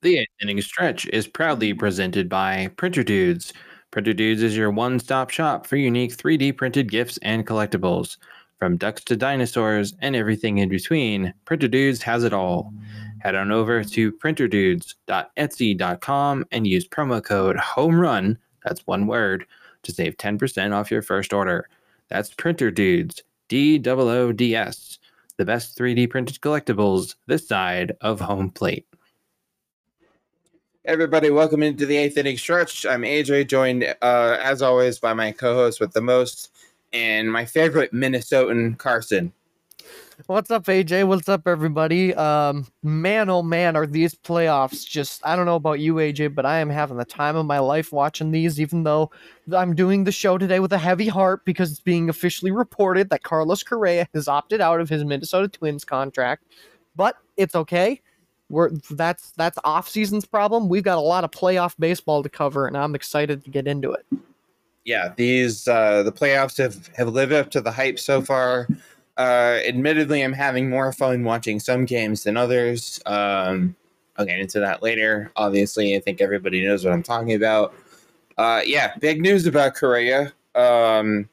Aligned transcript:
The 0.00 0.18
eighth 0.18 0.30
inning 0.40 0.60
stretch 0.60 1.06
is 1.06 1.26
proudly 1.26 1.74
presented 1.74 2.28
by 2.28 2.70
Printer 2.76 3.02
Dudes. 3.02 3.52
Printer 3.90 4.12
Dudes 4.12 4.44
is 4.44 4.56
your 4.56 4.70
one 4.70 5.00
stop 5.00 5.30
shop 5.30 5.66
for 5.66 5.74
unique 5.74 6.16
3D 6.16 6.56
printed 6.56 6.88
gifts 6.88 7.18
and 7.20 7.44
collectibles. 7.44 8.16
From 8.60 8.76
ducks 8.76 9.02
to 9.06 9.16
dinosaurs 9.16 9.94
and 10.00 10.14
everything 10.14 10.58
in 10.58 10.68
between, 10.68 11.34
Printer 11.46 11.66
Dudes 11.66 12.00
has 12.02 12.22
it 12.22 12.32
all. 12.32 12.72
Head 13.22 13.34
on 13.34 13.50
over 13.50 13.82
to 13.82 14.12
printerdudes.etsy.com 14.12 16.44
and 16.52 16.64
use 16.64 16.86
promo 16.86 17.24
code 17.24 17.56
HOMERUN, 17.56 18.38
that's 18.64 18.86
one 18.86 19.08
word, 19.08 19.46
to 19.82 19.90
save 19.90 20.16
10% 20.16 20.72
off 20.72 20.92
your 20.92 21.02
first 21.02 21.32
order. 21.32 21.68
That's 22.08 22.32
Printer 22.32 22.70
Dudes, 22.70 23.24
D 23.48 23.82
O 23.84 23.98
O 23.98 24.30
D 24.30 24.54
S, 24.54 25.00
the 25.38 25.44
best 25.44 25.76
3D 25.76 26.08
printed 26.08 26.40
collectibles 26.40 27.16
this 27.26 27.48
side 27.48 27.96
of 28.00 28.20
home 28.20 28.50
plate. 28.50 28.86
Everybody, 30.84 31.30
welcome 31.30 31.62
into 31.62 31.86
the 31.86 31.96
eighth 31.96 32.16
inning 32.16 32.38
stretch. 32.38 32.86
I'm 32.86 33.02
AJ, 33.02 33.48
joined 33.48 33.84
uh, 34.00 34.38
as 34.40 34.62
always 34.62 34.98
by 34.98 35.12
my 35.12 35.32
co-host 35.32 35.80
with 35.80 35.92
the 35.92 36.00
most 36.00 36.50
and 36.92 37.30
my 37.30 37.44
favorite 37.44 37.92
Minnesotan, 37.92 38.78
Carson. 38.78 39.32
What's 40.26 40.50
up, 40.50 40.64
AJ? 40.64 41.06
What's 41.06 41.28
up, 41.28 41.48
everybody? 41.48 42.14
Um, 42.14 42.66
man, 42.82 43.28
oh 43.28 43.42
man, 43.42 43.76
are 43.76 43.86
these 43.86 44.14
playoffs 44.14 44.86
just? 44.86 45.20
I 45.26 45.34
don't 45.34 45.46
know 45.46 45.56
about 45.56 45.80
you, 45.80 45.94
AJ, 45.94 46.34
but 46.34 46.46
I 46.46 46.60
am 46.60 46.70
having 46.70 46.96
the 46.96 47.04
time 47.04 47.36
of 47.36 47.44
my 47.44 47.58
life 47.58 47.92
watching 47.92 48.30
these. 48.30 48.60
Even 48.60 48.84
though 48.84 49.10
I'm 49.54 49.74
doing 49.74 50.04
the 50.04 50.12
show 50.12 50.38
today 50.38 50.60
with 50.60 50.72
a 50.72 50.78
heavy 50.78 51.08
heart 51.08 51.44
because 51.44 51.72
it's 51.72 51.80
being 51.80 52.08
officially 52.08 52.52
reported 52.52 53.10
that 53.10 53.24
Carlos 53.24 53.64
Correa 53.64 54.08
has 54.14 54.28
opted 54.28 54.60
out 54.60 54.80
of 54.80 54.88
his 54.88 55.04
Minnesota 55.04 55.48
Twins 55.48 55.84
contract, 55.84 56.44
but 56.96 57.16
it's 57.36 57.56
okay. 57.56 58.00
We're 58.50 58.70
that's 58.90 59.32
that's 59.32 59.58
off 59.64 59.88
season's 59.88 60.24
problem. 60.24 60.68
We've 60.68 60.82
got 60.82 60.98
a 60.98 61.02
lot 61.02 61.24
of 61.24 61.30
playoff 61.30 61.74
baseball 61.78 62.22
to 62.22 62.28
cover, 62.28 62.66
and 62.66 62.76
I'm 62.76 62.94
excited 62.94 63.44
to 63.44 63.50
get 63.50 63.66
into 63.66 63.92
it. 63.92 64.06
Yeah, 64.84 65.12
these 65.16 65.68
uh, 65.68 66.02
the 66.02 66.12
playoffs 66.12 66.56
have 66.58 66.88
have 66.96 67.08
lived 67.08 67.32
up 67.32 67.50
to 67.50 67.60
the 67.60 67.70
hype 67.70 67.98
so 67.98 68.22
far. 68.22 68.66
Uh, 69.18 69.58
admittedly, 69.66 70.22
I'm 70.22 70.32
having 70.32 70.70
more 70.70 70.92
fun 70.92 71.24
watching 71.24 71.60
some 71.60 71.84
games 71.84 72.24
than 72.24 72.36
others. 72.36 73.00
Um, 73.04 73.74
I'll 74.16 74.24
get 74.24 74.38
into 74.38 74.60
that 74.60 74.82
later. 74.82 75.30
Obviously, 75.36 75.94
I 75.96 76.00
think 76.00 76.20
everybody 76.20 76.64
knows 76.64 76.84
what 76.84 76.94
I'm 76.94 77.02
talking 77.02 77.34
about. 77.34 77.74
Uh, 78.38 78.62
yeah, 78.64 78.94
big 79.00 79.20
news 79.20 79.46
about 79.46 79.74
Correa. 79.74 80.32
Um, 80.54 81.28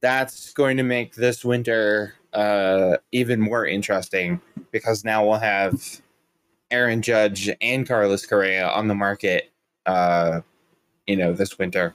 that's 0.00 0.52
going 0.52 0.76
to 0.78 0.82
make 0.82 1.14
this 1.14 1.44
winter 1.44 2.14
uh, 2.32 2.96
even 3.12 3.40
more 3.40 3.66
interesting 3.66 4.40
because 4.70 5.04
now 5.04 5.26
we'll 5.26 5.38
have 5.38 6.00
Aaron 6.70 7.02
Judge 7.02 7.50
and 7.60 7.86
Carlos 7.86 8.26
Correa 8.26 8.68
on 8.68 8.88
the 8.88 8.94
market, 8.94 9.50
uh, 9.86 10.40
you 11.06 11.16
know, 11.16 11.32
this 11.32 11.58
winter. 11.58 11.94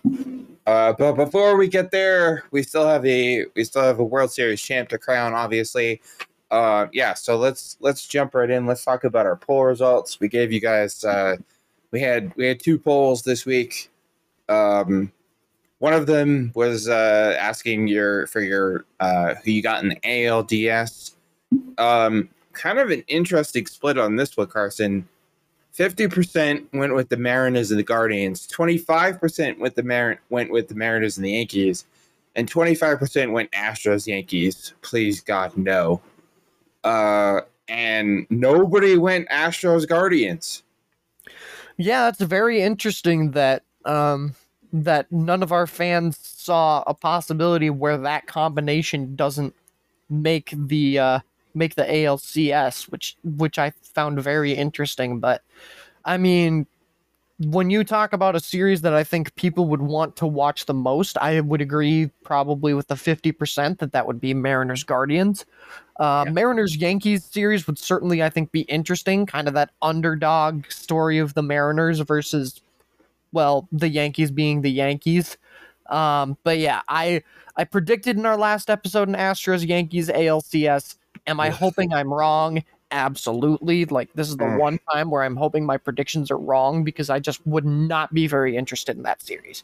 Uh, 0.68 0.94
but 0.94 1.14
before 1.14 1.58
we 1.58 1.68
get 1.68 1.92
there, 1.92 2.44
we 2.52 2.62
still 2.62 2.88
have 2.88 3.06
a 3.06 3.46
we 3.56 3.64
still 3.64 3.84
have 3.84 4.00
a 4.00 4.04
World 4.04 4.32
Series 4.32 4.62
champ 4.62 4.90
to 4.90 4.98
crown, 4.98 5.34
obviously. 5.34 6.02
Uh, 6.52 6.88
yeah, 6.94 7.14
so 7.14 7.38
let's 7.38 7.78
let's 7.80 8.08
jump 8.08 8.36
right 8.36 8.50
in. 8.50 8.66
Let's 8.66 8.84
talk 8.84 9.04
about 9.04 9.26
our 9.26 9.36
poll 9.36 9.66
results. 9.66 10.20
We 10.20 10.28
gave 10.28 10.52
you 10.52 10.62
guys 10.62 11.04
uh, 11.04 11.38
we 11.92 12.02
had 12.02 12.36
we 12.36 12.46
had 12.46 12.60
two 12.60 12.78
polls 12.78 13.24
this 13.24 13.46
week. 13.46 13.90
Um, 14.50 15.12
one 15.80 15.94
of 15.94 16.08
them 16.08 16.52
was 16.56 16.88
uh, 16.88 17.36
asking 17.40 17.88
your 17.88 18.28
for 18.28 18.42
your 18.42 18.86
uh, 19.00 19.36
who 19.36 19.52
you 19.52 19.62
got 19.62 19.84
in 19.84 19.90
the 19.90 20.00
ALDS. 20.02 21.14
Um, 21.78 22.30
kind 22.54 22.80
of 22.80 22.90
an 22.90 23.04
interesting 23.08 23.66
split 23.68 23.98
on 23.98 24.16
this 24.16 24.36
one, 24.36 24.48
Carson. 24.48 25.08
50% 25.78 26.66
went 26.74 26.96
with 26.96 27.10
the 27.10 27.18
Mariners 27.18 27.70
and 27.70 27.80
the 27.80 27.84
Guardians, 27.84 28.48
25% 28.48 29.60
with 29.60 29.76
the 29.76 29.84
Mar- 29.84 30.20
went 30.32 30.52
with 30.52 30.70
the 30.70 30.74
Mariners 30.74 31.18
and 31.18 31.26
the 31.26 31.34
Yankees, 31.34 31.86
and 32.36 32.52
25% 32.52 33.32
went 33.32 33.52
Astros 33.52 34.08
Yankees. 34.08 34.74
Please 34.82 35.22
God, 35.22 35.56
no. 35.56 36.02
Uh, 36.84 37.42
and 37.68 38.26
nobody 38.32 38.98
went 38.98 39.30
Astros 39.30 39.88
Guardians. 39.88 40.64
Yeah, 41.78 42.06
that's 42.06 42.22
very 42.22 42.62
interesting 42.62 43.32
that 43.32 43.64
um, 43.86 44.34
that 44.74 45.12
none 45.12 45.44
of 45.44 45.52
our 45.52 45.68
fans 45.68 46.18
saw 46.22 46.84
a 46.88 46.94
possibility 46.94 47.70
where 47.70 47.98
that 47.98 48.28
combination 48.28 49.16
doesn't 49.16 49.56
make 50.10 50.54
the 50.56 51.00
uh, 51.00 51.20
make 51.54 51.76
the 51.76 51.84
ALCS, 51.84 52.90
which 52.90 53.18
which 53.24 53.60
I 53.60 53.72
found 53.82 54.22
very 54.22 54.54
interesting. 54.54 55.20
But 55.20 55.42
I 56.06 56.18
mean, 56.18 56.68
when 57.40 57.70
you 57.70 57.84
talk 57.84 58.14
about 58.14 58.36
a 58.36 58.40
series 58.40 58.82
that 58.82 58.94
I 58.94 59.04
think 59.04 59.36
people 59.36 59.68
would 59.68 59.82
want 59.82 60.16
to 60.18 60.28
watch 60.28 60.66
the 60.66 60.74
most, 60.74 61.18
I 61.20 61.40
would 61.40 61.62
agree 61.62 62.10
probably 62.24 62.74
with 62.74 62.88
the 62.88 62.96
50% 62.96 63.78
that 63.78 63.92
that 63.92 64.08
would 64.08 64.20
be 64.20 64.34
Mariners 64.34 64.84
Guardians. 64.84 65.46
Uh, 66.00 66.24
yeah. 66.26 66.32
Mariners 66.32 66.76
Yankees 66.76 67.24
series 67.24 67.68
would 67.68 67.78
certainly, 67.78 68.24
I 68.24 68.30
think, 68.30 68.52
be 68.52 68.62
interesting. 68.62 69.28
Kind 69.28 69.48
of 69.48 69.54
that 69.54 69.72
underdog 69.84 70.66
story 70.72 71.20
of 71.20 71.36
the 71.36 71.44
Mariners 71.44 72.00
versus, 72.00 72.60
well, 73.32 73.68
the 73.72 73.90
Yankees 73.90 74.32
being 74.32 74.62
the 74.62 74.72
Yankees. 74.72 75.38
Um, 75.90 76.38
but 76.44 76.58
yeah, 76.58 76.82
I 76.90 77.24
I 77.56 77.64
predicted 77.64 78.18
in 78.18 78.26
our 78.26 78.38
last 78.38 78.70
episode 78.70 79.08
in 79.08 79.16
Astros 79.16 79.66
Yankees 79.68 80.10
ALCS 80.10 80.96
Am 81.28 81.40
I 81.42 81.50
hoping 81.50 81.94
I'm 81.94 82.14
wrong? 82.14 82.64
Absolutely. 82.90 83.86
Like 83.86 84.12
this 84.14 84.30
is 84.30 84.38
the 84.38 84.46
mm. 84.46 84.60
one 84.60 84.80
time 84.92 85.12
where 85.12 85.24
I'm 85.24 85.36
hoping 85.36 85.66
my 85.66 85.78
predictions 85.78 86.32
are 86.32 86.38
wrong 86.38 86.86
because 86.86 87.10
I 87.10 87.20
just 87.20 87.46
would 87.46 87.66
not 87.66 88.14
be 88.14 88.28
very 88.28 88.56
interested 88.56 88.96
in 88.96 89.04
that 89.04 89.22
series. 89.22 89.64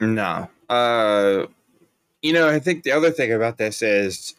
No. 0.00 0.48
Uh 0.70 1.46
you 2.22 2.32
know, 2.32 2.48
I 2.48 2.58
think 2.58 2.84
the 2.84 2.92
other 2.92 3.10
thing 3.10 3.32
about 3.32 3.58
this 3.58 3.82
is 3.82 4.34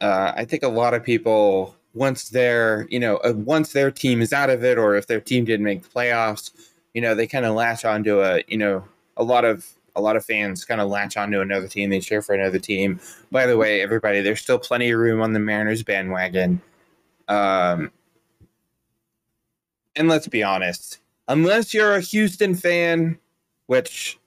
uh 0.00 0.32
I 0.34 0.46
think 0.46 0.62
a 0.62 0.68
lot 0.68 0.94
of 0.94 1.04
people 1.04 1.76
once 1.94 2.28
their, 2.28 2.86
you 2.90 2.98
know, 2.98 3.16
uh, 3.18 3.32
once 3.34 3.72
their 3.72 3.90
team 3.90 4.20
is 4.20 4.32
out 4.32 4.50
of 4.50 4.64
it 4.64 4.76
or 4.76 4.96
if 4.96 5.06
their 5.06 5.20
team 5.20 5.44
didn't 5.44 5.64
make 5.64 5.82
the 5.82 5.88
playoffs, 5.88 6.50
you 6.92 7.00
know, 7.00 7.14
they 7.14 7.26
kind 7.26 7.44
of 7.44 7.54
latch 7.54 7.84
onto 7.84 8.20
a, 8.20 8.42
you 8.48 8.58
know, 8.58 8.84
a 9.16 9.22
lot 9.22 9.44
of 9.44 9.66
a 9.96 10.00
lot 10.00 10.16
of 10.16 10.24
fans 10.24 10.64
kind 10.64 10.80
of 10.80 10.88
latch 10.88 11.16
onto 11.16 11.40
another 11.40 11.68
team. 11.68 11.90
They 11.90 12.00
cheer 12.00 12.20
for 12.20 12.34
another 12.34 12.58
team. 12.58 12.98
By 13.30 13.46
the 13.46 13.56
way, 13.56 13.80
everybody, 13.80 14.20
there's 14.22 14.40
still 14.40 14.58
plenty 14.58 14.90
of 14.90 14.98
room 14.98 15.22
on 15.22 15.32
the 15.32 15.38
Mariners 15.38 15.84
bandwagon. 15.84 16.60
Um, 17.28 17.92
and 19.94 20.08
let's 20.08 20.26
be 20.26 20.42
honest, 20.42 20.98
unless 21.28 21.72
you're 21.72 21.94
a 21.94 22.00
Houston 22.00 22.56
fan, 22.56 23.18
which 23.66 24.18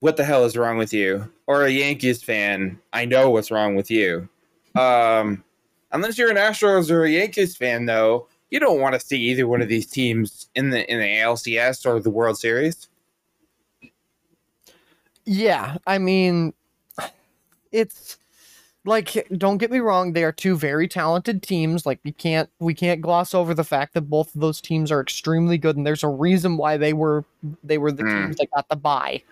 what 0.00 0.16
the 0.16 0.24
hell 0.24 0.44
is 0.44 0.56
wrong 0.56 0.78
with 0.78 0.92
you? 0.92 1.30
Or 1.46 1.64
a 1.64 1.70
Yankees 1.70 2.24
fan, 2.24 2.80
I 2.92 3.04
know 3.04 3.30
what's 3.30 3.52
wrong 3.52 3.76
with 3.76 3.88
you. 3.88 4.28
Um, 4.74 5.44
unless 5.92 6.18
you're 6.18 6.30
an 6.30 6.36
Astros 6.36 6.90
or 6.90 7.04
a 7.04 7.10
Yankees 7.10 7.56
fan, 7.56 7.86
though, 7.86 8.28
you 8.50 8.60
don't 8.60 8.80
want 8.80 8.94
to 8.94 9.00
see 9.00 9.18
either 9.18 9.46
one 9.46 9.62
of 9.62 9.68
these 9.68 9.86
teams 9.86 10.48
in 10.54 10.70
the 10.70 10.90
in 10.90 10.98
the 10.98 11.06
ALCS 11.06 11.86
or 11.86 12.00
the 12.00 12.10
World 12.10 12.38
Series. 12.38 12.88
Yeah, 15.24 15.76
I 15.86 15.98
mean, 15.98 16.52
it's 17.70 18.18
like 18.84 19.26
don't 19.36 19.58
get 19.58 19.70
me 19.70 19.78
wrong 19.78 20.12
they 20.12 20.24
are 20.24 20.32
two 20.32 20.56
very 20.56 20.88
talented 20.88 21.42
teams 21.42 21.86
like 21.86 22.00
we 22.04 22.10
can't 22.10 22.50
we 22.58 22.74
can't 22.74 23.00
gloss 23.00 23.32
over 23.32 23.54
the 23.54 23.64
fact 23.64 23.94
that 23.94 24.02
both 24.02 24.34
of 24.34 24.40
those 24.40 24.60
teams 24.60 24.90
are 24.90 25.00
extremely 25.00 25.56
good 25.56 25.76
and 25.76 25.86
there's 25.86 26.02
a 26.02 26.08
reason 26.08 26.56
why 26.56 26.76
they 26.76 26.92
were 26.92 27.24
they 27.62 27.78
were 27.78 27.92
the 27.92 28.02
mm. 28.02 28.24
teams 28.24 28.36
that 28.36 28.50
got 28.50 28.68
the 28.68 28.76
bye 28.76 29.22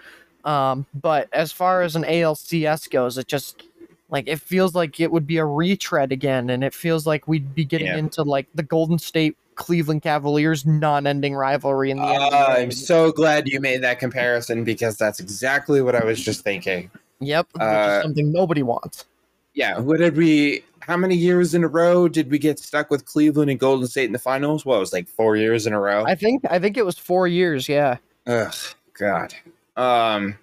um 0.44 0.86
but 0.94 1.28
as 1.32 1.50
far 1.50 1.82
as 1.82 1.96
an 1.96 2.04
ALCS 2.04 2.88
goes 2.90 3.18
it 3.18 3.26
just 3.26 3.64
like 4.10 4.28
it 4.28 4.40
feels 4.40 4.74
like 4.74 5.00
it 5.00 5.10
would 5.10 5.26
be 5.26 5.38
a 5.38 5.44
retread 5.44 6.12
again 6.12 6.50
and 6.50 6.64
it 6.64 6.74
feels 6.74 7.06
like 7.06 7.26
we'd 7.28 7.54
be 7.54 7.64
getting 7.64 7.86
yeah. 7.86 7.98
into 7.98 8.22
like 8.22 8.46
the 8.54 8.62
Golden 8.62 8.98
State 8.98 9.36
Cleveland 9.54 10.02
Cavaliers 10.02 10.64
non-ending 10.64 11.34
rivalry 11.34 11.90
in 11.90 11.98
the 11.98 12.02
uh, 12.02 12.30
NBA. 12.30 12.62
I'm 12.62 12.70
so 12.70 13.12
glad 13.12 13.46
you 13.46 13.60
made 13.60 13.82
that 13.82 13.98
comparison 13.98 14.64
because 14.64 14.96
that's 14.96 15.20
exactly 15.20 15.82
what 15.82 15.94
I 15.94 16.04
was 16.04 16.20
just 16.20 16.42
thinking. 16.42 16.90
Yep, 17.20 17.48
uh, 17.60 18.02
something 18.02 18.32
nobody 18.32 18.62
wants. 18.62 19.04
Yeah, 19.52 19.78
what 19.78 19.98
did 19.98 20.16
we? 20.16 20.64
How 20.80 20.96
many 20.96 21.14
years 21.14 21.54
in 21.54 21.62
a 21.62 21.68
row 21.68 22.08
did 22.08 22.30
we 22.30 22.38
get 22.38 22.58
stuck 22.58 22.90
with 22.90 23.04
Cleveland 23.04 23.50
and 23.50 23.60
Golden 23.60 23.86
State 23.86 24.06
in 24.06 24.12
the 24.12 24.18
finals? 24.18 24.64
What 24.64 24.80
was 24.80 24.92
like 24.92 25.06
four 25.06 25.36
years 25.36 25.66
in 25.66 25.74
a 25.74 25.80
row? 25.80 26.04
I 26.06 26.14
think 26.14 26.44
I 26.48 26.58
think 26.58 26.78
it 26.78 26.86
was 26.86 26.96
four 26.96 27.28
years. 27.28 27.68
Yeah. 27.68 27.98
Ugh, 28.26 28.54
God. 28.98 29.34
Um, 29.76 30.38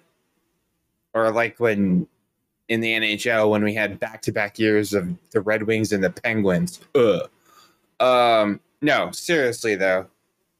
or 1.12 1.32
like 1.32 1.58
when 1.58 2.06
in 2.68 2.80
the 2.80 2.92
NHL 2.92 3.50
when 3.50 3.64
we 3.64 3.74
had 3.74 3.98
back-to-back 3.98 4.58
years 4.58 4.92
of 4.92 5.08
the 5.30 5.40
Red 5.40 5.64
Wings 5.64 5.92
and 5.92 6.04
the 6.04 6.10
Penguins. 6.10 6.80
Ugh. 6.94 7.28
Um, 8.00 8.60
no, 8.82 9.10
seriously 9.10 9.74
though. 9.74 10.06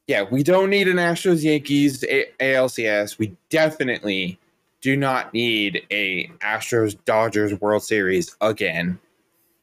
Yeah, 0.06 0.22
we 0.22 0.42
don't 0.42 0.70
need 0.70 0.88
an 0.88 0.96
Astros 0.96 1.42
Yankees 1.42 2.02
a- 2.04 2.30
ALCS. 2.40 3.18
We 3.18 3.36
definitely 3.50 4.38
do 4.80 4.96
not 4.96 5.34
need 5.34 5.86
a 5.90 6.28
Astros 6.40 6.96
Dodgers 7.04 7.60
World 7.60 7.82
Series 7.82 8.34
again. 8.40 8.98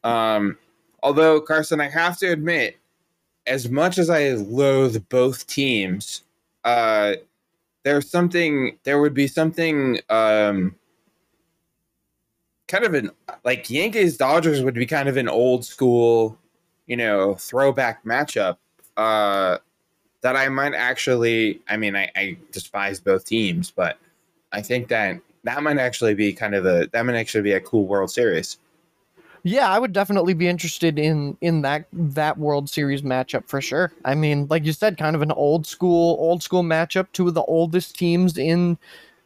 Um, 0.04 0.56
although 1.02 1.40
Carson, 1.40 1.80
I 1.80 1.88
have 1.88 2.16
to 2.18 2.30
admit, 2.30 2.76
as 3.46 3.68
much 3.68 3.98
as 3.98 4.08
I 4.08 4.30
loathe 4.30 5.08
both 5.08 5.46
teams, 5.46 6.22
uh, 6.64 7.14
there's 7.84 8.08
something. 8.08 8.78
There 8.84 9.00
would 9.00 9.14
be 9.14 9.26
something. 9.26 10.00
Um, 10.08 10.76
kind 12.68 12.84
of 12.84 12.94
an 12.94 13.10
like 13.44 13.68
Yankees 13.70 14.16
Dodgers 14.16 14.62
would 14.62 14.74
be 14.74 14.86
kind 14.86 15.08
of 15.08 15.16
an 15.16 15.28
old 15.28 15.64
school, 15.64 16.38
you 16.86 16.96
know, 16.96 17.34
throwback 17.34 18.04
matchup. 18.04 18.56
Uh, 18.96 19.58
that 20.22 20.36
I 20.36 20.48
might 20.48 20.74
actually. 20.74 21.60
I 21.68 21.76
mean, 21.76 21.94
I, 21.94 22.10
I 22.16 22.36
despise 22.52 23.00
both 23.00 23.24
teams, 23.24 23.70
but 23.70 23.98
I 24.52 24.62
think 24.62 24.88
that 24.88 25.20
that 25.44 25.62
might 25.62 25.78
actually 25.78 26.14
be 26.14 26.32
kind 26.32 26.54
of 26.54 26.66
a 26.66 26.88
that 26.92 27.06
might 27.06 27.16
actually 27.16 27.42
be 27.42 27.52
a 27.52 27.60
cool 27.60 27.86
World 27.86 28.10
Series. 28.10 28.58
Yeah, 29.44 29.68
I 29.68 29.78
would 29.78 29.92
definitely 29.92 30.34
be 30.34 30.48
interested 30.48 30.98
in 30.98 31.36
in 31.40 31.62
that 31.62 31.86
that 31.92 32.38
World 32.38 32.68
Series 32.68 33.02
matchup 33.02 33.46
for 33.46 33.60
sure. 33.60 33.92
I 34.04 34.16
mean, 34.16 34.48
like 34.50 34.64
you 34.64 34.72
said, 34.72 34.98
kind 34.98 35.14
of 35.14 35.22
an 35.22 35.30
old 35.30 35.66
school 35.66 36.16
old 36.18 36.42
school 36.42 36.64
matchup. 36.64 37.06
Two 37.12 37.28
of 37.28 37.34
the 37.34 37.44
oldest 37.44 37.96
teams 37.96 38.36
in 38.36 38.76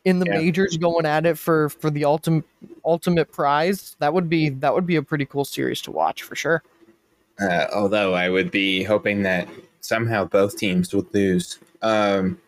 in 0.04 0.18
the 0.18 0.26
Yeah. 0.26 0.38
majors 0.38 0.76
going 0.76 1.06
at 1.06 1.26
it 1.26 1.38
for 1.38 1.68
for 1.68 1.90
the 1.90 2.04
ultimate 2.04 2.44
ultimate 2.84 3.32
prize. 3.32 3.96
That 3.98 4.14
would 4.14 4.28
be 4.28 4.48
that 4.48 4.74
would 4.74 4.86
be 4.86 4.96
a 4.96 5.02
pretty 5.02 5.26
cool 5.26 5.44
series 5.44 5.80
to 5.82 5.90
watch 5.90 6.22
for 6.22 6.34
sure. 6.34 6.62
Uh, 7.40 7.66
although 7.74 8.14
I 8.14 8.28
would 8.28 8.50
be 8.50 8.82
hoping 8.82 9.22
that 9.22 9.48
somehow 9.80 10.24
both 10.24 10.56
teams 10.58 10.94
would 10.94 11.12
lose, 11.14 11.58
um, 11.80 12.38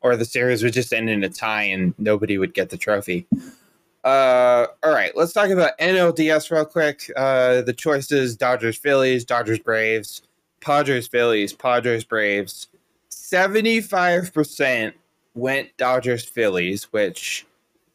or 0.00 0.16
the 0.16 0.24
series 0.24 0.62
would 0.62 0.72
just 0.72 0.92
end 0.92 1.08
in 1.08 1.22
a 1.22 1.28
tie 1.28 1.62
and 1.62 1.94
nobody 1.98 2.36
would 2.36 2.52
get 2.52 2.70
the 2.70 2.76
trophy. 2.76 3.26
Uh, 4.02 4.66
all 4.82 4.92
right, 4.92 5.14
let's 5.14 5.32
talk 5.32 5.50
about 5.50 5.78
NLDS 5.78 6.50
real 6.50 6.64
quick. 6.64 7.10
Uh, 7.16 7.60
the 7.62 7.72
choices: 7.72 8.36
Dodgers, 8.36 8.76
Phillies, 8.76 9.24
Dodgers, 9.24 9.58
Braves, 9.58 10.22
Padres, 10.60 11.06
Phillies, 11.06 11.52
Padres, 11.52 12.04
Braves. 12.04 12.68
Seventy-five 13.08 14.32
percent 14.32 14.94
went 15.34 15.76
Dodgers, 15.76 16.24
Phillies, 16.24 16.84
which 16.92 17.46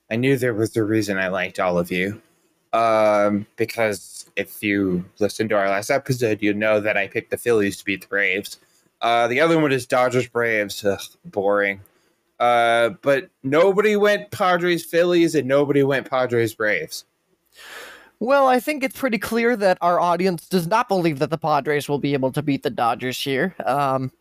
I 0.10 0.16
knew 0.16 0.38
there 0.38 0.54
was 0.54 0.76
a 0.76 0.84
reason 0.84 1.18
I 1.18 1.28
liked 1.28 1.60
all 1.60 1.78
of 1.78 1.92
you 1.92 2.22
um, 2.76 3.48
because 3.56 4.30
if 4.36 4.62
you 4.62 5.06
listened 5.20 5.50
to 5.50 5.56
our 5.56 5.70
last 5.70 5.90
episode, 5.90 6.42
you 6.42 6.54
know 6.54 6.80
that 6.82 6.98
I 6.98 7.08
picked 7.08 7.32
the 7.32 7.38
Phillies 7.38 7.78
to 7.78 7.86
beat 7.86 8.02
the 8.02 8.08
Braves. 8.08 8.60
Uh, 9.02 9.28
the 9.28 9.40
other 9.40 9.60
one 9.60 9.72
is 9.72 9.86
Dodgers 9.86 10.28
Braves. 10.28 10.84
Ugh, 10.84 11.00
boring. 11.26 11.82
Uh, 12.40 12.90
but 13.02 13.30
nobody 13.44 13.96
went 13.96 14.32
Padres 14.32 14.84
Phillies 14.84 15.36
and 15.36 15.48
nobody 15.48 15.84
went 15.84 16.10
Padres 16.10 16.54
Braves. 16.54 17.06
Well, 18.20 18.48
I 18.48 18.60
think 18.60 18.84
it's 18.84 19.00
pretty 19.00 19.20
clear 19.20 19.56
that 19.56 19.78
our 19.82 20.00
audience 20.00 20.50
does 20.50 20.68
not 20.68 20.90
believe 20.90 21.20
that 21.20 21.30
the 21.30 21.38
Padres 21.38 21.88
will 21.88 22.00
be 22.00 22.14
able 22.14 22.32
to 22.34 22.42
beat 22.42 22.64
the 22.64 22.70
Dodgers 22.70 23.22
here. 23.22 23.56
Um, 23.66 24.12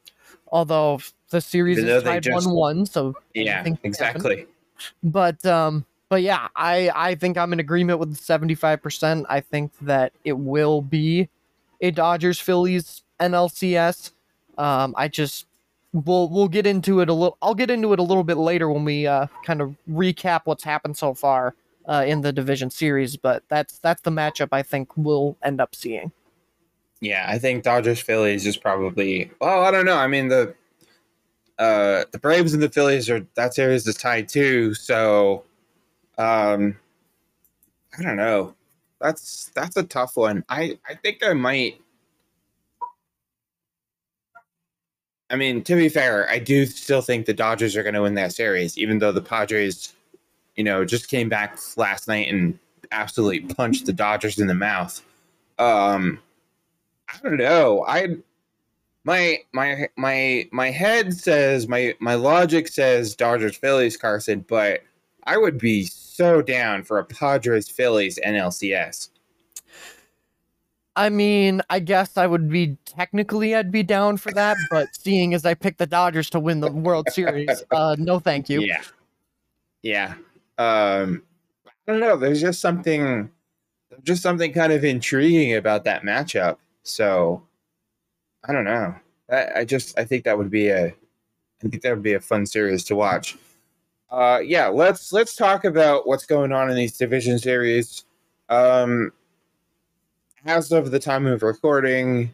although 0.49 1.00
the 1.34 1.40
series 1.40 1.78
is 1.78 2.02
tied 2.02 2.22
just- 2.22 2.46
one-one, 2.46 2.86
so 2.86 3.14
Yeah, 3.34 3.64
exactly. 3.82 4.46
but 5.02 5.44
um 5.46 5.84
but 6.08 6.22
yeah 6.22 6.48
i 6.56 6.90
i 6.94 7.14
think 7.14 7.36
i'm 7.38 7.52
in 7.52 7.60
agreement 7.60 7.98
with 8.00 8.16
75% 8.19 9.25
i 9.28 9.40
think 9.40 9.70
that 9.82 10.12
it 10.25 10.32
will 10.32 10.82
be 10.82 11.28
a 11.81 11.90
dodgers 11.92 12.40
phillies 12.40 13.02
nlcs 13.20 14.10
um 14.58 14.94
i 14.96 15.06
just 15.08 15.46
we'll 15.92 16.28
we'll 16.28 16.48
get 16.48 16.66
into 16.66 17.00
it 17.00 17.08
a 17.08 17.12
little 17.12 17.38
i'll 17.40 17.54
get 17.54 17.70
into 17.70 17.92
it 17.92 17.98
a 18.00 18.02
little 18.02 18.25
bit 18.25 18.37
later 18.37 18.69
when 18.69 18.84
we 18.84 19.06
uh 19.06 19.26
kind 19.44 19.60
of 19.60 19.75
recap 19.90 20.40
what's 20.44 20.64
happened 20.64 20.96
so 20.96 21.14
far 21.14 21.54
uh 21.88 22.04
in 22.06 22.20
the 22.20 22.32
division 22.32 22.69
series 22.70 23.16
but 23.16 23.42
that's 23.48 23.78
that's 23.78 24.02
the 24.02 24.10
matchup 24.10 24.48
i 24.52 24.62
think 24.62 24.90
we'll 24.96 25.37
end 25.42 25.60
up 25.60 25.75
seeing 25.75 26.10
Yeah, 27.00 27.26
I 27.28 27.38
think 27.38 27.64
Dodgers 27.64 28.00
Phillies 28.00 28.46
is 28.46 28.56
probably. 28.56 29.30
Well, 29.40 29.62
I 29.62 29.70
don't 29.70 29.84
know. 29.84 29.98
I 29.98 30.06
mean 30.06 30.28
the 30.28 30.54
uh 31.58 32.04
the 32.12 32.18
Braves 32.18 32.54
and 32.54 32.62
the 32.62 32.68
Phillies 32.68 33.08
are 33.10 33.26
that 33.34 33.54
series 33.54 33.86
is 33.86 33.96
tied 33.96 34.28
too. 34.28 34.74
So, 34.74 35.44
um, 36.18 36.76
I 37.98 38.02
don't 38.02 38.16
know. 38.16 38.54
That's 39.00 39.50
that's 39.54 39.76
a 39.76 39.82
tough 39.84 40.16
one. 40.16 40.44
I 40.48 40.78
I 40.88 40.94
think 40.94 41.24
I 41.24 41.32
might. 41.34 41.80
I 45.30 45.36
mean, 45.36 45.62
to 45.64 45.74
be 45.74 45.88
fair, 45.88 46.28
I 46.30 46.38
do 46.38 46.66
still 46.66 47.00
think 47.00 47.26
the 47.26 47.34
Dodgers 47.34 47.76
are 47.76 47.82
going 47.82 47.94
to 47.94 48.02
win 48.02 48.14
that 48.14 48.32
series, 48.32 48.78
even 48.78 48.98
though 48.98 49.12
the 49.12 49.22
Padres, 49.22 49.92
you 50.56 50.62
know, 50.64 50.84
just 50.84 51.08
came 51.08 51.28
back 51.28 51.58
last 51.76 52.08
night 52.08 52.30
and 52.30 52.58
absolutely 52.92 53.40
punched 53.40 53.86
the 53.86 53.92
Dodgers 53.92 54.38
in 54.38 54.46
the 54.46 54.54
mouth. 54.54 55.02
Um, 55.58 56.20
I 57.08 57.18
don't 57.22 57.38
know. 57.38 57.84
I 57.86 58.16
my 59.04 59.38
my 59.52 59.88
my 59.96 60.48
my 60.50 60.70
head 60.70 61.14
says 61.14 61.68
my 61.68 61.94
my 62.00 62.14
logic 62.14 62.68
says 62.68 63.14
Dodgers 63.14 63.56
Phillies 63.56 63.96
Carson, 63.96 64.44
but 64.48 64.82
I 65.24 65.36
would 65.36 65.58
be 65.58 65.84
so 65.84 66.42
down 66.42 66.84
for 66.84 66.98
a 66.98 67.04
Padres 67.04 67.68
Phillies 67.68 68.18
NLCS. 68.24 69.10
I 70.96 71.08
mean, 71.08 71.60
I 71.70 71.80
guess 71.80 72.16
I 72.16 72.26
would 72.26 72.48
be 72.48 72.78
technically 72.86 73.54
I'd 73.54 73.72
be 73.72 73.82
down 73.82 74.16
for 74.16 74.32
that, 74.32 74.56
but 74.70 74.94
seeing 74.94 75.34
as 75.34 75.44
I 75.44 75.54
picked 75.54 75.78
the 75.78 75.86
Dodgers 75.86 76.30
to 76.30 76.40
win 76.40 76.60
the 76.60 76.70
World 76.70 77.08
Series, 77.10 77.64
uh, 77.72 77.96
no, 77.98 78.18
thank 78.18 78.48
you. 78.48 78.60
Yeah. 78.60 78.82
Yeah. 79.82 80.14
Um 80.58 81.22
I 81.66 81.92
don't 81.92 82.00
know. 82.00 82.16
There's 82.16 82.40
just 82.40 82.60
something 82.60 83.30
just 84.02 84.22
something 84.22 84.52
kind 84.52 84.72
of 84.72 84.82
intriguing 84.84 85.54
about 85.54 85.84
that 85.84 86.02
matchup. 86.02 86.56
So 86.84 87.42
I 88.46 88.52
don't 88.52 88.64
know. 88.64 88.94
I, 89.31 89.61
I 89.61 89.64
just 89.64 89.99
I 89.99 90.05
think 90.05 90.25
that 90.25 90.37
would 90.37 90.50
be 90.50 90.69
a 90.69 90.87
I 90.87 91.69
think 91.69 91.82
that 91.82 91.91
would 91.91 92.02
be 92.02 92.14
a 92.14 92.20
fun 92.20 92.46
series 92.46 92.85
to 92.85 92.96
watch. 92.96 93.37
Uh 94.11 94.41
yeah, 94.44 94.69
let's 94.69 95.12
let's 95.12 95.35
talk 95.35 95.64
about 95.64 96.06
what's 96.06 96.26
going 96.26 96.52
on 96.52 96.70
in 96.70 96.76
these 96.76 96.96
division 96.96 97.38
series. 97.38 98.05
Um 98.49 99.12
as 100.46 100.73
of 100.73 100.91
the 100.91 100.99
time 100.99 101.26
of 101.26 101.43
recording, 101.43 102.31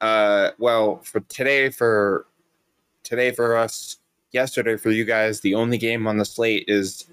uh 0.00 0.50
well 0.58 1.00
for 1.04 1.20
today 1.20 1.70
for 1.70 2.26
today 3.04 3.30
for 3.30 3.56
us 3.56 3.98
yesterday 4.32 4.76
for 4.76 4.90
you 4.90 5.04
guys, 5.04 5.40
the 5.40 5.54
only 5.54 5.78
game 5.78 6.06
on 6.06 6.18
the 6.18 6.24
slate 6.24 6.64
is 6.68 7.06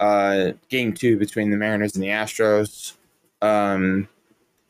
uh, 0.00 0.52
game 0.68 0.92
two 0.92 1.16
between 1.16 1.50
the 1.50 1.56
Mariners 1.56 1.94
and 1.94 2.02
the 2.02 2.08
Astros. 2.08 2.94
Um, 3.40 4.08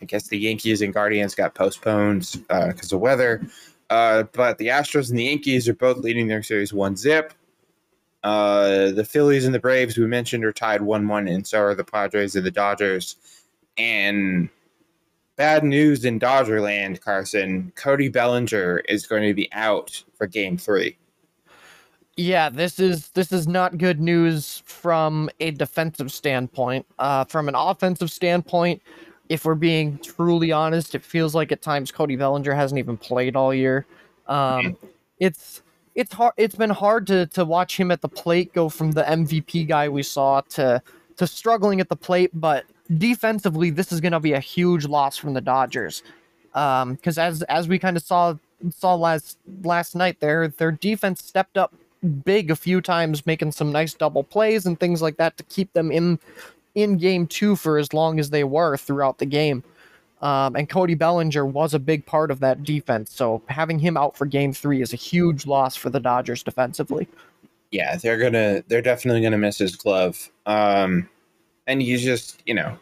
I 0.03 0.05
guess 0.05 0.27
the 0.27 0.39
Yankees 0.39 0.83
and 0.83 0.93
Guardians 0.93 1.35
got 1.35 1.55
postponed 1.55 2.43
because 2.49 2.93
of 2.93 3.01
weather. 3.01 3.47
Uh, 3.89 4.25
but 4.32 4.59
the 4.59 4.67
Astros 4.67 5.11
and 5.11 5.19
the 5.19 5.25
Yankees 5.25 5.69
are 5.69 5.75
both 5.75 5.99
leading 5.99 6.27
their 6.27 6.43
series 6.43 6.73
one 6.73 6.97
zip. 6.97 7.32
Uh, 8.25 8.91
the 8.91 9.05
Phillies 9.05 9.44
and 9.44 9.55
the 9.55 9.61
Braves, 9.61 9.97
we 9.97 10.06
mentioned, 10.06 10.44
are 10.44 10.53
tied 10.53 10.82
1 10.82 11.06
1, 11.06 11.29
and 11.29 11.47
so 11.47 11.61
are 11.61 11.75
the 11.75 11.85
Padres 11.85 12.35
and 12.35 12.44
the 12.44 12.51
Dodgers. 12.51 13.17
And 13.79 14.49
bad 15.37 15.65
news 15.65 16.05
in 16.05 16.19
Dodgerland, 16.19 17.01
Carson. 17.01 17.73
Cody 17.75 18.09
Bellinger 18.09 18.79
is 18.89 19.06
going 19.06 19.23
to 19.23 19.35
be 19.35 19.49
out 19.53 20.03
for 20.15 20.27
game 20.27 20.56
three. 20.56 20.97
Yeah, 22.17 22.51
this 22.51 22.79
is 22.79 23.09
this 23.11 23.32
is 23.32 23.49
not 23.49 23.79
good 23.79 24.01
news 24.01 24.63
from 24.67 25.31
a 25.41 25.51
defensive 25.51 26.13
standpoint. 26.13 26.87
Uh, 26.99 27.25
from 27.25 27.49
an 27.49 27.55
offensive 27.55 28.11
standpoint, 28.11 28.82
if 29.32 29.46
we're 29.46 29.55
being 29.55 29.98
truly 30.01 30.53
honest, 30.53 30.94
it 30.94 31.03
feels 31.03 31.34
like 31.34 31.53
at 31.53 31.62
times 31.62 31.91
Cody 31.91 32.17
Bellinger 32.17 32.53
hasn't 32.53 32.79
even 32.79 32.98
played 32.98 33.34
all 33.34 33.55
year. 33.55 33.86
Um, 34.27 34.77
it's 35.20 35.62
it's 35.94 36.12
hard. 36.12 36.34
It's 36.36 36.55
been 36.55 36.69
hard 36.69 37.06
to 37.06 37.27
to 37.29 37.46
watch 37.46 37.81
him 37.81 37.91
at 37.91 38.03
the 38.03 38.10
plate 38.10 38.53
go 38.53 38.69
from 38.69 38.93
the 38.93 39.03
MVP 39.03 39.67
guy 39.67 39.89
we 39.89 40.03
saw 40.03 40.43
to 40.51 40.82
to 41.17 41.27
struggling 41.27 41.81
at 41.81 41.89
the 41.89 41.96
plate. 41.96 42.31
But 42.34 42.67
defensively, 42.98 43.70
this 43.70 43.91
is 43.91 44.03
going 44.03 44.12
to 44.12 44.20
be 44.20 44.34
a 44.34 44.41
huge 44.41 44.84
loss 44.84 45.17
from 45.17 45.32
the 45.32 45.41
Dodgers. 45.41 46.03
Because 46.53 47.17
as 47.17 47.43
as 47.44 47.69
we 47.69 47.79
kind 47.79 47.96
of 47.96 48.03
saw 48.03 48.34
saw 48.70 48.94
last 48.94 49.39
last 49.62 49.96
night, 49.96 50.20
their 50.20 50.48
their 50.48 50.72
defense 50.72 51.24
stepped 51.24 51.56
up 51.56 51.72
big 52.24 52.51
a 52.51 52.56
few 52.56 52.82
times, 52.82 53.24
making 53.24 53.53
some 53.53 53.72
nice 53.72 53.94
double 53.94 54.24
plays 54.24 54.67
and 54.67 54.79
things 54.79 55.01
like 55.01 55.17
that 55.17 55.39
to 55.39 55.43
keep 55.44 55.72
them 55.72 55.91
in 55.91 56.19
in 56.74 56.96
game 56.98 57.26
two 57.26 57.56
for 57.56 57.79
as 57.79 57.93
long 57.93 58.19
as 58.20 58.31
they 58.31 58.44
were 58.44 58.76
throughout 58.76 59.19
the 59.19 59.26
game. 59.26 59.62
Um, 60.20 60.55
and 60.55 60.69
Cody 60.69 60.94
Bellinger 60.94 61.44
was 61.44 61.74
a 61.74 61.81
big 61.81 62.06
part 62.06 62.31
of 62.31 62.38
that 62.41 62.62
defense. 62.62 63.12
So 63.12 63.43
having 63.48 63.81
him 63.81 63.96
out 63.96 64.17
for 64.17 64.24
game 64.24 64.52
three 64.52 64.81
is 64.81 64.93
a 64.93 64.96
huge 64.96 65.46
loss 65.46 65.74
for 65.74 65.91
the 65.91 65.98
Dodgers 66.00 66.43
defensively. 66.44 67.08
yeah, 67.72 67.96
they're 67.96 68.19
gonna 68.19 68.62
they're 68.69 68.82
definitely 68.82 69.22
gonna 69.22 69.38
miss 69.38 69.58
his 69.58 69.76
glove. 69.76 70.31
Um 70.46 71.08
and 71.67 71.82
you 71.82 71.98
just, 71.98 72.43
you 72.46 72.55
know, 72.55 72.79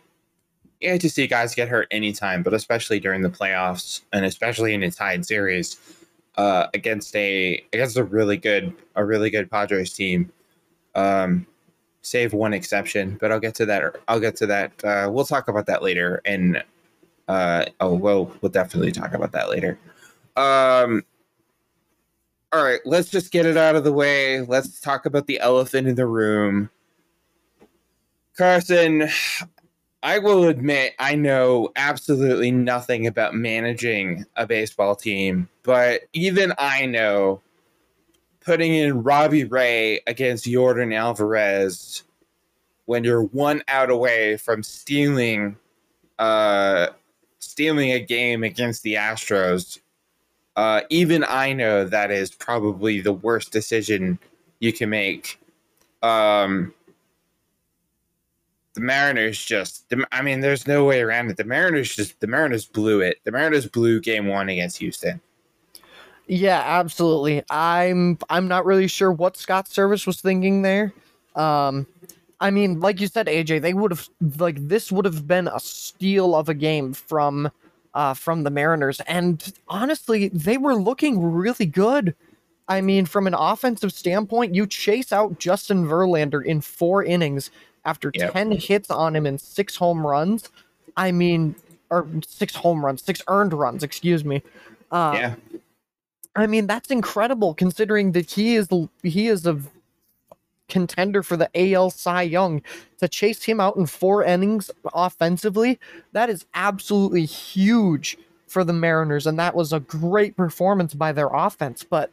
you 0.81 0.91
hate 0.91 1.01
to 1.03 1.11
see 1.11 1.27
guys 1.27 1.55
get 1.55 1.69
hurt 1.69 1.87
anytime, 1.91 2.43
but 2.43 2.55
especially 2.55 2.99
during 3.01 3.23
the 3.23 3.31
playoffs 3.31 4.03
and 4.13 4.25
especially 4.25 4.75
in 4.75 4.83
a 4.83 4.91
tied 4.91 5.25
series 5.25 5.77
uh 6.37 6.67
against 6.75 7.15
a 7.17 7.65
against 7.73 7.97
a 7.97 8.05
really 8.05 8.37
good 8.37 8.75
a 8.97 9.05
really 9.05 9.31
good 9.31 9.51
Padres 9.51 9.93
team. 9.93 10.31
Um 10.95 11.47
save 12.03 12.33
one 12.33 12.53
exception, 12.53 13.17
but 13.21 13.31
I'll 13.33 13.41
get 13.41 13.55
to 13.57 13.67
that 13.67 13.97
I'll 14.09 14.21
get 14.21 14.37
to 14.37 14.47
that 14.47 14.73
uh 14.85 15.09
we'll 15.13 15.25
talk 15.25 15.49
about 15.49 15.67
that 15.67 15.83
later 15.83 16.21
and 16.25 16.63
Uh, 17.29 17.65
oh, 17.79 17.95
well, 17.95 18.29
we'll 18.41 18.51
definitely 18.51 18.91
talk 18.91 19.15
about 19.15 19.31
that 19.31 19.49
later. 19.49 19.79
Um, 20.37 21.05
all 22.53 22.65
right, 22.65 22.81
let's 22.85 23.09
just 23.09 23.31
get 23.31 23.47
it 23.47 23.57
out 23.57 23.77
of 23.77 23.85
the 23.85 23.93
way. 23.93 24.41
Let's 24.41 24.81
talk 24.81 25.07
about 25.07 25.29
the 25.29 25.39
elephant 25.39 25.87
in 25.87 25.95
the 25.95 26.07
room. 26.09 26.71
Carson, 28.37 29.09
I 30.03 30.19
will 30.19 30.49
admit 30.49 30.95
I 30.99 31.15
know 31.15 31.71
absolutely 31.77 32.51
nothing 32.51 33.07
about 33.07 33.35
managing 33.35 34.25
a 34.35 34.45
baseball 34.45 34.97
team, 34.97 35.49
but 35.63 36.01
even 36.13 36.53
I 36.59 36.87
know 36.87 37.41
putting 38.45 38.75
in 38.75 39.03
Robbie 39.03 39.45
Ray 39.45 40.01
against 40.07 40.47
Yordan 40.47 40.95
Alvarez 40.95 42.05
when 42.87 43.05
you're 43.05 43.25
one 43.25 43.63
out 43.69 43.91
away 43.91 44.37
from 44.37 44.63
stealing 44.63 45.57
uh 46.19 46.89
stealing 47.39 47.93
a 47.93 48.01
game 48.01 48.45
against 48.45 48.83
the 48.83 48.95
Astros 48.95 49.81
uh, 50.57 50.83
even 50.91 51.25
I 51.27 51.53
know 51.55 51.85
that 51.85 52.11
is 52.11 52.31
probably 52.33 53.01
the 53.01 53.13
worst 53.13 53.51
decision 53.51 54.19
you 54.59 54.73
can 54.73 54.91
make. 54.91 55.41
Um, 56.03 56.75
the 58.75 58.83
Mariners 58.83 59.43
just, 59.43 59.93
I 60.13 60.23
mean, 60.23 60.41
there's 60.41 60.67
no 60.67 60.85
way 60.85 61.01
around 61.01 61.31
it. 61.31 61.37
The 61.39 61.45
Mariners 61.45 61.95
just, 61.95 62.21
the 62.21 62.27
Mariners 62.27 62.67
blew 62.67 63.01
it. 63.01 63.19
The 63.25 63.33
Mariners 63.33 63.67
blew 63.67 64.01
game 64.01 64.27
one 64.27 64.49
against 64.49 64.79
Houston. 64.79 65.21
Yeah, 66.31 66.63
absolutely. 66.65 67.43
I'm 67.51 68.17
I'm 68.29 68.47
not 68.47 68.65
really 68.65 68.87
sure 68.87 69.11
what 69.11 69.37
Scott 69.37 69.67
Servais 69.67 70.07
was 70.07 70.21
thinking 70.21 70.63
there. 70.63 70.93
Um, 71.35 71.89
I 72.39 72.53
mean, 72.53 72.79
like 72.79 73.01
you 73.01 73.09
said, 73.09 73.27
AJ, 73.27 73.63
they 73.63 73.75
would 73.75 73.91
have 73.91 74.09
like 74.39 74.69
this 74.69 74.93
would 74.93 75.05
have 75.07 75.27
been 75.27 75.49
a 75.49 75.59
steal 75.59 76.37
of 76.37 76.49
a 76.49 76.55
game 76.55 76.93
from 76.93 77.51
uh, 77.95 78.15
from 78.15 78.45
the 78.45 78.51
Mariners. 78.51 79.01
And 79.09 79.53
honestly, 79.67 80.29
they 80.29 80.57
were 80.57 80.77
looking 80.77 81.21
really 81.21 81.67
good. 81.67 82.15
I 82.69 82.81
mean, 82.81 83.07
from 83.07 83.27
an 83.27 83.35
offensive 83.35 83.93
standpoint, 83.93 84.55
you 84.55 84.69
chase 84.69 85.13
out 85.13 85.41
Justin 85.41 85.85
Verlander 85.85 86.45
in 86.45 86.61
four 86.61 87.03
innings 87.03 87.51
after 87.85 88.13
yep. 88.15 88.35
10 88.35 88.53
hits 88.53 88.89
on 88.89 89.17
him 89.17 89.27
and 89.27 89.41
six 89.41 89.75
home 89.75 90.07
runs. 90.07 90.49
I 90.97 91.11
mean, 91.11 91.57
or 91.91 92.07
six 92.25 92.55
home 92.55 92.87
runs, 92.87 93.03
six 93.03 93.21
earned 93.27 93.53
runs, 93.53 93.83
excuse 93.83 94.25
me. 94.25 94.45
Uh, 94.93 95.13
yeah. 95.17 95.35
I 96.37 96.47
mean, 96.47 96.67
that's 96.67 96.91
incredible 96.91 97.55
considering 97.55 98.13
that 98.13 98.31
he 98.31 98.57
is 98.57 98.69
he 99.03 99.29
is 99.29 99.47
a 99.47 99.61
contender 100.71 101.23
for 101.23 101.37
the 101.37 101.51
AL 101.55 101.91
Cy 101.91 102.23
Young 102.23 102.63
to 102.99 103.09
chase 103.09 103.43
him 103.43 103.61
out 103.61 103.77
in 103.77 103.87
four 103.87 104.25
innings 104.25 104.71
offensively, 104.95 105.79
that 106.13 106.31
is 106.31 106.47
absolutely 106.55 107.25
huge 107.27 108.17
for 108.47 108.65
the 108.65 108.73
Mariners. 108.73 109.27
And 109.27 109.39
that 109.39 109.55
was 109.55 109.73
a 109.73 109.81
great 109.81 110.37
performance 110.37 110.95
by 110.95 111.13
their 111.13 111.29
offense. 111.29 111.85
But 111.85 112.11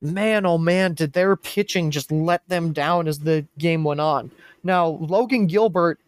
man, 0.00 0.46
oh 0.46 0.58
man, 0.58 0.94
did 0.94 1.12
their 1.12 1.36
pitching 1.36 1.90
just 1.90 2.10
let 2.10 2.48
them 2.48 2.72
down 2.72 3.06
as 3.06 3.20
the 3.20 3.44
game 3.58 3.84
went 3.84 4.00
on. 4.00 4.30
Now, 4.64 4.86
Logan 4.86 5.46
Gilbert 5.46 5.98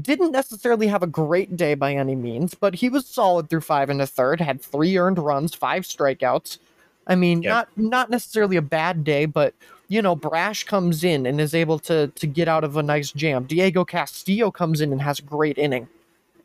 didn't 0.00 0.32
necessarily 0.32 0.88
have 0.88 1.02
a 1.02 1.08
great 1.08 1.56
day 1.56 1.74
by 1.74 1.94
any 1.94 2.16
means, 2.16 2.54
but 2.54 2.74
he 2.74 2.88
was 2.88 3.06
solid 3.06 3.48
through 3.48 3.60
five 3.60 3.90
and 3.90 4.02
a 4.02 4.06
third, 4.06 4.40
had 4.40 4.60
three 4.60 4.96
earned 4.96 5.18
runs, 5.18 5.54
five 5.54 5.84
strikeouts. 5.84 6.58
I 7.06 7.14
mean, 7.14 7.42
yep. 7.42 7.50
not 7.50 7.68
not 7.76 8.10
necessarily 8.10 8.56
a 8.56 8.62
bad 8.62 9.04
day, 9.04 9.26
but 9.26 9.54
you 9.88 10.00
know, 10.00 10.16
Brash 10.16 10.64
comes 10.64 11.04
in 11.04 11.26
and 11.26 11.40
is 11.40 11.54
able 11.54 11.78
to 11.80 12.08
to 12.08 12.26
get 12.26 12.48
out 12.48 12.64
of 12.64 12.76
a 12.76 12.82
nice 12.82 13.12
jam. 13.12 13.44
Diego 13.44 13.84
Castillo 13.84 14.50
comes 14.50 14.80
in 14.80 14.92
and 14.92 15.02
has 15.02 15.18
a 15.18 15.22
great 15.22 15.58
inning. 15.58 15.88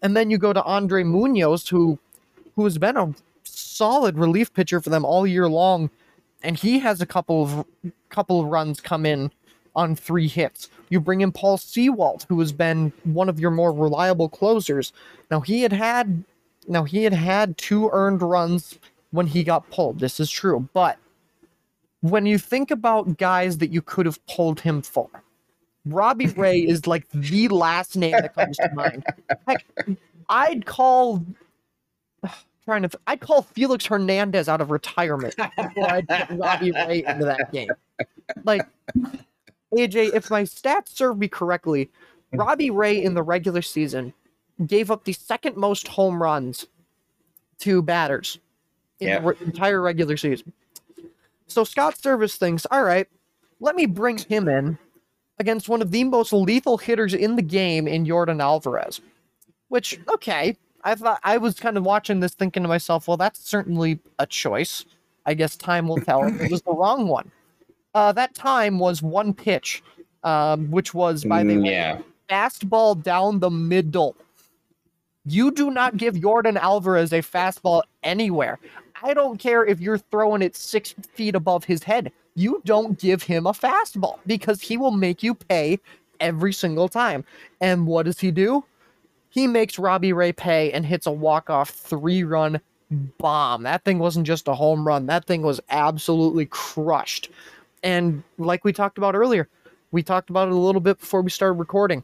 And 0.02 0.16
then 0.16 0.30
you 0.30 0.38
go 0.38 0.54
to 0.54 0.64
Andre 0.64 1.04
Munoz, 1.04 1.68
who 1.68 2.00
who 2.56 2.64
has 2.64 2.78
been 2.78 2.98
a 2.98 3.14
solid 3.44 4.18
relief 4.18 4.54
pitcher 4.54 4.82
for 4.82 4.90
them 4.90 5.06
all 5.06 5.26
year 5.26 5.48
long, 5.48 5.90
and 6.44 6.58
he 6.58 6.80
has 6.80 7.02
a 7.02 7.06
couple 7.06 7.44
of 7.44 7.66
couple 8.10 8.42
of 8.42 8.48
runs 8.48 8.82
come 8.82 9.06
in 9.06 9.32
on 9.76 9.96
three 9.96 10.28
hits. 10.28 10.70
You 10.90 11.00
bring 11.00 11.22
in 11.22 11.32
Paul 11.32 11.58
Sewald, 11.58 12.26
who 12.28 12.40
has 12.40 12.52
been 12.52 12.92
one 13.04 13.30
of 13.30 13.40
your 13.40 13.52
more 13.52 13.72
reliable 13.72 14.28
closers. 14.28 14.92
Now 15.32 15.40
he 15.40 15.62
had 15.62 15.74
had 15.74 16.24
now 16.68 16.84
he 16.84 17.04
had 17.04 17.14
had 17.14 17.58
two 17.58 17.90
earned 17.92 18.22
runs 18.22 18.78
when 19.12 19.28
he 19.28 19.44
got 19.44 19.70
pulled. 19.70 20.00
This 20.00 20.20
is 20.20 20.30
true, 20.30 20.70
but 20.74 20.98
when 22.02 22.26
you 22.26 22.38
think 22.38 22.72
about 22.72 23.18
guys 23.18 23.58
that 23.58 23.72
you 23.72 23.82
could 23.82 24.06
have 24.06 24.26
pulled 24.28 24.62
him 24.62 24.82
for, 24.82 25.10
Robbie 25.86 26.28
Ray 26.38 26.60
is 26.60 26.88
like 26.88 27.10
the 27.12 27.48
last 27.48 27.96
name 27.96 28.12
that 28.12 28.34
comes 28.36 28.58
to 28.58 28.70
mind. 28.74 29.04
Heck, 29.48 29.66
I'd 30.30 30.66
call 30.66 31.26
trying 32.66 32.84
to 32.84 33.00
I'd 33.08 33.22
call 33.22 33.42
Felix 33.42 33.86
Hernandez 33.86 34.48
out 34.48 34.62
of 34.62 34.72
retirement 34.72 35.36
before 35.58 35.92
I'd 35.92 36.08
get 36.08 36.38
Robbie 36.38 36.72
Ray 36.72 37.04
into 37.06 37.26
that 37.26 37.52
game. 37.52 37.70
Like 38.44 38.66
AJ, 39.74 40.14
if 40.14 40.30
my 40.30 40.44
stats 40.44 40.90
serve 40.90 41.18
me 41.18 41.28
correctly, 41.28 41.90
Robbie 42.34 42.70
Ray 42.70 43.04
in 43.04 43.14
the 43.14 43.24
regular 43.24 43.62
season 43.62 44.14
gave 44.66 44.92
up 44.92 45.06
the 45.06 45.14
second 45.14 45.56
most 45.56 45.88
home 45.88 46.22
runs 46.22 46.68
to 47.60 47.82
batters 47.82 48.40
in 49.00 49.08
yeah. 49.08 49.20
the 49.20 49.28
re- 49.28 49.36
entire 49.42 49.82
regular 49.82 50.18
season. 50.18 50.54
So 51.48 51.64
Scott 51.64 51.96
Servais 51.96 52.38
thinks, 52.38 52.66
all 52.70 52.84
right, 52.84 53.08
let 53.60 53.76
me 53.76 53.86
bring 53.86 54.18
him 54.18 54.48
in 54.48 54.78
against 55.40 55.70
one 55.70 55.82
of 55.82 55.92
the 55.92 56.04
most 56.04 56.34
lethal 56.34 56.78
hitters 56.78 57.14
in 57.14 57.36
the 57.36 57.42
game 57.42 57.88
in 57.88 58.06
Yordan 58.06 58.42
Alvarez. 58.42 59.02
Which, 59.70 60.00
okay, 60.14 60.58
I 60.84 60.96
thought 60.96 61.20
I 61.24 61.38
was 61.38 61.60
kind 61.60 61.78
of 61.78 61.84
watching 61.84 62.20
this 62.20 62.34
thinking 62.34 62.64
to 62.64 62.70
myself, 62.70 63.08
well, 63.08 63.18
that's 63.18 63.40
certainly 63.40 64.00
a 64.18 64.26
choice. 64.26 64.86
I 65.26 65.34
guess 65.34 65.56
time 65.56 65.88
will 65.88 65.98
tell 65.98 66.24
if 66.24 66.42
it 66.42 66.52
was 66.52 66.62
the 66.62 66.74
wrong 66.74 67.08
one. 67.08 67.32
Uh, 67.94 68.12
that 68.14 68.34
time 68.34 68.80
was 68.80 69.02
one 69.02 69.34
pitch, 69.34 69.84
um, 70.24 70.70
which 70.72 70.94
was 70.94 71.24
by 71.24 71.44
the 71.44 71.58
way, 71.58 71.72
yeah. 71.72 72.00
fastball 72.30 73.02
down 73.02 73.40
the 73.40 73.50
middle. 73.50 74.16
You 75.26 75.52
do 75.52 75.70
not 75.70 75.98
give 75.98 76.16
Yordan 76.16 76.58
Alvarez 76.58 77.12
a 77.14 77.22
fastball 77.22 77.84
anywhere. 78.04 78.60
I 79.02 79.14
don't 79.14 79.40
care 79.40 79.66
if 79.66 79.80
you're 79.80 79.98
throwing 79.98 80.42
it 80.42 80.56
six 80.56 80.94
feet 81.14 81.36
above 81.36 81.64
his 81.64 81.84
head. 81.84 82.12
You 82.36 82.62
don't 82.66 83.00
give 83.00 83.24
him 83.24 83.48
a 83.48 83.54
fastball 83.54 84.20
because 84.26 84.62
he 84.62 84.78
will 84.78 84.92
make 84.92 85.24
you 85.24 85.34
pay 85.34 85.80
every 86.20 86.54
single 86.54 86.90
time. 86.90 87.24
And 87.62 87.88
what 87.88 88.06
does 88.06 88.20
he 88.20 88.32
do? 88.32 88.64
He 89.30 89.48
makes 89.48 89.80
Robbie 89.80 90.14
Ray 90.14 90.34
pay 90.34 90.72
and 90.72 90.86
hits 90.86 91.06
a 91.06 91.12
walk-off 91.12 91.70
three-run 91.70 92.60
bomb. 93.18 93.64
That 93.64 93.84
thing 93.86 94.00
wasn't 94.00 94.28
just 94.28 94.48
a 94.48 94.56
home 94.56 94.86
run. 94.86 95.06
That 95.06 95.26
thing 95.26 95.44
was 95.44 95.62
absolutely 95.70 96.48
crushed. 96.48 97.30
And 97.84 98.24
like 98.38 98.66
we 98.66 98.74
talked 98.74 98.98
about 98.98 99.16
earlier, 99.16 99.48
we 99.92 100.04
talked 100.04 100.30
about 100.30 100.48
it 100.48 100.54
a 100.54 100.58
little 100.58 100.82
bit 100.82 101.00
before 101.00 101.22
we 101.22 101.30
started 101.30 101.60
recording. 101.60 102.04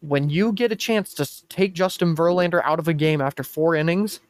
When 0.00 0.30
you 0.30 0.52
get 0.52 0.70
a 0.70 0.76
chance 0.76 1.14
to 1.14 1.48
take 1.48 1.72
Justin 1.72 2.14
Verlander 2.14 2.62
out 2.64 2.78
of 2.78 2.86
a 2.86 2.94
game 2.94 3.20
after 3.20 3.42
four 3.42 3.74
innings, 3.74 4.20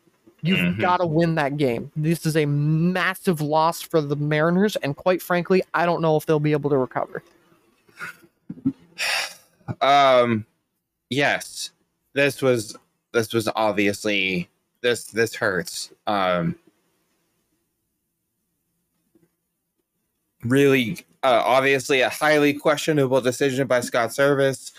You've 0.42 0.59
mm-hmm. 0.59 0.80
got 0.80 0.99
to 0.99 1.07
win 1.07 1.35
that 1.35 1.57
game. 1.57 1.90
This 1.97 2.25
is 2.25 2.37
a 2.37 2.47
massive 2.47 3.40
loss 3.40 3.83
for 3.83 4.00
the 4.00 4.14
Mariners, 4.14 4.76
and 4.76 4.97
quite 4.97 5.21
frankly, 5.21 5.62
I 5.75 5.85
don't 5.85 6.00
know 6.00 6.16
if 6.16 6.26
they'll 6.26 6.38
be 6.38 6.52
able 6.52 6.71
to 6.71 6.78
recover. 6.78 7.23
Um, 9.83 10.47
yes, 11.11 11.73
this 12.14 12.40
was 12.40 12.75
this 13.12 13.35
was 13.35 13.50
obviously 13.54 14.49
this 14.80 15.04
this 15.04 15.35
hurts. 15.35 15.92
Um, 16.07 16.54
really, 20.42 21.04
uh, 21.23 21.42
obviously, 21.45 22.00
a 22.00 22.09
highly 22.09 22.54
questionable 22.54 23.21
decision 23.21 23.66
by 23.66 23.80
Scott 23.80 24.09
Servais 24.09 24.73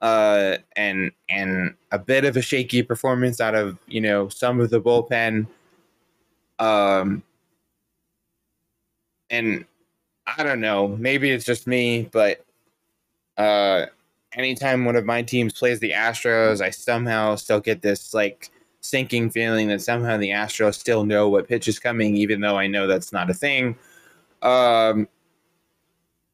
uh, 0.00 0.56
and 0.76 1.12
and 1.28 1.74
a 1.92 1.98
bit 1.98 2.24
of 2.24 2.36
a 2.36 2.42
shaky 2.42 2.82
performance 2.82 3.40
out 3.40 3.54
of 3.54 3.78
you 3.86 4.00
know 4.00 4.28
some 4.28 4.60
of 4.60 4.70
the 4.70 4.80
bullpen. 4.80 5.46
Um, 6.58 7.22
and 9.30 9.64
I 10.26 10.42
don't 10.42 10.60
know, 10.60 10.88
maybe 10.88 11.30
it's 11.30 11.44
just 11.44 11.66
me, 11.66 12.08
but 12.12 12.44
uh, 13.36 13.86
anytime 14.34 14.84
one 14.84 14.96
of 14.96 15.04
my 15.04 15.22
teams 15.22 15.58
plays 15.58 15.80
the 15.80 15.92
Astros, 15.92 16.60
I 16.60 16.70
somehow 16.70 17.36
still 17.36 17.60
get 17.60 17.82
this 17.82 18.12
like 18.12 18.50
sinking 18.80 19.30
feeling 19.30 19.68
that 19.68 19.82
somehow 19.82 20.16
the 20.16 20.30
Astros 20.30 20.74
still 20.74 21.04
know 21.04 21.28
what 21.28 21.48
pitch 21.48 21.68
is 21.68 21.78
coming, 21.78 22.16
even 22.16 22.40
though 22.40 22.56
I 22.56 22.66
know 22.66 22.86
that's 22.86 23.12
not 23.12 23.30
a 23.30 23.34
thing. 23.34 23.76
Um, 24.42 25.08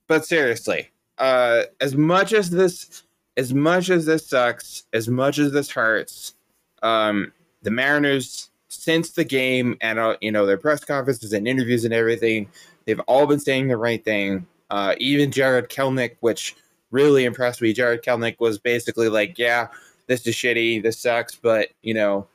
but 0.09 0.25
seriously, 0.25 0.91
uh, 1.19 1.63
as 1.81 1.97
much 1.97 2.33
as 2.33 2.51
this 2.51 3.03
as 3.37 3.53
much 3.53 3.91
as 3.91 4.07
this 4.07 4.27
sucks, 4.27 4.85
as 4.93 5.09
much 5.09 5.39
as 5.39 5.53
this 5.53 5.71
hurts, 5.71 6.35
um, 6.83 7.33
the 7.63 7.71
Mariners 7.71 8.51
since 8.69 9.11
the 9.13 9.25
game 9.25 9.77
and 9.81 9.99
uh, 9.99 10.17
you 10.21 10.31
know 10.31 10.47
their 10.47 10.59
press 10.59 10.85
conferences 10.85 11.33
and 11.33 11.49
interviews 11.49 11.85
and 11.85 11.95
everything, 11.95 12.49
they've 12.85 13.01
all 13.01 13.27
been 13.27 13.41
saying 13.41 13.69
the 13.69 13.77
right 13.77 14.05
thing. 14.05 14.47
Uh, 14.71 14.95
even 14.99 15.31
Jarred 15.31 15.69
Kelenic, 15.69 16.17
which 16.21 16.57
really 16.91 17.25
impressed 17.25 17.63
me. 17.63 17.73
Jarred 17.73 18.03
Kelenic 18.03 18.39
was 18.41 18.59
basically 18.59 19.09
like, 19.09 19.39
"Yeah, 19.39 19.69
this 20.07 20.27
is 20.27 20.35
shitty, 20.35 20.83
this 20.83 20.99
sucks, 20.99 21.35
but 21.35 21.69
you 21.83 21.95
know, 21.95 22.27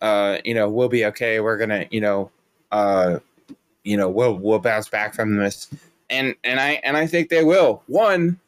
uh, 0.00 0.38
you 0.44 0.54
know, 0.54 0.68
we'll 0.68 0.88
be 0.88 1.04
okay. 1.06 1.40
We're 1.40 1.58
gonna, 1.58 1.86
you 1.90 2.00
know, 2.00 2.30
uh, 2.72 3.18
you 3.84 3.96
know, 3.96 4.08
we'll 4.08 4.34
we'll 4.34 4.58
bounce 4.58 4.88
back 4.88 5.14
from 5.14 5.36
this, 5.36 5.68
and 6.10 6.34
and 6.44 6.60
I 6.60 6.80
and 6.82 6.96
I 6.96 7.06
think 7.06 7.28
they 7.28 7.44
will. 7.44 7.82
One, 7.86 8.40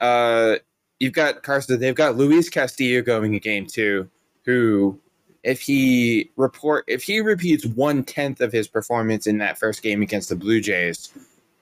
uh, 0.00 0.56
you've 1.00 1.14
got 1.14 1.42
Carson. 1.42 1.80
They've 1.80 1.94
got 1.94 2.16
Luis 2.16 2.48
Castillo 2.48 3.02
going 3.02 3.34
in 3.34 3.40
game 3.40 3.66
two, 3.66 4.08
who, 4.44 4.98
if 5.42 5.60
he 5.60 6.30
report 6.36 6.84
if 6.86 7.02
he 7.02 7.20
repeats 7.20 7.66
one 7.66 8.04
tenth 8.04 8.40
of 8.40 8.52
his 8.52 8.68
performance 8.68 9.26
in 9.26 9.38
that 9.38 9.58
first 9.58 9.82
game 9.82 10.02
against 10.02 10.28
the 10.28 10.36
Blue 10.36 10.60
Jays, 10.60 11.12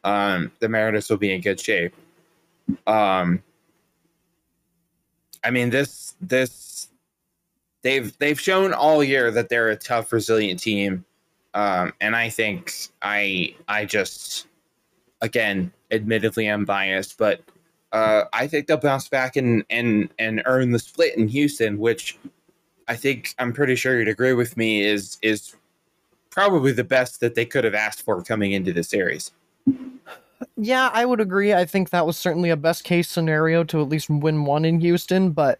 um, 0.04 0.50
the 0.59 0.68
Mariners 0.68 1.09
will 1.09 1.16
be 1.16 1.33
in 1.33 1.40
good 1.40 1.61
shape. 1.61 1.95
Um, 2.87 3.42
I 5.45 5.50
mean 5.50 5.71
this 5.71 6.14
this 6.21 6.88
they've 7.83 8.16
they've 8.18 8.40
shown 8.40 8.75
all 8.75 9.02
year 9.02 9.30
that 9.30 9.49
they're 9.49 9.71
a 9.71 9.76
tough, 9.76 10.12
resilient 10.12 10.61
team, 10.61 11.04
um, 11.54 11.92
and 12.00 12.16
I 12.16 12.28
think 12.28 12.75
I 13.00 13.54
I 13.68 13.85
just 13.85 14.49
again, 15.21 15.73
admittedly, 15.90 16.47
I'm 16.47 16.64
biased, 16.64 17.18
but 17.18 17.42
uh, 17.92 18.25
I 18.33 18.47
think 18.47 18.66
they'll 18.66 18.76
bounce 18.76 19.09
back 19.09 19.37
and 19.37 19.64
and 19.71 20.11
and 20.18 20.42
earn 20.47 20.73
the 20.73 20.78
split 20.78 21.16
in 21.16 21.28
Houston, 21.28 21.78
which 21.78 22.18
I 22.87 22.97
think 22.97 23.35
I'm 23.38 23.52
pretty 23.52 23.76
sure 23.76 23.99
you'd 23.99 24.09
agree 24.09 24.33
with 24.35 24.57
me 24.57 24.83
is 24.83 25.18
is 25.23 25.54
probably 26.30 26.73
the 26.73 26.85
best 26.85 27.21
that 27.21 27.35
they 27.35 27.45
could 27.45 27.64
have 27.64 27.75
asked 27.75 28.02
for 28.02 28.23
coming 28.23 28.52
into 28.52 28.73
the 28.73 28.83
series. 28.83 29.33
Yeah, 30.57 30.90
I 30.92 31.04
would 31.04 31.21
agree. 31.21 31.52
I 31.52 31.64
think 31.64 31.90
that 31.90 32.07
was 32.07 32.16
certainly 32.16 32.50
a 32.50 32.57
best 32.57 32.85
case 32.85 33.09
scenario 33.09 33.64
to 33.64 33.80
at 33.80 33.88
least 33.88 34.09
win 34.09 34.45
one 34.45 34.64
in 34.64 34.80
Houston, 34.80 35.33
but 35.33 35.59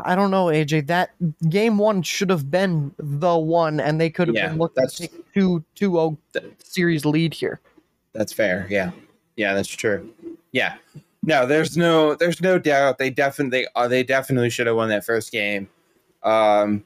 I 0.00 0.14
don't 0.16 0.30
know, 0.30 0.46
AJ. 0.46 0.86
That 0.86 1.10
game 1.50 1.76
one 1.76 2.02
should 2.02 2.30
have 2.30 2.50
been 2.50 2.94
the 2.98 3.36
one, 3.36 3.78
and 3.80 4.00
they 4.00 4.08
could 4.08 4.28
have 4.28 4.34
Yeah, 4.34 4.48
been 4.48 4.58
looking 4.58 4.86
to 4.86 4.96
take 4.96 5.34
two 5.34 5.62
two 5.74 5.90
zero 5.92 6.18
series 6.62 7.04
lead 7.04 7.34
here. 7.34 7.60
That's 8.14 8.32
fair. 8.32 8.66
Yeah. 8.70 8.92
Yeah, 9.36 9.52
that's 9.52 9.68
true. 9.68 10.10
Yeah. 10.52 10.76
No, 11.26 11.44
there's 11.44 11.76
no 11.76 12.14
there's 12.14 12.40
no 12.40 12.56
doubt 12.56 12.98
they 12.98 13.10
definitely 13.10 13.66
uh, 13.74 13.88
they 13.88 14.04
definitely 14.04 14.48
should 14.48 14.68
have 14.68 14.76
won 14.76 14.88
that 14.90 15.04
first 15.04 15.32
game. 15.32 15.68
Um 16.22 16.84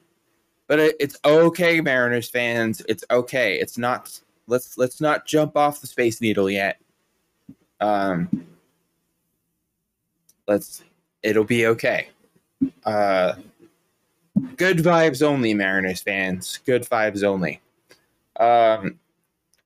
but 0.67 0.79
it, 0.79 0.95
it's 0.99 1.17
okay 1.23 1.79
Mariners 1.79 2.27
fans, 2.27 2.81
it's 2.89 3.03
okay. 3.11 3.59
It's 3.59 3.77
not 3.77 4.19
let's 4.47 4.79
let's 4.79 4.99
not 4.99 5.27
jump 5.27 5.55
off 5.55 5.79
the 5.79 5.87
space 5.87 6.19
needle 6.21 6.49
yet. 6.49 6.81
Um 7.79 8.47
let's 10.47 10.83
it'll 11.21 11.43
be 11.43 11.67
okay. 11.67 12.09
Uh 12.83 13.33
good 14.57 14.77
vibes 14.79 15.21
only 15.21 15.53
Mariners 15.53 16.01
fans. 16.01 16.57
Good 16.65 16.81
vibes 16.81 17.23
only. 17.23 17.61
Um 18.39 18.97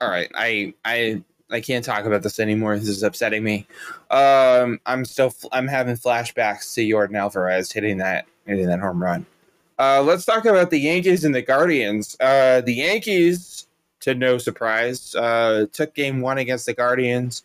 all 0.01 0.09
right, 0.09 0.29
I 0.35 0.73
I 0.83 1.23
I 1.51 1.61
can't 1.61 1.85
talk 1.85 2.05
about 2.05 2.23
this 2.23 2.39
anymore. 2.39 2.77
This 2.77 2.89
is 2.89 3.03
upsetting 3.03 3.43
me. 3.43 3.67
Um, 4.09 4.79
I'm 4.85 5.05
still 5.05 5.33
I'm 5.51 5.67
having 5.67 5.95
flashbacks 5.95 6.73
to 6.75 6.81
Yordan 6.81 7.17
Alvarez 7.17 7.71
hitting 7.71 7.97
that 7.97 8.25
hitting 8.45 8.67
that 8.67 8.79
home 8.79 9.01
run. 9.01 9.25
Uh, 9.77 10.01
let's 10.01 10.25
talk 10.25 10.45
about 10.45 10.69
the 10.69 10.79
Yankees 10.79 11.25
and 11.25 11.35
the 11.35 11.41
Guardians. 11.41 12.15
Uh, 12.19 12.61
the 12.61 12.73
Yankees, 12.73 13.67
to 13.99 14.15
no 14.15 14.37
surprise, 14.37 15.13
uh, 15.15 15.65
took 15.71 15.93
Game 15.93 16.21
One 16.21 16.37
against 16.37 16.65
the 16.65 16.73
Guardians. 16.73 17.43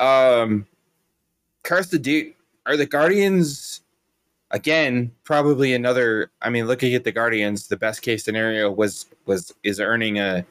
Um, 0.00 0.66
the 1.62 1.98
dude! 1.98 2.34
are 2.66 2.76
the 2.76 2.86
Guardians 2.86 3.82
again 4.50 5.12
probably 5.24 5.74
another? 5.74 6.30
I 6.42 6.50
mean, 6.50 6.66
looking 6.66 6.94
at 6.94 7.04
the 7.04 7.12
Guardians, 7.12 7.68
the 7.68 7.76
best 7.76 8.02
case 8.02 8.24
scenario 8.24 8.70
was 8.70 9.06
was 9.26 9.54
is 9.62 9.78
earning 9.80 10.18
a 10.18 10.44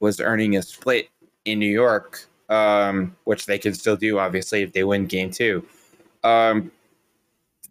was 0.00 0.20
earning 0.20 0.56
a 0.56 0.62
split 0.62 1.08
in 1.44 1.58
New 1.58 1.70
York, 1.70 2.24
um, 2.48 3.16
which 3.24 3.46
they 3.46 3.58
can 3.58 3.74
still 3.74 3.96
do, 3.96 4.18
obviously, 4.18 4.62
if 4.62 4.72
they 4.72 4.84
win 4.84 5.06
game 5.06 5.30
two. 5.30 5.64
Um, 6.24 6.70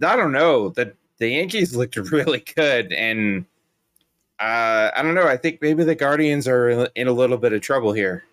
I 0.03 0.15
don't 0.15 0.31
know. 0.31 0.69
The, 0.69 0.93
the 1.17 1.29
Yankees 1.29 1.75
looked 1.77 1.95
really 1.97 2.43
good. 2.55 2.91
And 2.91 3.45
uh, 4.39 4.91
I 4.95 5.01
don't 5.03 5.15
know. 5.15 5.27
I 5.27 5.37
think 5.37 5.61
maybe 5.61 5.83
the 5.83 5.95
Guardians 5.95 6.47
are 6.47 6.87
in 6.95 7.07
a 7.07 7.11
little 7.13 7.37
bit 7.37 7.53
of 7.53 7.61
trouble 7.61 7.93
here. 7.93 8.23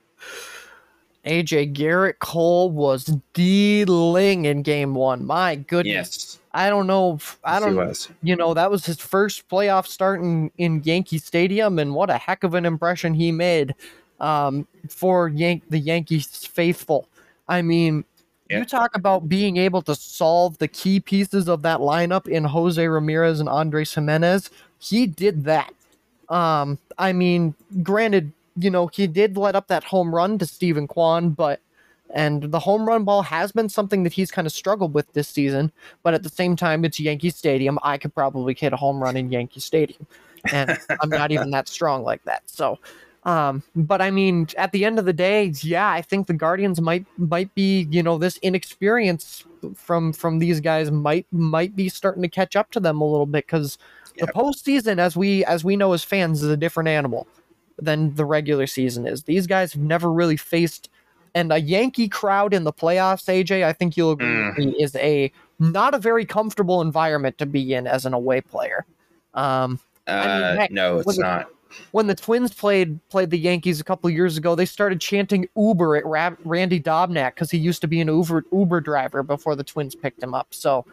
AJ 1.27 1.75
Gerrit 1.75 2.21
Cole 2.21 2.71
was 2.71 3.05
dealing 3.35 4.47
in 4.47 4.63
game 4.63 4.95
one. 4.95 5.27
My 5.27 5.57
goodness. 5.57 5.95
Yes. 5.95 6.39
I 6.55 6.71
don't 6.71 6.87
know. 6.87 7.15
if- 7.17 7.39
I 7.45 7.61
don't 7.61 7.77
was. 7.77 8.09
you 8.23 8.35
know, 8.35 8.55
that 8.55 8.71
was 8.71 8.87
his 8.87 8.99
first 8.99 9.47
playoff 9.49 9.87
start 9.87 10.21
in, 10.23 10.51
in 10.57 10.83
Yankee 10.85 11.19
Stadium, 11.19 11.79
and 11.79 11.95
what 11.95 12.09
a 12.09 12.17
heck 12.17 12.45
of 12.45 12.55
an 12.55 12.65
impression 12.65 13.13
he 13.13 13.31
made 13.31 13.75
um, 14.21 14.67
for 14.89 15.29
Yank 15.29 15.63
the 15.69 15.79
Yankees 15.79 16.27
faithful. 16.47 17.09
I 17.49 17.63
mean, 17.63 18.05
Yeah. 18.51 18.59
you 18.59 18.65
talk 18.65 18.95
about 18.97 19.29
being 19.29 19.57
able 19.59 19.83
to 19.83 19.95
solve 19.95 20.59
the 20.59 20.69
key 20.69 21.01
pieces 21.01 21.49
of 21.49 21.63
that 21.63 21.81
lineup 21.81 22.27
in 22.29 22.45
Jose 22.45 22.87
Ramirez 22.87 23.41
and 23.41 23.49
Andres 23.49 23.95
Gimenez. 23.95 24.51
He 24.79 25.07
did 25.07 25.45
that. 25.45 25.73
Um, 26.29 26.79
I 26.99 27.13
mean, 27.13 27.55
granted, 27.83 28.33
you 28.57 28.71
know, 28.71 28.87
he 28.89 29.07
did 29.07 29.37
let 29.37 29.55
up 29.55 29.69
that 29.69 29.85
home 29.85 30.15
run 30.15 30.39
to 30.39 30.47
Steven 30.47 30.87
Kwan, 30.87 31.31
but 31.31 31.61
and 32.15 32.45
the 32.45 32.59
home 32.59 32.87
run 32.89 33.05
ball 33.05 33.21
has 33.21 33.53
been 33.53 33.69
something 33.69 34.03
that 34.03 34.15
he's 34.15 34.31
kind 34.31 34.47
of 34.47 34.53
struggled 34.53 34.95
with 34.95 35.13
this 35.13 35.29
season. 35.29 35.71
But 36.03 36.15
at 36.15 36.23
the 36.23 36.31
same 36.31 36.57
time, 36.57 36.85
it's 36.87 36.99
Yankee 36.99 37.29
Stadium. 37.31 37.79
I 37.83 37.99
could 37.99 38.15
probably 38.15 38.55
hit 38.55 38.73
a 38.73 38.77
home 38.77 39.03
run 39.03 39.17
in 39.17 39.31
Yankee 39.31 39.61
Stadium, 39.61 40.07
and 40.51 40.79
I'm 41.03 41.11
not 41.11 41.33
even 41.33 41.51
that 41.51 41.69
strong 41.69 42.03
like 42.05 42.25
that. 42.25 42.43
So, 42.47 42.79
um, 43.29 43.63
but 43.77 44.01
I 44.01 44.11
mean, 44.11 44.49
at 44.57 44.73
the 44.73 44.87
end 44.87 44.99
of 44.99 45.05
the 45.05 45.13
day, 45.13 45.53
yeah, 45.61 45.91
I 45.91 46.01
think 46.01 46.27
the 46.27 46.33
Guardians 46.33 46.81
might 46.81 47.05
might 47.19 47.55
be, 47.55 47.87
you 47.91 48.03
know, 48.03 48.17
this 48.17 48.39
inexperience 48.39 49.45
from 49.75 50.15
from 50.15 50.39
these 50.39 50.61
guys 50.61 50.91
might 50.91 51.27
might 51.31 51.77
be 51.77 51.91
starting 51.91 52.23
to 52.23 52.29
catch 52.29 52.57
up 52.57 52.71
to 52.71 52.81
them 52.81 53.03
a 53.03 53.05
little 53.05 53.27
bit 53.27 53.45
because 53.47 53.77
the 54.19 54.29
postseason, 54.29 54.99
as 54.99 55.15
we 55.15 55.45
as 55.45 55.63
we 55.63 55.77
know 55.77 55.93
as 55.93 56.03
fans, 56.03 56.43
is 56.43 56.49
a 56.49 56.57
different 56.57 56.89
animal 56.89 57.27
than 57.79 58.15
the 58.15 58.25
regular 58.25 58.67
season 58.67 59.07
is. 59.07 59.25
These 59.25 59.47
guys 59.47 59.75
have 59.75 59.83
never 59.83 60.11
really 60.11 60.39
faced 60.39 60.89
and 61.35 61.53
a 61.53 61.61
Yankee 61.61 62.09
crowd 62.09 62.55
in 62.55 62.65
the 62.65 62.73
playoffs, 62.73 63.29
AJ, 63.29 63.63
I 63.63 63.75
think 63.75 63.97
you'll 63.97 64.13
agree 64.13 64.47
with 64.47 64.57
me, 64.57 64.83
is 64.83 64.97
a 64.97 65.31
not 65.59 65.93
a 65.95 65.99
very 65.99 66.25
comfortable 66.25 66.81
environment 66.81 67.37
to 67.39 67.47
be 67.47 67.75
in 67.75 67.87
as 67.87 68.07
an 68.07 68.15
away 68.15 68.41
player. 68.41 68.87
Um, 69.35 69.79
Uh, 70.07 70.57
heck, 70.57 70.71
no, 70.71 70.97
it's 70.97 71.07
was 71.07 71.19
it- 71.19 71.23
not. 71.23 71.49
When 71.93 72.07
the 72.07 72.15
Twins 72.15 72.53
played 72.53 72.99
played 73.09 73.31
the 73.31 73.39
Yankees 73.39 73.81
a 73.81 73.85
couple 73.85 74.09
years 74.11 74.37
ago, 74.37 74.55
they 74.55 74.67
started 74.67 75.01
chanting 75.01 75.49
Uber 75.57 75.97
at 75.97 76.07
Ra- 76.07 76.37
Randy 76.45 76.81
Dobnak 76.81 77.35
because 77.35 77.51
he 77.51 77.59
used 77.59 77.81
to 77.83 77.89
be 77.89 78.01
an 78.01 78.09
Uber 78.09 78.45
Uber 78.53 78.81
driver 78.81 79.23
before 79.23 79.57
the 79.57 79.65
Twins 79.65 79.95
picked 79.95 80.23
him 80.23 80.35
up. 80.35 80.49
So, 80.55 80.85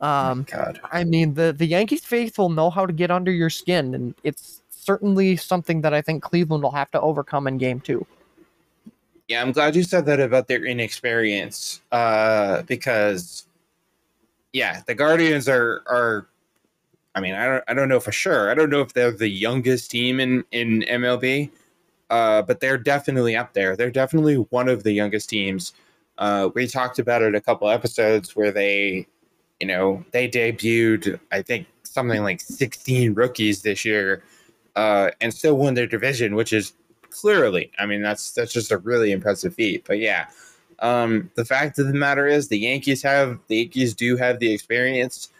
um, 0.00 0.46
God. 0.50 0.80
I 0.92 1.04
mean, 1.04 1.34
the 1.34 1.52
the 1.52 1.66
Yankees 1.66 2.04
faithful 2.04 2.48
know 2.48 2.70
how 2.70 2.86
to 2.86 2.92
get 2.92 3.10
under 3.10 3.30
your 3.30 3.50
skin, 3.50 3.94
and 3.94 4.14
it's 4.24 4.62
certainly 4.70 5.36
something 5.36 5.82
that 5.82 5.94
I 5.94 6.02
think 6.02 6.22
Cleveland 6.22 6.62
will 6.62 6.72
have 6.72 6.90
to 6.92 7.00
overcome 7.00 7.46
in 7.46 7.58
Game 7.58 7.80
Two. 7.80 8.06
Yeah, 9.28 9.42
I'm 9.42 9.52
glad 9.52 9.76
you 9.76 9.82
said 9.82 10.06
that 10.06 10.20
about 10.20 10.48
their 10.48 10.64
inexperience. 10.64 11.82
Uh, 11.92 12.62
because 12.62 13.46
yeah, 14.52 14.80
the 14.86 14.94
Guardians 14.94 15.48
are 15.48 15.82
are 15.86 16.26
I 17.18 17.20
mean, 17.20 17.34
I 17.34 17.46
don't 17.46 17.64
I 17.68 17.74
don't 17.74 17.88
know 17.88 18.00
for 18.00 18.12
sure. 18.12 18.50
I 18.50 18.54
don't 18.54 18.70
know 18.70 18.80
if 18.80 18.94
they're 18.94 19.10
the 19.10 19.28
youngest 19.28 19.90
team 19.90 20.20
in 20.20 20.44
in 20.52 20.82
MLB. 20.82 21.50
Uh, 22.10 22.40
but 22.40 22.60
they're 22.60 22.78
definitely 22.78 23.36
up 23.36 23.52
there. 23.52 23.76
They're 23.76 23.90
definitely 23.90 24.36
one 24.36 24.66
of 24.70 24.82
the 24.82 24.92
youngest 24.92 25.28
teams. 25.28 25.74
Uh, 26.16 26.48
we 26.54 26.66
talked 26.66 26.98
about 26.98 27.20
it 27.20 27.34
a 27.34 27.40
couple 27.40 27.68
episodes 27.68 28.34
where 28.34 28.50
they, 28.50 29.06
you 29.60 29.66
know, 29.66 30.02
they 30.12 30.26
debuted 30.26 31.20
I 31.30 31.42
think 31.42 31.66
something 31.82 32.22
like 32.22 32.40
16 32.40 33.12
rookies 33.12 33.60
this 33.60 33.84
year, 33.84 34.22
uh, 34.74 35.10
and 35.20 35.34
still 35.34 35.58
won 35.58 35.74
their 35.74 35.86
division, 35.86 36.34
which 36.34 36.54
is 36.54 36.72
clearly 37.10 37.70
i 37.78 37.86
mean 37.86 38.02
that's 38.02 38.32
that's 38.32 38.52
just 38.52 38.70
a 38.70 38.78
really 38.78 39.12
impressive 39.12 39.54
feat 39.54 39.84
but 39.86 39.98
yeah 39.98 40.26
um 40.80 41.30
the 41.34 41.44
fact 41.44 41.78
of 41.78 41.86
the 41.86 41.92
matter 41.92 42.26
is 42.26 42.48
the 42.48 42.58
yankees 42.58 43.02
have 43.02 43.38
the 43.48 43.56
yankees 43.56 43.94
do 43.94 44.16
have 44.16 44.38
the 44.38 44.52
experience 44.52 45.30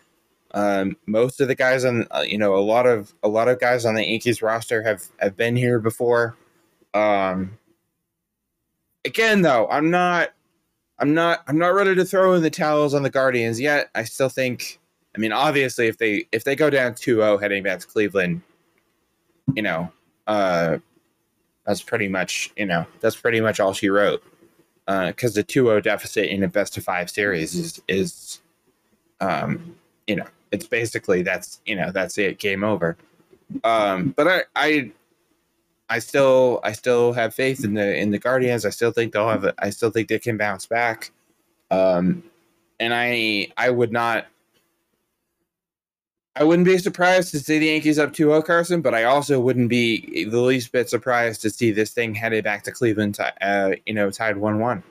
um 0.59 0.97
most 1.07 1.41
of 1.41 1.47
the 1.47 1.55
guys 1.55 1.85
on 1.85 2.05
uh, 2.11 2.25
you 2.27 2.37
know 2.37 2.57
a 2.57 2.59
lot 2.59 2.85
of 2.85 3.15
a 3.23 3.29
lot 3.29 3.47
of 3.47 3.61
guys 3.61 3.85
on 3.85 3.95
the 3.95 4.05
yankees 4.05 4.43
roster 4.43 4.83
have 4.83 5.05
have 5.21 5.37
been 5.37 5.55
here 5.55 5.79
before. 5.79 6.37
Um 6.95 7.57
again 9.05 9.43
though 9.43 9.69
i'm 9.71 9.91
not 9.91 10.31
i'm 10.99 11.15
not 11.15 11.45
i'm 11.47 11.57
not 11.57 11.69
ready 11.69 11.95
to 11.95 12.05
throw 12.05 12.35
in 12.35 12.43
the 12.43 12.51
towels 12.51 12.93
on 12.93 13.05
the 13.05 13.11
guardians 13.11 13.61
yet. 13.61 13.89
I 13.95 14.03
still 14.03 14.29
think 14.29 14.81
i 15.15 15.19
mean 15.19 15.31
obviously 15.33 15.87
if 15.87 15.99
they 15.99 16.27
if 16.33 16.43
they 16.43 16.57
go 16.57 16.71
down 16.71 16.95
2-0 16.95 17.41
heading 17.41 17.63
back 17.63 17.79
to 17.81 17.87
cleveland 17.87 18.43
you 19.55 19.63
know 19.63 19.93
uh 20.27 20.79
that's 21.65 21.83
pretty 21.83 22.09
much 22.09 22.51
you 22.57 22.67
know 22.67 22.85
that's 23.01 23.17
pretty 23.17 23.41
much 23.41 23.61
all 23.61 23.73
she 23.73 23.91
wrote. 23.91 24.23
Because 24.87 25.35
the 25.35 25.45
2-0 25.45 25.83
deficit 25.83 26.31
in 26.31 26.43
a 26.43 26.49
best 26.49 26.77
of 26.79 26.83
five 26.83 27.11
series 27.11 27.55
is 27.55 27.81
is 27.87 28.41
um 29.21 29.77
you 30.07 30.17
know 30.17 30.27
it's 30.53 30.67
basically 30.67 31.23
that's 31.23 31.61
you 31.67 31.77
know 31.77 31.91
that's 31.91 32.19
it 32.19 32.39
game 32.39 32.65
over 32.65 32.97
Um, 33.65 34.11
but 34.17 34.29
I, 34.29 34.43
I, 34.55 34.93
I 35.89 35.99
still, 36.01 36.61
I 36.63 36.73
still 36.73 37.13
have 37.13 37.35
faith 37.35 37.65
in 37.65 37.75
the 37.75 37.97
in 37.97 38.11
the 38.11 38.19
Guardians. 38.19 38.67
I 38.67 38.71
still 38.71 38.93
think 38.93 39.13
they'll 39.13 39.29
have. 39.29 39.45
A, 39.45 39.55
I 39.59 39.71
still 39.71 39.91
think 39.91 40.09
they 40.09 40.19
can 40.19 40.37
bounce 40.37 40.67
back. 40.67 41.13
Um, 41.71 42.25
and 42.81 42.95
I, 42.95 43.49
I 43.57 43.71
would 43.71 43.93
not. 43.93 44.27
I 46.37 46.45
wouldn't 46.45 46.67
be 46.67 46.79
surprised 46.79 47.33
to 47.33 47.41
see 47.41 47.59
the 47.59 47.67
Yankees 47.67 47.99
up 47.99 48.13
2-0 48.13 48.45
Carson, 48.45 48.81
but 48.81 48.95
I 48.95 49.03
also 49.05 49.41
wouldn't 49.41 49.69
be 49.69 50.25
the 50.25 50.41
least 50.41 50.71
bit 50.71 50.89
surprised 50.89 51.43
to 51.43 51.51
see 51.51 51.73
this 51.73 51.91
thing 51.91 52.15
headed 52.15 52.45
back 52.45 52.63
to 52.65 52.71
Cleveland, 52.71 53.19
uh, 53.41 53.73
you 53.87 53.93
know, 53.93 54.09
tied 54.09 54.37
1-1. 54.37 54.85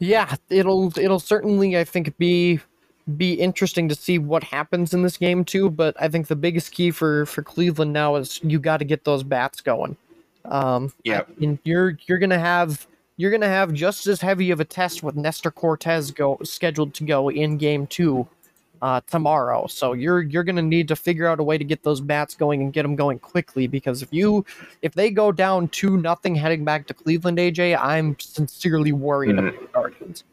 Yeah, 0.00 0.34
it'll 0.48 0.98
it'll 0.98 1.20
certainly 1.20 1.78
I 1.78 1.84
think 1.84 2.16
be 2.18 2.58
be 3.16 3.34
interesting 3.34 3.88
to 3.88 3.94
see 3.94 4.18
what 4.18 4.44
happens 4.44 4.94
in 4.94 5.02
this 5.02 5.16
game 5.16 5.44
too. 5.44 5.70
But 5.70 5.96
I 6.00 6.08
think 6.08 6.26
the 6.26 6.36
biggest 6.36 6.72
key 6.72 6.90
for 6.90 7.26
for 7.26 7.42
Cleveland 7.42 7.92
now 7.92 8.16
is 8.16 8.40
you 8.42 8.58
got 8.58 8.78
to 8.78 8.84
get 8.84 9.04
those 9.04 9.22
bats 9.22 9.60
going. 9.60 9.96
Um, 10.44 10.92
yeah, 11.04 11.22
and 11.40 11.58
you're 11.64 11.98
you're 12.06 12.18
gonna 12.18 12.38
have 12.38 12.86
you're 13.16 13.30
gonna 13.30 13.48
have 13.48 13.72
just 13.72 14.06
as 14.06 14.20
heavy 14.20 14.50
of 14.50 14.60
a 14.60 14.64
test 14.64 15.02
with 15.02 15.16
Nestor 15.16 15.50
Cortes 15.50 16.10
go 16.10 16.38
scheduled 16.42 16.94
to 16.94 17.04
go 17.04 17.30
in 17.30 17.58
game 17.58 17.86
two 17.86 18.26
uh, 18.82 19.00
tomorrow. 19.06 19.66
So 19.66 19.92
you're 19.92 20.22
you're 20.22 20.44
gonna 20.44 20.62
need 20.62 20.88
to 20.88 20.96
figure 20.96 21.26
out 21.26 21.40
a 21.40 21.42
way 21.42 21.58
to 21.58 21.64
get 21.64 21.82
those 21.82 22.00
bats 22.00 22.34
going 22.34 22.62
and 22.62 22.72
get 22.72 22.82
them 22.82 22.96
going 22.96 23.18
quickly 23.18 23.66
because 23.66 24.02
if 24.02 24.12
you 24.12 24.44
if 24.82 24.94
they 24.94 25.10
go 25.10 25.32
down 25.32 25.68
two 25.68 25.96
nothing 25.96 26.34
heading 26.34 26.64
back 26.64 26.86
to 26.86 26.94
Cleveland, 26.94 27.38
AJ, 27.38 27.78
I'm 27.80 28.18
sincerely 28.18 28.92
worried 28.92 29.36
mm-hmm. 29.36 29.48
about 29.48 29.60
the 29.60 29.66
Guardians. 29.66 30.24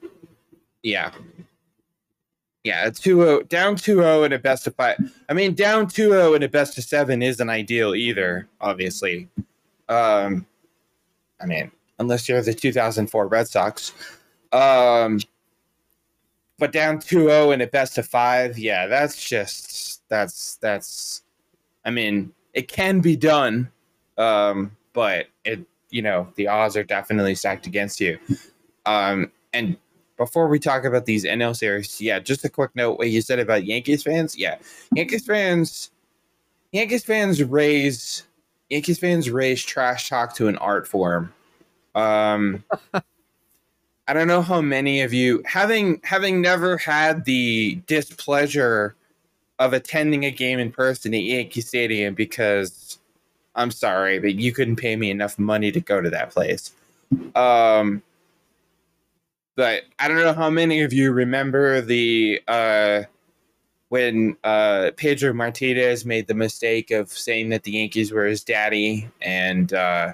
Yeah, 0.83 1.11
yeah, 2.67 2.89
2-0, 2.89 3.47
down 3.47 3.77
2-0 3.77 4.25
in 4.25 4.33
a 4.33 4.39
best 4.39 4.67
of 4.67 4.75
five. 4.75 4.97
I 5.29 5.33
mean, 5.33 5.53
down 5.53 5.87
2-0 5.87 6.35
in 6.35 6.43
a 6.43 6.49
best 6.49 6.77
of 6.77 6.83
seven 6.83 7.21
isn't 7.21 7.49
ideal 7.49 7.95
either, 7.95 8.49
obviously. 8.59 9.29
Um, 9.87 10.45
I 11.41 11.45
mean, 11.45 11.71
unless 11.97 12.27
you're 12.27 12.41
the 12.41 12.53
2004 12.53 13.27
Red 13.27 13.47
Sox. 13.47 13.93
Um, 14.51 15.21
but 16.59 16.73
down 16.73 16.97
2-0 16.97 17.53
in 17.53 17.61
a 17.61 17.67
best 17.67 17.97
of 17.97 18.05
five, 18.05 18.59
yeah, 18.59 18.87
that's 18.87 19.27
just 19.27 20.01
that's 20.09 20.55
that's. 20.55 21.21
I 21.85 21.91
mean, 21.91 22.33
it 22.53 22.67
can 22.67 22.99
be 22.99 23.15
done, 23.15 23.71
um, 24.17 24.75
but 24.91 25.27
it 25.45 25.61
you 25.89 26.01
know 26.01 26.27
the 26.35 26.49
odds 26.49 26.75
are 26.75 26.83
definitely 26.83 27.35
stacked 27.35 27.65
against 27.65 28.01
you. 28.01 28.19
Um, 28.85 29.31
and 29.53 29.77
before 30.17 30.47
we 30.47 30.59
talk 30.59 30.83
about 30.83 31.05
these 31.05 31.23
NL 31.23 31.55
series, 31.55 32.01
yeah, 32.01 32.19
just 32.19 32.43
a 32.43 32.49
quick 32.49 32.71
note 32.75 32.97
what 32.97 33.09
you 33.09 33.21
said 33.21 33.39
about 33.39 33.65
Yankees 33.65 34.03
fans. 34.03 34.37
Yeah, 34.37 34.57
Yankees 34.93 35.25
fans, 35.25 35.91
Yankees 36.71 37.03
fans 37.03 37.43
raise 37.43 38.23
Yankees 38.69 38.99
fans 38.99 39.29
raise 39.29 39.63
trash 39.63 40.09
talk 40.09 40.35
to 40.35 40.47
an 40.47 40.57
art 40.57 40.87
form. 40.87 41.33
Um, 41.95 42.63
I 42.93 44.13
don't 44.13 44.27
know 44.27 44.41
how 44.41 44.61
many 44.61 45.01
of 45.01 45.13
you 45.13 45.43
having 45.45 46.01
having 46.03 46.41
never 46.41 46.77
had 46.77 47.25
the 47.25 47.81
displeasure 47.87 48.95
of 49.59 49.73
attending 49.73 50.23
a 50.23 50.31
game 50.31 50.59
in 50.59 50.71
person 50.71 51.13
at 51.13 51.21
Yankee 51.21 51.61
Stadium 51.61 52.13
because 52.13 52.99
I'm 53.55 53.71
sorry, 53.71 54.19
but 54.19 54.35
you 54.35 54.53
couldn't 54.53 54.75
pay 54.75 54.95
me 54.95 55.09
enough 55.09 55.39
money 55.39 55.71
to 55.71 55.79
go 55.79 55.99
to 55.99 56.09
that 56.09 56.29
place. 56.29 56.71
Um, 57.35 58.03
but 59.57 59.83
I 59.97 60.07
don't 60.07 60.17
know 60.17 60.33
how 60.33 60.51
many 60.51 60.83
of 60.83 60.93
you 60.93 61.11
remember 61.11 61.81
the 61.81 62.39
uh, 62.47 63.01
when 63.89 64.37
uh, 64.43 64.91
Pedro 64.95 65.33
Martinez 65.33 66.05
made 66.05 66.27
the 66.27 66.35
mistake 66.35 66.91
of 66.91 67.09
saying 67.09 67.49
that 67.49 67.63
the 67.63 67.71
Yankees 67.71 68.11
were 68.11 68.25
his 68.25 68.43
daddy, 68.43 69.09
and 69.19 69.73
uh, 69.73 70.13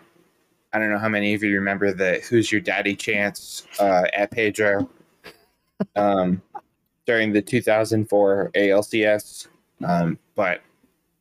I 0.72 0.80
don't 0.80 0.90
know 0.90 0.98
how 0.98 1.10
many 1.10 1.34
of 1.34 1.44
you 1.44 1.56
remember 1.56 1.94
the 1.94 2.24
"Who's 2.30 2.54
Your 2.54 2.62
Daddy" 2.62 2.96
chants 2.96 3.68
uh, 3.80 4.06
at 4.14 4.32
Pedro 4.32 4.90
um, 5.98 6.42
during 7.06 7.34
the 7.34 7.42
2004 7.42 8.52
ALCS. 8.56 9.48
Um, 9.86 10.18
but 10.36 10.62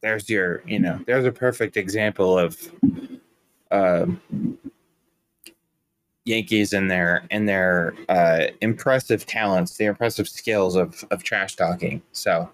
there's 0.01 0.31
your, 0.31 0.63
you 0.65 0.79
know, 0.79 1.01
there's 1.07 1.27
a 1.27 1.33
perfect 1.33 1.77
example 1.77 2.39
of 2.39 2.71
um, 3.73 4.21
Yankees 6.25 6.73
and 6.73 6.91
their 6.91 7.25
and 7.31 7.49
their 7.49 7.95
uh, 8.09 8.47
impressive 8.61 9.27
talents, 9.27 9.77
the 9.77 9.87
impressive 9.87 10.29
skills 10.29 10.77
of 10.77 11.05
of 11.11 11.23
trash 11.23 11.57
talking. 11.57 12.03
So, 12.13 12.49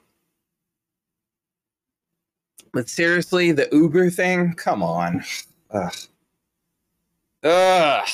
but 2.72 2.88
seriously, 2.88 3.52
the 3.52 3.68
Uber 3.72 4.10
thing, 4.10 4.54
come 4.54 4.82
on, 4.82 5.24
ugh, 5.70 5.94
ugh, 7.42 8.08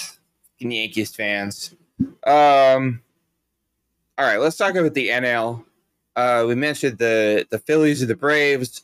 Yankees 0.58 1.14
fans. 1.14 1.74
Um, 2.24 3.00
all 4.18 4.26
right, 4.26 4.40
let's 4.40 4.56
talk 4.56 4.74
about 4.74 4.94
the 4.94 5.08
NL. 5.08 5.64
Uh, 6.16 6.44
we 6.46 6.54
mentioned 6.54 6.98
the 6.98 7.46
the 7.50 7.58
Phillies 7.58 8.00
and 8.00 8.10
the 8.10 8.16
Braves. 8.16 8.82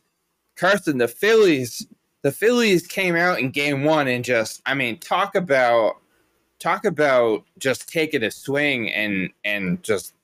Carson, 0.57 0.99
the 0.99 1.09
Phillies, 1.09 1.87
the 2.23 2.31
Phillies 2.31 2.87
came 2.87 3.17
out 3.17 3.41
in 3.41 3.51
Game 3.51 3.83
One 3.83 4.09
and 4.09 4.23
just, 4.23 4.61
I 4.67 4.75
mean, 4.75 4.99
talk 4.99 5.35
about 5.35 5.97
talk 6.61 6.85
about 6.85 7.42
just 7.59 7.88
taking 7.88 8.23
a 8.23 8.31
swing 8.31 8.90
and 8.92 9.31
and 9.44 9.83
just 9.83 10.14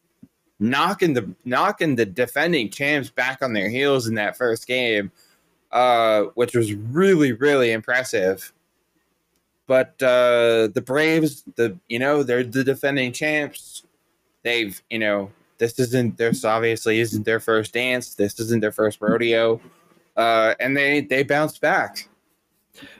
knocking 0.60 1.14
the 1.14 1.34
knocking 1.44 1.96
the 1.96 2.06
defending 2.06 2.70
champs 2.70 3.10
back 3.10 3.42
on 3.42 3.52
their 3.52 3.68
heels 3.68 4.06
in 4.06 4.14
that 4.14 4.36
first 4.36 4.66
game, 4.66 5.10
uh, 5.72 6.24
which 6.34 6.54
was 6.54 6.72
really 6.74 7.32
really 7.32 7.72
impressive. 7.72 8.52
But 9.66 10.00
uh, 10.00 10.68
the 10.68 10.82
Braves, 10.84 11.42
the 11.56 11.76
you 11.88 11.98
know 11.98 12.22
they're 12.22 12.44
the 12.44 12.62
defending 12.62 13.12
champs. 13.12 13.82
They've 14.44 14.80
you 14.90 15.00
know 15.00 15.32
this 15.58 15.78
isn't 15.78 16.18
this 16.18 16.44
obviously 16.44 17.00
isn't 17.00 17.24
their 17.24 17.40
first 17.40 17.72
dance. 17.72 18.14
This 18.14 18.38
isn't 18.38 18.60
their 18.60 18.72
first 18.72 19.00
rodeo, 19.00 19.60
uh, 20.16 20.54
and 20.60 20.76
they 20.76 21.00
they 21.00 21.24
bounced 21.24 21.60
back. 21.60 22.08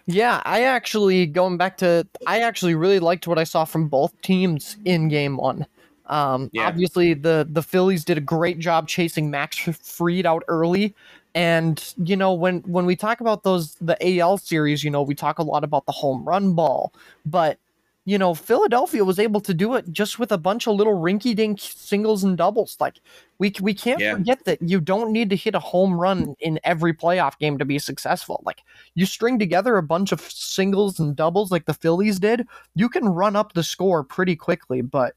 Yeah, 0.07 0.43
I 0.45 0.63
actually 0.63 1.27
going 1.27 1.57
back 1.57 1.77
to 1.79 2.07
I 2.27 2.41
actually 2.41 2.75
really 2.75 2.99
liked 2.99 3.27
what 3.27 3.39
I 3.39 3.45
saw 3.45 3.65
from 3.65 3.89
both 3.89 4.19
teams 4.23 4.77
in 4.85 5.09
game 5.09 5.37
one. 5.37 5.67
Um, 6.07 6.51
yeah. 6.53 6.67
Obviously, 6.67 7.15
the 7.15 7.47
the 7.51 7.63
Phillies 7.63 8.05
did 8.05 8.19
a 8.19 8.21
great 8.21 8.59
job 8.59 8.89
chasing 8.89 9.31
Max 9.31 9.57
Fried 9.59 10.27
out 10.27 10.45
early, 10.49 10.95
and 11.35 11.95
you 12.03 12.17
know 12.17 12.33
when 12.33 12.61
when 12.61 12.87
we 12.87 12.97
talk 12.97 13.21
about 13.21 13.43
those 13.43 13.75
the 13.81 13.97
AL 14.19 14.39
series, 14.39 14.85
you 14.85 14.91
know 14.91 15.03
we 15.03 15.15
talk 15.15 15.39
a 15.39 15.43
lot 15.43 15.65
about 15.65 15.87
the 15.87 15.93
home 15.93 16.25
run 16.25 16.55
ball, 16.55 16.93
but 17.25 17.59
you 18.07 18.19
know, 18.19 18.35
Philadelphia 18.35 19.05
was 19.05 19.19
able 19.19 19.41
to 19.41 19.53
do 19.53 19.75
it 19.75 19.91
just 19.91 20.21
with 20.21 20.31
a 20.31 20.39
bunch 20.39 20.69
of 20.69 20.77
little 20.77 20.95
rinky 20.95 21.35
dink 21.35 21.59
singles 21.61 22.23
and 22.23 22.39
doubles. 22.39 22.77
Like 22.79 23.01
we 23.39 23.53
we 23.61 23.75
can't 23.75 24.01
yeah. 24.01 24.15
forget 24.15 24.45
that 24.45 24.63
you 24.63 24.81
don't 24.81 25.13
need 25.13 25.29
to 25.31 25.37
hit 25.37 25.57
a 25.57 25.61
home 25.61 25.99
run 25.99 26.37
in 26.39 26.61
every 26.63 26.95
playoff 26.95 27.37
game 27.41 27.59
to 27.59 27.65
be 27.65 27.81
successful. 27.81 28.45
Like 28.47 28.61
you 28.95 29.07
string 29.07 29.41
together 29.41 29.77
a 29.77 29.83
bunch 29.83 30.13
of 30.13 30.21
singles 30.21 31.01
and 31.01 31.17
doubles 31.17 31.51
like 31.51 31.67
the 31.67 31.75
Phillies 31.75 32.21
did, 32.21 32.47
you 32.77 32.89
can 32.89 33.09
run 33.09 33.35
up 33.35 33.55
the 33.55 33.65
score 33.65 34.05
pretty 34.05 34.37
quickly. 34.37 34.83
But 34.83 35.17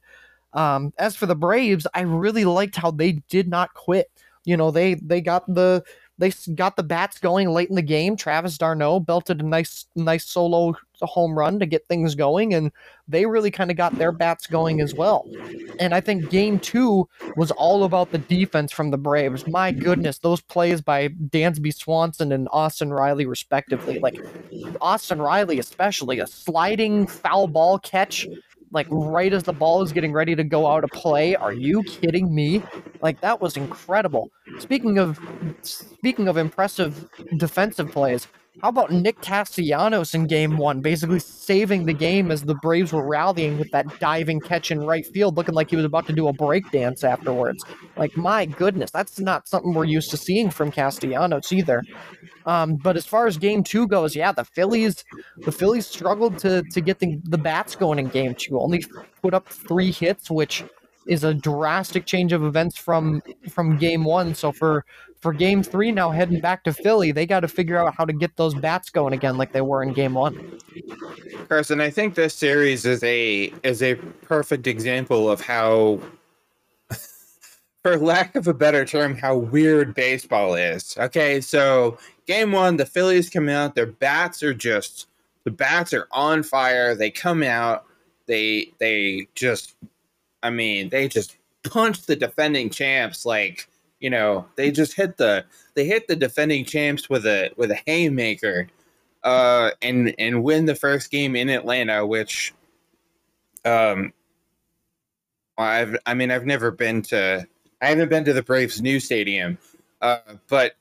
um, 0.53 0.91
as 0.97 1.15
for 1.15 1.27
the 1.27 1.35
Braves, 1.35 1.85
I 1.93 2.01
really 2.01 2.43
liked 2.43 2.75
how 2.75 2.89
they 2.89 3.13
did 3.29 3.47
not 3.47 3.71
quit. 3.75 4.09
You 4.45 4.57
know, 4.57 4.71
they 4.71 4.95
they 4.95 5.21
got 5.21 5.45
the 5.45 5.83
they 6.19 6.31
got 6.53 6.75
the 6.75 6.83
bats 6.83 7.17
going 7.17 7.49
late 7.49 7.69
in 7.69 7.75
the 7.75 7.81
game. 7.81 8.15
Travis 8.17 8.57
d'Arnaud 8.57 8.99
belted 9.01 9.39
a 9.39 9.45
nice, 9.45 9.85
nice 9.95 10.25
solo 10.25 10.75
home 11.01 11.37
run 11.37 11.59
to 11.59 11.65
get 11.65 11.87
things 11.87 12.13
going, 12.13 12.53
and 12.53 12.71
they 13.07 13.25
really 13.25 13.49
kind 13.49 13.71
of 13.71 13.77
got 13.77 13.95
their 13.95 14.11
bats 14.11 14.45
going 14.45 14.81
as 14.81 14.93
well. 14.93 15.25
And 15.79 15.95
I 15.95 16.01
think 16.01 16.29
game 16.29 16.59
two 16.59 17.07
was 17.37 17.51
all 17.51 17.85
about 17.85 18.11
the 18.11 18.17
defense 18.17 18.73
from 18.73 18.91
the 18.91 18.97
Braves. 18.97 19.47
My 19.47 19.71
goodness, 19.71 20.17
those 20.17 20.41
plays 20.41 20.81
by 20.81 21.07
Dansby 21.07 21.73
Swanson 21.73 22.33
and 22.33 22.49
Austin 22.51 22.91
Riley, 22.91 23.25
respectively. 23.25 23.99
Like 23.99 24.19
Austin 24.81 25.21
Riley, 25.21 25.57
especially 25.59 26.19
a 26.19 26.27
sliding 26.27 27.07
foul 27.07 27.47
ball 27.47 27.79
catch 27.79 28.27
like 28.71 28.87
right 28.89 29.33
as 29.33 29.43
the 29.43 29.53
ball 29.53 29.81
is 29.81 29.91
getting 29.91 30.11
ready 30.11 30.35
to 30.35 30.43
go 30.43 30.67
out 30.67 30.83
of 30.83 30.89
play. 30.91 31.35
Are 31.35 31.53
you 31.53 31.83
kidding 31.83 32.33
me? 32.33 32.63
Like 33.01 33.19
that 33.21 33.41
was 33.41 33.57
incredible. 33.57 34.29
Speaking 34.59 34.97
of 34.97 35.19
speaking 35.61 36.27
of 36.27 36.37
impressive 36.37 37.09
defensive 37.37 37.91
plays, 37.91 38.27
how 38.61 38.69
about 38.69 38.91
Nick 38.91 39.21
Castellanos 39.21 40.13
in 40.13 40.27
game 40.27 40.57
one, 40.57 40.81
basically 40.81 41.19
saving 41.19 41.85
the 41.85 41.93
game 41.93 42.29
as 42.29 42.41
the 42.41 42.55
Braves 42.55 42.91
were 42.91 43.07
rallying 43.07 43.57
with 43.57 43.71
that 43.71 43.99
diving 43.99 44.39
catch 44.41 44.71
in 44.71 44.81
right 44.81 45.05
field, 45.05 45.37
looking 45.37 45.55
like 45.55 45.69
he 45.69 45.75
was 45.75 45.85
about 45.85 46.05
to 46.07 46.13
do 46.13 46.27
a 46.27 46.33
breakdance 46.33 47.03
afterwards. 47.03 47.63
Like, 47.95 48.17
my 48.17 48.45
goodness, 48.45 48.91
that's 48.91 49.19
not 49.19 49.47
something 49.47 49.73
we're 49.73 49.85
used 49.85 50.11
to 50.11 50.17
seeing 50.17 50.49
from 50.49 50.71
Castellanos 50.71 51.51
either. 51.53 51.83
Um, 52.45 52.75
but 52.75 52.97
as 52.97 53.05
far 53.05 53.27
as 53.27 53.37
game 53.37 53.63
two 53.63 53.87
goes, 53.87 54.15
yeah, 54.15 54.31
the 54.31 54.43
Phillies, 54.43 55.05
the 55.37 55.51
Phillies 55.51 55.87
struggled 55.87 56.37
to 56.39 56.63
to 56.71 56.81
get 56.81 56.99
the, 56.99 57.19
the 57.23 57.37
bats 57.37 57.75
going 57.75 57.99
in 57.99 58.07
game 58.07 58.35
two. 58.35 58.59
Only 58.59 58.83
put 59.21 59.33
up 59.33 59.47
three 59.47 59.91
hits, 59.91 60.29
which 60.29 60.63
is 61.07 61.23
a 61.23 61.33
drastic 61.33 62.05
change 62.05 62.33
of 62.33 62.43
events 62.43 62.77
from 62.77 63.21
from 63.49 63.77
game 63.77 64.03
one. 64.03 64.35
So 64.35 64.51
for 64.51 64.85
for 65.19 65.33
game 65.33 65.63
three 65.63 65.91
now 65.91 66.09
heading 66.09 66.39
back 66.39 66.63
to 66.63 66.73
Philly, 66.73 67.11
they 67.11 67.25
got 67.25 67.41
to 67.41 67.47
figure 67.47 67.77
out 67.77 67.93
how 67.95 68.05
to 68.05 68.13
get 68.13 68.35
those 68.37 68.53
bats 68.55 68.89
going 68.89 69.13
again 69.13 69.37
like 69.37 69.51
they 69.51 69.61
were 69.61 69.83
in 69.83 69.93
game 69.93 70.13
one. 70.13 70.59
Carson, 71.47 71.81
I 71.81 71.89
think 71.89 72.15
this 72.15 72.33
series 72.33 72.85
is 72.85 73.03
a 73.03 73.53
is 73.63 73.81
a 73.81 73.95
perfect 73.95 74.67
example 74.67 75.29
of 75.29 75.41
how 75.41 75.99
for 77.83 77.97
lack 77.97 78.35
of 78.35 78.47
a 78.47 78.53
better 78.53 78.85
term, 78.85 79.15
how 79.15 79.35
weird 79.35 79.93
baseball 79.93 80.55
is. 80.55 80.95
Okay, 80.97 81.41
so 81.41 81.97
game 82.25 82.51
one, 82.51 82.77
the 82.77 82.85
Phillies 82.85 83.29
come 83.29 83.49
out, 83.49 83.75
their 83.75 83.87
bats 83.87 84.43
are 84.43 84.53
just 84.53 85.07
the 85.43 85.51
bats 85.51 85.93
are 85.93 86.07
on 86.11 86.43
fire. 86.43 86.95
They 86.95 87.11
come 87.11 87.43
out, 87.43 87.85
they 88.27 88.71
they 88.79 89.27
just 89.35 89.75
I 90.43 90.49
mean, 90.49 90.89
they 90.89 91.07
just 91.07 91.37
punch 91.63 92.03
the 92.05 92.15
defending 92.15 92.69
champs 92.69 93.25
like, 93.25 93.67
you 93.99 94.09
know, 94.09 94.45
they 94.55 94.71
just 94.71 94.93
hit 94.93 95.17
the 95.17 95.45
they 95.75 95.85
hit 95.85 96.07
the 96.07 96.15
defending 96.15 96.65
champs 96.65 97.09
with 97.09 97.25
a 97.25 97.51
with 97.57 97.71
a 97.71 97.79
haymaker 97.85 98.67
uh 99.23 99.71
and 99.81 100.15
and 100.17 100.43
win 100.43 100.65
the 100.65 100.75
first 100.75 101.11
game 101.11 101.35
in 101.35 101.49
Atlanta, 101.49 102.05
which 102.05 102.53
um 103.65 104.13
I've 105.57 105.97
I 106.05 106.13
mean 106.13 106.31
I've 106.31 106.45
never 106.45 106.71
been 106.71 107.01
to 107.03 107.45
I 107.81 107.87
haven't 107.87 108.09
been 108.09 108.25
to 108.25 108.33
the 108.33 108.43
Braves 108.43 108.81
new 108.81 108.99
stadium. 108.99 109.57
Uh 110.01 110.19
but 110.47 110.75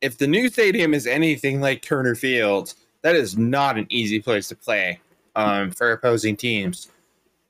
if 0.00 0.18
the 0.18 0.26
new 0.26 0.48
stadium 0.48 0.94
is 0.94 1.06
anything 1.06 1.60
like 1.60 1.82
Turner 1.82 2.14
Field, 2.14 2.74
that 3.02 3.14
is 3.16 3.36
not 3.36 3.78
an 3.78 3.86
easy 3.88 4.20
place 4.20 4.48
to 4.48 4.56
play 4.56 5.00
um 5.34 5.72
for 5.72 5.90
opposing 5.90 6.36
teams. 6.36 6.88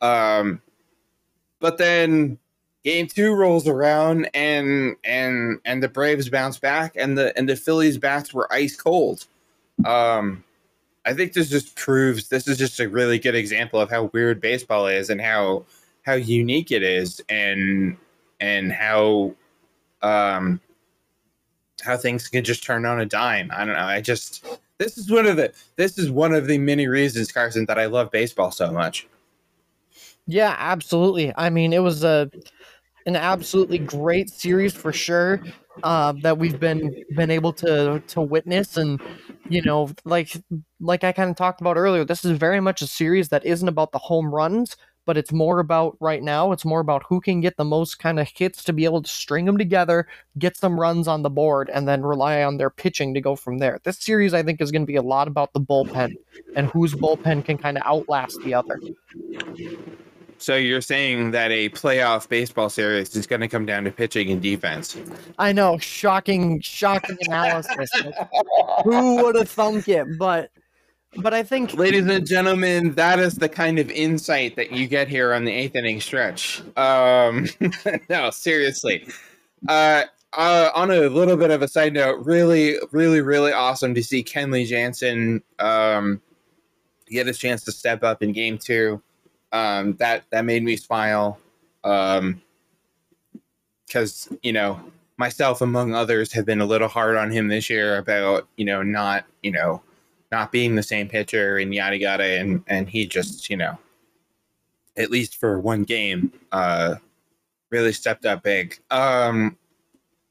Um 0.00 0.62
but 1.60 1.76
then 1.76 2.38
game 2.84 3.06
two 3.06 3.34
rolls 3.34 3.68
around 3.68 4.28
and 4.34 4.96
and 5.04 5.60
and 5.64 5.82
the 5.82 5.88
Braves 5.88 6.28
bounce 6.28 6.58
back 6.58 6.94
and 6.96 7.16
the 7.16 7.36
and 7.38 7.48
the 7.48 7.56
Phillies 7.56 7.98
bats 7.98 8.34
were 8.34 8.52
ice 8.52 8.76
cold. 8.76 9.26
Um 9.84 10.44
I 11.04 11.14
think 11.14 11.32
this 11.32 11.48
just 11.48 11.74
proves 11.76 12.28
this 12.28 12.46
is 12.46 12.58
just 12.58 12.80
a 12.80 12.88
really 12.88 13.18
good 13.18 13.34
example 13.34 13.80
of 13.80 13.90
how 13.90 14.10
weird 14.12 14.40
baseball 14.40 14.86
is 14.86 15.10
and 15.10 15.20
how 15.20 15.64
how 16.02 16.14
unique 16.14 16.70
it 16.70 16.82
is 16.82 17.20
and 17.28 17.96
and 18.40 18.72
how 18.72 19.34
um 20.02 20.60
how 21.82 21.96
things 21.96 22.28
can 22.28 22.44
just 22.44 22.62
turn 22.62 22.86
on 22.86 23.00
a 23.00 23.06
dime. 23.06 23.50
I 23.54 23.64
don't 23.64 23.74
know. 23.74 23.80
I 23.80 24.00
just 24.00 24.44
this 24.78 24.98
is 24.98 25.10
one 25.10 25.26
of 25.26 25.36
the 25.36 25.52
this 25.76 25.98
is 25.98 26.10
one 26.10 26.32
of 26.32 26.46
the 26.46 26.58
many 26.58 26.88
reasons 26.88 27.30
Carson 27.30 27.66
that 27.66 27.78
I 27.78 27.86
love 27.86 28.10
baseball 28.10 28.50
so 28.50 28.70
much. 28.72 29.06
Yeah, 30.26 30.54
absolutely. 30.58 31.32
I 31.36 31.50
mean, 31.50 31.72
it 31.72 31.80
was 31.80 32.04
a 32.04 32.30
an 33.06 33.16
absolutely 33.16 33.78
great 33.78 34.30
series 34.30 34.72
for 34.72 34.92
sure 34.92 35.40
uh, 35.82 36.12
that 36.22 36.38
we've 36.38 36.60
been 36.60 37.04
been 37.16 37.30
able 37.30 37.52
to 37.54 38.02
to 38.06 38.20
witness. 38.20 38.76
And 38.76 39.00
you 39.48 39.62
know 39.62 39.90
like 40.04 40.36
like 40.80 41.04
I 41.04 41.12
kind 41.12 41.30
of 41.30 41.36
talked 41.36 41.60
about 41.60 41.76
earlier 41.76 42.04
this 42.04 42.24
is 42.24 42.38
very 42.38 42.60
much 42.60 42.82
a 42.82 42.86
series 42.86 43.28
that 43.28 43.44
isn't 43.44 43.68
about 43.68 43.92
the 43.92 43.98
home 43.98 44.34
runs 44.34 44.76
but 45.04 45.16
it's 45.16 45.32
more 45.32 45.58
about 45.58 45.96
right 46.00 46.22
now 46.22 46.52
it's 46.52 46.64
more 46.64 46.80
about 46.80 47.02
who 47.08 47.20
can 47.20 47.40
get 47.40 47.56
the 47.56 47.64
most 47.64 47.98
kind 47.98 48.20
of 48.20 48.28
hits 48.34 48.62
to 48.64 48.72
be 48.72 48.84
able 48.84 49.02
to 49.02 49.10
string 49.10 49.44
them 49.44 49.58
together 49.58 50.06
get 50.38 50.56
some 50.56 50.78
runs 50.78 51.08
on 51.08 51.22
the 51.22 51.30
board 51.30 51.70
and 51.70 51.86
then 51.88 52.02
rely 52.02 52.42
on 52.42 52.56
their 52.56 52.70
pitching 52.70 53.12
to 53.14 53.20
go 53.20 53.36
from 53.36 53.58
there. 53.58 53.78
This 53.82 53.98
series 53.98 54.32
I 54.32 54.42
think 54.42 54.60
is 54.60 54.70
going 54.70 54.82
to 54.82 54.86
be 54.86 54.96
a 54.96 55.02
lot 55.02 55.28
about 55.28 55.52
the 55.52 55.60
bullpen 55.60 56.14
and 56.56 56.68
whose 56.68 56.94
bullpen 56.94 57.44
can 57.44 57.58
kind 57.58 57.76
of 57.76 57.82
outlast 57.84 58.40
the 58.42 58.54
other 58.54 58.80
So 60.42 60.56
you're 60.56 60.80
saying 60.80 61.30
that 61.30 61.52
a 61.52 61.68
playoff 61.68 62.28
baseball 62.28 62.68
series 62.68 63.14
is 63.14 63.28
going 63.28 63.42
to 63.42 63.48
come 63.48 63.64
down 63.64 63.84
to 63.84 63.92
pitching 63.92 64.28
and 64.32 64.42
defense? 64.42 64.96
I 65.38 65.52
know, 65.52 65.78
shocking, 65.78 66.60
shocking 66.60 67.16
analysis. 67.28 67.88
Who 68.82 69.22
would 69.22 69.36
have 69.36 69.48
thunk 69.48 69.88
it? 69.88 70.18
But, 70.18 70.50
but 71.18 71.32
I 71.32 71.44
think, 71.44 71.74
Ladies 71.74 72.08
and 72.08 72.26
gentlemen, 72.26 72.92
that 72.94 73.20
is 73.20 73.36
the 73.36 73.48
kind 73.48 73.78
of 73.78 73.88
insight 73.92 74.56
that 74.56 74.72
you 74.72 74.88
get 74.88 75.06
here 75.06 75.32
on 75.32 75.44
the 75.44 75.52
eighth 75.52 75.76
inning 75.76 76.00
stretch. 76.00 76.60
Um, 76.76 77.46
no, 78.10 78.30
seriously. 78.30 79.06
Uh, 79.68 80.02
uh, 80.32 80.70
on 80.74 80.90
a 80.90 81.08
little 81.08 81.36
bit 81.36 81.52
of 81.52 81.62
a 81.62 81.68
side 81.68 81.92
note, 81.92 82.18
really, 82.26 82.78
really, 82.90 83.20
really 83.20 83.52
awesome 83.52 83.94
to 83.94 84.02
see 84.02 84.24
Kenley 84.24 84.66
Jansen 84.66 85.40
um, 85.60 86.20
get 87.06 87.28
his 87.28 87.38
chance 87.38 87.62
to 87.62 87.70
step 87.70 88.02
up 88.02 88.24
in 88.24 88.32
game 88.32 88.58
two. 88.58 89.00
Um, 89.52 89.94
that 89.96 90.24
that 90.30 90.44
made 90.44 90.64
me 90.64 90.76
smile. 90.76 91.38
Um, 91.84 92.42
because 93.92 94.28
you 94.42 94.52
know 94.52 94.80
myself 95.18 95.60
among 95.60 95.94
others 95.94 96.32
have 96.32 96.46
been 96.46 96.60
a 96.60 96.66
little 96.66 96.88
hard 96.88 97.16
on 97.16 97.30
him 97.30 97.48
this 97.48 97.68
year 97.68 97.98
about 97.98 98.48
you 98.56 98.64
know 98.64 98.82
not 98.82 99.24
you 99.42 99.50
know 99.50 99.82
not 100.30 100.50
being 100.50 100.74
the 100.74 100.82
same 100.82 101.08
pitcher 101.08 101.58
and 101.58 101.74
yada 101.74 101.98
yada 101.98 102.24
and 102.40 102.64
and 102.66 102.88
he 102.88 103.06
just 103.06 103.50
you 103.50 103.56
know 103.56 103.78
at 104.96 105.10
least 105.10 105.36
for 105.36 105.60
one 105.60 105.82
game 105.84 106.32
uh 106.52 106.94
really 107.70 107.92
stepped 107.92 108.24
up 108.24 108.42
big 108.42 108.78
um 108.90 109.56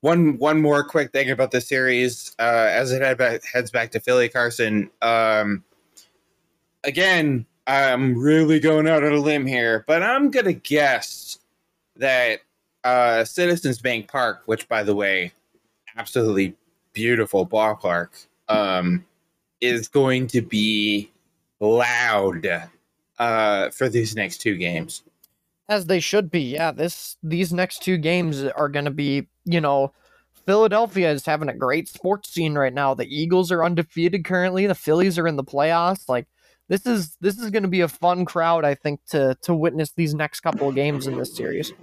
one 0.01 0.37
one 0.39 0.59
more 0.59 0.83
quick 0.83 1.11
thing 1.11 1.29
about 1.29 1.51
the 1.51 1.61
series 1.61 2.35
uh 2.39 2.67
as 2.71 2.91
it 2.91 3.01
heads 3.53 3.69
back 3.69 3.91
to 3.91 3.99
philly 3.99 4.27
carson 4.27 4.89
um 5.03 5.63
again 6.83 7.45
i'm 7.67 8.17
really 8.17 8.59
going 8.59 8.87
out 8.87 9.03
on 9.03 9.13
a 9.13 9.19
limb 9.19 9.45
here 9.45 9.83
but 9.87 10.01
i'm 10.03 10.29
gonna 10.31 10.53
guess 10.53 11.39
that 11.95 12.39
uh 12.83 13.23
citizens 13.23 13.79
bank 13.79 14.09
park 14.09 14.41
which 14.45 14.67
by 14.67 14.83
the 14.83 14.95
way 14.95 15.31
absolutely 15.97 16.55
beautiful 16.93 17.45
ballpark 17.45 18.25
um 18.49 19.05
is 19.61 19.87
going 19.87 20.27
to 20.27 20.41
be 20.41 21.11
loud 21.59 22.47
uh, 23.19 23.69
for 23.69 23.87
these 23.87 24.15
next 24.15 24.39
two 24.39 24.57
games. 24.57 25.03
as 25.69 25.85
they 25.85 25.99
should 25.99 26.29
be, 26.31 26.41
yeah, 26.41 26.71
this 26.71 27.17
these 27.23 27.53
next 27.53 27.83
two 27.83 27.97
games 27.97 28.43
are 28.43 28.67
to 28.85 28.91
be, 28.91 29.27
you 29.45 29.61
know, 29.61 29.93
Philadelphia 30.45 31.11
is 31.11 31.25
having 31.25 31.47
a 31.47 31.53
great 31.55 31.87
sports 31.87 32.29
scene 32.29 32.55
right 32.55 32.73
now. 32.73 32.93
The 32.93 33.05
Eagles 33.05 33.51
are 33.51 33.63
undefeated 33.63 34.25
currently. 34.25 34.65
The 34.65 34.75
Phillies 34.75 35.19
are 35.19 35.27
in 35.27 35.35
the 35.35 35.43
playoffs. 35.43 36.09
Like 36.09 36.27
this 36.71 36.85
is 36.85 37.17
this 37.19 37.37
is 37.37 37.49
going 37.49 37.63
to 37.63 37.69
be 37.69 37.81
a 37.81 37.87
fun 37.89 38.23
crowd, 38.23 38.63
I 38.63 38.75
think, 38.75 39.01
to 39.07 39.37
to 39.41 39.53
witness 39.53 39.91
these 39.91 40.13
next 40.13 40.39
couple 40.39 40.69
of 40.69 40.75
games 40.75 41.05
in 41.05 41.17
this 41.17 41.35
series. 41.35 41.73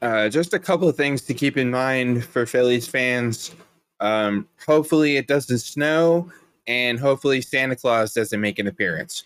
Uh, 0.00 0.28
just 0.28 0.54
a 0.54 0.58
couple 0.60 0.88
of 0.88 0.96
things 0.96 1.22
to 1.22 1.34
keep 1.34 1.56
in 1.56 1.68
mind 1.68 2.24
for 2.24 2.46
Phillies 2.46 2.86
fans. 2.86 3.50
Um, 3.98 4.46
hopefully, 4.64 5.16
it 5.16 5.26
doesn't 5.26 5.58
snow, 5.58 6.30
and 6.68 7.00
hopefully, 7.00 7.40
Santa 7.40 7.74
Claus 7.74 8.14
doesn't 8.14 8.40
make 8.40 8.60
an 8.60 8.68
appearance. 8.68 9.24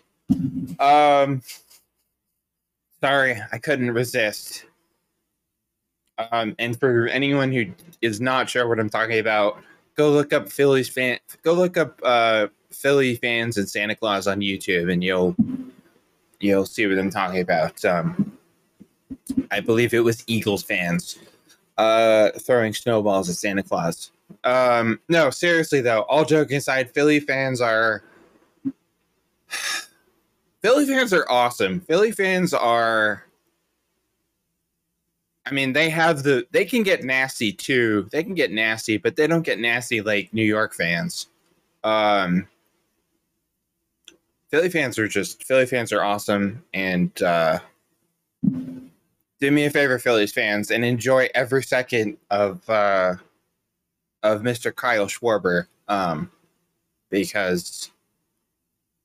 Um, 0.80 1.42
sorry, 3.02 3.38
I 3.52 3.58
couldn't 3.58 3.90
resist. 3.90 4.64
Um, 6.32 6.54
and 6.58 6.80
for 6.80 7.08
anyone 7.08 7.52
who 7.52 7.66
is 8.00 8.22
not 8.22 8.48
sure 8.48 8.66
what 8.66 8.80
I'm 8.80 8.88
talking 8.88 9.18
about, 9.18 9.62
go 9.96 10.10
look 10.10 10.32
up 10.32 10.48
Phillies 10.48 10.88
fan. 10.88 11.18
Go 11.42 11.52
look 11.52 11.76
up 11.76 12.00
uh, 12.02 12.46
Philly 12.76 13.16
fans 13.16 13.56
and 13.56 13.68
Santa 13.68 13.94
Claus 13.94 14.26
on 14.26 14.40
YouTube, 14.40 14.92
and 14.92 15.02
you'll 15.02 15.34
you'll 16.40 16.66
see 16.66 16.86
what 16.86 16.98
I'm 16.98 17.10
talking 17.10 17.40
about. 17.40 17.84
Um, 17.84 18.32
I 19.50 19.60
believe 19.60 19.94
it 19.94 20.00
was 20.00 20.24
Eagles 20.26 20.62
fans 20.62 21.18
uh, 21.78 22.30
throwing 22.38 22.72
snowballs 22.72 23.28
at 23.28 23.36
Santa 23.36 23.62
Claus. 23.62 24.10
Um, 24.44 25.00
no, 25.08 25.30
seriously 25.30 25.80
though, 25.80 26.02
all 26.02 26.24
joking 26.24 26.56
aside, 26.56 26.90
Philly 26.92 27.20
fans 27.20 27.60
are 27.60 28.02
Philly 30.62 30.86
fans 30.86 31.12
are 31.12 31.26
awesome. 31.30 31.80
Philly 31.80 32.12
fans 32.12 32.52
are 32.54 33.24
I 35.48 35.52
mean, 35.52 35.72
they 35.74 35.90
have 35.90 36.24
the 36.24 36.46
they 36.50 36.64
can 36.64 36.82
get 36.82 37.04
nasty 37.04 37.52
too. 37.52 38.08
They 38.10 38.24
can 38.24 38.34
get 38.34 38.50
nasty, 38.50 38.96
but 38.96 39.14
they 39.14 39.28
don't 39.28 39.44
get 39.44 39.60
nasty 39.60 40.00
like 40.00 40.34
New 40.34 40.44
York 40.44 40.74
fans. 40.74 41.28
Um 41.84 42.48
Philly 44.50 44.68
fans 44.68 44.98
are 44.98 45.08
just 45.08 45.44
Philly 45.44 45.66
fans 45.66 45.92
are 45.92 46.02
awesome 46.02 46.64
and 46.72 47.22
uh 47.22 47.58
do 49.38 49.50
me 49.50 49.66
a 49.66 49.70
favor, 49.70 49.98
Phillies 49.98 50.32
fans, 50.32 50.70
and 50.70 50.84
enjoy 50.84 51.28
every 51.34 51.62
second 51.62 52.16
of 52.30 52.68
uh 52.70 53.14
of 54.22 54.42
Mr. 54.42 54.74
Kyle 54.74 55.06
Schwarber. 55.06 55.66
Um 55.88 56.30
because 57.10 57.90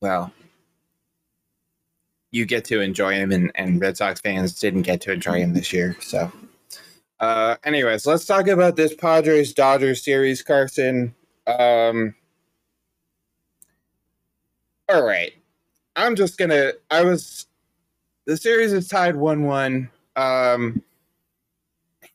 well 0.01 0.31
you 2.31 2.45
get 2.45 2.63
to 2.63 2.79
enjoy 2.79 3.13
him 3.13 3.31
and, 3.31 3.51
and 3.55 3.81
Red 3.81 3.97
Sox 3.97 4.21
fans 4.21 4.57
didn't 4.57 4.83
get 4.83 5.01
to 5.01 5.11
enjoy 5.11 5.39
him 5.39 5.53
this 5.53 5.73
year. 5.73 5.97
So 6.01 6.31
uh 7.19 7.55
anyways, 7.63 8.05
let's 8.05 8.25
talk 8.25 8.47
about 8.47 8.75
this 8.75 8.93
Padres 8.93 9.53
Dodgers 9.53 10.03
series, 10.03 10.43
Carson. 10.43 11.15
Um 11.47 12.13
all 14.93 15.03
right. 15.03 15.33
I'm 15.95 16.15
just 16.15 16.37
gonna 16.37 16.73
I 16.89 17.03
was 17.03 17.47
the 18.25 18.37
series 18.37 18.73
is 18.73 18.87
tied 18.87 19.15
one 19.15 19.43
one. 19.43 19.89
um, 20.15 20.83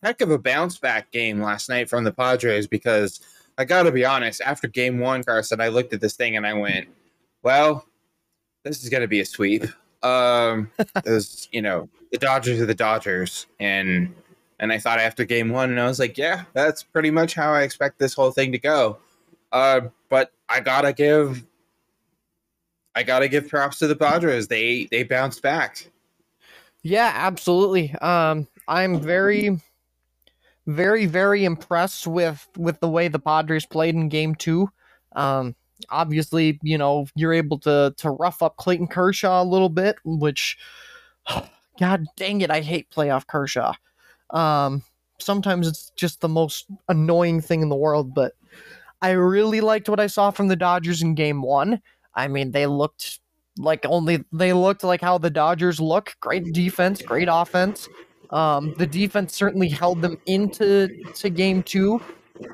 heck 0.02 0.20
of 0.20 0.30
a 0.30 0.38
bounce 0.38 0.78
back 0.78 1.10
game 1.10 1.40
last 1.40 1.68
night 1.68 1.88
from 1.88 2.04
the 2.04 2.12
Padres 2.12 2.66
because 2.66 3.20
I 3.58 3.64
got 3.64 3.84
to 3.84 3.92
be 3.92 4.04
honest, 4.04 4.40
after 4.40 4.68
game 4.68 4.98
one, 4.98 5.24
Carson, 5.24 5.60
I 5.60 5.68
looked 5.68 5.92
at 5.92 6.00
this 6.00 6.14
thing 6.14 6.36
and 6.36 6.46
I 6.46 6.52
went, 6.54 6.88
well, 7.42 7.86
this 8.64 8.82
is 8.82 8.88
going 8.88 9.00
to 9.00 9.08
be 9.08 9.20
a 9.20 9.24
sweep. 9.24 9.64
Um, 10.02 10.70
was, 11.04 11.48
you 11.52 11.62
know, 11.62 11.88
the 12.12 12.18
Dodgers 12.18 12.60
are 12.60 12.66
the 12.66 12.74
Dodgers. 12.74 13.46
And, 13.58 14.14
and 14.60 14.72
I 14.72 14.78
thought 14.78 14.98
after 15.00 15.24
game 15.24 15.48
one, 15.48 15.70
and 15.70 15.80
I 15.80 15.86
was 15.86 15.98
like, 15.98 16.18
yeah, 16.18 16.44
that's 16.52 16.82
pretty 16.82 17.10
much 17.10 17.34
how 17.34 17.52
I 17.52 17.62
expect 17.62 17.98
this 17.98 18.14
whole 18.14 18.30
thing 18.30 18.52
to 18.52 18.58
go. 18.58 18.98
Uh, 19.52 19.82
but 20.08 20.32
I 20.48 20.60
gotta 20.60 20.92
give, 20.92 21.44
I 22.96 23.02
gotta 23.02 23.28
give 23.28 23.48
props 23.48 23.78
to 23.80 23.86
the 23.86 23.94
Padres. 23.94 24.48
They 24.48 24.88
they 24.90 25.02
bounced 25.02 25.42
back. 25.42 25.86
Yeah, 26.82 27.12
absolutely. 27.14 27.92
Um, 27.96 28.48
I'm 28.68 29.00
very, 29.00 29.60
very, 30.66 31.04
very 31.04 31.44
impressed 31.44 32.06
with 32.06 32.48
with 32.56 32.80
the 32.80 32.88
way 32.88 33.08
the 33.08 33.18
Padres 33.18 33.66
played 33.66 33.94
in 33.94 34.08
Game 34.08 34.34
Two. 34.34 34.70
Um, 35.14 35.54
obviously, 35.90 36.58
you 36.62 36.78
know, 36.78 37.06
you're 37.14 37.34
able 37.34 37.58
to 37.60 37.94
to 37.98 38.10
rough 38.10 38.42
up 38.42 38.56
Clayton 38.56 38.86
Kershaw 38.86 39.42
a 39.42 39.44
little 39.44 39.68
bit, 39.68 39.96
which, 40.04 40.56
God 41.78 42.06
dang 42.16 42.40
it, 42.40 42.50
I 42.50 42.62
hate 42.62 42.90
playoff 42.90 43.26
Kershaw. 43.26 43.74
Um, 44.30 44.82
sometimes 45.18 45.68
it's 45.68 45.92
just 45.96 46.22
the 46.22 46.28
most 46.28 46.66
annoying 46.88 47.42
thing 47.42 47.60
in 47.60 47.68
the 47.68 47.76
world, 47.76 48.14
but 48.14 48.32
I 49.02 49.10
really 49.10 49.60
liked 49.60 49.88
what 49.88 50.00
I 50.00 50.06
saw 50.06 50.30
from 50.30 50.48
the 50.48 50.56
Dodgers 50.56 51.02
in 51.02 51.14
Game 51.14 51.42
One. 51.42 51.80
I 52.16 52.28
mean, 52.28 52.50
they 52.50 52.66
looked 52.66 53.20
like 53.58 53.84
only 53.86 54.24
they 54.32 54.52
looked 54.52 54.84
like 54.84 55.00
how 55.00 55.18
the 55.18 55.30
Dodgers 55.30 55.80
look. 55.80 56.14
Great 56.20 56.52
defense, 56.52 57.02
great 57.02 57.28
offense. 57.30 57.88
Um, 58.30 58.74
the 58.76 58.86
defense 58.86 59.34
certainly 59.34 59.68
held 59.68 60.02
them 60.02 60.16
into 60.26 60.88
to 61.14 61.30
game 61.30 61.62
two. 61.62 62.00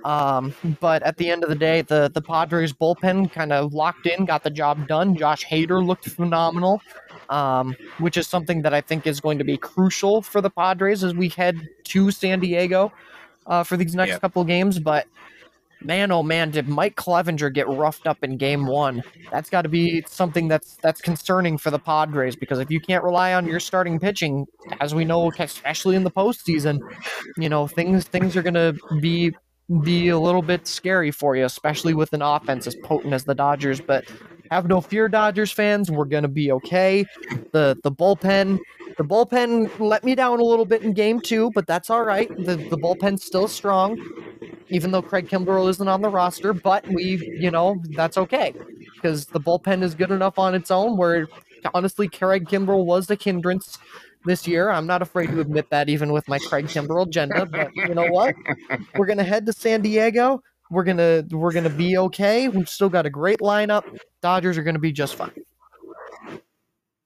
Um, 0.05 0.55
but 0.81 1.03
at 1.03 1.17
the 1.17 1.31
end 1.31 1.43
of 1.45 1.49
the 1.49 1.57
day, 1.57 1.83
the 1.83 2.11
the 2.13 2.21
Padres 2.21 2.73
bullpen 2.73 3.33
kind 3.33 3.53
of 3.53 3.73
locked 3.73 4.07
in, 4.07 4.25
got 4.25 4.43
the 4.43 4.51
job 4.51 4.87
done. 4.89 5.17
Josh 5.17 5.45
Hader 5.45 5.85
looked 5.85 6.07
phenomenal, 6.07 6.81
um, 7.29 7.75
which 7.99 8.17
is 8.17 8.27
something 8.27 8.63
that 8.63 8.75
I 8.75 8.81
think 8.81 9.07
is 9.07 9.21
going 9.21 9.39
to 9.39 9.45
be 9.45 9.57
crucial 9.57 10.23
for 10.23 10.41
the 10.41 10.51
Padres 10.51 11.03
as 11.05 11.15
we 11.15 11.29
head 11.31 11.69
to 11.85 12.11
San 12.11 12.41
Diego 12.41 12.93
uh, 13.47 13.63
for 13.65 13.77
these 13.77 13.95
next 13.95 14.11
Yeah. 14.11 14.19
couple 14.19 14.43
of 14.43 14.49
games. 14.49 14.79
But 14.79 15.07
man, 15.85 16.11
oh 16.11 16.23
man, 16.23 16.51
did 16.51 16.69
Mike 16.69 16.97
Clevinger 16.97 17.53
get 17.53 17.69
roughed 17.69 18.07
up 18.07 18.23
in 18.23 18.37
Game 18.37 18.67
One? 18.67 19.03
That's 19.31 19.51
got 19.51 19.63
to 19.63 19.69
be 19.69 20.03
something 20.07 20.49
that's 20.49 20.77
that's 20.77 21.01
concerning 21.01 21.59
for 21.59 21.71
the 21.71 21.79
Padres 21.79 22.37
because 22.37 22.59
if 22.59 22.71
you 22.71 22.81
can't 22.81 23.05
rely 23.05 23.35
on 23.35 23.47
your 23.47 23.61
starting 23.61 23.99
pitching, 23.99 24.47
as 24.81 24.95
we 24.95 25.05
know, 25.05 25.31
especially 25.39 25.97
in 25.97 26.05
the 26.05 26.11
postseason, 26.11 26.79
you 27.37 27.49
know 27.49 27.67
things 27.67 28.05
things 28.05 28.37
are 28.37 28.43
gonna 28.43 28.75
be 29.01 29.33
be 29.83 30.09
a 30.09 30.19
little 30.19 30.43
bit 30.43 30.67
scary 30.67 31.11
for 31.11 31.37
you, 31.37 31.45
especially 31.45 31.95
with 31.95 32.13
an 32.13 32.23
offense 32.23 32.67
as 32.67 32.77
potent 32.77 33.15
as 33.15 33.25
the 33.25 33.35
Dodgers. 33.35 33.81
But 33.81 34.05
have 34.53 34.69
no 34.69 34.81
fear, 34.81 35.09
Dodgers 35.09 35.51
fans. 35.51 35.91
We're 35.91 36.05
gonna 36.05 36.29
be 36.29 36.53
okay. 36.53 37.07
The 37.53 37.79
the 37.83 37.91
bullpen. 37.91 38.59
The 38.99 39.05
bullpen 39.05 39.71
let 39.81 40.05
me 40.05 40.15
down 40.15 40.41
a 40.41 40.45
little 40.45 40.67
bit 40.67 40.83
in 40.83 40.93
game 40.93 41.21
two, 41.21 41.51
but 41.55 41.67
that's 41.67 41.89
all 41.89 42.05
right. 42.05 42.29
The 42.29 42.57
the 42.57 42.77
bullpen's 42.77 43.25
still 43.25 43.49
strong, 43.49 43.99
even 44.69 44.91
though 44.91 45.03
Craig 45.03 45.29
Kimbrel 45.29 45.69
isn't 45.71 45.89
on 45.89 46.03
the 46.03 46.11
roster. 46.11 46.53
But 46.53 46.87
we, 46.89 47.17
you 47.41 47.51
know, 47.51 47.83
that's 47.97 48.19
okay 48.19 48.53
because 48.95 49.27
the 49.27 49.41
bullpen 49.41 49.83
is 49.83 49.95
good 49.95 50.11
enough 50.11 50.39
on 50.39 50.55
its 50.55 50.71
own. 50.71 50.99
Where 50.99 51.27
honestly, 51.73 52.09
Craig 52.09 52.47
Kimbrel 52.47 52.85
was 52.85 53.07
the 53.07 53.17
hindrance 53.17 53.79
this 54.25 54.47
year. 54.47 54.71
I'm 54.71 54.87
not 54.87 55.01
afraid 55.03 55.29
to 55.29 55.41
admit 55.41 55.71
that, 55.71 55.89
even 55.89 56.13
with 56.13 56.29
my 56.29 56.39
Craig 56.39 56.67
Kimbrel 56.67 57.07
agenda. 57.07 57.47
But 57.47 57.75
you 57.75 57.95
know 57.95 58.09
what? 58.09 58.35
We're 58.97 59.07
gonna 59.07 59.25
head 59.25 59.47
to 59.47 59.53
San 59.53 59.81
Diego. 59.81 60.43
We're 60.73 60.85
gonna 60.85 61.23
we're 61.31 61.53
gonna 61.53 61.69
be 61.69 61.99
okay. 61.99 62.49
We've 62.49 62.69
still 62.69 62.89
got 62.89 63.05
a 63.05 63.11
great 63.11 63.41
lineup. 63.41 63.85
Dodgers 64.23 64.57
are 64.57 64.63
gonna 64.63 64.79
be 64.79 64.91
just 64.91 65.17
fine. 65.17 65.33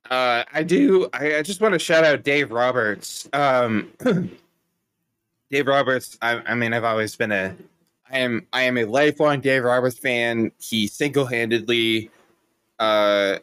Uh, 0.09 0.45
I 0.53 0.63
do. 0.63 1.09
I, 1.13 1.39
I 1.39 1.43
just 1.43 1.61
want 1.61 1.73
to 1.73 1.81
shout 1.81 2.05
out 2.05 2.23
Dave 2.23 2.53
Roberts. 2.53 3.29
Um, 3.33 3.91
Dave 5.51 5.67
Roberts. 5.67 6.17
I, 6.23 6.41
I 6.47 6.55
mean, 6.55 6.73
I've 6.73 6.85
always 6.85 7.17
been 7.17 7.33
a. 7.33 7.57
I 8.09 8.19
am. 8.19 8.47
I 8.53 8.63
am 8.63 8.79
a 8.79 8.85
lifelong 8.85 9.41
Dave 9.41 9.65
Roberts 9.65 9.99
fan. 9.99 10.53
He 10.61 10.87
single-handedly 10.87 12.09
uh, 12.79 13.39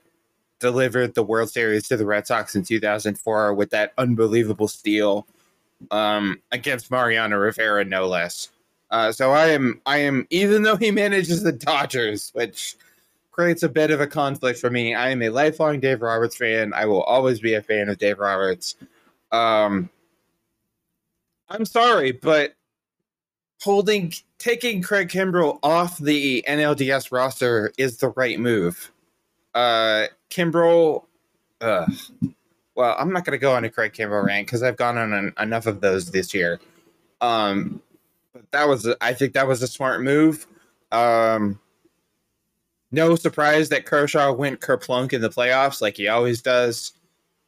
delivered 0.59 1.15
the 1.15 1.23
World 1.23 1.49
Series 1.49 1.85
to 1.89 1.97
the 1.97 2.05
Red 2.05 2.27
Sox 2.27 2.55
in 2.55 2.63
2004 2.63 3.53
with 3.55 3.71
that 3.71 3.91
unbelievable 3.97 4.69
steal 4.69 5.27
um, 5.91 6.41
against 6.53 6.89
Mariano 6.89 7.35
Rivera, 7.35 7.83
no 7.83 8.07
less. 8.07 8.47
Uh, 8.93 9.11
so 9.11 9.31
I 9.31 9.47
am. 9.47 9.81
I 9.85 9.97
am. 9.97 10.25
Even 10.29 10.63
though 10.63 10.77
he 10.77 10.91
manages 10.91 11.43
the 11.43 11.51
Dodgers, 11.51 12.29
which 12.33 12.77
creates 13.33 13.63
a 13.63 13.69
bit 13.69 13.89
of 13.89 13.99
a 13.99 14.07
conflict 14.07 14.59
for 14.59 14.69
me. 14.69 14.93
I 14.93 15.09
am 15.09 15.23
a 15.23 15.29
lifelong 15.29 15.79
Dave 15.79 16.03
Roberts 16.03 16.37
fan. 16.37 16.71
I 16.73 16.85
will 16.85 17.01
always 17.01 17.39
be 17.39 17.55
a 17.55 17.63
fan 17.63 17.89
of 17.89 17.97
Dave 17.97 18.19
Roberts. 18.19 18.75
Um, 19.31 19.89
I'm 21.49 21.65
sorry, 21.65 22.11
but 22.11 22.53
holding 23.59 24.13
taking 24.37 24.83
Craig 24.83 25.09
Kimbrel 25.09 25.57
off 25.63 25.97
the 25.97 26.45
NLDS 26.47 27.11
roster 27.11 27.73
is 27.77 27.97
the 27.97 28.09
right 28.09 28.39
move. 28.39 28.91
Uh, 29.55 30.05
Kimbrel, 30.29 31.05
uh, 31.59 31.87
well, 32.75 32.95
I'm 32.99 33.11
not 33.11 33.25
going 33.25 33.31
to 33.31 33.41
go 33.41 33.53
on 33.55 33.65
a 33.65 33.69
Craig 33.69 33.93
Kimbrel 33.93 34.23
rant 34.23 34.45
because 34.45 34.61
I've 34.61 34.77
gone 34.77 34.97
on 34.97 35.11
an, 35.11 35.33
enough 35.39 35.65
of 35.65 35.81
those 35.81 36.11
this 36.11 36.35
year. 36.35 36.59
Um, 37.19 37.81
but 38.33 38.51
that 38.51 38.67
was, 38.67 38.87
I 38.99 39.13
think 39.13 39.33
that 39.33 39.47
was 39.47 39.61
a 39.61 39.67
smart 39.67 40.01
move. 40.01 40.47
Um, 40.91 41.59
no 42.91 43.15
surprise 43.15 43.69
that 43.69 43.85
Kershaw 43.85 44.33
went 44.33 44.59
kerplunk 44.59 45.13
in 45.13 45.21
the 45.21 45.29
playoffs 45.29 45.81
like 45.81 45.97
he 45.97 46.07
always 46.07 46.41
does, 46.41 46.93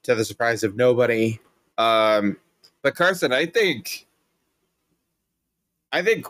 to 0.04 0.16
the 0.16 0.26
surprise 0.26 0.64
of 0.64 0.76
nobody. 0.76 1.40
Um, 1.78 2.38
but 2.82 2.96
Carson, 2.96 3.34
I 3.34 3.48
think, 3.48 4.08
I 5.92 6.02
think, 6.04 6.28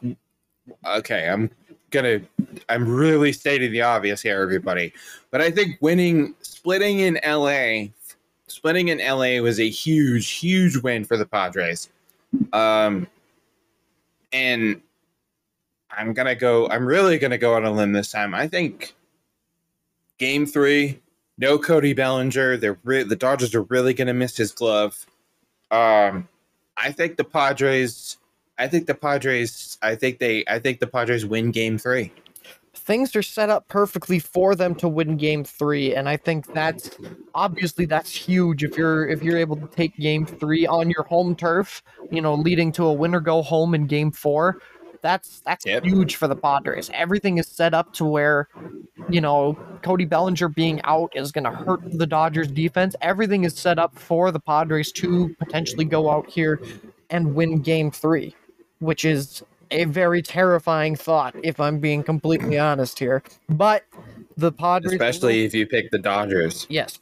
okay, 0.85 1.29
I'm 1.29 1.51
gonna, 1.91 2.21
I'm 2.69 2.87
really 2.87 3.33
stating 3.33 3.71
the 3.71 3.81
obvious 3.81 4.21
here, 4.21 4.41
everybody, 4.41 4.93
but 5.31 5.41
I 5.41 5.51
think 5.51 5.77
winning, 5.81 6.35
splitting 6.41 6.99
in 6.99 7.19
LA, 7.25 7.87
splitting 8.47 8.87
in 8.87 8.99
LA 8.99 9.41
was 9.41 9.59
a 9.59 9.69
huge, 9.69 10.29
huge 10.31 10.77
win 10.77 11.03
for 11.03 11.17
the 11.17 11.25
Padres. 11.25 11.89
Um, 12.53 13.07
and 14.31 14.81
I'm 15.91 16.13
gonna 16.13 16.35
go. 16.35 16.67
I'm 16.69 16.85
really 16.85 17.17
gonna 17.17 17.37
go 17.37 17.55
on 17.55 17.65
a 17.65 17.71
limb 17.71 17.93
this 17.93 18.11
time. 18.11 18.33
I 18.33 18.47
think 18.47 18.93
Game 20.17 20.45
three, 20.45 21.01
no 21.37 21.57
Cody 21.57 21.93
Bellinger. 21.93 22.57
They're 22.57 22.77
re- 22.83 23.03
the 23.03 23.15
Dodgers 23.15 23.55
are 23.55 23.63
really 23.63 23.93
gonna 23.93 24.13
miss 24.13 24.37
his 24.37 24.51
glove. 24.51 25.05
Um, 25.71 26.27
I 26.77 26.91
think 26.91 27.17
the 27.17 27.23
Padres. 27.23 28.17
I 28.57 28.67
think 28.67 28.87
the 28.87 28.95
Padres. 28.95 29.77
I 29.81 29.95
think 29.95 30.19
they. 30.19 30.43
I 30.47 30.59
think 30.59 30.79
the 30.79 30.87
Padres 30.87 31.25
win 31.25 31.51
Game 31.51 31.77
three. 31.77 32.11
Things 32.75 33.15
are 33.15 33.21
set 33.21 33.49
up 33.49 33.67
perfectly 33.67 34.19
for 34.19 34.55
them 34.55 34.75
to 34.75 34.87
win 34.87 35.17
game 35.17 35.43
three 35.43 35.95
and 35.95 36.07
i 36.09 36.17
think 36.17 36.51
that's 36.53 36.89
obviously 37.33 37.85
that's 37.85 38.13
huge 38.13 38.63
if 38.63 38.77
you're 38.77 39.07
if 39.07 39.23
you're 39.23 39.37
able 39.37 39.55
to 39.55 39.67
take 39.67 39.95
game 39.97 40.25
three 40.25 40.67
on 40.67 40.89
your 40.89 41.03
home 41.03 41.35
turf 41.35 41.81
you 42.11 42.21
know 42.21 42.35
leading 42.35 42.71
to 42.71 42.85
a 42.85 42.93
win 42.93 43.15
or 43.15 43.19
go 43.19 43.41
home 43.41 43.73
in 43.73 43.87
game 43.87 44.11
four. 44.11 44.59
That's 45.01 45.41
that's 45.41 45.65
Yep. 45.65 45.83
huge 45.83 46.15
for 46.15 46.27
the 46.27 46.35
padres. 46.35 46.89
Everything 46.93 47.37
is 47.37 47.47
set 47.47 47.73
up 47.75 47.93
to 47.93 48.05
where 48.05 48.47
you 49.09 49.21
know 49.21 49.55
cody 49.83 50.05
bellinger 50.05 50.47
being 50.49 50.81
out 50.83 51.11
is 51.15 51.31
going 51.31 51.43
to 51.43 51.51
hurt 51.51 51.81
the 51.91 52.07
dodgers 52.07 52.47
defense. 52.47 52.95
Everything 53.01 53.43
is 53.43 53.53
set 53.55 53.77
up 53.77 53.97
for 53.99 54.31
the 54.31 54.39
padres 54.39 54.91
to 54.93 55.29
potentially 55.37 55.85
go 55.85 56.09
out 56.09 56.27
here 56.29 56.59
and 57.11 57.35
win 57.35 57.59
game 57.61 57.91
three 57.91 58.35
which 58.79 59.05
is 59.05 59.41
a 59.75 59.85
very 59.85 60.21
terrifying 60.21 60.95
thought, 60.95 61.35
if 61.43 61.59
I'm 61.59 61.79
being 61.79 62.03
completely 62.03 62.57
honest 62.69 62.97
here. 62.99 63.21
But 63.49 63.83
the 64.37 64.51
Padres, 64.51 64.93
Especially 64.93 65.45
if 65.45 65.53
you 65.53 65.67
pick 65.67 65.91
the 65.91 65.99
Dodgers. 65.99 66.65
yes, 66.69 66.99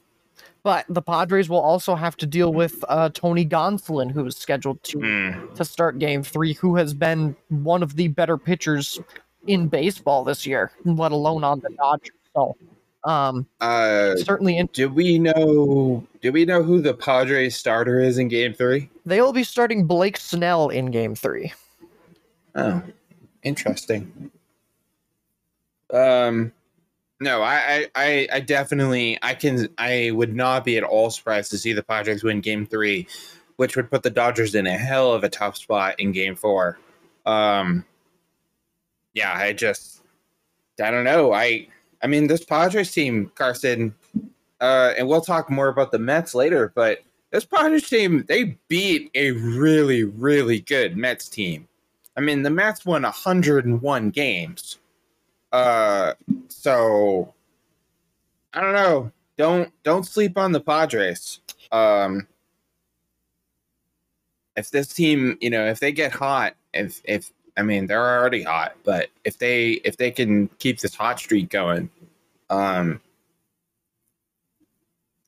but 0.64 0.86
the 0.90 1.02
Padres 1.02 1.50
will 1.50 1.60
also 1.60 1.96
have 1.96 2.16
to 2.18 2.26
deal 2.26 2.54
with 2.54 2.84
uh, 2.90 3.10
Tony 3.14 3.46
Gonsolin, 3.46 4.12
who 4.12 4.26
is 4.26 4.36
scheduled 4.38 4.82
to 4.84 5.00
Hmm. 5.00 5.54
to 5.56 5.66
start 5.66 6.00
Game 6.00 6.24
Three, 6.24 6.54
who 6.54 6.76
has 6.76 6.94
been 6.94 7.36
one 7.50 7.84
of 7.84 7.96
the 7.96 8.08
better 8.10 8.38
pitchers 8.38 9.00
in 9.48 9.68
baseball 9.68 10.24
this 10.24 10.46
year, 10.48 10.72
let 10.86 11.12
alone 11.12 11.44
on 11.44 11.60
the 11.60 11.70
Dodgers. 11.78 12.12
So, 12.36 12.56
um, 13.04 13.46
Uh, 13.60 14.16
certainly, 14.16 14.58
in- 14.58 14.70
do 14.74 14.88
we 14.90 15.20
know? 15.20 16.04
Do 16.22 16.32
we 16.32 16.46
know 16.46 16.64
who 16.64 16.82
the 16.82 16.94
Padres 16.94 17.56
starter 17.58 18.00
is 18.00 18.18
in 18.18 18.28
Game 18.30 18.54
three? 18.54 18.90
they 19.06 19.20
will 19.22 19.34
be 19.34 19.44
starting 19.44 19.86
Blake 19.86 20.16
Snell 20.18 20.70
in 20.70 20.86
Game 20.92 21.14
Three. 21.16 21.52
Oh, 22.56 22.82
interesting. 23.44 24.32
Um, 25.92 26.52
no, 27.20 27.42
I, 27.42 27.88
I, 27.96 28.28
I, 28.32 28.40
definitely, 28.40 29.18
I 29.22 29.34
can, 29.34 29.70
I 29.78 30.12
would 30.12 30.36
not 30.36 30.66
be 30.66 30.78
at 30.78 30.84
all 30.84 31.10
surprised 31.10 31.52
to 31.52 31.58
see 31.58 31.74
the 31.74 31.84
Padres 31.84 32.24
win 32.24 32.42
Game 32.42 32.66
Three, 32.66 33.08
which 33.58 33.76
would 33.76 33.90
put 33.90 34.04
the 34.04 34.10
Dodgers 34.10 34.56
in 34.56 34.68
a 34.68 34.78
hell 34.78 35.14
of 35.14 35.24
a 35.24 35.30
tough 35.30 35.58
spot 35.58 36.00
in 36.00 36.12
Game 36.12 36.36
Four. 36.36 36.80
Um, 37.26 37.86
yeah, 39.14 39.34
I 39.34 39.54
just 39.54 40.02
I 40.82 40.92
don't 40.92 41.04
know. 41.04 41.34
I 41.34 41.68
I 42.02 42.08
mean 42.08 42.28
this 42.28 42.44
Padres 42.44 42.92
team, 42.92 43.32
Carson, 43.36 43.94
uh, 44.60 44.94
and 44.98 45.08
we'll 45.08 45.22
talk 45.22 45.50
more 45.50 45.68
about 45.68 45.92
the 45.92 46.00
Mets 46.00 46.34
later, 46.36 46.72
but 46.76 47.00
this 47.32 47.46
Padres 47.46 47.90
team, 47.90 48.26
they 48.28 48.58
beat 48.68 49.10
a 49.16 49.32
really, 49.32 50.04
really 50.04 50.60
good 50.60 50.98
Mets 50.98 51.30
team. 51.30 51.68
I 52.16 52.22
mean, 52.22 52.44
the 52.44 52.50
Mets 52.50 52.86
won 52.86 53.04
101 53.04 54.10
games. 54.12 54.78
Uh, 55.52 56.14
so 56.48 57.34
I 58.54 58.62
don't 58.62 58.74
know. 58.74 59.12
Don't 59.38 59.72
don't 59.84 60.06
sleep 60.06 60.38
on 60.38 60.52
the 60.52 60.60
Padres. 60.60 61.40
Um, 61.72 62.28
if 64.56 64.70
this 64.70 64.88
team, 64.88 65.38
you 65.42 65.50
know, 65.50 65.66
if 65.66 65.80
they 65.80 65.92
get 65.92 66.12
hot, 66.12 66.56
if 66.74 67.02
if 67.04 67.32
I 67.58 67.64
mean 67.64 67.88
they're 67.88 68.20
already 68.20 68.44
hot, 68.44 68.76
but 68.84 69.10
if 69.24 69.38
they 69.38 69.72
if 69.84 69.98
they 69.98 70.12
can 70.12 70.50
keep 70.60 70.80
this 70.80 70.96
hot 70.96 71.20
streak 71.20 71.50
going, 71.50 71.90
um, 72.50 73.02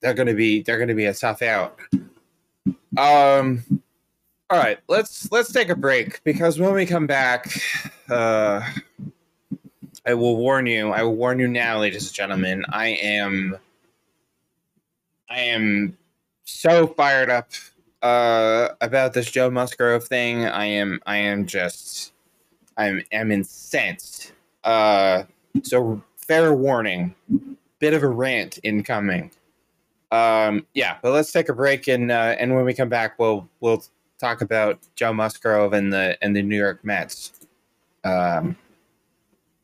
they're 0.01 0.13
gonna 0.13 0.33
be 0.35 0.61
they're 0.61 0.79
gonna 0.79 0.95
be 0.95 1.05
a 1.05 1.13
tough 1.13 1.41
out. 1.41 1.79
Um, 2.97 3.63
all 4.49 4.59
right, 4.59 4.77
let's 4.87 5.31
let's 5.31 5.51
take 5.51 5.69
a 5.69 5.75
break 5.75 6.23
because 6.23 6.59
when 6.59 6.73
we 6.73 6.85
come 6.85 7.07
back, 7.07 7.51
uh, 8.09 8.61
I 10.05 10.13
will 10.13 10.37
warn 10.37 10.67
you. 10.67 10.91
I 10.91 11.01
will 11.03 11.15
warn 11.15 11.39
you 11.39 11.47
now, 11.47 11.79
ladies 11.79 12.07
and 12.07 12.13
gentlemen. 12.13 12.63
I 12.69 12.89
am 12.89 13.57
I 15.29 15.39
am 15.39 15.97
so 16.43 16.85
fired 16.85 17.31
up 17.31 17.49
uh, 18.03 18.69
about 18.81 19.13
this 19.13 19.31
Joe 19.31 19.49
Musgrove 19.49 20.03
thing. 20.03 20.45
I 20.45 20.65
am 20.65 20.99
I 21.07 21.17
am 21.17 21.47
just 21.47 22.13
I'm 22.77 23.01
am 23.11 23.31
incensed. 23.31 24.31
Uh, 24.63 25.23
so 25.63 26.03
fair 26.17 26.53
warning, 26.53 27.15
bit 27.79 27.95
of 27.95 28.03
a 28.03 28.07
rant 28.07 28.59
incoming. 28.61 29.31
Um, 30.11 30.67
yeah, 30.75 30.97
but 31.01 31.13
let's 31.13 31.31
take 31.31 31.49
a 31.49 31.53
break 31.53 31.87
and 31.87 32.11
uh, 32.11 32.35
and 32.37 32.53
when 32.55 32.63
we 32.63 32.75
come 32.75 32.89
back, 32.89 33.17
we'll 33.17 33.49
we'll 33.59 33.83
talk 34.25 34.41
about 34.41 34.79
Joe 34.95 35.13
Musgrove 35.13 35.73
and 35.73 35.93
the 35.93 36.17
and 36.21 36.35
the 36.35 36.41
New 36.41 36.57
York 36.57 36.83
Mets. 36.83 37.31
Um, 38.03 38.57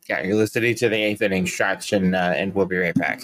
yeah, 0.08 0.22
you're 0.22 0.36
listening 0.36 0.76
to 0.76 0.88
the 0.90 0.98
eighth 0.98 1.22
inning 1.22 1.48
stretch, 1.48 1.94
and 1.94 2.16
uh, 2.16 2.34
and 2.36 2.54
we'll 2.54 2.68
be 2.68 2.78
right 2.78 2.96
back. 2.96 3.24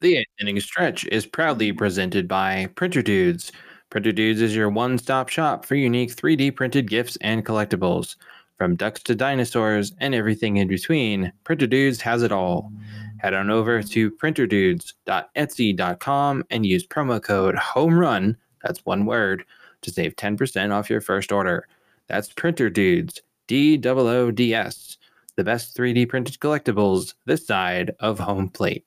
The 0.00 0.18
eighth 0.18 0.28
inning 0.40 0.60
stretch 0.60 1.04
is 1.06 1.26
proudly 1.26 1.72
presented 1.72 2.28
by 2.28 2.68
Printer 2.74 3.02
Doods. 3.02 3.50
Printer 3.90 4.12
Doods 4.12 4.40
is 4.40 4.54
your 4.54 4.70
one 4.70 4.98
stop 4.98 5.28
shop 5.28 5.64
for 5.64 5.74
unique 5.76 6.14
3D 6.14 6.54
printed 6.54 6.88
gifts 6.88 7.16
and 7.20 7.44
collectibles. 7.44 8.16
From 8.58 8.76
ducks 8.76 9.02
to 9.04 9.14
dinosaurs 9.16 9.92
and 9.98 10.14
everything 10.14 10.58
in 10.58 10.68
between, 10.68 11.32
Printer 11.42 11.66
Doods 11.66 12.00
has 12.02 12.22
it 12.22 12.30
all. 12.32 12.70
Head 13.18 13.34
on 13.34 13.50
over 13.50 13.82
to 13.82 14.10
printerdoods.etsy.com 14.10 16.44
and 16.50 16.66
use 16.66 16.86
promo 16.86 17.22
code 17.22 17.56
Home 17.56 17.98
Run, 17.98 18.36
that's 18.64 18.84
one 18.84 19.04
word, 19.04 19.44
to 19.82 19.90
save 19.90 20.16
10% 20.16 20.72
off 20.72 20.90
your 20.90 21.00
first 21.00 21.30
order. 21.30 21.68
That's 22.08 22.32
Printer 22.32 22.70
Doods, 22.70 23.20
D 23.46 23.80
O 23.84 23.98
O 23.98 24.30
D 24.30 24.54
S, 24.54 24.96
the 25.36 25.44
best 25.44 25.76
3D 25.76 26.08
printed 26.08 26.38
collectibles 26.40 27.14
this 27.26 27.46
side 27.46 27.94
of 28.00 28.18
home 28.18 28.48
plate. 28.48 28.84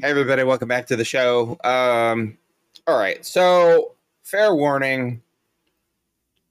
Hey 0.00 0.10
everybody, 0.10 0.42
welcome 0.42 0.68
back 0.68 0.86
to 0.86 0.96
the 0.96 1.04
show. 1.04 1.58
Um, 1.62 2.38
all 2.86 2.98
right, 2.98 3.24
so 3.24 3.94
fair 4.22 4.54
warning. 4.54 5.22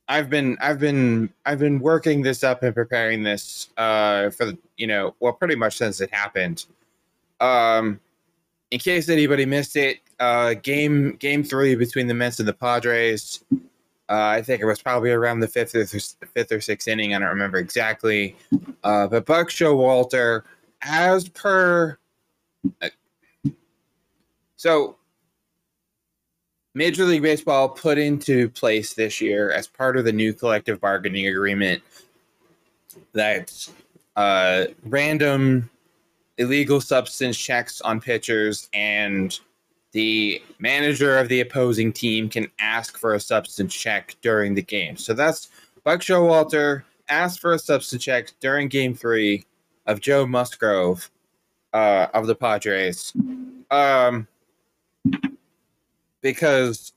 I've 0.08 0.30
been 0.30 0.58
I've 0.62 0.80
been 0.80 1.32
I've 1.46 1.60
been 1.60 1.80
working 1.80 2.22
this 2.22 2.44
up 2.44 2.62
and 2.62 2.76
preparing 2.76 3.24
this 3.24 3.70
uh 3.78 4.30
for 4.30 4.54
you 4.78 4.86
know 4.86 5.16
well 5.20 5.34
pretty 5.34 5.56
much 5.56 5.78
since 5.78 6.02
it 6.02 6.14
happened. 6.14 6.66
Um, 7.40 8.00
in 8.74 8.80
case 8.80 9.08
anybody 9.08 9.46
missed 9.46 9.76
it, 9.76 10.00
uh, 10.20 10.56
game 10.56 11.16
game 11.18 11.44
three 11.44 11.76
between 11.76 12.08
the 12.08 12.14
Mets 12.16 12.40
and 12.40 12.48
the 12.48 12.54
Padres. 12.54 13.46
Uh, 13.52 13.60
I 14.10 14.42
think 14.42 14.64
it 14.64 14.66
was 14.66 14.82
probably 14.82 15.12
around 15.12 15.42
the 15.42 15.48
fifth 15.48 15.76
or 15.76 15.86
th- 15.86 16.16
fifth 16.34 16.52
or 16.52 16.60
sixth 16.60 16.88
inning. 16.88 17.14
I 17.14 17.20
don't 17.20 17.30
remember 17.30 17.60
exactly. 17.60 18.36
Uh, 18.84 19.06
but 19.06 19.28
Buck 19.28 19.50
Showalter, 19.50 20.42
as 20.82 21.30
per 21.30 22.00
uh, 22.82 22.90
so, 24.56 24.96
Major 26.74 27.06
League 27.06 27.22
Baseball 27.22 27.70
put 27.70 28.00
into 28.00 28.50
place 28.50 28.96
this 28.96 29.22
year 29.22 29.52
as 29.52 29.68
part 29.68 29.98
of 29.98 30.06
the 30.06 30.12
new 30.12 30.34
collective 30.34 30.82
bargaining 30.82 31.28
agreement 31.28 31.84
that 33.14 33.70
uh, 34.16 34.66
random 34.84 35.70
illegal 36.38 36.82
substance 36.82 37.38
checks 37.38 37.82
on 37.82 38.00
pitchers 38.00 38.70
and 38.74 39.40
the 39.92 40.42
manager 40.60 41.18
of 41.20 41.30
the 41.30 41.42
opposing 41.42 41.94
team 41.94 42.28
can 42.28 42.48
ask 42.60 42.98
for 42.98 43.14
a 43.14 43.20
substance 43.20 43.74
check 43.74 44.16
during 44.22 44.56
the 44.56 44.62
game. 44.62 44.98
So 44.98 45.14
that's 45.14 45.50
Buck 45.84 46.02
Showalter 46.02 46.84
asked 47.10 47.40
for 47.40 47.54
a 47.54 47.60
substance 47.60 48.04
check 48.04 48.32
during 48.40 48.68
game 48.68 48.96
three 48.96 49.46
of 49.86 50.00
Joe 50.00 50.26
Musgrove 50.26 51.10
uh, 51.74 52.08
of 52.14 52.26
the 52.26 52.36
Padres. 52.36 53.14
Um, 53.70 54.28
because 56.22 56.94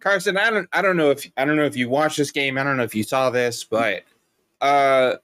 Carson, 0.00 0.36
I 0.36 0.50
don't 0.50 0.68
I 0.72 0.82
don't 0.82 0.96
know 0.96 1.10
if 1.10 1.30
I 1.36 1.44
don't 1.44 1.56
know 1.56 1.64
if 1.64 1.76
you 1.76 1.88
watched 1.88 2.16
this 2.16 2.30
game. 2.30 2.56
I 2.56 2.64
don't 2.64 2.76
know 2.76 2.82
if 2.82 2.94
you 2.94 3.02
saw 3.02 3.30
this, 3.30 3.64
but 3.64 4.02
uh 4.60 5.14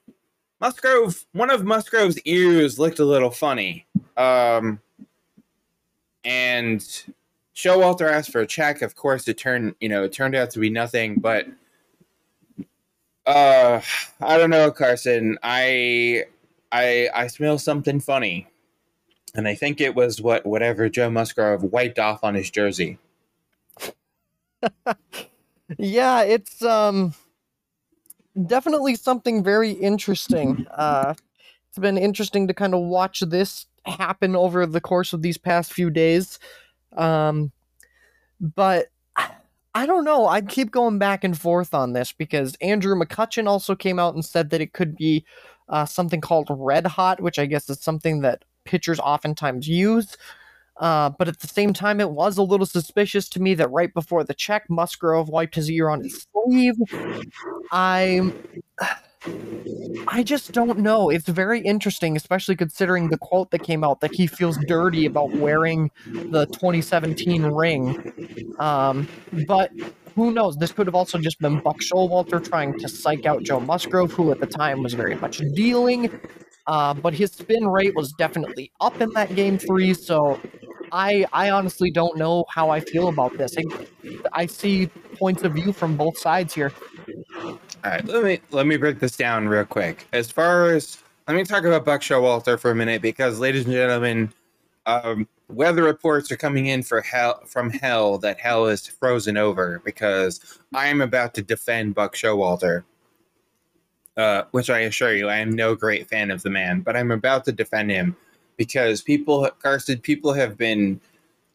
Musgrove 0.61 1.25
one 1.33 1.51
of 1.51 1.65
Musgrove's 1.65 2.19
ears 2.21 2.79
looked 2.79 2.99
a 2.99 3.05
little 3.05 3.31
funny. 3.31 3.87
Um 4.17 4.81
and 6.25 6.81
Showalter 7.55 8.09
asked 8.11 8.31
for 8.31 8.41
a 8.41 8.47
check. 8.47 8.83
Of 8.83 8.95
course, 8.95 9.27
it 9.29 9.39
turned 9.39 9.75
you 9.81 9.89
know 9.89 10.05
it 10.05 10.13
turned 10.13 10.35
out 10.35 10.51
to 10.51 10.61
be 10.61 10.71
nothing. 10.71 11.17
But 11.17 11.47
uh, 13.29 13.81
I 14.23 14.39
don't 14.39 14.51
know, 14.51 14.71
Carson. 14.71 15.39
I 15.43 16.25
I 16.73 17.09
I 17.15 17.27
smell 17.27 17.59
something 17.59 18.01
funny, 18.01 18.47
and 19.35 19.47
I 19.47 19.55
think 19.55 19.81
it 19.81 19.95
was 19.95 20.23
what 20.23 20.47
whatever 20.47 20.89
Joe 20.89 21.11
Musgrove 21.11 21.63
wiped 21.63 21.99
off 21.99 22.25
on 22.25 22.35
his 22.35 22.51
jersey. 22.51 22.99
yeah, 25.79 26.23
it's 26.23 26.63
um 26.63 27.13
definitely 28.47 28.95
something 28.95 29.43
very 29.43 29.73
interesting. 29.73 30.67
Uh, 30.71 31.15
it's 31.69 31.79
been 31.79 31.99
interesting 31.99 32.49
to 32.49 32.55
kind 32.55 32.75
of 32.75 32.81
watch 32.81 33.21
this 33.21 33.67
happen 33.85 34.37
over 34.37 34.67
the 34.67 34.81
course 34.81 35.13
of 35.13 35.23
these 35.23 35.39
past 35.39 35.73
few 35.73 35.91
days. 35.91 36.39
Um, 36.97 37.53
but 38.41 38.89
I 39.75 39.87
don't 39.87 40.05
know. 40.05 40.27
I 40.27 40.41
keep 40.41 40.71
going 40.71 40.99
back 40.99 41.25
and 41.25 41.39
forth 41.39 41.75
on 41.75 41.93
this 41.93 42.13
because 42.13 42.57
Andrew 42.61 42.95
McCutchen 42.95 43.47
also 43.47 43.75
came 43.75 43.99
out 43.99 44.15
and 44.15 44.25
said 44.25 44.51
that 44.51 44.61
it 44.61 44.73
could 44.73 44.97
be 44.97 45.25
uh, 45.69 45.85
something 45.85 46.21
called 46.21 46.49
red 46.51 46.87
hot, 46.87 47.21
which 47.21 47.39
I 47.39 47.47
guess 47.47 47.69
is 47.69 47.81
something 47.81 48.21
that 48.23 48.45
pitchers 48.65 48.99
oftentimes 48.99 49.69
use. 49.69 50.17
Uh, 50.79 51.11
but 51.11 51.29
at 51.29 51.41
the 51.41 51.49
same 51.49 51.73
time, 51.73 52.01
it 52.01 52.11
was 52.11 52.39
a 52.39 52.43
little 52.43 52.67
suspicious 52.67 53.29
to 53.31 53.41
me 53.41 53.55
that 53.55 53.71
right 53.71 53.93
before 53.93 54.25
the 54.25 54.35
check, 54.35 54.69
Musgrove 54.71 55.29
wiped 55.29 55.55
his 55.57 55.71
ear 55.71 55.89
on 55.89 56.03
his 56.03 56.27
sleeve. 56.33 56.77
I'm. 57.73 58.35
I 60.07 60.23
just 60.23 60.53
don't 60.53 60.79
know. 60.79 61.11
It's 61.11 61.29
very 61.29 61.61
interesting, 61.61 62.17
especially 62.17 62.55
considering 62.55 63.11
the 63.11 63.19
quote 63.19 63.51
that 63.51 63.65
came 63.65 63.83
out 63.83 64.01
that 64.01 64.15
he 64.15 64.29
feels 64.29 64.57
dirty 64.69 65.07
about 65.07 65.33
wearing 65.33 65.91
the 66.07 66.47
2017 66.47 67.43
ring. 67.43 68.55
Um, 68.61 69.09
but 69.47 69.73
who 70.15 70.31
knows? 70.31 70.57
This 70.57 70.73
could 70.73 70.87
have 70.87 70.95
also 70.95 71.19
just 71.19 71.41
been 71.41 71.61
Buck 71.61 71.79
Showalter 71.79 72.43
trying 72.43 72.79
to 72.79 72.89
psych 72.89 73.27
out 73.27 73.43
Joe 73.43 73.61
Musgrove, 73.61 74.13
who 74.13 74.31
at 74.31 74.41
the 74.41 74.47
time 74.47 74.83
was 74.83 74.95
very 74.95 75.17
much 75.17 75.39
dealing. 75.55 76.11
Uh, 76.69 76.93
but 76.93 77.15
his 77.15 77.33
spin 77.33 77.67
rate 77.67 77.95
was 77.97 78.13
definitely 78.13 78.71
up 78.81 79.01
in 79.01 79.09
that 79.15 79.35
game 79.35 79.57
three, 79.57 79.95
so 79.95 80.39
I 80.93 81.25
I 81.33 81.51
honestly 81.51 81.91
don't 81.91 82.17
know 82.19 82.45
how 82.51 82.69
I 82.69 82.81
feel 82.81 83.09
about 83.09 83.37
this. 83.39 83.57
I, 83.57 83.65
I 84.33 84.47
see 84.47 84.89
points 85.19 85.43
of 85.45 85.55
view 85.55 85.73
from 85.73 85.97
both 85.97 86.19
sides 86.19 86.55
here. 86.55 86.73
All 87.35 87.59
right, 87.85 88.05
let 88.05 88.23
me 88.23 88.41
let 88.51 88.67
me 88.67 88.77
break 88.77 89.01
this 89.01 89.17
down 89.17 89.49
real 89.49 89.65
quick. 89.65 90.07
As 90.13 90.31
far 90.31 90.67
as 90.67 91.03
let 91.27 91.37
me 91.37 91.45
talk 91.45 91.65
about 91.65 91.87
Buck 91.87 92.03
Showalter 92.03 92.59
for 92.59 92.71
a 92.71 92.75
minute 92.75 93.01
because, 93.01 93.39
ladies 93.41 93.65
and 93.65 93.73
gentlemen, 93.73 94.31
um, 94.85 95.27
weather 95.49 95.83
reports 95.83 96.31
are 96.31 96.37
coming 96.37 96.67
in 96.67 96.83
for 96.83 97.01
hell 97.01 97.41
from 97.47 97.71
hell 97.71 98.19
that 98.19 98.39
hell 98.41 98.67
is 98.67 98.87
frozen 98.87 99.39
over 99.39 99.81
because 99.87 100.59
I 100.75 100.89
am 100.89 101.01
about 101.01 101.33
to 101.35 101.43
defend 101.43 101.95
Buck 101.95 102.15
Showalter. 102.15 102.85
Uh, 104.19 104.43
which 104.51 104.69
I 104.69 104.81
assure 104.81 105.15
you, 105.15 105.29
I 105.29 105.37
am 105.37 105.51
no 105.51 105.77
great 105.77 106.09
fan 106.09 106.33
of 106.33 106.43
the 106.43 106.51
man, 106.51 106.81
but 106.81 106.97
I'm 106.97 107.13
about 107.13 107.45
to 107.45 107.53
defend 107.53 107.93
him 107.93 108.17
because 108.57 109.01
people, 109.01 109.49
Carson, 109.63 110.01
people 110.01 110.33
have 110.33 110.59
been, 110.59 111.01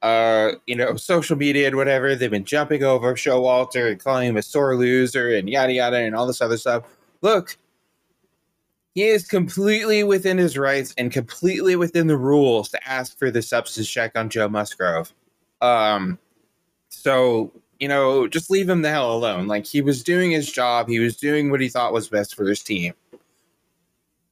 uh, 0.01 0.51
you 0.65 0.77
know, 0.77 0.95
social 0.95 1.35
media 1.35 1.67
and 1.67 1.75
whatever, 1.75 2.15
they've 2.15 2.31
been 2.31 2.45
jumping 2.45 2.81
over 2.81 3.15
Showalter 3.15 3.91
and 3.91 4.01
calling 4.01 4.29
him 4.29 4.37
a 4.37 4.41
sore 4.41 4.77
loser 4.77 5.35
and 5.35 5.49
yada 5.49 5.73
yada 5.73 5.97
and 5.97 6.15
all 6.15 6.25
this 6.25 6.39
other 6.39 6.55
stuff. 6.55 6.85
Look, 7.21 7.57
he 8.95 9.03
is 9.03 9.27
completely 9.27 10.05
within 10.05 10.37
his 10.37 10.57
rights 10.57 10.93
and 10.97 11.11
completely 11.11 11.75
within 11.75 12.07
the 12.07 12.17
rules 12.17 12.69
to 12.69 12.89
ask 12.89 13.19
for 13.19 13.29
the 13.29 13.41
substance 13.41 13.89
check 13.89 14.13
on 14.15 14.29
Joe 14.29 14.47
Musgrove. 14.47 15.11
Um, 15.59 16.17
so 16.87 17.51
you 17.83 17.89
know, 17.89 18.29
just 18.29 18.49
leave 18.49 18.69
him 18.69 18.81
the 18.81 18.89
hell 18.89 19.13
alone. 19.13 19.45
Like 19.45 19.65
he 19.65 19.81
was 19.81 20.05
doing 20.05 20.31
his 20.31 20.49
job, 20.49 20.87
he 20.87 20.99
was 20.99 21.17
doing 21.17 21.51
what 21.51 21.59
he 21.59 21.67
thought 21.67 21.91
was 21.91 22.07
best 22.07 22.33
for 22.33 22.45
his 22.45 22.63
team. 22.63 22.93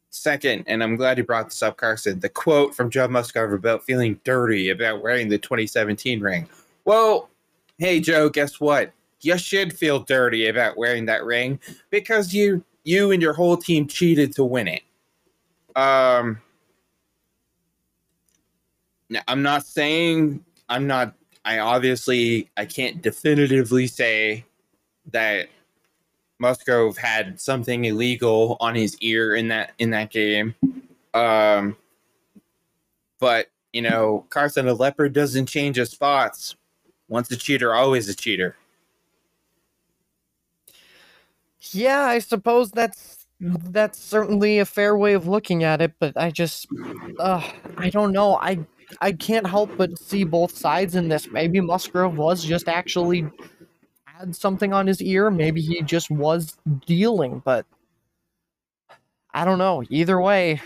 Second, 0.09 0.63
and 0.67 0.81
I'm 0.81 0.95
glad 0.95 1.17
you 1.17 1.25
brought 1.25 1.49
this 1.49 1.61
up, 1.61 1.75
Carson, 1.75 2.21
the 2.21 2.29
quote 2.29 2.73
from 2.73 2.89
Joe 2.89 3.09
Musgrove 3.09 3.51
about 3.51 3.83
feeling 3.83 4.17
dirty 4.23 4.69
about 4.69 5.03
wearing 5.03 5.27
the 5.27 5.37
2017 5.37 6.21
ring. 6.21 6.47
Well, 6.85 7.29
hey 7.77 7.99
Joe, 7.99 8.29
guess 8.29 8.61
what? 8.61 8.93
You 9.19 9.37
should 9.37 9.77
feel 9.77 9.99
dirty 9.99 10.47
about 10.47 10.77
wearing 10.77 11.05
that 11.07 11.25
ring 11.25 11.59
because 11.89 12.33
you 12.33 12.63
you 12.85 13.11
and 13.11 13.21
your 13.21 13.33
whole 13.33 13.57
team 13.57 13.85
cheated 13.85 14.33
to 14.35 14.45
win 14.45 14.69
it. 14.69 14.83
Um, 15.75 16.39
now, 19.09 19.23
I'm 19.27 19.41
not 19.41 19.65
saying 19.65 20.45
I'm 20.69 20.87
not. 20.87 21.15
I 21.43 21.59
obviously 21.59 22.49
I 22.57 22.65
can't 22.65 23.01
definitively 23.01 23.87
say 23.87 24.45
that 25.11 25.47
Musgrove 26.39 26.97
had 26.97 27.39
something 27.39 27.85
illegal 27.85 28.57
on 28.59 28.75
his 28.75 28.97
ear 28.99 29.35
in 29.35 29.47
that 29.49 29.73
in 29.79 29.91
that 29.91 30.09
game. 30.09 30.55
Um, 31.13 31.77
but 33.19 33.47
you 33.73 33.81
know, 33.81 34.25
Carson 34.29 34.67
a 34.67 34.73
leopard 34.73 35.13
doesn't 35.13 35.45
change 35.45 35.77
his 35.77 35.91
spots. 35.91 36.55
Once 37.07 37.29
a 37.31 37.35
cheater, 37.35 37.73
always 37.73 38.07
a 38.09 38.15
cheater. 38.15 38.55
Yeah, 41.71 42.01
I 42.01 42.19
suppose 42.19 42.71
that's 42.71 43.27
that's 43.39 43.99
certainly 43.99 44.59
a 44.59 44.65
fair 44.65 44.97
way 44.97 45.13
of 45.13 45.27
looking 45.27 45.63
at 45.63 45.81
it, 45.81 45.93
but 45.99 46.15
I 46.17 46.31
just 46.31 46.67
uh 47.19 47.47
I 47.77 47.89
don't 47.89 48.11
know. 48.11 48.35
I 48.35 48.59
I 48.99 49.13
can't 49.13 49.47
help 49.47 49.71
but 49.77 49.97
see 49.97 50.23
both 50.23 50.55
sides 50.55 50.95
in 50.95 51.07
this. 51.07 51.29
Maybe 51.31 51.61
Musgrove 51.61 52.17
was 52.17 52.43
just 52.43 52.67
actually 52.67 53.25
had 54.05 54.35
something 54.35 54.73
on 54.73 54.87
his 54.87 55.01
ear, 55.01 55.31
maybe 55.31 55.61
he 55.61 55.81
just 55.81 56.11
was 56.11 56.57
dealing, 56.85 57.41
but 57.43 57.65
I 59.33 59.45
don't 59.45 59.57
know. 59.57 59.83
Either 59.89 60.19
way, 60.19 60.61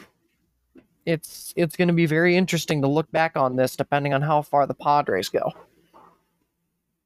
it's 1.06 1.54
it's 1.56 1.76
going 1.76 1.88
to 1.88 1.94
be 1.94 2.06
very 2.06 2.36
interesting 2.36 2.82
to 2.82 2.88
look 2.88 3.12
back 3.12 3.38
on 3.38 3.56
this 3.56 3.76
depending 3.76 4.14
on 4.14 4.22
how 4.22 4.42
far 4.42 4.66
the 4.66 4.74
Padres 4.74 5.30
go. 5.30 5.52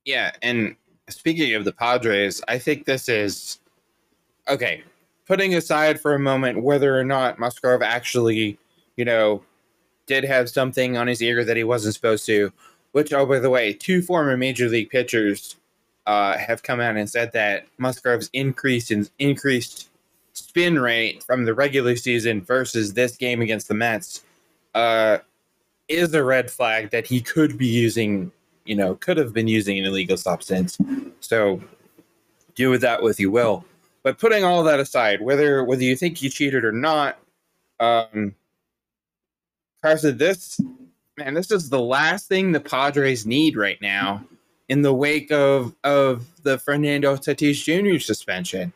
Yeah, 0.05 0.31
and 0.41 0.75
speaking 1.09 1.53
of 1.53 1.65
the 1.65 1.73
Padres, 1.73 2.41
I 2.47 2.57
think 2.57 2.85
this 2.85 3.09
is 3.09 3.59
okay, 4.47 4.83
putting 5.27 5.53
aside 5.55 5.99
for 5.99 6.15
a 6.15 6.19
moment 6.19 6.63
whether 6.63 6.97
or 6.97 7.03
not 7.03 7.39
Musgrove 7.39 7.81
actually, 7.81 8.57
you 8.95 9.05
know, 9.05 9.43
did 10.09 10.23
have 10.23 10.49
something 10.49 10.97
on 10.97 11.07
his 11.07 11.21
ear 11.21 11.45
that 11.45 11.55
he 11.55 11.63
wasn't 11.63 11.93
supposed 11.93 12.25
to, 12.25 12.51
which, 12.93 13.13
oh, 13.13 13.27
by 13.27 13.37
the 13.37 13.49
way, 13.49 13.71
two 13.71 14.01
former 14.01 14.35
major 14.35 14.67
league 14.67 14.89
pitchers 14.89 15.55
uh, 16.07 16.35
have 16.35 16.63
come 16.63 16.79
out 16.79 16.97
and 16.97 17.07
said 17.07 17.31
that 17.33 17.67
Musgrove's 17.77 18.31
increase 18.33 18.89
in 18.89 19.07
increased 19.19 19.87
spin 20.33 20.79
rate 20.79 21.21
from 21.21 21.45
the 21.45 21.53
regular 21.53 21.95
season 21.95 22.41
versus 22.41 22.93
this 22.93 23.15
game 23.17 23.39
against 23.41 23.67
the 23.67 23.75
Mets 23.75 24.23
uh, 24.73 25.19
is 25.87 26.11
a 26.15 26.23
red 26.23 26.49
flag 26.49 26.89
that 26.89 27.05
he 27.05 27.21
could 27.21 27.55
be 27.55 27.67
using, 27.67 28.31
you 28.65 28.75
know, 28.75 28.95
could 28.95 29.17
have 29.17 29.31
been 29.31 29.47
using 29.47 29.77
an 29.77 29.85
illegal 29.85 30.17
substance. 30.17 30.79
So 31.19 31.61
do 32.55 32.71
with 32.71 32.81
that 32.81 33.03
what 33.03 33.19
you 33.19 33.29
will. 33.29 33.63
But 34.01 34.17
putting 34.17 34.43
all 34.43 34.63
that 34.63 34.79
aside, 34.79 35.21
whether 35.21 35.63
whether 35.63 35.83
you 35.83 35.95
think 35.95 36.17
he 36.17 36.29
cheated 36.29 36.65
or 36.65 36.71
not, 36.71 37.19
um, 37.79 38.33
Carson, 39.81 40.17
this 40.17 40.59
man, 41.17 41.33
this 41.33 41.51
is 41.51 41.69
the 41.69 41.79
last 41.79 42.27
thing 42.27 42.51
the 42.51 42.59
Padres 42.59 43.25
need 43.25 43.55
right 43.55 43.81
now 43.81 44.25
in 44.67 44.81
the 44.81 44.93
wake 44.93 45.31
of 45.31 45.75
of 45.83 46.27
the 46.43 46.57
Fernando 46.57 47.15
Tatis 47.15 47.63
Jr. 47.63 47.99
suspension. 47.99 48.73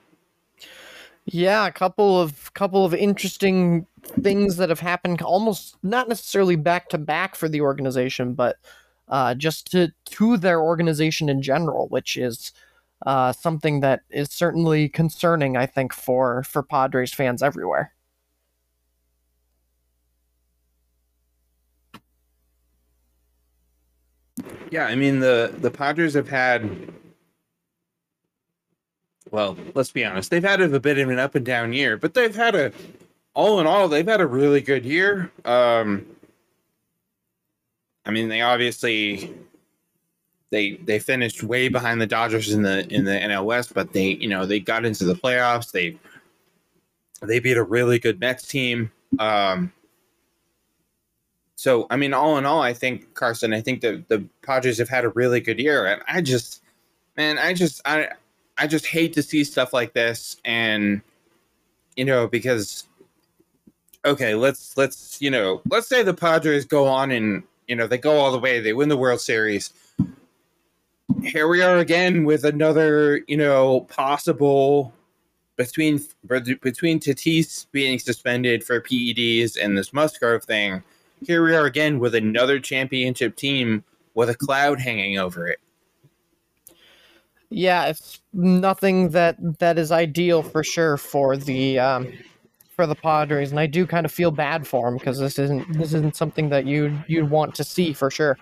Yeah, 1.26 1.66
a 1.66 1.72
couple 1.72 2.20
of 2.20 2.54
couple 2.54 2.86
of 2.86 2.94
interesting 2.94 3.88
things 4.22 4.58
that 4.58 4.70
have 4.70 4.82
happened, 4.82 5.22
almost 5.22 5.78
not 5.84 6.10
necessarily 6.10 6.58
back 6.58 6.90
to 6.90 6.98
back 6.98 7.36
for 7.36 7.48
the 7.48 7.62
organization, 7.62 8.34
but 8.34 8.58
uh, 9.08 9.34
just 9.36 9.72
to 9.72 9.94
to 10.06 10.38
their 10.38 10.62
organization 10.62 11.30
in 11.30 11.42
general, 11.42 11.88
which 11.88 12.18
is 12.18 12.52
uh, 13.06 13.32
something 13.32 13.80
that 13.82 14.02
is 14.10 14.32
certainly 14.32 14.90
concerning, 14.90 15.56
I 15.56 15.66
think, 15.66 15.94
for 15.94 16.44
for 16.44 16.64
Padres 16.64 17.14
fans 17.14 17.42
everywhere. 17.42 17.93
Yeah, 24.72 24.86
I 24.86 24.96
mean 24.96 25.20
the 25.20 25.54
the 25.60 25.72
Padres 25.72 26.14
have 26.14 26.30
had 26.30 26.70
well, 29.32 29.58
let's 29.74 29.92
be 29.92 30.06
honest, 30.06 30.30
they've 30.30 30.44
had 30.44 30.62
a 30.62 30.80
bit 30.80 31.00
of 31.00 31.10
an 31.10 31.18
up 31.20 31.36
and 31.36 31.46
down 31.46 31.74
year, 31.74 31.98
but 31.98 32.14
they've 32.14 32.36
had 32.36 32.56
a 32.56 32.72
all 33.34 33.60
in 33.60 33.68
all, 33.68 33.88
they've 33.88 34.08
had 34.08 34.22
a 34.22 34.28
really 34.28 34.62
good 34.62 34.86
year. 34.86 35.32
Um 35.46 36.06
I 38.06 38.12
mean, 38.12 38.30
they 38.30 38.42
obviously 38.42 39.34
they 40.54 40.74
they 40.86 41.00
finished 41.00 41.42
way 41.44 41.68
behind 41.68 42.00
the 42.00 42.08
Dodgers 42.08 42.54
in 42.54 42.62
the 42.62 42.88
in 42.94 43.06
the 43.06 43.12
NL 43.12 43.46
West, 43.46 43.74
but 43.74 43.92
they 43.92 44.10
you 44.10 44.30
know 44.30 44.46
they 44.46 44.60
got 44.60 44.86
into 44.86 45.04
the 45.04 45.16
playoffs. 45.16 45.72
They 45.72 45.98
they 47.22 47.40
beat 47.40 47.58
a 47.58 47.64
really 47.64 47.98
good 48.00 48.20
Mets 48.20 48.48
team. 48.48 48.92
Um, 49.20 49.74
so 51.64 51.88
I 51.90 51.96
mean, 51.96 52.14
all 52.14 52.38
in 52.38 52.46
all, 52.46 52.62
I 52.62 52.74
think 52.74 53.14
Carson, 53.14 53.54
I 53.54 53.62
think 53.62 53.80
the 53.80 54.04
the 54.10 54.26
Padres 54.42 54.80
have 54.80 54.90
had 54.90 55.06
a 55.06 55.10
really 55.10 55.40
good 55.40 55.60
year, 55.60 55.86
and 55.86 56.02
I 56.10 56.20
just, 56.20 56.62
man, 57.16 57.38
I 57.38 57.54
just 57.54 57.80
I 57.86 58.10
I 58.58 58.68
just 58.68 58.86
hate 58.86 59.14
to 59.14 59.24
see 59.24 59.46
stuff 59.46 59.72
like 59.72 59.94
this, 59.94 60.36
and 60.44 61.02
you 61.96 62.04
know 62.04 62.28
because 62.28 62.90
okay, 64.04 64.36
let's 64.36 64.76
let's 64.76 65.22
you 65.22 65.32
know 65.32 65.62
let's 65.70 65.88
say 65.88 66.04
the 66.04 66.14
Padres 66.14 66.66
go 66.66 66.86
on 66.86 67.12
and 67.12 67.44
you 67.70 67.78
know 67.78 67.88
they 67.88 67.98
go 67.98 68.18
all 68.18 68.34
the 68.34 68.40
way, 68.40 68.60
they 68.60 68.74
win 68.74 68.90
the 68.90 68.98
World 68.98 69.22
Series 69.22 69.72
here 71.22 71.48
we 71.48 71.62
are 71.62 71.78
again 71.78 72.26
with 72.26 72.44
another, 72.44 73.22
you 73.28 73.38
know, 73.38 73.82
possible 73.82 74.94
between 75.56 76.02
between 76.28 77.00
Tatis 77.00 77.68
being 77.72 78.00
suspended 78.00 78.64
for 78.64 78.82
PEDs 78.82 79.58
and 79.62 79.78
this 79.78 79.94
Musgrove 79.94 80.44
thing. 80.44 80.84
Here 81.26 81.44
we 81.44 81.56
are 81.56 81.66
again 81.66 82.00
with 82.00 82.16
another 82.16 82.60
championship 82.60 83.36
team 83.36 83.84
with 84.14 84.30
a 84.30 84.36
cloud 84.36 84.80
hanging 84.80 85.18
over 85.18 85.48
it. 85.48 85.60
Yeah, 87.50 87.86
it's 87.86 88.22
nothing 88.34 89.10
that 89.10 89.38
that 89.60 89.78
is 89.78 89.92
ideal 89.92 90.42
for 90.42 90.64
sure 90.64 90.98
for 90.98 91.38
the 91.38 91.80
um, 91.80 92.12
for 92.76 92.88
the 92.88 92.96
Padres, 92.96 93.52
and 93.52 93.60
I 93.60 93.68
do 93.68 93.86
kind 93.86 94.06
of 94.06 94.12
feel 94.12 94.32
bad 94.32 94.66
for 94.66 94.90
them 94.90 94.98
because 94.98 95.20
this 95.20 95.38
isn't 95.38 95.72
this 95.74 95.94
isn't 95.94 96.16
something 96.16 96.50
that 96.50 96.66
you 96.66 96.98
you'd 97.08 97.30
want 97.30 97.54
to 97.56 97.64
see 97.64 97.94
for 97.94 98.10
sure 98.10 98.38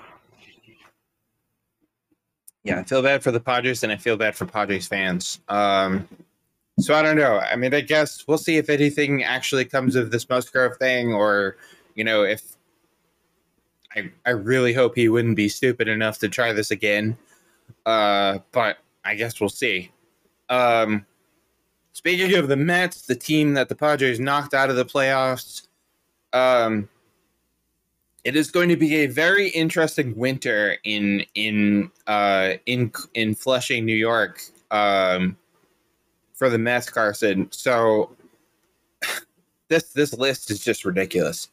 yeah, 2.63 2.79
I 2.79 2.83
feel 2.83 3.01
bad 3.01 3.23
for 3.23 3.31
the 3.31 3.39
Padres 3.39 3.83
and 3.83 3.91
I 3.91 3.97
feel 3.97 4.17
bad 4.17 4.35
for 4.35 4.45
Padres 4.45 4.87
fans. 4.87 5.39
Um, 5.49 6.07
so 6.79 6.93
I 6.93 7.01
don't 7.01 7.17
know. 7.17 7.39
I 7.39 7.55
mean, 7.55 7.73
I 7.73 7.81
guess 7.81 8.27
we'll 8.27 8.37
see 8.37 8.57
if 8.57 8.69
anything 8.69 9.23
actually 9.23 9.65
comes 9.65 9.95
of 9.95 10.11
this 10.11 10.29
Musgrove 10.29 10.77
thing, 10.77 11.13
or 11.13 11.57
you 11.95 12.03
know, 12.03 12.23
if 12.23 12.55
I 13.95 14.11
I 14.25 14.31
really 14.31 14.73
hope 14.73 14.95
he 14.95 15.09
wouldn't 15.09 15.35
be 15.35 15.49
stupid 15.49 15.87
enough 15.87 16.19
to 16.19 16.29
try 16.29 16.53
this 16.53 16.71
again. 16.71 17.17
Uh, 17.85 18.39
but 18.51 18.77
I 19.03 19.15
guess 19.15 19.39
we'll 19.39 19.49
see. 19.49 19.91
Um, 20.49 21.05
speaking 21.93 22.35
of 22.35 22.47
the 22.47 22.55
Mets, 22.55 23.03
the 23.03 23.15
team 23.15 23.53
that 23.53 23.69
the 23.69 23.75
Padres 23.75 24.19
knocked 24.19 24.53
out 24.53 24.69
of 24.69 24.75
the 24.75 24.85
playoffs, 24.85 25.67
um, 26.33 26.89
it 28.23 28.35
is 28.35 28.51
going 28.51 28.69
to 28.69 28.77
be 28.77 28.97
a 28.97 29.07
very 29.07 29.49
interesting 29.49 30.15
winter 30.15 30.77
in 30.83 31.25
in 31.35 31.91
uh, 32.07 32.53
in 32.65 32.91
in 33.13 33.35
Flushing, 33.35 33.85
New 33.85 33.95
York, 33.95 34.41
um, 34.69 35.37
for 36.33 36.49
the 36.49 36.57
Mets, 36.57 36.89
Carson. 36.89 37.47
So 37.51 38.15
this 39.69 39.91
this 39.93 40.13
list 40.13 40.51
is 40.51 40.63
just 40.63 40.85
ridiculous. 40.85 41.49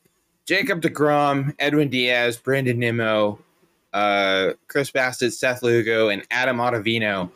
Jacob 0.48 0.80
Degrom, 0.80 1.54
Edwin 1.58 1.90
Diaz, 1.90 2.38
Brandon 2.38 2.78
Nimmo, 2.78 3.38
uh, 3.92 4.52
Chris 4.66 4.90
Bassitt, 4.90 5.34
Seth 5.34 5.62
Lugo, 5.62 6.08
and 6.08 6.22
Adam 6.30 6.56
Ottavino 6.56 7.30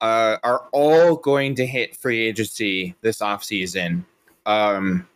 uh, 0.00 0.36
are 0.42 0.66
all 0.72 1.14
going 1.14 1.54
to 1.54 1.64
hit 1.64 1.94
free 1.94 2.26
agency 2.26 2.96
this 3.02 3.20
offseason. 3.20 4.02
Um, 4.46 5.06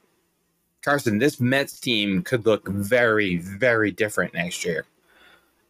Carson, 0.83 1.19
this 1.19 1.41
Mets 1.41 1.81
team 1.81 2.23
could 2.23 2.47
look 2.47 2.69
very, 2.69 3.39
very 3.39 3.91
different 3.91 4.33
next 4.33 4.65
year. 4.65 4.85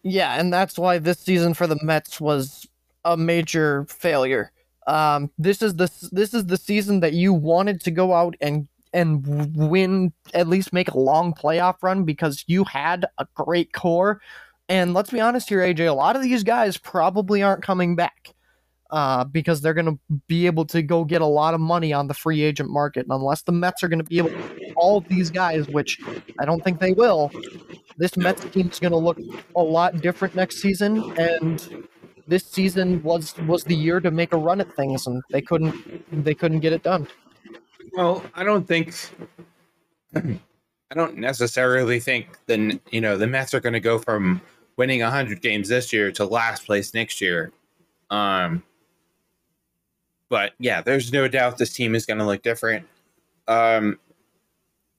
Yeah, 0.02 0.38
and 0.38 0.52
that's 0.52 0.78
why 0.78 0.98
this 0.98 1.20
season 1.20 1.54
for 1.54 1.66
the 1.66 1.78
Mets 1.82 2.20
was 2.20 2.68
a 3.06 3.16
major 3.16 3.86
failure. 3.86 4.52
Um, 4.86 5.30
this 5.38 5.62
is 5.62 5.76
the 5.76 5.90
this 6.12 6.34
is 6.34 6.44
the 6.44 6.58
season 6.58 7.00
that 7.00 7.14
you 7.14 7.32
wanted 7.32 7.80
to 7.84 7.90
go 7.90 8.12
out 8.12 8.34
and 8.42 8.68
and 8.92 9.56
win 9.56 10.12
at 10.34 10.48
least 10.48 10.72
make 10.72 10.90
a 10.90 10.98
long 10.98 11.32
playoff 11.32 11.76
run 11.82 12.04
because 12.04 12.44
you 12.46 12.64
had 12.64 13.06
a 13.18 13.26
great 13.34 13.72
core. 13.72 14.20
And 14.68 14.94
let's 14.94 15.10
be 15.10 15.20
honest 15.20 15.48
here, 15.48 15.60
AJ, 15.60 15.88
a 15.88 15.92
lot 15.92 16.16
of 16.16 16.22
these 16.22 16.44
guys 16.44 16.76
probably 16.76 17.42
aren't 17.42 17.62
coming 17.62 17.96
back 17.96 18.34
uh, 18.90 19.24
because 19.24 19.60
they're 19.60 19.74
going 19.74 19.86
to 19.86 19.98
be 20.28 20.46
able 20.46 20.66
to 20.66 20.82
go 20.82 21.04
get 21.04 21.22
a 21.22 21.26
lot 21.26 21.54
of 21.54 21.60
money 21.60 21.92
on 21.92 22.08
the 22.08 22.14
free 22.14 22.42
agent 22.42 22.70
market. 22.70 23.06
And 23.06 23.12
unless 23.12 23.42
the 23.42 23.52
Mets 23.52 23.82
are 23.82 23.88
going 23.88 23.98
to 23.98 24.04
be 24.04 24.18
able 24.18 24.28
to 24.30 24.72
all 24.76 25.00
these 25.00 25.30
guys, 25.30 25.66
which 25.68 25.98
I 26.38 26.44
don't 26.44 26.62
think 26.62 26.78
they 26.78 26.92
will, 26.92 27.30
this 27.96 28.16
Mets 28.16 28.44
team 28.50 28.68
is 28.68 28.78
going 28.78 28.92
to 28.92 28.98
look 28.98 29.18
a 29.56 29.62
lot 29.62 30.00
different 30.02 30.34
next 30.34 30.60
season. 30.60 31.18
And 31.18 31.86
this 32.28 32.44
season 32.44 33.02
was 33.02 33.36
was 33.46 33.64
the 33.64 33.74
year 33.74 33.98
to 34.00 34.10
make 34.10 34.32
a 34.32 34.36
run 34.36 34.60
at 34.60 34.72
things, 34.74 35.06
and 35.06 35.22
they 35.30 35.40
couldn't 35.40 36.24
they 36.24 36.34
couldn't 36.34 36.60
get 36.60 36.72
it 36.72 36.82
done. 36.82 37.08
Well, 37.92 38.24
I 38.34 38.44
don't 38.44 38.66
think 38.66 38.94
I 40.14 40.94
don't 40.94 41.16
necessarily 41.16 42.00
think 42.00 42.38
the 42.46 42.78
you 42.90 43.00
know 43.00 43.16
the 43.16 43.26
Mets 43.26 43.54
are 43.54 43.60
going 43.60 43.72
to 43.72 43.80
go 43.80 43.98
from 43.98 44.40
winning 44.76 45.00
100 45.00 45.40
games 45.40 45.68
this 45.68 45.92
year 45.92 46.12
to 46.12 46.24
last 46.24 46.66
place 46.66 46.94
next 46.94 47.20
year. 47.20 47.52
Um, 48.10 48.62
but 50.28 50.52
yeah, 50.58 50.80
there's 50.80 51.12
no 51.12 51.28
doubt 51.28 51.58
this 51.58 51.72
team 51.72 51.94
is 51.94 52.06
going 52.06 52.18
to 52.18 52.26
look 52.26 52.42
different. 52.42 52.86
Um, 53.48 53.98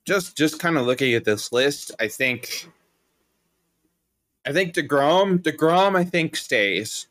just 0.05 0.37
just 0.37 0.59
kind 0.59 0.77
of 0.77 0.85
looking 0.85 1.13
at 1.13 1.25
this 1.25 1.51
list, 1.51 1.91
I 1.99 2.07
think 2.07 2.67
I 4.45 4.51
think 4.51 4.73
Degrom 4.73 5.39
Degrom 5.39 5.95
I 5.95 6.03
think 6.03 6.35
stays. 6.35 7.07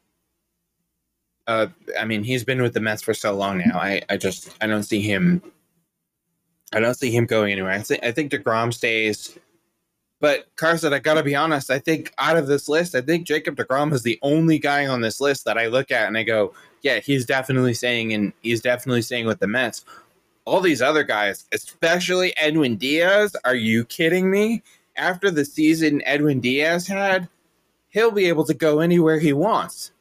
Uh, 1.47 1.67
I 1.99 2.05
mean, 2.05 2.23
he's 2.23 2.45
been 2.45 2.63
with 2.63 2.75
the 2.75 2.81
Mets 2.81 3.03
for 3.03 3.15
so 3.15 3.35
long 3.35 3.59
now. 3.59 3.79
I, 3.79 4.03
I 4.09 4.17
just 4.17 4.57
I 4.61 4.67
don't 4.67 4.85
see 4.85 5.01
him 5.01 5.43
I 6.73 6.81
don't 6.81 6.95
see 6.95 7.11
him 7.11 7.27
going 7.27 7.53
anywhere. 7.53 7.73
I 7.73 7.81
think 7.81 8.05
I 8.05 8.13
think 8.13 8.33
Degrom 8.33 8.73
stays. 8.73 9.39
But 10.21 10.47
Carson, 10.55 10.93
I 10.93 11.01
gotta 11.01 11.23
be 11.23 11.35
honest. 11.35 11.71
I 11.71 11.81
think 11.81 12.13
out 12.17 12.37
of 12.37 12.47
this 12.47 12.69
list, 12.69 12.95
I 12.95 13.01
think 13.01 13.27
Jacob 13.27 13.57
Degrom 13.57 13.93
is 13.93 14.03
the 14.03 14.19
only 14.23 14.59
guy 14.59 14.87
on 14.87 15.01
this 15.01 15.21
list 15.21 15.45
that 15.45 15.59
I 15.59 15.67
look 15.67 15.91
at 15.91 16.07
and 16.07 16.17
I 16.17 16.23
go, 16.23 16.55
yeah, 16.83 17.01
he's 17.01 17.27
definitely 17.27 17.75
staying, 17.75 18.13
and 18.13 18.33
he's 18.43 18.61
definitely 18.61 19.03
staying 19.03 19.27
with 19.27 19.41
the 19.41 19.47
Mets. 19.47 19.85
All 20.45 20.61
these 20.61 20.83
other 20.83 21.05
guys, 21.05 21.47
especially 21.53 22.37
Edwin 22.37 22.77
Diaz, 22.77 23.37
are 23.45 23.55
you 23.55 23.85
kidding 23.85 24.31
me? 24.31 24.63
After 24.97 25.31
the 25.31 25.45
season 25.45 26.03
Edwin 26.05 26.41
Diaz 26.41 26.87
had, 26.87 27.29
he'll 27.89 28.11
be 28.11 28.27
able 28.27 28.45
to 28.45 28.55
go 28.55 28.81
anywhere 28.81 29.19
he 29.19 29.33
wants. 29.33 29.93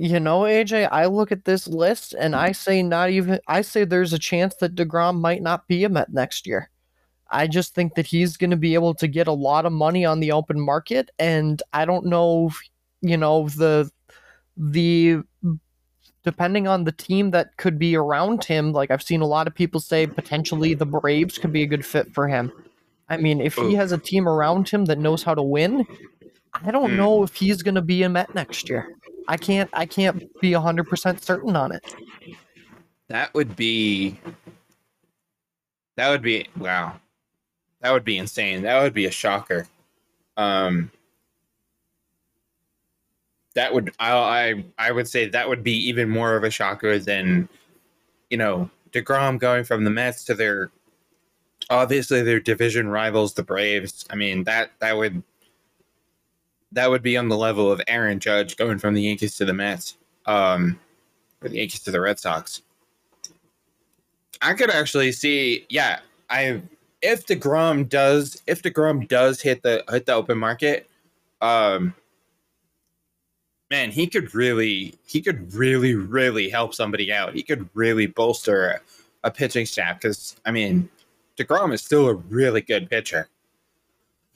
You 0.00 0.20
know, 0.20 0.42
AJ, 0.42 0.90
I 0.92 1.06
look 1.06 1.32
at 1.32 1.44
this 1.44 1.66
list 1.66 2.14
and 2.14 2.36
I 2.36 2.50
mm-hmm. 2.50 2.52
say 2.52 2.82
not 2.84 3.10
even 3.10 3.40
I 3.48 3.62
say 3.62 3.84
there's 3.84 4.12
a 4.12 4.18
chance 4.18 4.54
that 4.60 4.76
DeGrom 4.76 5.18
might 5.18 5.42
not 5.42 5.66
be 5.66 5.82
a 5.82 5.88
Met 5.88 6.12
next 6.12 6.46
year. 6.46 6.70
I 7.32 7.48
just 7.48 7.74
think 7.74 7.96
that 7.96 8.06
he's 8.06 8.36
going 8.36 8.52
to 8.52 8.56
be 8.56 8.74
able 8.74 8.94
to 8.94 9.08
get 9.08 9.26
a 9.26 9.32
lot 9.32 9.66
of 9.66 9.72
money 9.72 10.04
on 10.04 10.20
the 10.20 10.30
open 10.30 10.60
market 10.60 11.10
and 11.18 11.60
I 11.72 11.84
don't 11.84 12.06
know, 12.06 12.52
you 13.00 13.16
know, 13.16 13.48
the 13.48 13.90
the 14.56 15.24
depending 16.22 16.68
on 16.68 16.84
the 16.84 16.92
team 16.92 17.32
that 17.32 17.56
could 17.56 17.76
be 17.76 17.96
around 17.96 18.44
him, 18.44 18.72
like 18.72 18.92
I've 18.92 19.02
seen 19.02 19.20
a 19.20 19.26
lot 19.26 19.48
of 19.48 19.54
people 19.56 19.80
say 19.80 20.06
potentially 20.06 20.74
the 20.74 20.86
Braves 20.86 21.38
could 21.38 21.52
be 21.52 21.64
a 21.64 21.66
good 21.66 21.84
fit 21.84 22.14
for 22.14 22.28
him. 22.28 22.52
I 23.08 23.16
mean, 23.16 23.40
if 23.40 23.56
he 23.56 23.74
has 23.74 23.90
a 23.90 23.98
team 23.98 24.28
around 24.28 24.68
him 24.68 24.84
that 24.84 24.98
knows 25.00 25.24
how 25.24 25.34
to 25.34 25.42
win, 25.42 25.84
I 26.54 26.70
don't 26.70 26.90
hmm. 26.90 26.96
know 26.98 27.24
if 27.24 27.34
he's 27.34 27.64
going 27.64 27.74
to 27.74 27.82
be 27.82 28.04
a 28.04 28.08
Met 28.08 28.32
next 28.32 28.68
year. 28.68 28.94
I 29.28 29.36
can't 29.36 29.70
I 29.72 29.86
can't 29.86 30.18
be 30.40 30.52
100% 30.52 31.20
certain 31.20 31.54
on 31.54 31.72
it. 31.72 31.94
That 33.08 33.32
would 33.34 33.54
be 33.54 34.18
That 35.96 36.08
would 36.08 36.22
be 36.22 36.48
wow. 36.56 36.98
That 37.80 37.92
would 37.92 38.04
be 38.04 38.18
insane. 38.18 38.62
That 38.62 38.82
would 38.82 38.94
be 38.94 39.06
a 39.06 39.10
shocker. 39.10 39.68
Um 40.36 40.90
that 43.54 43.72
would 43.72 43.92
I 44.00 44.12
I 44.16 44.64
I 44.78 44.92
would 44.92 45.06
say 45.06 45.28
that 45.28 45.48
would 45.48 45.62
be 45.62 45.76
even 45.88 46.08
more 46.08 46.34
of 46.34 46.44
a 46.44 46.50
shocker 46.50 46.98
than 46.98 47.48
you 48.30 48.36
know, 48.36 48.70
DeGrom 48.92 49.38
going 49.38 49.64
from 49.64 49.84
the 49.84 49.90
Mets 49.90 50.24
to 50.24 50.34
their 50.34 50.70
obviously 51.70 52.22
their 52.22 52.40
division 52.40 52.88
rivals 52.88 53.34
the 53.34 53.42
Braves. 53.42 54.04
I 54.10 54.14
mean, 54.16 54.44
that 54.44 54.70
that 54.78 54.96
would 54.96 55.22
that 56.72 56.90
would 56.90 57.02
be 57.02 57.16
on 57.16 57.28
the 57.28 57.36
level 57.36 57.70
of 57.70 57.80
Aaron 57.88 58.20
Judge 58.20 58.56
going 58.56 58.78
from 58.78 58.94
the 58.94 59.02
Yankees 59.02 59.36
to 59.36 59.44
the 59.44 59.54
Mets, 59.54 59.96
um, 60.26 60.78
or 61.42 61.48
the 61.48 61.58
Yankees 61.58 61.80
to 61.80 61.90
the 61.90 62.00
Red 62.00 62.18
Sox. 62.18 62.62
I 64.42 64.54
could 64.54 64.70
actually 64.70 65.12
see, 65.12 65.66
yeah, 65.68 66.00
I 66.30 66.62
if 67.02 67.26
Degrom 67.26 67.88
does 67.88 68.42
if 68.46 68.62
Degrom 68.62 69.08
does 69.08 69.40
hit 69.40 69.62
the 69.62 69.84
hit 69.90 70.06
the 70.06 70.14
open 70.14 70.38
market, 70.38 70.88
um, 71.40 71.94
man, 73.70 73.90
he 73.90 74.06
could 74.06 74.34
really 74.34 74.94
he 75.06 75.20
could 75.20 75.52
really 75.54 75.94
really 75.94 76.48
help 76.48 76.74
somebody 76.74 77.12
out. 77.12 77.34
He 77.34 77.42
could 77.42 77.68
really 77.74 78.06
bolster 78.06 78.68
a, 78.68 78.80
a 79.24 79.30
pitching 79.30 79.66
staff 79.66 80.00
because 80.00 80.36
I 80.44 80.50
mean, 80.50 80.88
Degrom 81.36 81.72
is 81.72 81.82
still 81.82 82.08
a 82.08 82.14
really 82.14 82.60
good 82.60 82.88
pitcher. 82.90 83.28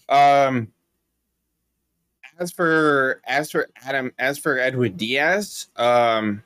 Um, 0.08 0.72
as 2.38 2.50
for 2.50 3.20
as 3.24 3.50
for 3.50 3.68
Adam 3.84 4.12
as 4.18 4.38
for 4.38 4.58
Edwin 4.58 4.96
Diaz, 4.96 5.68
um 5.76 6.42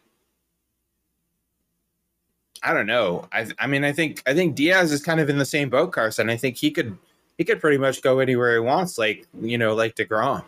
I 2.62 2.72
don't 2.72 2.87
know. 2.87 3.28
I 3.32 3.47
I 3.59 3.66
mean 3.66 3.84
I 3.84 3.93
think 3.93 4.22
I 4.26 4.34
think 4.34 4.55
Diaz 4.55 4.93
is 4.93 5.03
kind 5.03 5.20
of 5.20 5.30
in 5.30 5.39
the 5.39 5.45
same 5.45 5.70
boat, 5.70 5.93
Carson. 5.93 6.30
I 6.30 6.37
think 6.37 6.57
he 6.57 6.70
could 6.70 6.97
he 7.39 7.45
could 7.45 7.61
pretty 7.61 7.78
much 7.78 8.03
go 8.03 8.18
anywhere 8.18 8.55
he 8.55 8.61
wants, 8.61 8.99
like 8.99 9.26
you 9.41 9.59
know, 9.59 9.74
like 9.74 9.95
Degrom. 9.95 10.43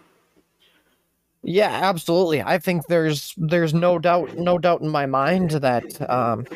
Yeah, 1.42 1.70
absolutely. 1.70 2.42
I 2.42 2.58
think 2.58 2.86
there's 2.86 3.34
there's 3.36 3.72
no 3.72 3.98
doubt 3.98 4.36
no 4.36 4.58
doubt 4.58 4.80
in 4.80 4.88
my 4.88 5.06
mind 5.06 5.50
that 5.52 6.10
um 6.10 6.46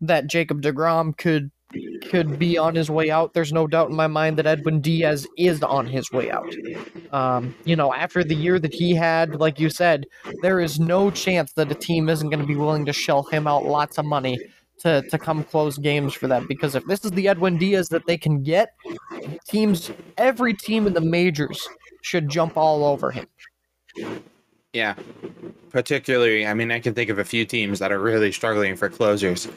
that 0.00 0.26
Jacob 0.26 0.62
DeGrom 0.62 1.16
could 1.16 1.50
could 2.02 2.38
be 2.38 2.58
on 2.58 2.74
his 2.74 2.90
way 2.90 3.10
out. 3.10 3.34
There's 3.34 3.52
no 3.52 3.66
doubt 3.66 3.90
in 3.90 3.96
my 3.96 4.06
mind 4.06 4.38
that 4.38 4.46
Edwin 4.46 4.80
Diaz 4.80 5.26
is 5.36 5.62
on 5.62 5.86
his 5.86 6.10
way 6.10 6.30
out. 6.30 6.54
Um, 7.12 7.54
you 7.64 7.76
know, 7.76 7.92
after 7.92 8.24
the 8.24 8.34
year 8.34 8.58
that 8.58 8.74
he 8.74 8.94
had, 8.94 9.40
like 9.40 9.60
you 9.60 9.70
said, 9.70 10.06
there 10.42 10.60
is 10.60 10.78
no 10.78 11.10
chance 11.10 11.52
that 11.54 11.70
a 11.70 11.74
team 11.74 12.08
isn't 12.08 12.28
going 12.28 12.40
to 12.40 12.46
be 12.46 12.56
willing 12.56 12.84
to 12.86 12.92
shell 12.92 13.24
him 13.24 13.46
out 13.46 13.64
lots 13.64 13.98
of 13.98 14.04
money 14.04 14.38
to, 14.80 15.02
to 15.10 15.18
come 15.18 15.44
close 15.44 15.78
games 15.78 16.14
for 16.14 16.26
them. 16.26 16.46
Because 16.48 16.74
if 16.74 16.84
this 16.86 17.04
is 17.04 17.10
the 17.12 17.28
Edwin 17.28 17.56
Diaz 17.56 17.88
that 17.88 18.06
they 18.06 18.18
can 18.18 18.42
get, 18.42 18.74
teams, 19.48 19.90
every 20.18 20.54
team 20.54 20.86
in 20.86 20.92
the 20.92 21.00
majors 21.00 21.68
should 22.02 22.28
jump 22.28 22.56
all 22.56 22.84
over 22.84 23.10
him. 23.10 23.26
Yeah. 24.72 24.94
Particularly, 25.70 26.46
I 26.46 26.54
mean, 26.54 26.70
I 26.70 26.80
can 26.80 26.94
think 26.94 27.10
of 27.10 27.18
a 27.18 27.24
few 27.24 27.44
teams 27.44 27.78
that 27.78 27.90
are 27.90 27.98
really 27.98 28.30
struggling 28.30 28.76
for 28.76 28.88
closers. 28.88 29.48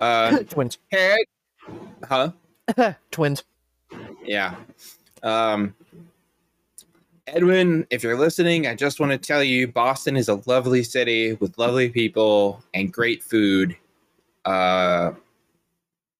Uh, 0.00 0.38
Twins. 0.48 0.78
Hey, 0.90 1.16
Huh? 2.04 2.32
Twins. 3.10 3.44
Yeah. 4.24 4.56
Um, 5.22 5.74
Edwin, 7.26 7.86
if 7.90 8.02
you're 8.02 8.18
listening, 8.18 8.66
I 8.66 8.74
just 8.74 9.00
want 9.00 9.12
to 9.12 9.18
tell 9.18 9.42
you 9.42 9.68
Boston 9.68 10.16
is 10.16 10.28
a 10.28 10.40
lovely 10.46 10.82
city 10.82 11.34
with 11.34 11.56
lovely 11.58 11.88
people 11.88 12.62
and 12.74 12.92
great 12.92 13.22
food. 13.22 13.76
Uh, 14.44 15.12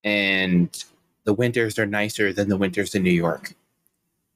and 0.04 0.84
the 1.24 1.34
winters 1.34 1.78
are 1.78 1.86
nicer 1.86 2.32
than 2.32 2.48
the 2.48 2.56
winters 2.56 2.94
in 2.94 3.02
New 3.02 3.10
York. 3.10 3.54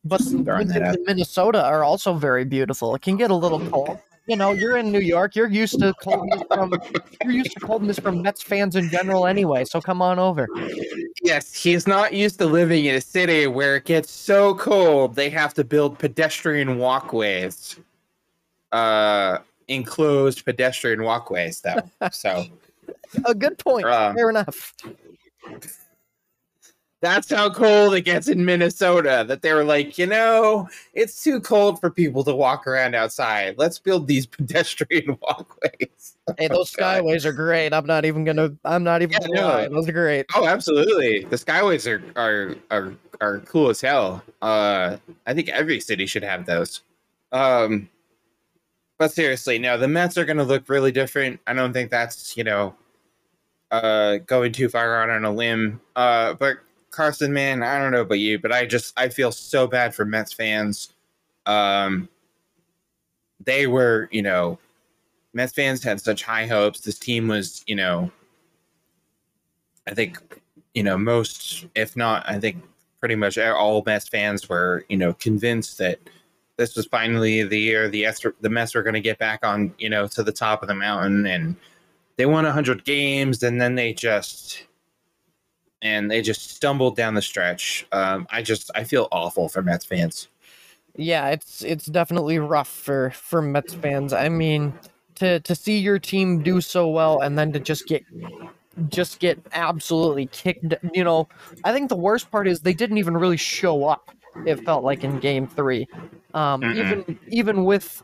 But 0.04 0.20
the 0.20 0.36
winters 0.36 0.96
in 0.96 1.04
Minnesota 1.06 1.64
are 1.64 1.82
also 1.84 2.14
very 2.14 2.44
beautiful. 2.44 2.94
It 2.94 3.02
can 3.02 3.16
get 3.16 3.30
a 3.30 3.34
little 3.34 3.60
cold 3.70 4.00
you 4.26 4.36
know, 4.36 4.52
you're 4.52 4.76
in 4.76 4.90
New 4.90 5.00
York. 5.00 5.36
You're 5.36 5.50
used 5.50 5.78
to 5.80 5.92
coldness 6.02 6.42
from 6.48 6.74
you're 7.22 7.32
used 7.32 7.52
to 7.52 7.60
coldness 7.60 7.98
from 7.98 8.22
Mets 8.22 8.42
fans 8.42 8.76
in 8.76 8.88
general 8.88 9.26
anyway. 9.26 9.64
So 9.64 9.80
come 9.80 10.00
on 10.00 10.18
over. 10.18 10.48
Yes, 11.22 11.54
he's 11.54 11.86
not 11.86 12.12
used 12.12 12.38
to 12.38 12.46
living 12.46 12.86
in 12.86 12.94
a 12.94 13.00
city 13.00 13.46
where 13.46 13.76
it 13.76 13.84
gets 13.84 14.10
so 14.10 14.54
cold 14.54 15.14
they 15.14 15.30
have 15.30 15.54
to 15.54 15.64
build 15.64 15.98
pedestrian 15.98 16.78
walkways. 16.78 17.78
Uh 18.72 19.38
enclosed 19.68 20.44
pedestrian 20.44 21.02
walkways 21.02 21.60
though. 21.60 22.08
So 22.10 22.44
a 23.24 23.34
good 23.34 23.58
point. 23.58 23.86
Um, 23.86 24.14
Fair 24.14 24.30
enough. 24.30 24.74
That's 27.04 27.30
how 27.30 27.50
cold 27.50 27.92
it 27.94 28.00
gets 28.00 28.28
in 28.28 28.46
Minnesota. 28.46 29.26
That 29.28 29.42
they 29.42 29.52
were 29.52 29.62
like, 29.62 29.98
you 29.98 30.06
know, 30.06 30.70
it's 30.94 31.22
too 31.22 31.38
cold 31.38 31.78
for 31.78 31.90
people 31.90 32.24
to 32.24 32.34
walk 32.34 32.66
around 32.66 32.94
outside. 32.94 33.56
Let's 33.58 33.78
build 33.78 34.06
these 34.06 34.24
pedestrian 34.38 35.18
walkways. 35.20 36.16
Hey, 36.38 36.48
those 36.48 36.74
Oh, 36.78 36.80
God. 36.80 37.04
skyways 37.04 37.26
are 37.26 37.32
great. 37.34 37.74
I'm 37.74 37.84
not 37.84 38.06
even 38.06 38.24
gonna. 38.24 38.54
I'm 38.64 38.84
not 38.84 39.02
even 39.02 39.12
Yeah, 39.20 39.28
gonna 39.36 39.68
no. 39.68 39.74
Those 39.74 39.88
are 39.90 39.92
great. 39.92 40.24
Oh, 40.34 40.46
absolutely. 40.46 41.24
The 41.26 41.36
skyways 41.36 41.86
are 41.86 42.02
are 42.18 42.54
are 42.70 42.94
are 43.20 43.38
cool 43.40 43.68
as 43.68 43.82
hell. 43.82 44.22
Uh, 44.40 44.96
I 45.26 45.34
think 45.34 45.50
every 45.50 45.80
city 45.80 46.06
should 46.06 46.24
have 46.24 46.46
those. 46.46 46.80
Um, 47.32 47.90
but 48.98 49.12
seriously, 49.12 49.58
no, 49.58 49.76
the 49.76 49.88
Mets 49.88 50.16
are 50.16 50.24
going 50.24 50.38
to 50.38 50.42
look 50.44 50.70
really 50.70 50.90
different. 50.90 51.38
I 51.46 51.52
don't 51.52 51.74
think 51.74 51.90
that's 51.90 52.34
you 52.34 52.44
know, 52.44 52.74
uh, 53.70 54.16
going 54.26 54.52
too 54.52 54.70
far 54.70 55.02
out 55.02 55.10
on 55.10 55.26
a 55.26 55.30
limb. 55.30 55.82
Uh, 55.94 56.32
but 56.32 56.60
Carson, 56.94 57.32
man, 57.32 57.62
I 57.62 57.78
don't 57.78 57.90
know 57.90 58.02
about 58.02 58.20
you, 58.20 58.38
but 58.38 58.52
I 58.52 58.66
just 58.66 58.98
I 58.98 59.08
feel 59.08 59.32
so 59.32 59.66
bad 59.66 59.94
for 59.94 60.04
Mets 60.04 60.32
fans. 60.32 60.92
Um, 61.44 62.08
they 63.44 63.66
were, 63.66 64.08
you 64.12 64.22
know, 64.22 64.58
Mets 65.32 65.52
fans 65.52 65.82
had 65.82 66.00
such 66.00 66.22
high 66.22 66.46
hopes. 66.46 66.80
This 66.80 66.98
team 66.98 67.26
was, 67.26 67.64
you 67.66 67.74
know, 67.74 68.12
I 69.88 69.94
think, 69.94 70.40
you 70.72 70.84
know, 70.84 70.96
most, 70.96 71.66
if 71.74 71.96
not, 71.96 72.28
I 72.30 72.38
think 72.38 72.62
pretty 73.00 73.16
much 73.16 73.36
all 73.36 73.82
Mets 73.84 74.08
fans 74.08 74.48
were, 74.48 74.84
you 74.88 74.96
know, 74.96 75.12
convinced 75.14 75.78
that 75.78 75.98
this 76.56 76.76
was 76.76 76.86
finally 76.86 77.42
the 77.42 77.58
year 77.58 77.88
the 77.88 78.06
Esther, 78.06 78.36
the 78.40 78.48
Mets 78.48 78.74
were 78.74 78.84
going 78.84 78.94
to 78.94 79.00
get 79.00 79.18
back 79.18 79.44
on, 79.44 79.74
you 79.78 79.90
know, 79.90 80.06
to 80.06 80.22
the 80.22 80.32
top 80.32 80.62
of 80.62 80.68
the 80.68 80.74
mountain, 80.74 81.26
and 81.26 81.56
they 82.16 82.26
won 82.26 82.44
hundred 82.44 82.84
games, 82.84 83.42
and 83.42 83.60
then 83.60 83.74
they 83.74 83.92
just, 83.92 84.62
and 85.84 86.10
they 86.10 86.22
just 86.22 86.50
stumbled 86.50 86.96
down 86.96 87.14
the 87.14 87.22
stretch. 87.22 87.86
Um, 87.92 88.26
I 88.30 88.42
just, 88.42 88.70
I 88.74 88.82
feel 88.82 89.06
awful 89.12 89.48
for 89.48 89.62
Mets 89.62 89.84
fans. 89.84 90.28
Yeah, 90.96 91.28
it's 91.30 91.62
it's 91.62 91.86
definitely 91.86 92.38
rough 92.38 92.68
for 92.68 93.10
for 93.10 93.42
Mets 93.42 93.74
fans. 93.74 94.12
I 94.12 94.28
mean, 94.28 94.72
to 95.16 95.40
to 95.40 95.54
see 95.54 95.78
your 95.78 95.98
team 95.98 96.42
do 96.42 96.60
so 96.60 96.88
well 96.88 97.20
and 97.20 97.36
then 97.36 97.52
to 97.52 97.60
just 97.60 97.86
get 97.86 98.04
just 98.88 99.18
get 99.18 99.38
absolutely 99.52 100.26
kicked. 100.26 100.74
You 100.92 101.04
know, 101.04 101.28
I 101.64 101.72
think 101.72 101.88
the 101.88 101.96
worst 101.96 102.30
part 102.30 102.46
is 102.46 102.60
they 102.60 102.74
didn't 102.74 102.98
even 102.98 103.16
really 103.16 103.36
show 103.36 103.86
up. 103.86 104.10
It 104.46 104.64
felt 104.64 104.84
like 104.84 105.04
in 105.04 105.18
Game 105.18 105.48
Three, 105.48 105.88
um, 106.32 106.60
Mm-mm. 106.62 106.76
even 106.76 107.18
even 107.28 107.64
with 107.64 108.02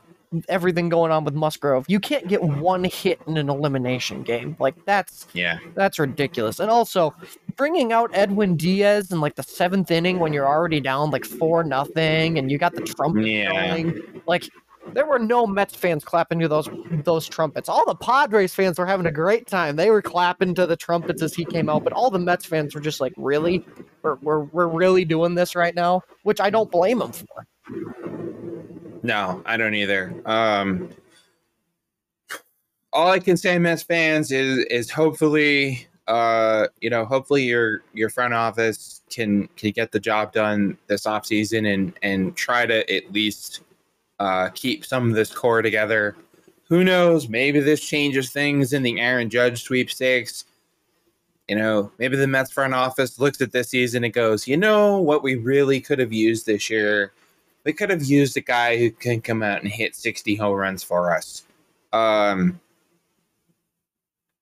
everything 0.48 0.88
going 0.88 1.10
on 1.10 1.24
with 1.24 1.34
Musgrove, 1.34 1.86
you 1.88 1.98
can't 1.98 2.28
get 2.28 2.42
one 2.42 2.84
hit 2.84 3.20
in 3.26 3.36
an 3.36 3.48
elimination 3.48 4.22
game. 4.22 4.56
Like 4.58 4.84
that's 4.84 5.26
Yeah, 5.32 5.58
that's 5.74 5.98
ridiculous. 5.98 6.60
And 6.60 6.70
also, 6.70 7.14
bringing 7.60 7.92
out 7.92 8.10
Edwin 8.14 8.56
Diaz 8.56 9.12
in 9.12 9.20
like 9.20 9.34
the 9.34 9.42
seventh 9.42 9.90
inning 9.90 10.18
when 10.18 10.32
you're 10.32 10.48
already 10.48 10.80
down 10.80 11.10
like 11.10 11.26
four 11.26 11.62
nothing, 11.62 12.38
and 12.38 12.50
you 12.50 12.56
got 12.56 12.74
the 12.74 12.80
trumpet 12.80 13.26
Yeah. 13.26 13.50
going. 13.50 14.00
Like, 14.26 14.48
there 14.94 15.04
were 15.04 15.18
no 15.18 15.46
Mets 15.46 15.76
fans 15.76 16.02
clapping 16.02 16.40
to 16.40 16.48
those 16.48 16.70
those 17.04 17.28
trumpets. 17.28 17.68
All 17.68 17.84
the 17.84 17.94
Padres 17.94 18.54
fans 18.54 18.78
were 18.78 18.86
having 18.86 19.04
a 19.04 19.12
great 19.12 19.46
time. 19.46 19.76
They 19.76 19.90
were 19.90 20.00
clapping 20.00 20.54
to 20.54 20.66
the 20.66 20.74
trumpets 20.74 21.20
as 21.20 21.34
he 21.34 21.44
came 21.44 21.68
out, 21.68 21.84
but 21.84 21.92
all 21.92 22.10
the 22.10 22.18
Mets 22.18 22.46
fans 22.46 22.74
were 22.74 22.80
just 22.80 22.98
like, 22.98 23.12
"Really, 23.18 23.62
we're 24.02 24.14
we're, 24.22 24.44
we're 24.44 24.66
really 24.66 25.04
doing 25.04 25.34
this 25.34 25.54
right 25.54 25.74
now," 25.74 26.00
which 26.22 26.40
I 26.40 26.48
don't 26.48 26.70
blame 26.70 26.98
them 26.98 27.12
for. 27.12 27.46
No, 29.02 29.42
I 29.44 29.58
don't 29.58 29.74
either. 29.74 30.14
Um, 30.24 30.88
all 32.94 33.10
I 33.10 33.18
can 33.18 33.36
say, 33.36 33.58
Mets 33.58 33.82
fans, 33.82 34.32
is 34.32 34.64
is 34.70 34.90
hopefully, 34.90 35.86
uh, 36.10 36.66
you 36.80 36.90
know, 36.90 37.04
hopefully 37.04 37.44
your 37.44 37.82
your 37.94 38.10
front 38.10 38.34
office 38.34 39.02
can 39.10 39.48
can 39.56 39.70
get 39.70 39.92
the 39.92 40.00
job 40.00 40.32
done 40.32 40.76
this 40.86 41.04
offseason 41.04 41.72
and 41.72 41.92
and 42.02 42.36
try 42.36 42.66
to 42.66 42.94
at 42.94 43.12
least 43.12 43.60
uh, 44.18 44.48
keep 44.50 44.84
some 44.84 45.08
of 45.08 45.14
this 45.14 45.32
core 45.32 45.62
together. 45.62 46.16
Who 46.68 46.84
knows? 46.84 47.28
Maybe 47.28 47.60
this 47.60 47.80
changes 47.80 48.30
things 48.30 48.72
in 48.72 48.82
the 48.82 49.00
Aaron 49.00 49.30
Judge 49.30 49.62
sweepstakes. 49.62 50.44
You 51.48 51.56
know, 51.56 51.90
maybe 51.98 52.16
the 52.16 52.28
Mets 52.28 52.52
front 52.52 52.74
office 52.74 53.18
looks 53.18 53.40
at 53.40 53.50
this 53.50 53.70
season 53.70 54.04
and 54.04 54.12
goes, 54.12 54.46
you 54.46 54.56
know, 54.56 54.98
what 54.98 55.24
we 55.24 55.34
really 55.34 55.80
could 55.80 55.98
have 55.98 56.12
used 56.12 56.46
this 56.46 56.70
year 56.70 57.12
we 57.64 57.72
could 57.72 57.90
have 57.90 58.02
used 58.02 58.36
a 58.36 58.40
guy 58.40 58.78
who 58.78 58.90
can 58.90 59.20
come 59.20 59.42
out 59.42 59.62
and 59.62 59.70
hit 59.70 59.94
60 59.94 60.34
home 60.36 60.54
runs 60.54 60.82
for 60.82 61.14
us. 61.14 61.44
Um, 61.92 62.60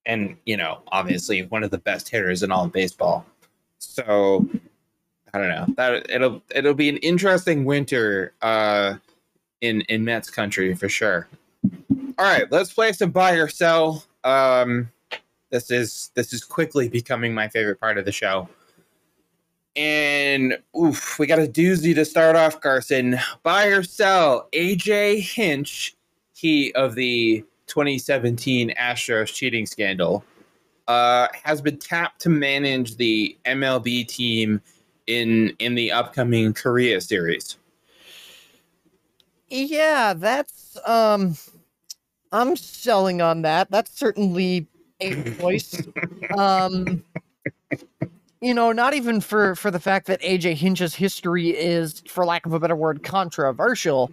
and, 0.09 0.37
you 0.47 0.57
know, 0.57 0.81
obviously 0.89 1.43
one 1.45 1.63
of 1.63 1.71
the 1.71 1.79
best 1.79 2.09
hitters 2.09 2.43
in 2.43 2.51
all 2.51 2.65
of 2.65 2.73
baseball. 2.73 3.25
So 3.79 4.49
I 5.33 5.39
don't 5.39 5.49
know. 5.49 5.67
That 5.77 6.11
it'll 6.11 6.43
it'll 6.51 6.75
be 6.75 6.89
an 6.89 6.97
interesting 6.97 7.65
winter 7.65 8.33
uh 8.43 8.95
in 9.61 9.83
in 9.83 10.05
Mets 10.05 10.31
country 10.31 10.75
for 10.75 10.89
sure. 10.89 11.29
All 12.19 12.25
right, 12.25 12.51
let's 12.51 12.73
play 12.73 12.93
some 12.93 13.11
buy 13.11 13.33
or 13.33 13.49
sell. 13.49 14.05
Um 14.25 14.91
this 15.51 15.71
is 15.71 16.11
this 16.15 16.33
is 16.33 16.43
quickly 16.43 16.89
becoming 16.89 17.35
my 17.35 17.49
favorite 17.49 17.79
part 17.79 17.99
of 17.99 18.05
the 18.05 18.13
show. 18.13 18.49
And 19.77 20.59
oof, 20.77 21.19
we 21.19 21.27
got 21.27 21.39
a 21.39 21.47
doozy 21.47 21.95
to 21.95 22.05
start 22.05 22.35
off, 22.35 22.61
Carson. 22.61 23.19
Buy 23.43 23.67
or 23.67 23.83
sell 23.83 24.49
AJ 24.53 25.21
Hinch, 25.21 25.95
he 26.33 26.73
of 26.73 26.95
the 26.95 27.45
2017 27.69 28.75
Astros 28.81 29.33
cheating 29.33 29.67
scandal, 29.67 30.25
uh, 30.89 31.29
has 31.45 31.61
been 31.61 31.79
tapped 31.79 32.21
to 32.23 32.29
manage 32.29 32.97
the 32.97 33.37
MLB 33.45 34.09
team 34.09 34.61
in 35.07 35.55
in 35.59 35.75
the 35.75 35.93
upcoming 35.93 36.55
Korea 36.55 37.01
series. 37.01 37.57
Yeah, 39.49 40.15
that's 40.15 40.79
um 40.87 41.37
I'm 42.33 42.57
selling 42.57 43.21
on 43.21 43.43
that. 43.43 43.71
That's 43.71 43.97
certainly 43.99 44.67
a 45.01 45.23
choice. 45.35 45.83
um 46.39 47.03
you 48.41 48.55
know, 48.55 48.71
not 48.71 48.95
even 48.95 49.21
for 49.21 49.55
for 49.55 49.71
the 49.71 49.81
fact 49.81 50.07
that 50.07 50.21
AJ 50.23 50.55
Hinch's 50.55 50.95
history 50.95 51.51
is 51.51 52.03
for 52.09 52.25
lack 52.25 52.47
of 52.47 52.53
a 52.53 52.61
better 52.61 52.77
word 52.77 53.03
controversial, 53.03 54.13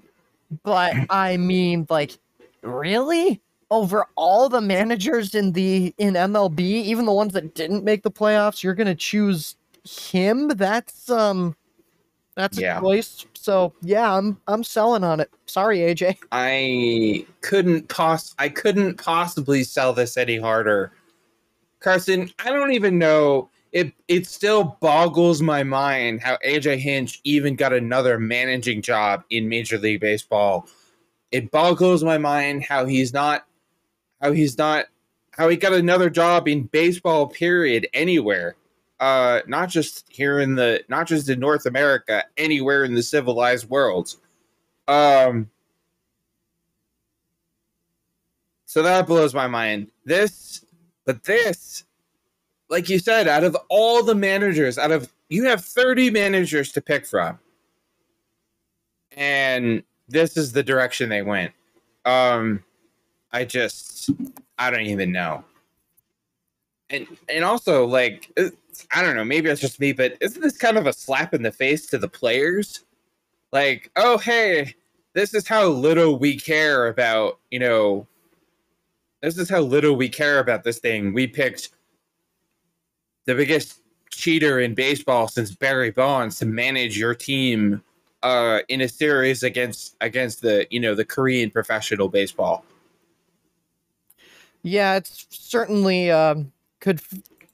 but 0.63 0.95
I 1.09 1.37
mean 1.37 1.85
like 1.89 2.17
really? 2.61 3.41
Over 3.71 4.05
all 4.15 4.47
the 4.47 4.61
managers 4.61 5.33
in 5.33 5.51
the 5.53 5.93
in 5.97 6.13
MLB, 6.13 6.59
even 6.59 7.05
the 7.05 7.11
ones 7.11 7.33
that 7.33 7.55
didn't 7.55 7.83
make 7.83 8.03
the 8.03 8.11
playoffs, 8.11 8.63
you're 8.63 8.75
going 8.75 8.87
to 8.87 8.95
choose 8.95 9.55
him? 9.83 10.49
That's 10.49 11.09
um 11.09 11.55
that's 12.35 12.59
Yeah. 12.59 12.77
a 12.77 12.81
choice. 12.81 13.25
So 13.33 13.73
yeah, 13.81 14.15
I'm 14.15 14.39
I'm 14.47 14.63
selling 14.63 15.03
on 15.03 15.19
it. 15.19 15.31
Sorry, 15.45 15.79
AJ. 15.79 16.17
I 16.31 17.25
couldn't 17.41 17.87
poss 17.89 18.35
I 18.37 18.49
couldn't 18.49 19.01
possibly 19.03 19.63
sell 19.63 19.93
this 19.93 20.17
any 20.17 20.37
harder. 20.37 20.91
Carson, 21.79 22.29
I 22.39 22.49
don't 22.51 22.71
even 22.73 22.99
know 22.99 23.49
it 23.71 23.93
it 24.07 24.25
still 24.27 24.77
boggles 24.79 25.41
my 25.41 25.63
mind 25.63 26.21
how 26.21 26.37
AJ 26.45 26.77
Hinch 26.77 27.19
even 27.23 27.55
got 27.55 27.73
another 27.73 28.19
managing 28.19 28.81
job 28.81 29.23
in 29.29 29.49
Major 29.49 29.77
League 29.77 30.01
Baseball. 30.01 30.67
It 31.31 31.51
boggles 31.51 32.03
my 32.03 32.17
mind 32.17 32.63
how 32.63 32.85
he's 32.85 33.11
not 33.13 33.45
how 34.25 34.31
he's 34.31 34.57
not 34.57 34.85
how 35.31 35.49
he 35.49 35.57
got 35.57 35.73
another 35.73 36.09
job 36.09 36.47
in 36.47 36.63
baseball 36.63 37.27
period 37.27 37.87
anywhere. 37.93 38.55
Uh 38.99 39.41
not 39.47 39.69
just 39.69 40.05
here 40.09 40.39
in 40.39 40.55
the 40.55 40.83
not 40.89 41.07
just 41.07 41.29
in 41.29 41.39
North 41.39 41.65
America, 41.65 42.23
anywhere 42.37 42.83
in 42.83 42.95
the 42.95 43.03
civilized 43.03 43.69
world. 43.69 44.15
Um 44.87 45.49
So 48.65 48.81
that 48.81 49.07
blows 49.07 49.33
my 49.33 49.47
mind. 49.47 49.89
This, 50.03 50.65
but 51.05 51.23
this, 51.23 51.85
like 52.69 52.89
you 52.89 52.99
said, 52.99 53.25
out 53.25 53.45
of 53.45 53.55
all 53.69 54.03
the 54.03 54.15
managers, 54.15 54.77
out 54.77 54.91
of 54.91 55.13
you 55.29 55.45
have 55.45 55.63
30 55.63 56.09
managers 56.09 56.73
to 56.73 56.81
pick 56.81 57.05
from. 57.05 57.39
And 59.15 59.83
this 60.09 60.35
is 60.35 60.51
the 60.51 60.63
direction 60.63 61.09
they 61.09 61.21
went. 61.21 61.53
Um 62.05 62.63
I 63.31 63.45
just 63.45 64.09
I 64.57 64.69
don't 64.71 64.87
even 64.87 65.11
know. 65.11 65.43
And 66.89 67.07
and 67.29 67.43
also 67.43 67.85
like 67.85 68.31
I 68.93 69.01
don't 69.01 69.15
know, 69.15 69.25
maybe 69.25 69.49
it's 69.49 69.61
just 69.61 69.79
me, 69.79 69.93
but 69.93 70.17
isn't 70.21 70.41
this 70.41 70.57
kind 70.57 70.77
of 70.77 70.87
a 70.87 70.93
slap 70.93 71.33
in 71.33 71.43
the 71.43 71.51
face 71.51 71.87
to 71.87 71.97
the 71.97 72.07
players? 72.07 72.81
Like, 73.51 73.91
oh 73.95 74.17
hey, 74.17 74.75
this 75.13 75.33
is 75.33 75.47
how 75.47 75.67
little 75.67 76.19
we 76.19 76.37
care 76.37 76.87
about, 76.87 77.39
you 77.51 77.59
know, 77.59 78.07
this 79.21 79.37
is 79.37 79.49
how 79.49 79.61
little 79.61 79.95
we 79.95 80.09
care 80.09 80.39
about 80.39 80.63
this 80.63 80.79
thing. 80.79 81.13
We 81.13 81.25
picked 81.25 81.69
the 83.25 83.33
biggest 83.33 83.81
cheater 84.11 84.59
in 84.59 84.75
baseball 84.75 85.27
since 85.27 85.53
Barry 85.53 85.91
Bonds 85.91 86.39
to 86.39 86.45
manage 86.45 86.97
your 86.97 87.15
team 87.15 87.81
uh, 88.23 88.59
in 88.69 88.81
a 88.81 88.87
series 88.87 89.43
against 89.43 89.95
against 90.01 90.41
the 90.41 90.65
you 90.71 90.79
know 90.79 90.95
the 90.95 91.05
Korean 91.05 91.51
professional 91.51 92.09
baseball. 92.09 92.65
Yeah, 94.65 94.95
it's 94.95 95.27
certainly 95.29 96.09
um, 96.09 96.51
could 96.79 96.99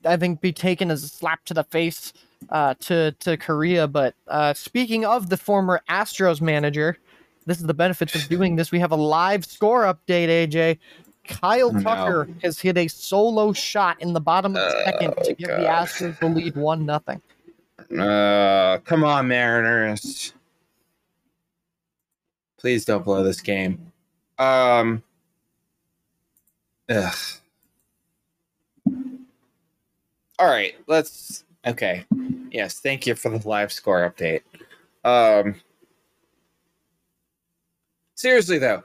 I 0.06 0.16
think 0.16 0.40
be 0.40 0.54
taken 0.54 0.90
as 0.90 1.04
a 1.04 1.10
slap 1.10 1.44
to 1.46 1.54
the 1.54 1.66
face 1.66 2.14
uh, 2.50 2.76
to 2.80 3.12
to 3.20 3.36
Korea. 3.36 3.86
But 3.86 4.16
uh, 4.30 4.54
speaking 4.54 5.04
of 5.04 5.30
the 5.30 5.36
former 5.36 5.82
Astros 5.90 6.40
manager, 6.40 6.98
this 7.46 7.60
is 7.60 7.66
the 7.66 7.74
benefits 7.74 8.16
of 8.16 8.30
doing 8.30 8.56
this. 8.56 8.72
We 8.72 8.80
have 8.80 8.92
a 8.94 8.96
live 8.96 9.46
score 9.46 9.84
update. 9.84 10.30
AJ, 10.30 10.80
Kyle 11.26 11.74
No. 11.74 11.82
Tucker 11.82 12.30
has 12.44 12.62
hit 12.62 12.78
a 12.78 12.88
solo 12.88 13.52
shot 13.52 14.02
in 14.02 14.14
the 14.14 14.22
bottom 14.22 14.56
of 14.56 14.62
the 14.62 14.84
second 14.86 15.12
to 15.26 15.32
Oh, 15.32 15.36
give 15.36 15.48
the 15.50 15.66
Astros 15.68 16.18
the 16.18 16.28
lead 16.28 16.56
one 16.56 16.86
nothing. 16.86 17.22
Uh, 18.00 18.78
come 18.86 19.04
on, 19.04 19.28
Mariners. 19.28 20.32
Please 22.58 22.86
don't 22.86 23.04
blow 23.04 23.22
this 23.22 23.42
game. 23.42 23.92
Um. 24.40 25.04
Ugh. 26.92 27.16
All 30.40 30.48
right, 30.48 30.76
let's. 30.88 31.46
Okay. 31.66 32.06
Yes, 32.52 32.80
thank 32.80 33.08
you 33.08 33.16
for 33.16 33.30
the 33.30 33.48
live 33.48 33.72
score 33.72 34.10
update. 34.10 34.42
Um. 35.06 35.56
Seriously 38.16 38.58
though, 38.58 38.84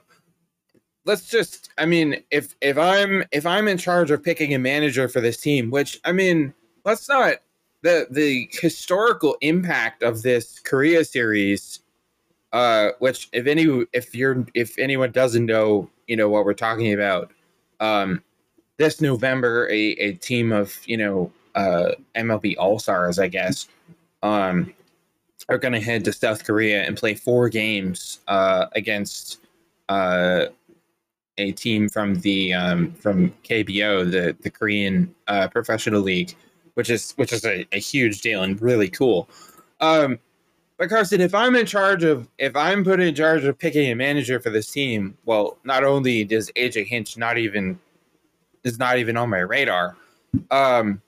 let's 1.05 1.29
just. 1.29 1.71
I 1.79 1.87
mean, 1.87 2.23
if 2.31 2.55
if 2.61 2.79
I'm 2.79 3.25
if 3.33 3.45
I'm 3.45 3.67
in 3.67 3.77
charge 3.77 4.11
of 4.11 4.23
picking 4.23 4.55
a 4.55 4.59
manager 4.59 5.09
for 5.09 5.21
this 5.21 5.39
team, 5.39 5.71
which 5.71 5.99
I 6.05 6.13
mean, 6.13 6.55
let's 6.85 7.09
not 7.09 7.37
the 7.83 8.07
the 8.11 8.49
historical 8.53 9.37
impact 9.41 10.05
of 10.05 10.23
this 10.23 10.61
Korea 10.61 11.05
series, 11.05 11.81
uh, 12.53 12.91
which 13.01 13.29
if 13.33 13.47
any 13.47 13.85
if 13.93 14.15
you're 14.15 14.47
if 14.55 14.79
anyone 14.79 15.11
doesn't 15.11 15.47
know, 15.47 15.91
you 16.07 16.17
know 16.17 16.29
what 16.29 16.45
we're 16.45 16.55
talking 16.55 16.93
about. 16.93 17.33
Um, 17.81 18.23
this 18.79 19.01
November, 19.01 19.69
a, 19.69 19.93
a 19.93 20.13
team 20.15 20.53
of 20.53 20.77
you 20.87 20.97
know 20.97 21.33
uh, 21.55 21.93
MLB 22.15 22.57
All 22.59 22.79
Stars, 22.79 23.19
I 23.19 23.29
guess, 23.29 23.69
um, 24.23 24.73
are 25.49 25.59
going 25.59 25.75
to 25.75 25.81
head 25.81 26.05
to 26.05 26.13
South 26.13 26.45
Korea 26.45 26.85
and 26.85 26.97
play 26.97 27.15
four 27.15 27.49
games 27.49 28.21
uh, 28.29 28.67
against 28.73 29.41
uh, 29.89 30.47
a 31.39 31.53
team 31.53 31.89
from 31.89 32.17
the 32.21 32.55
um, 32.55 32.93
from 32.93 33.33
KBO, 33.45 34.11
the 34.11 34.37
the 34.41 34.51
Korean 34.51 35.15
uh, 35.29 35.49
Professional 35.49 36.01
League 36.01 36.35
which 36.77 36.91
is 36.91 37.13
which 37.13 37.33
is 37.33 37.45
a, 37.45 37.67
a 37.73 37.79
huge 37.79 38.21
deal 38.21 38.43
and 38.43 38.61
really 38.61 38.89
cool. 38.89 39.29
Um, 39.81 40.19
but 40.79 40.89
Carson, 40.89 41.21
if 41.21 41.35
I'm 41.35 41.57
in 41.57 41.67
charge 41.67 42.05
of 42.05 42.29
if 42.39 42.55
I'm 42.55 42.85
put 42.85 43.01
in 43.01 43.15
charge 43.15 43.45
of 43.45 43.59
picking 43.59 43.91
a 43.91 43.95
manager 43.95 44.41
for 44.41 44.51
this 44.51 44.71
team, 44.71 45.17
well, 45.25 45.59
not 45.65 45.85
only 45.85 46.25
does 46.25 46.51
AJ 46.53 46.87
Hinch 46.87 47.17
not 47.17 47.39
even 47.39 47.79
is 48.65 48.79
not 48.79 48.99
even 48.99 49.17
on 49.17 49.31
my 49.31 49.39
radar, 49.39 49.97
um, 50.51 51.01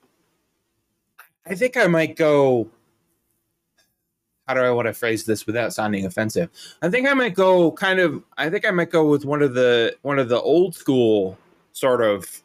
I 1.47 1.55
think 1.55 1.77
I 1.77 1.87
might 1.87 2.17
go. 2.17 2.69
How 4.47 4.55
do 4.55 4.61
I 4.61 4.71
want 4.71 4.87
to 4.87 4.95
phrase 4.95 5.27
this 5.27 5.47
without 5.47 5.75
sounding 5.75 6.07
offensive? 6.07 6.49
I 6.81 6.89
think 6.89 7.07
I 7.07 7.13
might 7.13 7.35
go 7.35 7.73
kind 7.73 8.01
of. 8.01 8.23
I 8.39 8.49
think 8.49 8.67
I 8.67 8.71
might 8.71 8.91
go 8.91 9.07
with 9.07 9.25
one 9.25 9.43
of 9.43 9.55
the 9.55 9.97
one 10.03 10.19
of 10.19 10.29
the 10.29 10.41
old 10.41 10.75
school 10.75 11.37
sort 11.73 12.01
of 12.03 12.43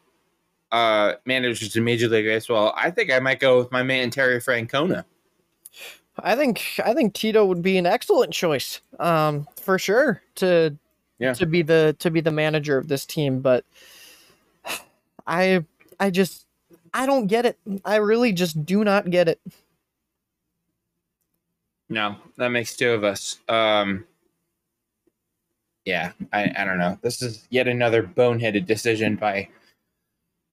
uh, 0.74 1.14
managers 1.24 1.76
in 1.76 1.84
Major 1.84 2.08
League 2.08 2.24
Baseball, 2.24 2.74
I 2.76 2.90
think 2.90 3.12
I 3.12 3.20
might 3.20 3.38
go 3.38 3.58
with 3.58 3.70
my 3.70 3.84
man 3.84 4.10
Terry 4.10 4.40
Francona. 4.40 5.04
I 6.18 6.36
think 6.36 6.62
I 6.84 6.94
think 6.94 7.14
Tito 7.14 7.44
would 7.44 7.62
be 7.62 7.76
an 7.78 7.86
excellent 7.86 8.32
choice, 8.32 8.80
um, 9.00 9.46
for 9.60 9.78
sure 9.78 10.22
to 10.36 10.76
Yeah. 11.18 11.32
to 11.34 11.46
be 11.46 11.62
the 11.62 11.96
to 11.98 12.10
be 12.10 12.20
the 12.20 12.30
manager 12.30 12.78
of 12.78 12.88
this 12.88 13.04
team. 13.06 13.40
But 13.40 13.64
I 15.26 15.64
I 15.98 16.10
just 16.10 16.46
I 16.92 17.06
don't 17.06 17.26
get 17.26 17.46
it. 17.46 17.58
I 17.84 17.96
really 17.96 18.32
just 18.32 18.64
do 18.64 18.84
not 18.84 19.10
get 19.10 19.28
it. 19.28 19.40
No, 21.88 22.16
that 22.38 22.48
makes 22.48 22.76
two 22.76 22.92
of 22.92 23.04
us. 23.04 23.38
Um, 23.48 24.04
yeah, 25.84 26.12
I, 26.32 26.50
I 26.56 26.64
don't 26.64 26.78
know. 26.78 26.98
This 27.02 27.20
is 27.20 27.46
yet 27.50 27.68
another 27.68 28.02
boneheaded 28.02 28.66
decision 28.66 29.16
by 29.16 29.48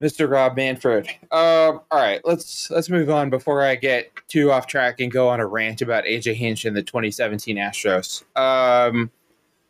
Mr. 0.02 0.30
Rob 0.30 0.56
Manfred. 0.56 1.08
Um, 1.32 1.82
all 1.91 1.99
right, 1.99 2.22
let's 2.26 2.72
let's 2.72 2.89
move 2.89 3.10
on 3.10 3.30
before 3.30 3.62
I 3.62 3.76
get 3.76 4.12
too 4.28 4.52
off 4.52 4.66
track 4.66 4.99
and 4.99 5.12
go 5.12 5.30
on 5.30 5.39
a 5.39 5.45
rant 5.45 5.82
about 5.82 6.06
AJ 6.06 6.36
Hinch 6.36 6.66
and 6.66 6.76
the 6.76 6.82
2017 6.82 7.58
Astros. 7.58 8.24
Um, 8.36 9.12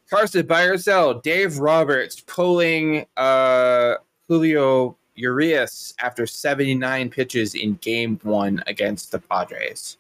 Carson, 0.09 0.45
buy 0.45 0.63
or 0.63 0.77
sell? 0.77 1.15
Dave 1.15 1.59
Roberts 1.59 2.21
pulling 2.21 3.05
uh, 3.17 3.95
Julio 4.27 4.97
Urias 5.15 5.93
after 5.99 6.25
79 6.25 7.09
pitches 7.09 7.55
in 7.55 7.75
Game 7.75 8.19
One 8.23 8.63
against 8.67 9.11
the 9.11 9.19
Padres. 9.19 9.97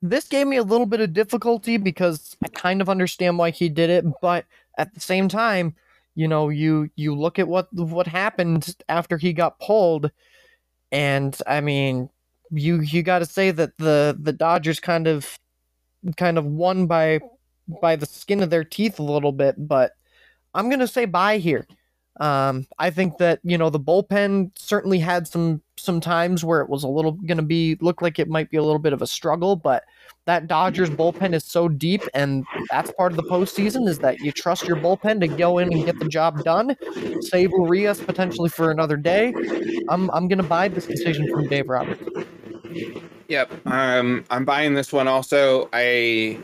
This 0.00 0.28
gave 0.28 0.46
me 0.46 0.56
a 0.56 0.62
little 0.62 0.86
bit 0.86 1.00
of 1.00 1.12
difficulty 1.12 1.76
because 1.76 2.36
I 2.44 2.48
kind 2.48 2.80
of 2.80 2.88
understand 2.88 3.38
why 3.38 3.50
he 3.50 3.68
did 3.68 3.90
it, 3.90 4.04
but 4.20 4.44
at 4.78 4.94
the 4.94 5.00
same 5.00 5.28
time, 5.28 5.74
you 6.16 6.26
know, 6.26 6.48
you 6.48 6.90
you 6.96 7.14
look 7.14 7.38
at 7.38 7.46
what 7.46 7.72
what 7.72 8.06
happened 8.06 8.74
after 8.88 9.18
he 9.18 9.32
got 9.34 9.60
pulled, 9.60 10.10
and 10.90 11.38
I 11.46 11.60
mean, 11.60 12.08
you 12.50 12.80
you 12.80 13.02
got 13.02 13.20
to 13.20 13.26
say 13.26 13.50
that 13.50 13.76
the 13.76 14.16
the 14.18 14.32
Dodgers 14.32 14.80
kind 14.80 15.06
of 15.06 15.38
kind 16.16 16.38
of 16.38 16.46
won 16.46 16.86
by 16.86 17.20
by 17.82 17.96
the 17.96 18.06
skin 18.06 18.42
of 18.42 18.48
their 18.48 18.64
teeth 18.64 18.98
a 18.98 19.02
little 19.02 19.30
bit, 19.30 19.54
but 19.58 19.92
I'm 20.54 20.70
gonna 20.70 20.88
say 20.88 21.04
bye 21.04 21.36
here. 21.36 21.66
Um, 22.18 22.66
I 22.78 22.88
think 22.88 23.18
that 23.18 23.40
you 23.42 23.58
know 23.58 23.68
the 23.68 23.78
bullpen 23.78 24.52
certainly 24.58 24.98
had 24.98 25.28
some 25.28 25.60
some 25.76 26.00
times 26.00 26.42
where 26.42 26.62
it 26.62 26.70
was 26.70 26.82
a 26.82 26.88
little 26.88 27.12
gonna 27.12 27.42
be 27.42 27.76
looked 27.82 28.00
like 28.00 28.18
it 28.18 28.28
might 28.28 28.50
be 28.50 28.56
a 28.56 28.62
little 28.62 28.78
bit 28.78 28.94
of 28.94 29.02
a 29.02 29.06
struggle, 29.06 29.54
but 29.54 29.84
that 30.26 30.46
Dodgers 30.46 30.90
bullpen 30.90 31.34
is 31.34 31.44
so 31.44 31.68
deep, 31.68 32.02
and 32.12 32.44
that's 32.70 32.90
part 32.92 33.12
of 33.12 33.16
the 33.16 33.22
postseason 33.24 33.88
is 33.88 34.00
that 34.00 34.20
you 34.20 34.32
trust 34.32 34.66
your 34.66 34.76
bullpen 34.76 35.20
to 35.20 35.28
go 35.28 35.58
in 35.58 35.72
and 35.72 35.84
get 35.84 35.98
the 35.98 36.08
job 36.08 36.44
done. 36.44 36.76
Save 37.20 37.50
Urias 37.52 38.00
potentially 38.00 38.48
for 38.48 38.70
another 38.70 38.96
day. 38.96 39.32
I'm 39.88 40.10
I'm 40.10 40.28
gonna 40.28 40.42
buy 40.42 40.68
this 40.68 40.86
decision 40.86 41.30
from 41.30 41.48
Dave 41.48 41.68
Roberts. 41.68 42.02
Yep. 43.28 43.66
Um, 43.66 44.24
I'm 44.30 44.44
buying 44.44 44.74
this 44.74 44.92
one 44.92 45.08
also. 45.08 45.68
I 45.72 46.38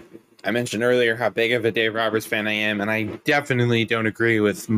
I 0.45 0.51
mentioned 0.51 0.83
earlier 0.83 1.14
how 1.14 1.30
big 1.30 1.53
of 1.53 1.64
a 1.64 1.70
Dave 1.70 1.95
Roberts 1.95 2.26
fan 2.26 2.47
I 2.49 2.53
am, 2.53 2.80
and 2.80 2.91
I 2.91 3.05
definitely 3.24 3.85
don't 3.85 4.07
agree 4.07 4.41
with. 4.41 4.68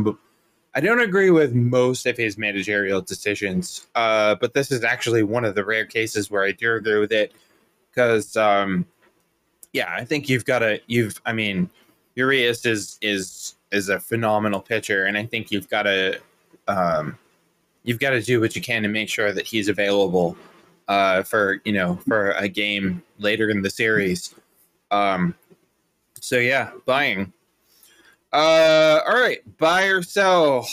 I 0.74 0.80
don't 0.80 1.00
agree 1.00 1.30
with 1.30 1.55
most 1.55 2.05
of 2.05 2.16
his 2.16 2.36
managerial 2.36 3.00
decisions, 3.00 3.86
uh, 3.94 4.34
but 4.34 4.55
this 4.55 4.72
is 4.72 4.82
actually 4.82 5.22
one 5.22 5.44
of 5.44 5.55
the 5.55 5.64
rare 5.64 5.86
cases 5.86 6.30
where 6.30 6.42
I 6.42 6.50
do 6.50 6.74
agree 6.74 6.98
with 6.98 7.12
it, 7.12 7.32
because, 7.90 8.36
um, 8.36 8.84
yeah, 9.74 9.92
I 9.92 10.04
think 10.04 10.28
you've 10.28 10.46
got 10.46 10.60
to. 10.60 10.80
You've, 10.86 11.20
I 11.26 11.34
mean, 11.34 11.68
Urias 12.14 12.64
is 12.64 12.96
is 13.02 13.56
is 13.72 13.90
a 13.90 14.00
phenomenal 14.00 14.60
pitcher, 14.60 15.04
and 15.04 15.18
I 15.18 15.26
think 15.26 15.50
you've 15.50 15.68
got 15.68 15.82
to, 15.82 16.20
um, 16.68 17.18
you've 17.82 17.98
got 17.98 18.10
to 18.10 18.22
do 18.22 18.40
what 18.40 18.54
you 18.56 18.62
can 18.62 18.82
to 18.84 18.88
make 18.88 19.08
sure 19.08 19.32
that 19.32 19.46
he's 19.46 19.68
available 19.68 20.36
uh, 20.86 21.24
for 21.24 21.60
you 21.64 21.72
know 21.72 21.96
for 22.08 22.30
a 22.30 22.48
game 22.48 23.02
later 23.18 23.50
in 23.50 23.62
the 23.62 23.70
series. 23.70 24.32
Um, 24.92 25.34
so 26.20 26.38
yeah, 26.38 26.70
buying. 26.86 27.32
Uh, 28.32 29.00
all 29.06 29.20
right, 29.20 29.40
buy 29.58 29.84
or 29.84 30.02
sell. 30.02 30.68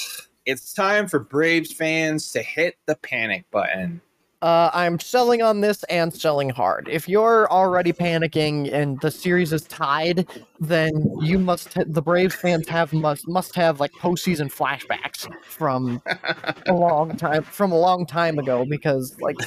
It's 0.46 0.74
time 0.74 1.08
for 1.08 1.20
Braves 1.20 1.74
fans 1.74 2.32
to 2.34 2.42
hit 2.42 2.78
the 2.86 2.96
panic 2.96 3.50
button. 3.52 4.02
Uh, 4.42 4.72
I'm 4.74 5.00
selling 5.00 5.44
on 5.44 5.62
this 5.62 5.84
and 5.84 6.12
selling 6.12 6.50
hard. 6.50 6.90
If 6.90 7.08
you're 7.08 7.52
already 7.52 7.94
panicking 7.94 8.74
and 8.74 9.00
the 9.00 9.12
series 9.12 9.54
is 9.54 9.62
tied, 9.64 10.28
then 10.60 10.92
you 11.22 11.38
must 11.38 11.78
the 11.94 12.02
Braves 12.02 12.34
fans 12.34 12.68
have 12.68 12.92
must 12.92 13.28
must 13.28 13.54
have 13.54 13.80
like 13.80 13.92
postseason 13.94 14.52
flashbacks 14.52 15.28
from 15.44 16.02
a 16.66 16.74
long 16.74 17.16
time 17.18 17.44
from 17.44 17.72
a 17.72 17.80
long 17.80 18.08
time 18.08 18.40
ago 18.40 18.66
because 18.66 19.16
like 19.22 19.38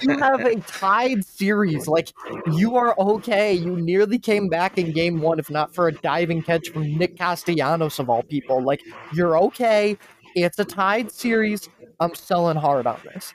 you 0.00 0.16
have 0.18 0.40
a 0.40 0.60
tied 0.60 1.24
series. 1.24 1.88
Like 1.88 2.12
you 2.52 2.76
are 2.76 2.94
okay. 2.98 3.52
You 3.52 3.76
nearly 3.80 4.20
came 4.20 4.48
back 4.48 4.78
in 4.78 4.92
game 4.92 5.20
one, 5.22 5.40
if 5.40 5.50
not 5.50 5.74
for 5.74 5.88
a 5.88 5.92
diving 5.92 6.40
catch 6.42 6.68
from 6.68 6.96
Nick 6.96 7.16
Castellanos 7.16 7.98
of 7.98 8.08
all 8.08 8.22
people. 8.22 8.62
Like 8.62 8.80
you're 9.12 9.36
okay. 9.38 9.98
It's 10.36 10.58
a 10.60 10.64
tied 10.64 11.10
series. 11.10 11.68
I'm 12.00 12.14
selling 12.14 12.56
hard 12.56 12.86
on 12.86 13.00
this. 13.04 13.32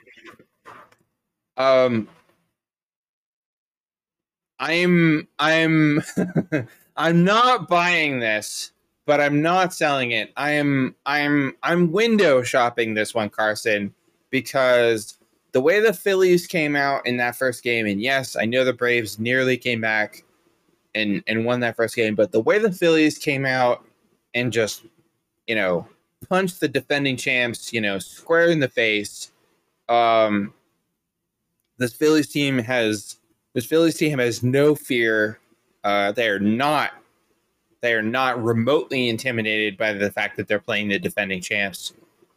Um, 1.60 2.08
I'm 4.58 5.28
I'm 5.38 6.02
I'm 6.96 7.24
not 7.24 7.68
buying 7.68 8.20
this, 8.20 8.72
but 9.04 9.20
I'm 9.20 9.42
not 9.42 9.74
selling 9.74 10.12
it. 10.12 10.32
I 10.38 10.52
am 10.52 10.96
I'm 11.04 11.54
I'm 11.62 11.92
window 11.92 12.42
shopping 12.42 12.94
this 12.94 13.14
one, 13.14 13.28
Carson, 13.28 13.92
because 14.30 15.18
the 15.52 15.60
way 15.60 15.80
the 15.80 15.92
Phillies 15.92 16.46
came 16.46 16.76
out 16.76 17.06
in 17.06 17.18
that 17.18 17.36
first 17.36 17.62
game, 17.62 17.84
and 17.84 18.00
yes, 18.00 18.36
I 18.36 18.46
know 18.46 18.64
the 18.64 18.72
Braves 18.72 19.18
nearly 19.18 19.58
came 19.58 19.82
back 19.82 20.24
and 20.94 21.22
and 21.26 21.44
won 21.44 21.60
that 21.60 21.76
first 21.76 21.94
game, 21.94 22.14
but 22.14 22.32
the 22.32 22.40
way 22.40 22.58
the 22.58 22.72
Phillies 22.72 23.18
came 23.18 23.44
out 23.44 23.84
and 24.32 24.50
just 24.50 24.86
you 25.46 25.56
know 25.56 25.86
punched 26.26 26.60
the 26.60 26.68
defending 26.68 27.18
champs, 27.18 27.70
you 27.70 27.82
know, 27.82 27.98
square 27.98 28.48
in 28.48 28.60
the 28.60 28.68
face. 28.68 29.30
Um, 29.90 30.54
this 31.80 31.94
Phillies 31.94 32.28
team 32.28 32.58
has 32.58 33.16
this 33.54 33.64
Phillies 33.64 33.96
team 33.96 34.18
has 34.20 34.42
no 34.42 34.76
fear. 34.76 35.40
Uh, 35.82 36.12
they 36.12 36.28
are 36.28 36.38
not 36.38 36.92
they 37.80 37.94
are 37.94 38.02
not 38.02 38.40
remotely 38.42 39.08
intimidated 39.08 39.78
by 39.78 39.94
the 39.94 40.10
fact 40.10 40.36
that 40.36 40.46
they're 40.46 40.60
playing 40.60 40.88
the 40.88 40.98
defending 40.98 41.40
champs. 41.40 41.94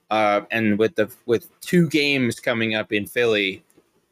Uh, 0.10 0.42
and 0.50 0.80
with 0.80 0.96
the 0.96 1.14
with 1.26 1.50
two 1.60 1.90
games 1.90 2.40
coming 2.40 2.74
up 2.74 2.94
in 2.94 3.06
Philly, 3.06 3.64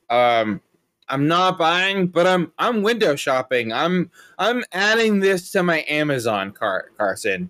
um, 0.09 0.59
I'm 1.07 1.27
not 1.27 1.57
buying, 1.57 2.07
but 2.07 2.27
I'm 2.27 2.51
I'm 2.59 2.82
window 2.82 3.15
shopping. 3.15 3.71
I'm 3.71 4.11
I'm 4.38 4.63
adding 4.73 5.21
this 5.21 5.51
to 5.53 5.63
my 5.63 5.86
Amazon 5.88 6.51
cart, 6.51 6.97
Carson, 6.97 7.49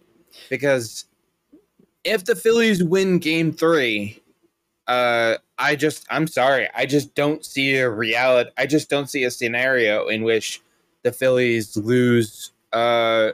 because 0.50 1.06
if 2.04 2.26
the 2.26 2.36
Phillies 2.36 2.84
win 2.84 3.18
Game 3.18 3.52
Three, 3.52 4.22
uh, 4.88 5.38
I 5.62 5.76
just 5.76 6.06
I'm 6.10 6.28
sorry, 6.28 6.68
I 6.76 6.86
just 6.86 7.14
don't 7.16 7.46
see 7.46 7.78
a 7.78 7.90
reality. 7.90 8.50
I 8.58 8.66
just 8.66 8.90
don't 8.90 9.10
see 9.10 9.24
a 9.24 9.32
scenario 9.32 10.08
in 10.08 10.24
which 10.24 10.62
the 11.04 11.12
Phillies 11.12 11.78
lose 11.78 12.52
uh 12.74 13.32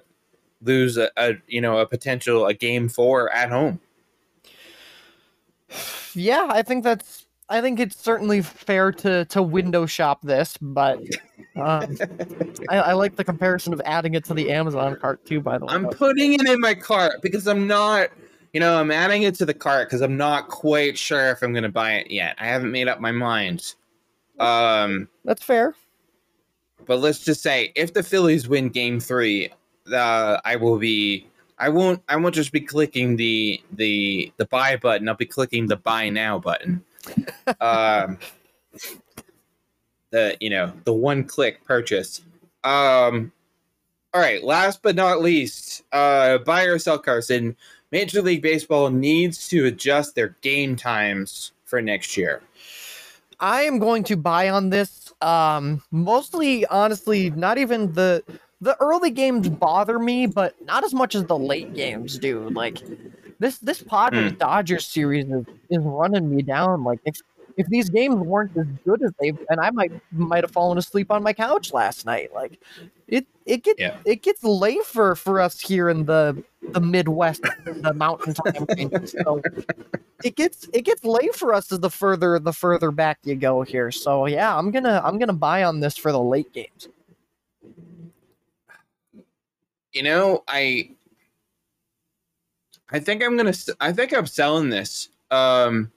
lose 0.61 0.97
a, 0.97 1.09
a 1.15 1.35
you 1.47 1.61
know 1.61 1.79
a 1.79 1.85
potential 1.85 2.45
a 2.45 2.53
Game 2.53 2.89
Four 2.89 3.31
at 3.31 3.49
home. 3.49 3.79
Yeah, 6.13 6.47
I 6.49 6.63
think 6.63 6.83
that's 6.83 7.25
I 7.49 7.61
think 7.61 7.79
it's 7.79 7.95
certainly 7.97 8.41
fair 8.41 8.91
to 8.91 9.23
to 9.25 9.41
window 9.41 9.85
shop 9.85 10.21
this, 10.21 10.57
but 10.61 10.99
um, 11.55 11.97
I, 12.69 12.77
I, 12.77 12.93
like 12.93 13.15
the 13.15 13.23
comparison 13.23 13.71
of 13.71 13.81
adding 13.85 14.15
it 14.15 14.25
to 14.25 14.33
the 14.33 14.51
Amazon 14.51 14.97
cart 14.97 15.25
too. 15.25 15.39
By 15.39 15.57
the 15.57 15.65
way, 15.65 15.73
I'm 15.73 15.87
putting 15.87 16.33
it 16.33 16.47
in 16.47 16.59
my 16.59 16.75
cart 16.75 17.21
because 17.21 17.47
I'm 17.47 17.65
not, 17.65 18.09
you 18.53 18.59
know, 18.59 18.79
I'm 18.79 18.91
adding 18.91 19.23
it 19.23 19.35
to 19.35 19.45
the 19.45 19.53
cart 19.53 19.87
because 19.87 20.01
I'm 20.01 20.17
not 20.17 20.47
quite 20.47 20.97
sure 20.97 21.29
if 21.29 21.41
I'm 21.41 21.53
going 21.53 21.63
to 21.63 21.69
buy 21.69 21.93
it 21.93 22.11
yet. 22.11 22.35
I 22.39 22.47
haven't 22.47 22.71
made 22.71 22.87
up 22.87 22.99
my 22.99 23.11
mind. 23.11 23.73
Um, 24.39 25.07
that's 25.25 25.43
fair. 25.43 25.75
But 26.85 26.99
let's 26.99 27.19
just 27.19 27.41
say 27.41 27.71
if 27.75 27.93
the 27.93 28.03
Phillies 28.03 28.47
win 28.47 28.69
Game 28.69 28.99
Three, 28.99 29.51
uh, 29.93 30.39
I 30.45 30.55
will 30.55 30.77
be. 30.77 31.27
I 31.59 31.69
won't. 31.69 32.01
I 32.07 32.15
won't 32.15 32.35
just 32.35 32.51
be 32.51 32.61
clicking 32.61 33.15
the 33.15 33.61
the 33.73 34.31
the 34.37 34.45
buy 34.45 34.77
button. 34.77 35.09
I'll 35.09 35.15
be 35.15 35.25
clicking 35.25 35.67
the 35.67 35.75
buy 35.75 36.09
now 36.09 36.37
button 36.39 36.83
um, 37.61 38.17
the 40.11 40.37
you 40.39 40.49
know 40.49 40.71
the 40.83 40.93
one 40.93 41.23
click 41.23 41.63
purchase. 41.65 42.21
Um, 42.63 43.31
all 44.13 44.21
right. 44.21 44.43
Last 44.43 44.81
but 44.81 44.95
not 44.95 45.21
least, 45.21 45.83
uh, 45.91 46.39
buy 46.39 46.63
or 46.63 46.79
sell 46.79 46.99
Carson. 46.99 47.55
Major 47.91 48.21
League 48.21 48.41
Baseball 48.41 48.89
needs 48.89 49.47
to 49.49 49.65
adjust 49.65 50.15
their 50.15 50.35
game 50.41 50.75
times 50.75 51.53
for 51.65 51.81
next 51.81 52.17
year. 52.17 52.41
I 53.39 53.63
am 53.63 53.79
going 53.79 54.03
to 54.05 54.17
buy 54.17 54.49
on 54.49 54.69
this. 54.69 55.13
Um, 55.21 55.81
mostly, 55.91 56.65
honestly, 56.67 57.29
not 57.31 57.57
even 57.57 57.93
the 57.93 58.23
the 58.59 58.75
early 58.81 59.11
games 59.11 59.49
bother 59.49 59.99
me, 59.99 60.25
but 60.25 60.55
not 60.65 60.83
as 60.83 60.93
much 60.93 61.13
as 61.13 61.25
the 61.25 61.37
late 61.37 61.73
games 61.73 62.17
do. 62.17 62.49
Like 62.49 62.81
this 63.39 63.59
this 63.59 63.81
Padres 63.83 64.33
mm. 64.33 64.37
Dodgers 64.37 64.85
series 64.85 65.25
is, 65.25 65.45
is 65.69 65.79
running 65.79 66.35
me 66.35 66.41
down. 66.41 66.83
Like 66.83 66.99
if 67.05 67.19
if 67.57 67.67
these 67.67 67.89
games 67.89 68.15
weren't 68.15 68.55
as 68.57 68.67
good 68.85 69.03
as 69.03 69.11
they've 69.19 69.37
and 69.49 69.59
I 69.59 69.69
might 69.71 69.91
might 70.11 70.43
have 70.43 70.51
fallen 70.51 70.77
asleep 70.77 71.11
on 71.11 71.23
my 71.23 71.33
couch 71.33 71.73
last 71.73 72.05
night. 72.05 72.33
Like 72.33 72.59
it 73.07 73.27
it 73.47 73.63
gets 73.63 73.79
yeah. 73.79 73.97
it 74.05 74.21
gets 74.21 74.43
late 74.43 74.83
for 74.83 75.39
us 75.39 75.59
here 75.59 75.89
in 75.89 76.05
the 76.05 76.43
the 76.73 76.81
Midwest, 76.81 77.41
the 77.65 77.93
mountain 77.93 78.33
time 78.33 78.65
range. 78.77 79.09
So 79.23 79.41
it 80.23 80.35
gets 80.35 80.67
it 80.73 80.83
gets 80.83 81.03
late 81.03 81.33
for 81.33 81.53
us 81.53 81.71
as 81.71 81.79
the 81.79 81.89
further 81.89 82.37
the 82.39 82.53
further 82.53 82.91
back 82.91 83.19
you 83.23 83.35
go 83.35 83.63
here. 83.63 83.91
So 83.91 84.27
yeah, 84.27 84.55
I'm 84.55 84.69
gonna 84.71 85.01
I'm 85.03 85.17
gonna 85.17 85.33
buy 85.33 85.63
on 85.63 85.79
this 85.79 85.97
for 85.97 86.11
the 86.11 86.21
late 86.21 86.53
games. 86.53 86.89
You 89.93 90.03
know, 90.03 90.43
I 90.47 90.91
I 92.89 92.99
think 92.99 93.23
I'm 93.23 93.35
gonna. 93.35 93.53
I 93.79 93.91
think 93.91 94.13
I'm 94.13 94.25
selling 94.25 94.69
this. 94.69 95.09
Um, 95.29 95.91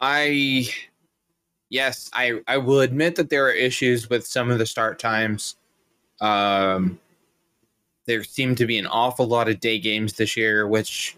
I, 0.00 0.68
yes, 1.70 2.10
I 2.12 2.40
I 2.46 2.58
will 2.58 2.80
admit 2.80 3.16
that 3.16 3.30
there 3.30 3.46
are 3.46 3.52
issues 3.52 4.10
with 4.10 4.26
some 4.26 4.50
of 4.50 4.58
the 4.58 4.66
start 4.66 4.98
times. 4.98 5.56
Um, 6.22 6.98
there 8.06 8.24
seem 8.24 8.54
to 8.54 8.66
be 8.66 8.78
an 8.78 8.86
awful 8.86 9.26
lot 9.26 9.48
of 9.48 9.60
day 9.60 9.78
games 9.78 10.14
this 10.14 10.36
year, 10.36 10.66
which, 10.66 11.16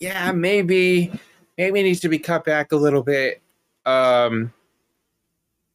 yeah, 0.00 0.32
maybe 0.32 1.12
maybe 1.56 1.82
needs 1.82 2.00
to 2.00 2.08
be 2.08 2.18
cut 2.18 2.44
back 2.44 2.72
a 2.72 2.76
little 2.76 3.02
bit. 3.02 3.40
Um, 3.84 4.52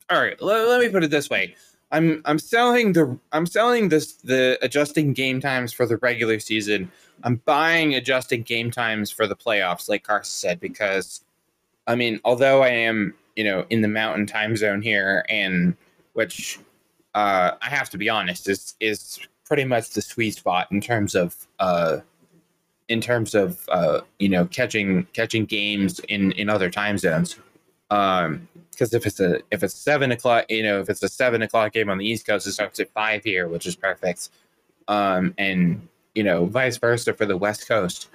all 0.09 0.21
right, 0.21 0.39
let, 0.41 0.67
let 0.67 0.81
me 0.81 0.89
put 0.89 1.03
it 1.03 1.11
this 1.11 1.29
way. 1.29 1.55
I'm 1.93 2.21
I'm 2.25 2.39
selling 2.39 2.91
the 2.93 3.17
I'm 3.31 3.45
selling 3.45 3.87
this 3.87 4.13
the 4.13 4.59
adjusting 4.61 5.13
game 5.13 5.39
times 5.39 5.71
for 5.71 5.85
the 5.85 5.97
regular 5.97 6.39
season 6.39 6.91
I'm 7.23 7.35
buying 7.45 7.93
adjusting 7.93 8.43
game 8.43 8.71
times 8.71 9.11
for 9.11 9.27
the 9.27 9.35
playoffs, 9.35 9.89
like 9.89 10.03
Carson 10.03 10.31
said, 10.31 10.59
because 10.59 11.21
I 11.87 11.95
mean, 11.95 12.19
although 12.23 12.63
I 12.63 12.69
am, 12.69 13.13
you 13.35 13.43
know, 13.43 13.65
in 13.69 13.81
the 13.81 13.87
mountain 13.87 14.25
time 14.25 14.55
zone 14.55 14.81
here, 14.81 15.25
and 15.29 15.75
which 16.13 16.59
uh, 17.13 17.51
I 17.61 17.69
have 17.69 17.89
to 17.91 17.97
be 17.97 18.09
honest 18.09 18.47
is 18.49 18.75
is 18.79 19.19
pretty 19.45 19.65
much 19.65 19.89
the 19.89 20.01
sweet 20.01 20.35
spot 20.35 20.67
in 20.71 20.81
terms 20.81 21.15
of 21.15 21.47
uh, 21.59 21.97
in 22.87 23.01
terms 23.01 23.35
of 23.35 23.67
uh, 23.69 24.01
you 24.19 24.29
know 24.29 24.45
catching 24.45 25.05
catching 25.13 25.45
games 25.45 25.99
in 26.07 26.31
in 26.33 26.49
other 26.49 26.69
time 26.69 26.97
zones. 26.97 27.37
Um, 27.89 28.47
because 28.71 28.93
if 28.93 29.05
it's 29.05 29.19
a 29.19 29.41
if 29.51 29.63
it's 29.63 29.75
seven 29.75 30.11
o'clock, 30.11 30.45
you 30.49 30.63
know, 30.63 30.79
if 30.79 30.89
it's 30.89 31.03
a 31.03 31.09
seven 31.09 31.41
o'clock 31.41 31.73
game 31.73 31.89
on 31.89 31.97
the 31.97 32.05
East 32.05 32.25
Coast, 32.25 32.47
it 32.47 32.53
starts 32.53 32.79
at 32.79 32.89
five 32.91 33.23
here, 33.23 33.47
which 33.47 33.65
is 33.65 33.75
perfect. 33.75 34.29
Um, 34.87 35.33
and 35.37 35.87
you 36.15 36.23
know, 36.23 36.45
vice 36.45 36.77
versa 36.77 37.13
for 37.13 37.25
the 37.25 37.37
West 37.37 37.67
Coast. 37.67 38.09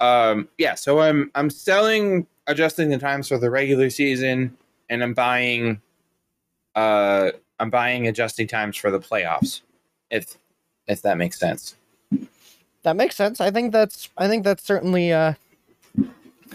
Um, 0.00 0.48
yeah, 0.58 0.74
so 0.74 1.00
I'm 1.00 1.30
I'm 1.34 1.50
selling 1.50 2.26
adjusting 2.46 2.88
the 2.88 2.98
times 2.98 3.28
for 3.28 3.38
the 3.38 3.50
regular 3.50 3.90
season, 3.90 4.56
and 4.88 5.02
I'm 5.02 5.14
buying 5.14 5.80
uh 6.74 7.30
I'm 7.60 7.70
buying 7.70 8.08
adjusting 8.08 8.48
times 8.48 8.76
for 8.76 8.90
the 8.90 8.98
playoffs. 8.98 9.60
If 10.10 10.36
if 10.88 11.02
that 11.02 11.18
makes 11.18 11.38
sense. 11.38 11.76
That 12.82 12.96
makes 12.96 13.14
sense. 13.14 13.40
I 13.40 13.50
think 13.50 13.72
that's 13.72 14.08
I 14.16 14.26
think 14.26 14.44
that's 14.44 14.64
certainly 14.64 15.12
uh 15.12 15.34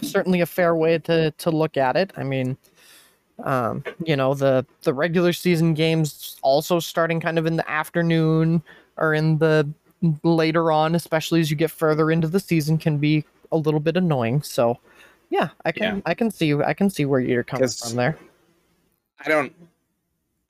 certainly 0.02 0.40
a 0.40 0.46
fair 0.46 0.74
way 0.74 0.98
to 0.98 1.30
to 1.30 1.50
look 1.50 1.76
at 1.76 1.96
it. 1.96 2.12
I 2.16 2.24
mean, 2.24 2.56
um, 3.44 3.84
you 4.04 4.16
know, 4.16 4.34
the 4.34 4.66
the 4.82 4.92
regular 4.92 5.32
season 5.32 5.74
games 5.74 6.36
also 6.42 6.80
starting 6.80 7.20
kind 7.20 7.38
of 7.38 7.46
in 7.46 7.56
the 7.56 7.70
afternoon 7.70 8.62
or 8.96 9.14
in 9.14 9.38
the 9.38 9.68
later 10.22 10.72
on, 10.72 10.94
especially 10.94 11.40
as 11.40 11.50
you 11.50 11.56
get 11.56 11.70
further 11.70 12.10
into 12.10 12.28
the 12.28 12.40
season, 12.40 12.78
can 12.78 12.98
be 12.98 13.24
a 13.52 13.56
little 13.56 13.80
bit 13.80 13.96
annoying. 13.96 14.42
So, 14.42 14.78
yeah, 15.30 15.50
I 15.64 15.72
can 15.72 15.96
yeah. 15.96 16.02
I 16.04 16.14
can 16.14 16.30
see 16.32 16.52
I 16.54 16.74
can 16.74 16.90
see 16.90 17.04
where 17.04 17.20
you're 17.20 17.44
coming 17.44 17.68
from 17.68 17.96
there. 17.96 18.18
I 19.24 19.28
don't 19.28 19.52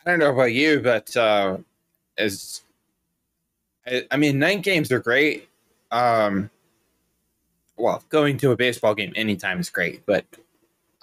I 0.07 0.11
don't 0.11 0.21
know 0.21 0.33
about 0.33 0.53
you, 0.53 0.81
but 0.81 1.17
uh, 1.17 1.59
as 2.17 2.63
I, 3.87 4.05
I 4.11 4.17
mean, 4.17 4.39
night 4.39 4.63
games 4.63 4.93
are 4.93 5.01
great. 5.01 5.49
Um, 5.91 6.49
well, 7.77 8.03
going 8.09 8.39
to 8.39 8.53
a 8.53 8.57
baseball 8.57 8.95
game 8.95 9.13
anytime 9.17 9.61
is 9.61 9.69
great, 9.69 10.07
but 10.07 10.25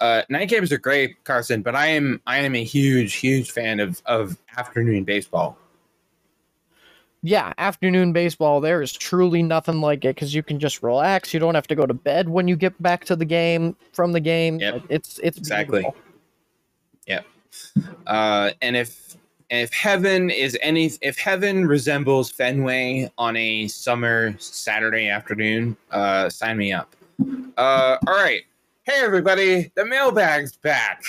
uh, 0.00 0.22
night 0.28 0.48
games 0.48 0.72
are 0.72 0.78
great, 0.78 1.22
Carson. 1.24 1.62
But 1.62 1.76
I 1.76 1.88
am 1.88 2.20
I 2.26 2.38
am 2.38 2.54
a 2.54 2.64
huge 2.64 3.14
huge 3.14 3.50
fan 3.50 3.78
of 3.78 4.02
of 4.06 4.38
afternoon 4.56 5.04
baseball 5.04 5.58
yeah, 7.26 7.54
afternoon 7.56 8.12
baseball, 8.12 8.60
there 8.60 8.82
is 8.82 8.92
truly 8.92 9.42
nothing 9.42 9.80
like 9.80 10.04
it 10.04 10.14
because 10.14 10.34
you 10.34 10.42
can 10.42 10.60
just 10.60 10.82
relax. 10.82 11.32
You 11.32 11.40
don't 11.40 11.54
have 11.54 11.66
to 11.68 11.74
go 11.74 11.86
to 11.86 11.94
bed 11.94 12.28
when 12.28 12.48
you 12.48 12.54
get 12.54 12.80
back 12.82 13.06
to 13.06 13.16
the 13.16 13.24
game 13.24 13.74
from 13.94 14.12
the 14.12 14.20
game. 14.20 14.60
Yep. 14.60 14.82
It's 14.90 15.18
it's 15.20 15.38
exactly. 15.38 15.80
Beautiful. 15.80 16.02
Yep. 17.06 17.26
Uh, 18.06 18.50
and 18.62 18.76
if 18.76 19.16
if 19.50 19.72
heaven 19.72 20.30
is 20.30 20.56
any 20.62 20.90
if 21.00 21.18
heaven 21.18 21.66
resembles 21.66 22.30
Fenway 22.30 23.10
on 23.18 23.36
a 23.36 23.68
summer 23.68 24.34
Saturday 24.38 25.08
afternoon, 25.08 25.76
uh, 25.90 26.28
sign 26.28 26.56
me 26.56 26.72
up. 26.72 26.94
Uh, 27.56 27.98
all 28.06 28.14
right. 28.14 28.42
Hey 28.84 29.00
everybody, 29.02 29.70
the 29.76 29.84
mailbag's 29.84 30.56
back. 30.56 31.02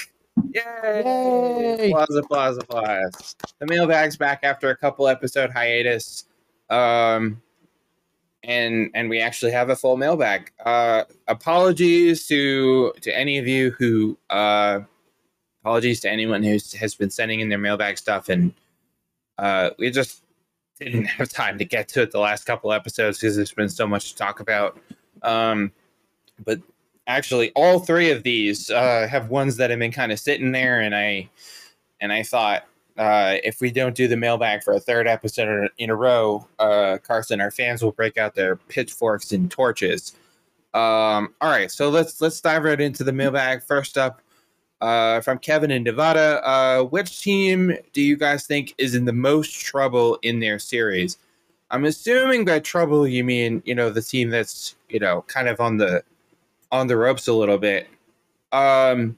Yay! 0.54 1.04
Yay! 1.04 1.92
Applause, 1.92 2.16
applause, 2.16 2.58
applause. 2.58 3.36
The 3.60 3.66
mailbag's 3.66 4.18
back 4.18 4.42
after 4.44 4.70
a 4.70 4.76
couple 4.76 5.08
episode 5.08 5.50
hiatus. 5.52 6.26
Um, 6.70 7.42
and 8.44 8.92
and 8.94 9.10
we 9.10 9.20
actually 9.20 9.52
have 9.52 9.70
a 9.70 9.76
full 9.76 9.98
mailbag. 9.98 10.52
Uh, 10.64 11.04
apologies 11.28 12.28
to 12.28 12.94
to 13.02 13.18
any 13.18 13.38
of 13.38 13.48
you 13.48 13.72
who 13.72 14.18
uh, 14.30 14.82
apologies 15.66 16.00
to 16.00 16.08
anyone 16.08 16.44
who 16.44 16.60
has 16.80 16.94
been 16.94 17.10
sending 17.10 17.40
in 17.40 17.50
their 17.50 17.58
mailbag 17.58 17.98
stuff, 17.98 18.30
and 18.30 18.54
uh, 19.40 19.72
we 19.80 19.90
just 19.90 20.22
didn't 20.80 21.06
have 21.06 21.28
time 21.28 21.58
to 21.58 21.66
get 21.66 21.88
to 21.88 22.04
it 22.04 22.12
the 22.12 22.20
last 22.20 22.46
couple 22.46 22.72
episodes 22.72 23.18
because 23.18 23.36
there's 23.36 23.52
been 23.52 23.68
so 23.68 23.88
much 23.88 24.12
to 24.12 24.16
talk 24.16 24.40
about. 24.40 24.78
Um, 25.24 25.72
but 26.44 26.60
actually, 27.08 27.52
all 27.56 27.80
three 27.80 28.12
of 28.12 28.22
these 28.22 28.70
uh, 28.70 29.08
have 29.10 29.32
ones 29.32 29.58
that 29.58 29.72
have 29.72 29.80
been 29.80 29.92
kind 29.92 30.12
of 30.12 30.20
sitting 30.20 30.52
there, 30.52 30.82
and 30.82 30.96
I 30.96 31.32
and 32.00 32.14
I 32.14 32.22
thought 32.22 32.66
uh, 32.96 33.38
if 33.44 33.60
we 33.60 33.72
don't 33.72 33.96
do 33.96 34.08
the 34.08 34.18
mailbag 34.18 34.62
for 34.62 34.74
a 34.74 34.80
third 34.80 35.08
episode 35.08 35.70
in 35.80 35.90
a 35.90 35.96
row, 35.96 36.48
uh, 36.60 37.00
Carson, 37.02 37.42
our 37.42 37.50
fans 37.50 37.84
will 37.84 37.92
break 37.92 38.20
out 38.20 38.36
their 38.36 38.56
pitchforks 38.56 39.32
and 39.32 39.50
torches. 39.50 40.14
Um, 40.76 41.34
all 41.42 41.50
right, 41.50 41.72
so 41.72 41.90
let's 41.90 42.22
let's 42.22 42.40
dive 42.40 42.66
right 42.66 42.80
into 42.80 43.04
the 43.04 43.14
mailbag. 43.14 43.64
First 43.64 43.98
up, 43.98 44.22
uh, 44.82 45.22
from 45.22 45.40
Kevin 45.40 45.72
in 45.72 45.84
Nevada, 45.84 46.42
uh, 46.48 46.84
which 46.84 47.22
team 47.22 47.76
do 47.94 48.02
you 48.02 48.18
guys 48.18 48.46
think 48.46 48.74
is 48.78 48.96
in 48.96 49.06
the 49.06 49.14
most 49.14 49.60
trouble 49.60 50.20
in 50.22 50.40
their 50.40 50.60
series? 50.60 51.18
I'm 51.72 51.86
assuming 51.86 52.46
by 52.46 52.60
trouble 52.60 53.08
you 53.08 53.24
mean 53.24 53.62
you 53.66 53.76
know 53.76 53.90
the 53.90 54.02
team 54.02 54.30
that's 54.30 54.76
you 54.90 55.00
know 55.00 55.24
kind 55.28 55.48
of 55.48 55.60
on 55.60 55.78
the 55.78 56.04
on 56.72 56.88
the 56.88 56.98
ropes 56.98 57.28
a 57.28 57.34
little 57.34 57.58
bit. 57.58 57.88
Um, 58.52 59.18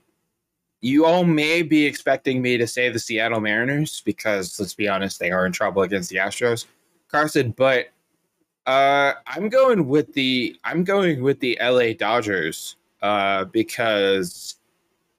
you 0.81 1.05
all 1.05 1.23
may 1.23 1.61
be 1.63 1.85
expecting 1.85 2.41
me 2.41 2.57
to 2.57 2.67
say 2.67 2.89
the 2.89 2.99
Seattle 2.99 3.41
Mariners 3.41 4.01
because 4.01 4.59
let's 4.59 4.73
be 4.73 4.87
honest, 4.87 5.19
they 5.19 5.31
are 5.31 5.45
in 5.45 5.51
trouble 5.51 5.81
against 5.81 6.09
the 6.09 6.17
Astros, 6.17 6.65
Carson. 7.09 7.51
But 7.51 7.87
uh, 8.65 9.13
I'm 9.25 9.49
going 9.49 9.87
with 9.87 10.13
the 10.13 10.55
I'm 10.63 10.83
going 10.83 11.23
with 11.23 11.39
the 11.39 11.57
LA 11.61 11.93
Dodgers 11.93 12.75
uh, 13.01 13.45
because 13.45 14.56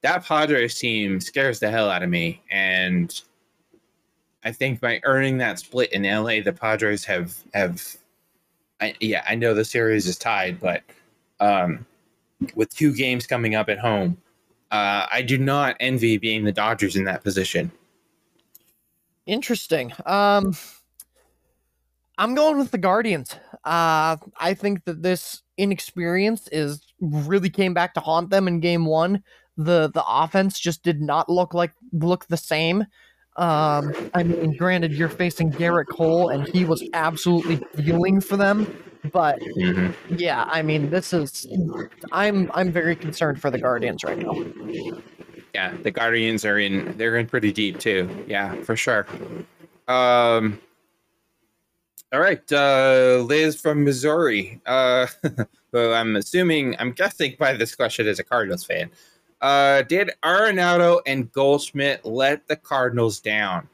that 0.01 0.25
Padres 0.25 0.77
team 0.77 1.19
scares 1.19 1.59
the 1.59 1.69
hell 1.69 1.89
out 1.89 2.03
of 2.03 2.09
me, 2.09 2.41
and 2.49 3.21
I 4.43 4.51
think 4.51 4.79
by 4.79 4.99
earning 5.03 5.37
that 5.39 5.59
split 5.59 5.91
in 5.91 6.03
LA, 6.03 6.41
the 6.41 6.53
Padres 6.53 7.05
have 7.05 7.35
have. 7.53 7.83
I, 8.81 8.95
yeah, 9.01 9.25
I 9.27 9.35
know 9.35 9.53
the 9.53 9.65
series 9.65 10.07
is 10.07 10.17
tied, 10.17 10.61
but 10.61 10.83
um, 11.41 11.85
with 12.55 12.73
two 12.73 12.95
games 12.95 13.27
coming 13.27 13.53
up 13.53 13.67
at 13.67 13.77
home, 13.77 14.17
uh, 14.71 15.05
I 15.11 15.21
do 15.21 15.37
not 15.37 15.75
envy 15.81 16.17
being 16.17 16.45
the 16.45 16.53
Dodgers 16.53 16.95
in 16.95 17.03
that 17.03 17.21
position. 17.21 17.71
Interesting. 19.25 19.91
Um, 20.05 20.55
I'm 22.17 22.35
going 22.35 22.57
with 22.57 22.71
the 22.71 22.77
Guardians. 22.77 23.35
Uh, 23.63 24.17
I 24.37 24.53
think 24.53 24.85
that 24.85 25.03
this 25.03 25.43
inexperience 25.57 26.47
is 26.51 26.81
really 26.99 27.49
came 27.49 27.73
back 27.73 27.93
to 27.93 27.99
haunt 27.99 28.29
them 28.29 28.47
in 28.47 28.59
Game 28.59 28.85
One. 28.85 29.23
The 29.59 29.91
the 29.93 30.03
offense 30.07 30.57
just 30.57 30.83
did 30.83 31.01
not 31.01 31.29
look 31.29 31.53
like 31.53 31.73
look 31.91 32.25
the 32.27 32.37
same. 32.37 32.85
Um, 33.35 33.93
I 34.13 34.23
mean, 34.23 34.55
granted, 34.57 34.93
you're 34.93 35.09
facing 35.09 35.51
Gerrit 35.51 35.87
Cole, 35.89 36.29
and 36.29 36.47
he 36.47 36.65
was 36.65 36.83
absolutely 36.93 37.61
dealing 37.75 38.21
for 38.21 38.37
them. 38.37 38.83
But 39.11 39.39
mm-hmm. 39.39 40.15
yeah, 40.17 40.45
I 40.47 40.61
mean, 40.61 40.89
this 40.89 41.13
is 41.13 41.45
I'm 42.11 42.49
I'm 42.53 42.71
very 42.71 42.95
concerned 42.95 43.41
for 43.41 43.51
the 43.51 43.59
Guardians 43.59 44.03
right 44.03 44.17
now. 44.17 44.33
Yeah, 45.53 45.73
the 45.83 45.91
Guardians 45.91 46.45
are 46.45 46.59
in 46.59 46.97
they're 46.97 47.17
in 47.17 47.27
pretty 47.27 47.51
deep 47.51 47.79
too. 47.79 48.09
Yeah, 48.27 48.55
for 48.63 48.75
sure. 48.75 49.07
Um 49.87 50.59
all 52.11 52.19
right, 52.19 52.51
uh, 52.51 53.23
Liz 53.27 53.61
from 53.61 53.83
Missouri. 53.83 54.59
Uh, 54.65 55.05
well, 55.71 55.93
I'm 55.93 56.15
assuming, 56.15 56.75
I'm 56.79 56.91
guessing 56.91 57.35
by 57.37 57.53
this 57.53 57.75
question 57.75 58.07
as 58.07 58.17
a 58.17 58.23
Cardinals 58.23 58.63
fan. 58.63 58.89
Uh, 59.41 59.83
did 59.83 60.11
Arenado 60.23 60.99
and 61.05 61.31
Goldschmidt 61.31 62.03
let 62.05 62.47
the 62.47 62.55
Cardinals 62.55 63.19
down? 63.19 63.67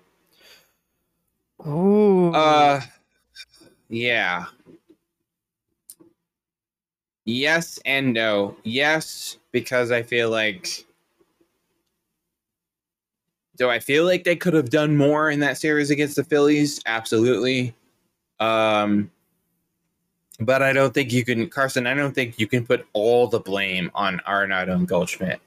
Ooh. 1.65 2.31
Uh, 2.33 2.81
yeah. 3.89 4.45
Yes 7.25 7.79
and 7.85 8.13
no. 8.13 8.55
Yes, 8.63 9.37
because 9.51 9.91
I 9.91 10.03
feel 10.03 10.29
like. 10.29 10.85
Do 13.57 13.69
I 13.69 13.79
feel 13.79 14.03
like 14.03 14.25
they 14.25 14.35
could 14.35 14.53
have 14.53 14.69
done 14.69 14.97
more 14.97 15.29
in 15.29 15.39
that 15.39 15.57
series 15.57 15.89
against 15.89 16.17
the 16.17 16.25
Phillies? 16.25 16.81
Absolutely. 16.85 17.73
Um, 18.39 19.09
but 20.41 20.61
I 20.61 20.73
don't 20.73 20.93
think 20.93 21.13
you 21.13 21.23
can, 21.23 21.49
Carson. 21.49 21.87
I 21.87 21.93
don't 21.93 22.13
think 22.13 22.37
you 22.37 22.47
can 22.47 22.65
put 22.65 22.85
all 22.91 23.27
the 23.27 23.39
blame 23.39 23.89
on 23.95 24.21
Arenado 24.27 24.73
and 24.73 24.87
Goldschmidt. 24.87 25.39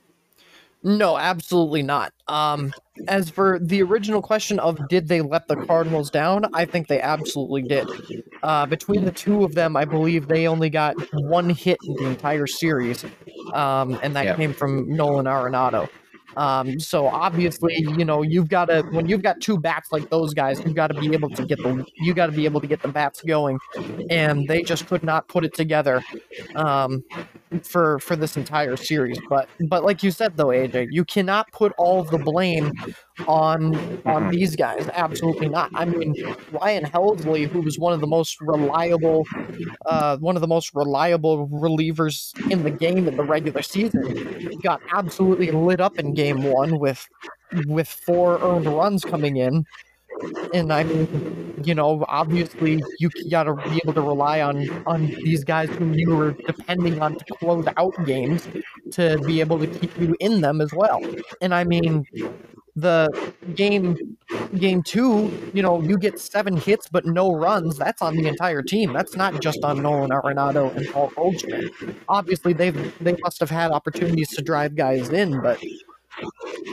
No, 0.83 1.19
absolutely 1.19 1.83
not. 1.83 2.13
Um, 2.29 2.73
as 3.09 3.31
for 3.31 3.59
the 3.59 3.83
original 3.83 4.23
question 4.23 4.59
of 4.61 4.79
did 4.89 5.09
they 5.09 5.21
let 5.21 5.49
the 5.49 5.57
Cardinals 5.57 6.11
down, 6.11 6.47
I 6.55 6.65
think 6.65 6.89
they 6.89 7.01
absolutely 7.01 7.63
did. 7.63 7.89
Uh, 8.43 8.67
between 8.67 9.05
the 9.05 9.11
two 9.11 9.45
of 9.45 9.55
them, 9.55 9.77
I 9.77 9.85
believe 9.85 10.29
they 10.29 10.47
only 10.47 10.71
got 10.71 10.95
one 11.15 11.51
hit 11.51 11.79
in 11.85 11.95
the 11.95 12.07
entire 12.07 12.47
series, 12.47 13.05
um, 13.55 13.99
and 14.03 14.15
that 14.15 14.25
yep. 14.25 14.37
came 14.37 14.53
from 14.53 14.89
Nolan 14.89 15.27
Arenado. 15.27 15.89
Um, 16.37 16.79
so 16.79 17.07
obviously, 17.07 17.75
you 17.79 18.05
know, 18.05 18.23
you've 18.23 18.49
got 18.49 18.67
to 18.67 18.83
when 18.91 19.09
you've 19.09 19.23
got 19.23 19.41
two 19.41 19.59
bats 19.59 19.91
like 19.93 20.09
those 20.11 20.35
guys, 20.35 20.61
you've 20.65 20.75
got 20.75 20.89
to 20.89 20.95
be 20.95 21.13
able 21.13 21.31
to 21.31 21.45
get 21.45 21.59
the 21.59 21.85
you 21.97 22.15
got 22.15 22.27
to 22.27 22.33
be 22.33 22.45
able 22.45 22.61
to 22.61 22.67
get 22.67 22.83
the 22.83 22.89
bats 22.89 23.23
going, 23.23 23.59
and 24.11 24.47
they 24.47 24.63
just 24.63 24.87
could 24.87 25.03
not 25.03 25.29
put 25.29 25.45
it 25.45 25.55
together 25.55 26.03
um, 26.55 27.03
for 27.63 27.99
for 28.01 28.17
this 28.17 28.37
entire 28.37 28.77
series. 28.77 29.19
But 29.29 29.49
but 29.69 29.85
like 29.85 30.03
you 30.03 30.11
said 30.11 30.37
though, 30.37 30.49
AJ, 30.49 30.89
you 30.91 31.05
cannot 31.05 31.51
put 31.53 31.73
all 31.79 32.05
the 32.05 32.19
blame 32.19 32.73
on 33.27 34.01
on 34.07 34.31
these 34.31 34.57
guys. 34.57 34.89
Absolutely 34.95 35.49
not. 35.49 35.71
I 35.75 35.85
mean, 35.85 36.15
Ryan 36.53 36.85
Helsley, 36.85 37.49
who 37.49 37.61
was 37.61 37.79
one 37.79 37.93
of 37.93 38.01
the 38.01 38.07
most 38.07 38.41
reliable, 38.41 39.25
uh, 39.87 40.17
one 40.19 40.37
of 40.37 40.41
the 40.41 40.49
most 40.49 40.75
reliable 40.75 41.49
relievers 41.49 42.33
in 42.51 42.63
the 42.63 42.71
game 42.71 43.09
in 43.09 43.17
the 43.17 43.25
regular 43.25 43.63
season, 43.63 44.59
got 44.63 44.81
absolutely 44.93 45.51
lit 45.51 45.81
up 45.81 45.99
in 45.99 46.15
game 46.15 46.43
one 46.43 46.79
with 46.79 47.09
with 47.67 47.89
four 47.89 48.39
earned 48.41 48.67
runs 48.67 49.05
coming 49.05 49.37
in. 49.37 49.65
And 50.55 50.73
I 50.73 50.85
mean, 50.85 51.55
you 51.65 51.75
know, 51.75 52.05
obviously 52.09 52.83
you 52.99 53.11
gotta 53.31 53.55
be 53.55 53.81
able 53.83 53.95
to 53.95 54.03
rely 54.03 54.41
on 54.41 54.69
on 54.87 55.07
these 55.07 55.45
guys 55.45 55.69
whom 55.71 55.95
you 55.95 56.15
were 56.15 56.33
depending 56.33 57.01
on 57.01 57.17
to 57.17 57.25
close 57.35 57.67
out 57.77 57.95
games 58.05 58.49
to 58.93 59.19
be 59.27 59.41
able 59.41 59.59
to 59.59 59.67
keep 59.67 59.97
you 59.99 60.17
in 60.21 60.41
them 60.41 60.61
as 60.61 60.73
well. 60.73 61.01
And 61.41 61.55
I 61.55 61.65
mean, 61.65 62.07
the 62.77 63.09
game 63.55 64.17
game 64.57 64.83
two, 64.83 65.31
you 65.53 65.63
know, 65.63 65.83
you 65.83 65.99
get 65.99 66.19
seven 66.19 66.57
hits 66.57 66.89
but 66.89 67.07
no 67.07 67.35
runs. 67.35 67.77
That's 67.77 68.03
on 68.03 68.17
the 68.17 68.29
entire 68.29 68.63
team. 68.63 68.93
That's 68.93 69.17
not 69.17 69.41
just 69.41 69.65
on 69.65 69.83
Nolan 69.83 70.11
Arenado 70.11 70.75
and 70.77 70.89
Paul 70.89 71.11
Goldschmidt. 71.15 71.73
Obviously, 72.09 72.53
they've 72.53 72.95
they 73.03 73.17
must 73.23 73.41
have 73.41 73.51
had 73.51 73.71
opportunities 73.73 74.29
to 74.31 74.43
drive 74.43 74.77
guys 74.77 75.09
in, 75.11 75.41
but 75.41 75.63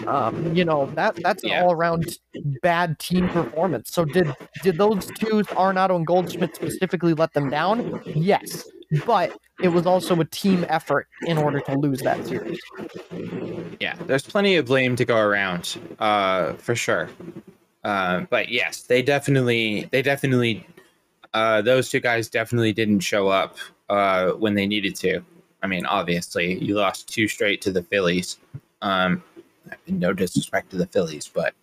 um, 0.08 0.56
you 0.56 0.66
know 0.66 0.86
that 0.96 1.16
that's 1.24 1.44
an 1.44 1.50
yeah. 1.50 1.64
all 1.64 1.72
around 1.72 2.18
bad 2.62 3.00
team 3.00 3.28
performance. 3.30 3.92
So 3.92 4.06
did 4.06 4.34
did 4.64 4.78
those 4.78 5.06
two 5.08 5.44
Arenado 5.54 5.96
and 5.96 6.06
Goldschmidt 6.06 6.56
specifically 6.56 7.14
let 7.14 7.34
them 7.34 7.50
down? 7.50 8.02
Yes, 8.06 8.68
but 9.06 9.38
it 9.62 9.70
was 9.70 9.86
also 9.86 10.20
a 10.20 10.26
team 10.26 10.66
effort 10.70 11.08
in 11.26 11.38
order 11.38 11.60
to 11.62 11.78
lose 11.78 12.02
that 12.02 12.26
series. 12.26 12.60
Yeah, 13.80 13.96
there's 14.06 14.24
plenty 14.24 14.56
of 14.56 14.66
blame 14.66 14.96
to 14.96 15.06
go 15.06 15.18
around, 15.18 15.80
uh, 16.00 16.54
for 16.54 16.76
sure. 16.76 17.10
Uh, 17.84 18.22
but 18.30 18.50
yes, 18.50 18.82
they 18.82 19.02
definitely, 19.02 19.88
they 19.92 20.02
definitely, 20.02 20.66
uh, 21.34 21.62
those 21.62 21.90
two 21.90 22.00
guys 22.00 22.30
definitely 22.30 22.74
didn't 22.74 23.02
show 23.02 23.28
up 23.28 23.58
uh, 23.90 24.32
when 24.32 24.56
they 24.56 24.66
needed 24.66 24.96
to. 24.96 25.22
I 25.62 25.68
mean, 25.68 25.86
obviously, 25.86 26.58
you 26.64 26.76
lost 26.76 27.08
two 27.08 27.28
straight 27.28 27.62
to 27.62 27.72
the 27.72 27.84
Phillies. 27.84 28.40
Um, 28.82 29.24
no 29.88 30.14
disrespect 30.14 30.72
to 30.72 30.78
the 30.78 30.88
Phillies, 30.88 31.30
but 31.34 31.54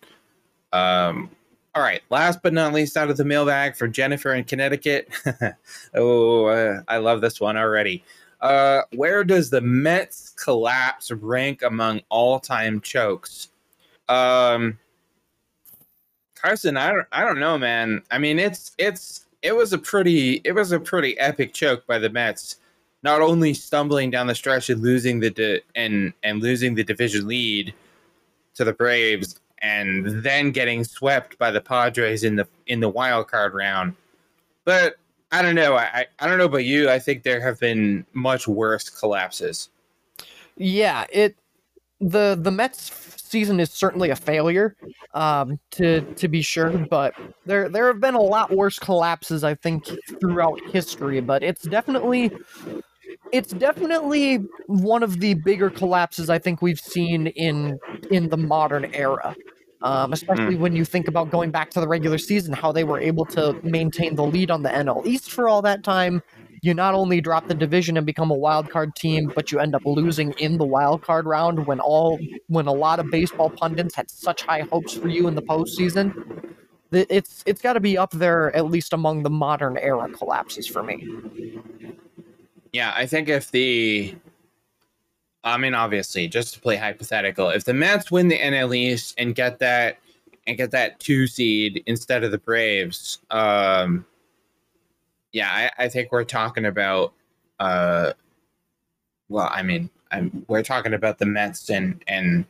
um, 0.73 1.29
all 1.75 1.81
right. 1.81 2.01
Last 2.09 2.41
but 2.43 2.53
not 2.53 2.73
least, 2.73 2.97
out 2.97 3.09
of 3.09 3.17
the 3.17 3.25
mailbag 3.25 3.75
for 3.75 3.87
Jennifer 3.87 4.33
in 4.33 4.43
Connecticut. 4.43 5.09
oh, 5.95 6.45
uh, 6.45 6.81
I 6.87 6.97
love 6.97 7.21
this 7.21 7.41
one 7.41 7.57
already. 7.57 8.03
Uh, 8.41 8.81
where 8.93 9.23
does 9.23 9.49
the 9.49 9.61
Mets 9.61 10.31
collapse 10.31 11.11
rank 11.11 11.63
among 11.63 12.01
all-time 12.09 12.79
chokes? 12.81 13.49
Um, 14.07 14.77
Carson, 16.35 16.77
I 16.77 16.91
don't, 16.91 17.07
I 17.11 17.23
don't 17.23 17.39
know, 17.39 17.57
man. 17.57 18.03
I 18.11 18.19
mean, 18.19 18.37
it's, 18.37 18.73
it's, 18.77 19.25
it 19.41 19.55
was 19.55 19.73
a 19.73 19.77
pretty, 19.77 20.41
it 20.43 20.51
was 20.51 20.73
a 20.73 20.79
pretty 20.79 21.17
epic 21.17 21.53
choke 21.53 21.87
by 21.87 21.97
the 21.97 22.09
Mets. 22.09 22.57
Not 23.01 23.21
only 23.21 23.53
stumbling 23.53 24.11
down 24.11 24.27
the 24.27 24.35
stretch 24.35 24.69
and 24.69 24.81
losing 24.81 25.19
the 25.19 25.29
di- 25.29 25.61
and 25.75 26.13
and 26.23 26.41
losing 26.41 26.73
the 26.73 26.85
division 26.85 27.27
lead 27.27 27.73
to 28.55 28.63
the 28.63 28.73
Braves, 28.73 29.39
and 29.61 30.23
then 30.23 30.51
getting 30.51 30.83
swept 30.83 31.37
by 31.37 31.51
the 31.51 31.61
Padres 31.61 32.23
in 32.23 32.35
the 32.35 32.47
in 32.67 32.79
the 32.79 32.89
wild 32.89 33.27
card 33.27 33.53
round. 33.53 33.95
But 34.65 34.95
I 35.31 35.41
don't 35.41 35.55
know. 35.55 35.75
I 35.75 36.05
I 36.19 36.27
don't 36.27 36.37
know 36.37 36.45
about 36.45 36.65
you. 36.65 36.89
I 36.89 36.99
think 36.99 37.23
there 37.23 37.41
have 37.41 37.59
been 37.59 38.05
much 38.13 38.47
worse 38.47 38.89
collapses. 38.89 39.69
Yeah, 40.57 41.05
it 41.11 41.35
the 41.99 42.37
the 42.39 42.51
Mets 42.51 42.91
season 43.33 43.59
is 43.59 43.71
certainly 43.71 44.11
a 44.11 44.15
failure, 44.15 44.75
um, 45.15 45.59
to 45.71 46.01
to 46.01 46.27
be 46.27 46.41
sure. 46.41 46.69
But 46.69 47.15
there 47.45 47.67
there 47.67 47.87
have 47.87 47.99
been 47.99 48.13
a 48.13 48.21
lot 48.21 48.51
worse 48.51 48.77
collapses, 48.77 49.43
I 49.43 49.55
think, 49.55 49.89
throughout 50.19 50.59
history. 50.71 51.19
But 51.19 51.41
it's 51.41 51.63
definitely 51.63 52.31
it's 53.33 53.51
definitely 53.51 54.35
one 54.67 55.01
of 55.01 55.19
the 55.19 55.33
bigger 55.33 55.71
collapses 55.71 56.29
I 56.29 56.37
think 56.37 56.61
we've 56.61 56.79
seen 56.79 57.27
in 57.27 57.79
in 58.11 58.29
the 58.29 58.37
modern 58.37 58.85
era. 58.93 59.35
Um, 59.81 60.13
especially 60.13 60.55
when 60.55 60.77
you 60.77 60.85
think 60.85 61.09
about 61.09 61.29
going 61.29 61.51
back 61.51 61.69
to 61.71 61.81
the 61.81 61.89
regular 61.89 62.17
season, 62.17 62.53
how 62.53 62.71
they 62.71 62.85
were 62.85 63.01
able 63.01 63.25
to 63.25 63.59
maintain 63.63 64.15
the 64.15 64.23
lead 64.23 64.49
on 64.49 64.63
the 64.63 64.69
NL 64.69 65.05
East 65.05 65.29
for 65.29 65.49
all 65.49 65.61
that 65.63 65.83
time. 65.83 66.23
You 66.61 66.73
not 66.73 66.93
only 66.93 67.19
drop 67.19 67.49
the 67.49 67.53
division 67.53 67.97
and 67.97 68.05
become 68.05 68.31
a 68.31 68.35
wild 68.35 68.69
card 68.69 68.95
team, 68.95 69.29
but 69.35 69.51
you 69.51 69.59
end 69.59 69.75
up 69.75 69.81
losing 69.85 70.31
in 70.33 70.57
the 70.57 70.63
wild 70.63 71.01
card 71.01 71.25
round 71.25 71.67
when 71.67 71.81
all 71.81 72.17
when 72.47 72.67
a 72.67 72.71
lot 72.71 72.99
of 72.99 73.11
baseball 73.11 73.49
pundits 73.49 73.93
had 73.93 74.09
such 74.09 74.43
high 74.43 74.61
hopes 74.61 74.93
for 74.93 75.09
you 75.09 75.27
in 75.27 75.35
the 75.35 75.41
postseason. 75.41 76.13
It's 76.93 77.43
it's 77.45 77.61
got 77.61 77.73
to 77.73 77.81
be 77.81 77.97
up 77.97 78.11
there 78.11 78.55
at 78.55 78.67
least 78.67 78.93
among 78.93 79.23
the 79.23 79.29
modern 79.29 79.77
era 79.77 80.07
collapses 80.09 80.65
for 80.65 80.83
me. 80.83 81.05
Yeah, 82.73 82.91
I 82.95 83.05
think 83.05 83.29
if 83.29 83.51
the, 83.51 84.15
I 85.43 85.57
mean, 85.57 85.75
obviously, 85.75 86.27
just 86.27 86.55
to 86.55 86.59
play 86.59 86.75
hypothetical, 86.75 87.49
if 87.49 87.65
the 87.65 87.73
Mets 87.73 88.09
win 88.09 88.27
the 88.27 88.39
NL 88.39 88.75
East 88.75 89.13
and 89.19 89.35
get 89.35 89.59
that 89.59 89.99
and 90.47 90.57
get 90.57 90.71
that 90.71 90.99
two 90.99 91.27
seed 91.27 91.83
instead 91.85 92.23
of 92.23 92.31
the 92.31 92.39
Braves, 92.39 93.19
um, 93.29 94.05
yeah, 95.31 95.69
I, 95.77 95.85
I 95.85 95.89
think 95.89 96.11
we're 96.11 96.23
talking 96.23 96.65
about, 96.65 97.13
uh, 97.59 98.13
well, 99.29 99.49
I 99.51 99.61
mean, 99.61 99.91
I'm, 100.11 100.43
we're 100.47 100.63
talking 100.63 100.93
about 100.95 101.19
the 101.19 101.27
Mets 101.27 101.69
and 101.69 102.03
and 102.07 102.45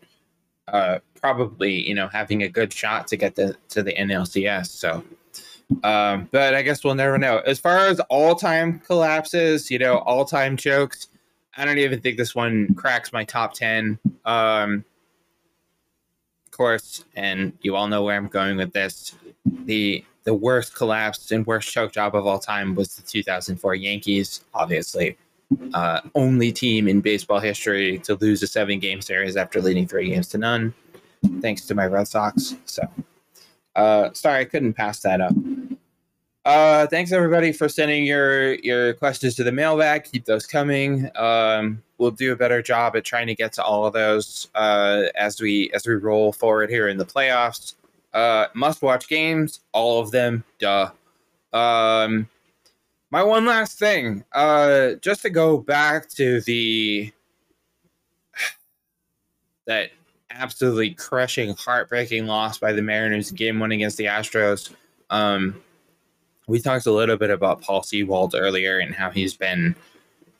uh, 0.70 1.00
probably 1.20 1.86
you 1.88 1.95
know 1.95 2.08
having 2.08 2.44
a 2.44 2.50
good 2.50 2.72
shot 2.72 3.08
to 3.08 3.18
get 3.18 3.36
the 3.36 3.58
to 3.70 3.84
the 3.84 3.94
NLCS. 3.94 4.68
So. 4.68 5.04
Um, 5.84 6.30
but 6.31 6.53
I 6.53 6.61
guess 6.61 6.84
we'll 6.84 6.95
never 6.95 7.18
know. 7.18 7.40
As 7.40 7.60
far 7.60 7.88
as 7.88 7.99
all 8.02 8.35
time 8.35 8.80
collapses, 8.80 9.72
you 9.72 9.80
know, 9.80 9.98
all 9.99 10.26
time 10.26 10.57
jokes, 10.57 11.07
I 11.56 11.65
don't 11.65 11.77
even 11.77 12.02
think 12.02 12.18
this 12.18 12.34
one 12.34 12.73
cracks 12.76 13.14
my 13.14 13.23
top 13.23 13.53
10. 13.53 13.99
Um, 14.26 14.85
of 16.45 16.52
course, 16.52 17.06
and 17.15 17.53
you 17.61 17.76
all 17.76 17.88
know 17.88 18.03
where 18.03 18.15
I'm 18.15 18.27
going 18.27 18.57
with 18.57 18.73
this. 18.73 19.15
The 19.65 20.03
the 20.23 20.34
worst 20.34 20.73
collapse 20.76 21.31
and 21.31 21.45
worst 21.45 21.69
choke 21.69 21.91
job 21.91 22.15
of 22.15 22.26
all 22.26 22.40
time 22.40 22.76
was 22.76 22.95
the 22.95 23.02
2004 23.02 23.76
Yankees, 23.76 24.45
obviously. 24.53 25.18
Uh, 25.73 25.99
only 26.15 26.52
team 26.52 26.88
in 26.88 27.02
baseball 27.02 27.40
history 27.40 27.99
to 27.99 28.15
lose 28.15 28.41
a 28.41 28.48
seven 28.48 28.80
game 28.80 29.02
series 29.02 29.35
after 29.35 29.61
leading 29.61 29.88
three 29.88 30.10
games 30.10 30.27
to 30.30 30.38
none, 30.38 30.73
thanks 31.41 31.65
to 31.65 31.76
my 31.76 31.85
Red 31.85 32.07
Sox. 32.07 32.56
So, 32.65 32.84
uh, 33.76 34.10
sorry, 34.14 34.41
I 34.41 34.45
couldn't 34.45 34.74
pass 34.74 35.00
that 35.02 35.22
up. 35.22 35.34
Uh, 36.45 36.86
thanks 36.88 37.14
everybody 37.14 37.54
for 37.54 37.70
sending 37.70 38.04
your 38.04 38.56
your 38.56 38.94
questions 38.95 39.36
to 39.36 39.44
the 39.44 39.52
mailbag. 39.52 40.04
Keep 40.04 40.26
those 40.26 40.45
coming. 40.45 41.10
Um, 41.16 41.82
we'll 41.98 42.12
do 42.12 42.34
a 42.34 42.36
better 42.36 42.62
job 42.62 42.98
at 42.98 43.06
trying 43.06 43.28
to 43.28 43.36
get 43.36 43.54
to 43.54 43.64
all 43.64 43.86
of 43.86 43.94
those 43.94 44.50
uh, 44.56 45.04
as 45.16 45.40
we 45.40 45.72
as 45.74 45.88
we 45.88 45.94
roll 45.95 46.34
forward 46.34 46.70
here 46.70 46.90
in 46.90 46.98
the 46.98 47.06
playoffs. 47.06 47.76
Uh, 48.14 48.48
must 48.54 48.82
watch 48.82 49.08
games, 49.08 49.62
all 49.72 50.02
of 50.02 50.12
them. 50.12 50.44
Duh. 50.60 50.91
Um, 51.54 52.28
my 53.10 53.24
one 53.24 53.45
last 53.45 53.80
thing, 53.80 54.26
uh, 54.34 54.94
just 55.02 55.22
to 55.22 55.30
go 55.30 55.58
back 55.58 56.10
to 56.10 56.41
the 56.41 57.14
that 59.66 59.91
absolutely 60.34 60.93
crushing, 60.93 61.55
heartbreaking 61.55 62.27
loss 62.27 62.57
by 62.57 62.73
the 62.73 62.81
Mariners 62.81 63.31
game 63.31 63.60
one 63.60 63.72
against 63.72 63.97
the 63.97 64.05
Astros. 64.05 64.73
Um, 65.10 65.61
we 66.47 66.60
talked 66.60 66.85
a 66.85 66.91
little 66.91 67.18
bit 67.18 67.30
about 67.30 67.61
Paul 67.61 67.84
Sewald 67.84 68.35
earlier 68.35 68.80
and 68.80 68.93
how 68.93 69.10
he's 69.10 69.35
been, 69.35 69.76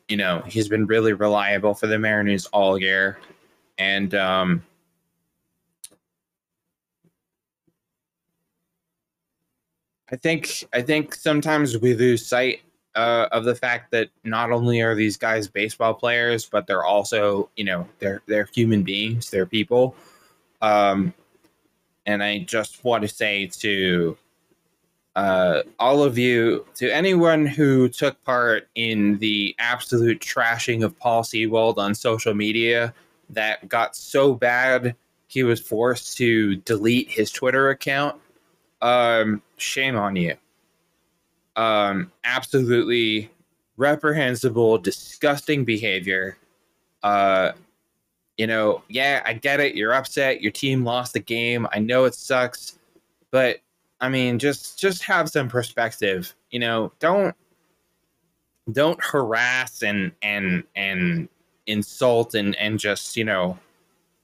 you 0.07 0.18
know, 0.18 0.44
he's 0.45 0.68
been 0.68 0.86
really 0.86 1.14
reliable 1.14 1.74
for 1.74 1.88
the 1.88 1.99
Mariners 1.99 2.45
all 2.48 2.80
year. 2.80 3.18
And 3.78 4.14
um, 4.15 4.64
I 10.11 10.15
think 10.15 10.65
I 10.74 10.82
think 10.82 11.15
sometimes 11.15 11.78
we 11.78 11.94
lose 11.94 12.28
sight 12.28 12.61
uh, 12.95 13.28
of 13.32 13.44
the 13.44 13.56
fact 13.56 13.91
that 13.91 14.10
not 14.24 14.52
only 14.52 14.82
are 14.82 14.95
these 14.95 15.18
guys 15.18 15.48
baseball 15.48 15.94
players, 15.94 16.45
but 16.45 16.68
they're 16.68 16.86
also, 16.86 17.49
you 17.56 17.64
know, 17.64 17.88
they're 17.99 18.22
they're 18.28 18.49
human 18.53 18.84
beings, 18.84 19.30
they're 19.30 19.45
people. 19.45 19.95
Um, 20.61 21.14
and 22.06 22.24
I 22.24 22.40
just 22.40 22.84
want 22.84 23.02
to 23.03 23.07
say 23.07 23.48
to 23.48 24.18
uh, 25.15 25.61
all 25.80 26.03
of 26.03 26.18
you, 26.18 26.65
to 26.76 26.90
anyone 26.90 27.45
who 27.45 27.88
took 27.88 28.22
part 28.24 28.68
in 28.76 29.18
the 29.20 29.56
absolute 29.60 30.20
trashing 30.20 30.84
of 30.84 30.98
Paul 30.98 31.24
Sewald 31.24 31.78
on 31.78 31.94
social 31.94 32.34
media 32.34 32.94
that 33.30 33.68
got 33.70 33.95
so 33.95 34.34
bad 34.34 34.95
he 35.28 35.44
was 35.44 35.60
forced 35.60 36.18
to 36.18 36.57
delete 36.57 37.10
his 37.10 37.32
Twitter 37.32 37.70
account. 37.70 38.20
Um, 38.82 39.41
shame 39.57 39.95
on 39.95 40.15
you. 40.15 40.36
Um, 41.56 42.12
absolutely 42.24 43.30
reprehensible, 43.78 44.78
disgusting 44.78 45.66
behavior. 45.66 46.38
Uh, 47.02 47.52
you 48.38 48.48
know, 48.48 48.84
yeah, 48.90 49.22
I 49.26 49.34
get 49.34 49.60
it. 49.60 49.76
You're 49.76 49.94
upset. 49.94 50.42
Your 50.42 50.52
team 50.52 50.84
lost 50.84 51.14
the 51.14 51.20
game. 51.20 51.68
I 51.72 51.80
know 51.80 52.06
it 52.06 52.16
sucks, 52.16 52.80
but 53.32 53.60
I 54.02 54.10
mean, 54.10 54.40
just 54.40 54.80
just 54.80 55.04
have 55.04 55.30
some 55.30 55.48
perspective. 55.48 56.34
You 56.50 56.60
know, 56.60 56.92
don't 57.00 57.36
don't 58.72 59.04
harass 59.04 59.84
and 59.84 60.12
and 60.22 60.64
and 60.76 61.30
insult 61.68 62.34
and 62.36 62.56
and 62.56 62.80
just 62.80 63.16
you 63.16 63.24
know 63.24 63.58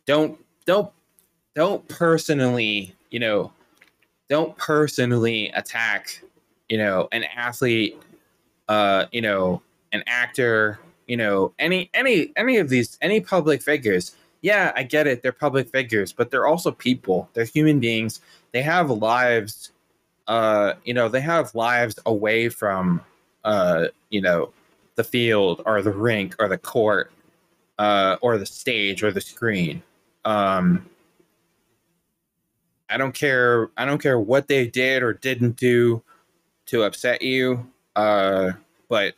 don't 0.05 0.37
don't 0.65 0.91
don't 1.55 1.87
personally 1.87 2.95
you 3.11 3.19
know 3.19 3.51
don't 4.29 4.57
personally 4.57 5.49
attack 5.55 6.21
you 6.69 6.77
know 6.77 7.07
an 7.11 7.23
athlete 7.35 7.99
uh 8.69 9.05
you 9.11 9.21
know 9.21 9.61
an 9.91 10.03
actor 10.07 10.79
you 11.07 11.17
know 11.17 11.51
any 11.59 11.89
any 11.93 12.31
any 12.35 12.57
of 12.57 12.69
these 12.69 12.97
any 13.01 13.19
public 13.19 13.61
figures. 13.61 14.15
Yeah 14.41 14.71
i 14.75 14.83
get 14.83 15.05
it 15.07 15.21
they're 15.21 15.33
public 15.33 15.67
figures 15.69 16.13
but 16.13 16.31
they're 16.31 16.47
also 16.47 16.71
people. 16.71 17.29
They're 17.33 17.45
human 17.45 17.79
beings. 17.79 18.21
They 18.51 18.61
have 18.61 18.89
lives 18.89 19.71
uh 20.27 20.73
you 20.85 20.93
know 20.93 21.09
they 21.09 21.21
have 21.21 21.53
lives 21.55 21.99
away 22.05 22.49
from 22.49 23.01
uh 23.43 23.87
you 24.09 24.21
know 24.21 24.53
the 24.95 25.03
field 25.03 25.61
or 25.65 25.81
the 25.81 25.91
rink 25.91 26.35
or 26.39 26.47
the 26.47 26.57
court 26.57 27.11
uh 27.79 28.17
or 28.21 28.37
the 28.37 28.45
stage 28.45 29.03
or 29.03 29.11
the 29.11 29.21
screen. 29.21 29.81
Um 30.25 30.85
i 32.89 32.97
don't 32.97 33.13
care 33.13 33.69
i 33.77 33.85
don't 33.85 34.01
care 34.01 34.19
what 34.19 34.47
they 34.47 34.67
did 34.67 35.03
or 35.03 35.13
didn't 35.13 35.55
do 35.55 36.01
to 36.69 36.83
upset 36.83 37.21
you 37.21 37.65
uh 37.95 38.51
but 38.89 39.15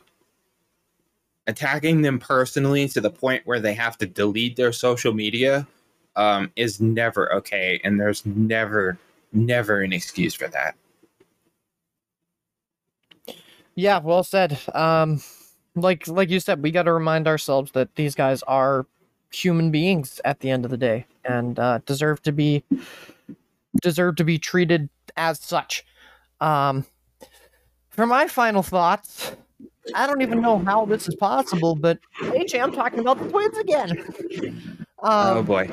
attacking 1.46 2.02
them 2.02 2.18
personally 2.18 2.88
to 2.88 3.00
the 3.00 3.10
point 3.10 3.42
where 3.46 3.60
they 3.60 3.74
have 3.74 3.98
to 3.98 4.06
delete 4.06 4.56
their 4.56 4.72
social 4.72 5.12
media 5.12 5.66
um, 6.16 6.50
is 6.56 6.80
never 6.80 7.32
okay 7.34 7.80
and 7.84 8.00
there's 8.00 8.24
never 8.26 8.98
never 9.32 9.80
an 9.80 9.92
excuse 9.92 10.34
for 10.34 10.48
that 10.48 10.76
Yeah, 13.74 14.00
well 14.00 14.22
said. 14.22 14.58
Um, 14.74 15.22
like 15.74 16.06
like 16.06 16.30
you 16.30 16.40
said, 16.40 16.62
we 16.62 16.70
got 16.70 16.82
to 16.84 16.92
remind 16.92 17.26
ourselves 17.26 17.72
that 17.72 17.94
these 17.96 18.14
guys 18.14 18.42
are 18.44 18.86
human 19.32 19.70
beings 19.70 20.20
at 20.24 20.40
the 20.40 20.50
end 20.50 20.64
of 20.64 20.70
the 20.70 20.76
day 20.76 21.06
and 21.24 21.58
uh, 21.58 21.78
deserve 21.86 22.22
to 22.22 22.32
be 22.32 22.64
deserve 23.80 24.16
to 24.16 24.24
be 24.24 24.38
treated 24.38 24.90
as 25.16 25.40
such. 25.40 25.84
Um, 26.40 26.84
for 27.92 28.06
my 28.06 28.26
final 28.26 28.62
thoughts, 28.62 29.36
I 29.94 30.06
don't 30.06 30.22
even 30.22 30.40
know 30.40 30.58
how 30.58 30.84
this 30.84 31.08
is 31.08 31.14
possible, 31.14 31.74
but 31.74 31.98
AJ, 32.20 32.62
I'm 32.62 32.72
talking 32.72 32.98
about 32.98 33.18
the 33.18 33.28
Twins 33.28 33.58
again. 33.58 34.76
Um, 35.02 35.38
oh 35.38 35.42
boy 35.42 35.68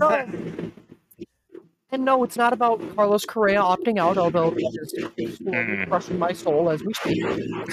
no. 0.00 0.26
And 1.92 2.04
no, 2.04 2.22
it's 2.22 2.36
not 2.36 2.52
about 2.52 2.80
Carlos 2.94 3.24
Correa 3.24 3.60
opting 3.60 3.98
out, 3.98 4.16
although 4.16 4.54
it 4.56 5.12
is 5.16 5.36
slowly 5.38 5.86
crushing 5.86 6.18
my 6.20 6.32
soul 6.32 6.70
as 6.70 6.84
we 6.84 6.94
speak. 6.94 7.24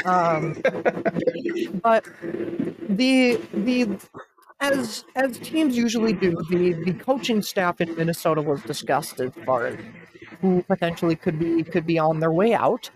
Um, 0.08 0.60
but 1.84 2.04
the 2.90 3.40
the 3.54 3.88
as 4.60 5.06
as 5.16 5.38
teams 5.38 5.78
usually 5.78 6.14
do, 6.14 6.36
the 6.50 6.74
the 6.84 6.94
coaching 6.94 7.44
staff 7.44 7.80
in 7.80 7.96
Minnesota 7.96 8.42
was 8.42 8.64
discussed 8.64 9.20
as 9.20 9.32
far 9.46 9.68
as 9.68 9.80
who 10.42 10.64
potentially 10.64 11.16
could 11.16 11.38
be 11.38 11.62
could 11.64 11.86
be 11.86 12.00
on 12.00 12.20
their 12.20 12.32
way 12.32 12.56
out. 12.56 12.90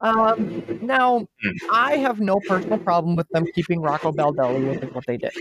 Um, 0.00 0.62
now, 0.80 1.26
I 1.72 1.96
have 1.96 2.20
no 2.20 2.38
personal 2.46 2.78
problem 2.78 3.16
with 3.16 3.28
them 3.30 3.44
keeping 3.54 3.80
Rocco 3.80 4.12
Baldelli 4.12 4.80
with 4.80 4.94
what 4.94 5.04
they 5.06 5.16
did. 5.16 5.32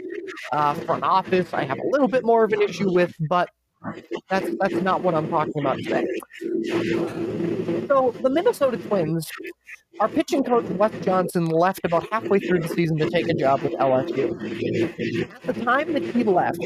Uh, 0.52 0.74
front 0.74 1.04
office, 1.04 1.54
I 1.54 1.64
have 1.64 1.78
a 1.78 1.88
little 1.88 2.08
bit 2.08 2.26
more 2.26 2.44
of 2.44 2.54
an 2.54 2.62
issue 2.62 2.92
with, 2.92 3.14
but 3.30 3.50
That's 4.30 4.50
that's 4.60 4.74
not 4.76 5.02
what 5.02 5.14
I'm 5.14 5.30
talking 5.30 5.62
about 5.62 5.78
today. 5.78 6.06
So 7.88 8.14
the 8.22 8.30
Minnesota 8.30 8.78
Twins, 8.78 9.30
our 10.00 10.10
pitching 10.10 10.44
coach 10.44 10.66
Wes 10.72 10.92
Johnson 11.06 11.46
left 11.46 11.82
about 11.86 12.08
halfway 12.12 12.40
through 12.40 12.62
the 12.62 12.70
season 12.70 12.98
to 12.98 13.10
take 13.10 13.30
a 13.30 13.34
job 13.34 13.62
with 13.62 13.74
LSU. 13.74 14.34
At 15.34 15.44
the 15.44 15.64
time 15.64 15.94
that 15.94 16.04
he 16.04 16.24
left, 16.24 16.60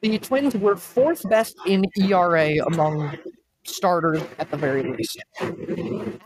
the 0.00 0.18
Twins 0.18 0.54
were 0.56 0.76
fourth 0.76 1.28
best 1.28 1.56
in 1.66 1.84
ERA 1.98 2.64
among 2.66 3.18
starters 3.64 4.22
at 4.38 4.50
the 4.50 4.56
very 4.56 4.82
least. 4.82 5.22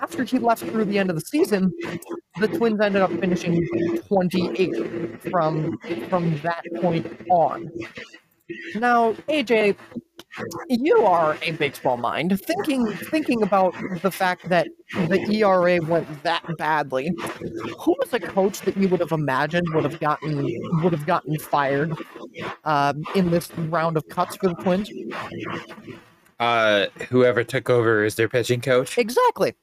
After 0.01 0.25
he 0.25 0.39
left 0.39 0.63
through 0.65 0.87
the 0.87 0.99
end 0.99 1.11
of 1.11 1.17
the 1.17 1.23
season, 1.23 1.73
the 2.41 2.49
Twins 2.49 2.81
ended 2.81 3.03
up 3.03 3.11
finishing 3.13 3.67
28th 4.09 5.31
from 5.31 5.79
from 6.09 6.39
that 6.41 6.63
point 6.81 7.07
on. 7.31 7.71
Now, 8.77 9.13
AJ, 9.29 9.77
you 10.69 10.99
are 10.99 11.37
a 11.43 11.51
baseball 11.53 11.97
mind. 11.97 12.41
Thinking 12.41 12.87
thinking 12.87 13.43
about 13.43 13.75
the 14.03 14.11
fact 14.11 14.49
that 14.49 14.69
the 14.93 15.21
ERA 15.31 15.81
went 15.83 16.23
that 16.23 16.45
badly, 16.57 17.11
who 17.81 17.97
was 17.99 18.13
a 18.13 18.21
coach 18.21 18.61
that 18.61 18.77
you 18.77 18.89
would 18.89 19.01
have 19.01 19.13
imagined 19.13 19.67
would 19.75 19.85
have 19.85 19.99
gotten 19.99 20.45
would 20.83 20.93
have 20.93 21.07
gotten 21.07 21.39
fired 21.39 21.93
uh, 22.65 22.95
in 23.15 23.31
this 23.31 23.51
round 23.59 23.97
of 23.97 24.07
cuts 24.09 24.37
for 24.37 24.49
the 24.49 24.55
Twins? 24.55 24.91
Uh, 26.39 26.87
whoever 27.09 27.43
took 27.43 27.71
over 27.71 28.05
as 28.05 28.15
their 28.17 28.29
pitching 28.29 28.61
coach. 28.61 28.99
Exactly. 28.99 29.55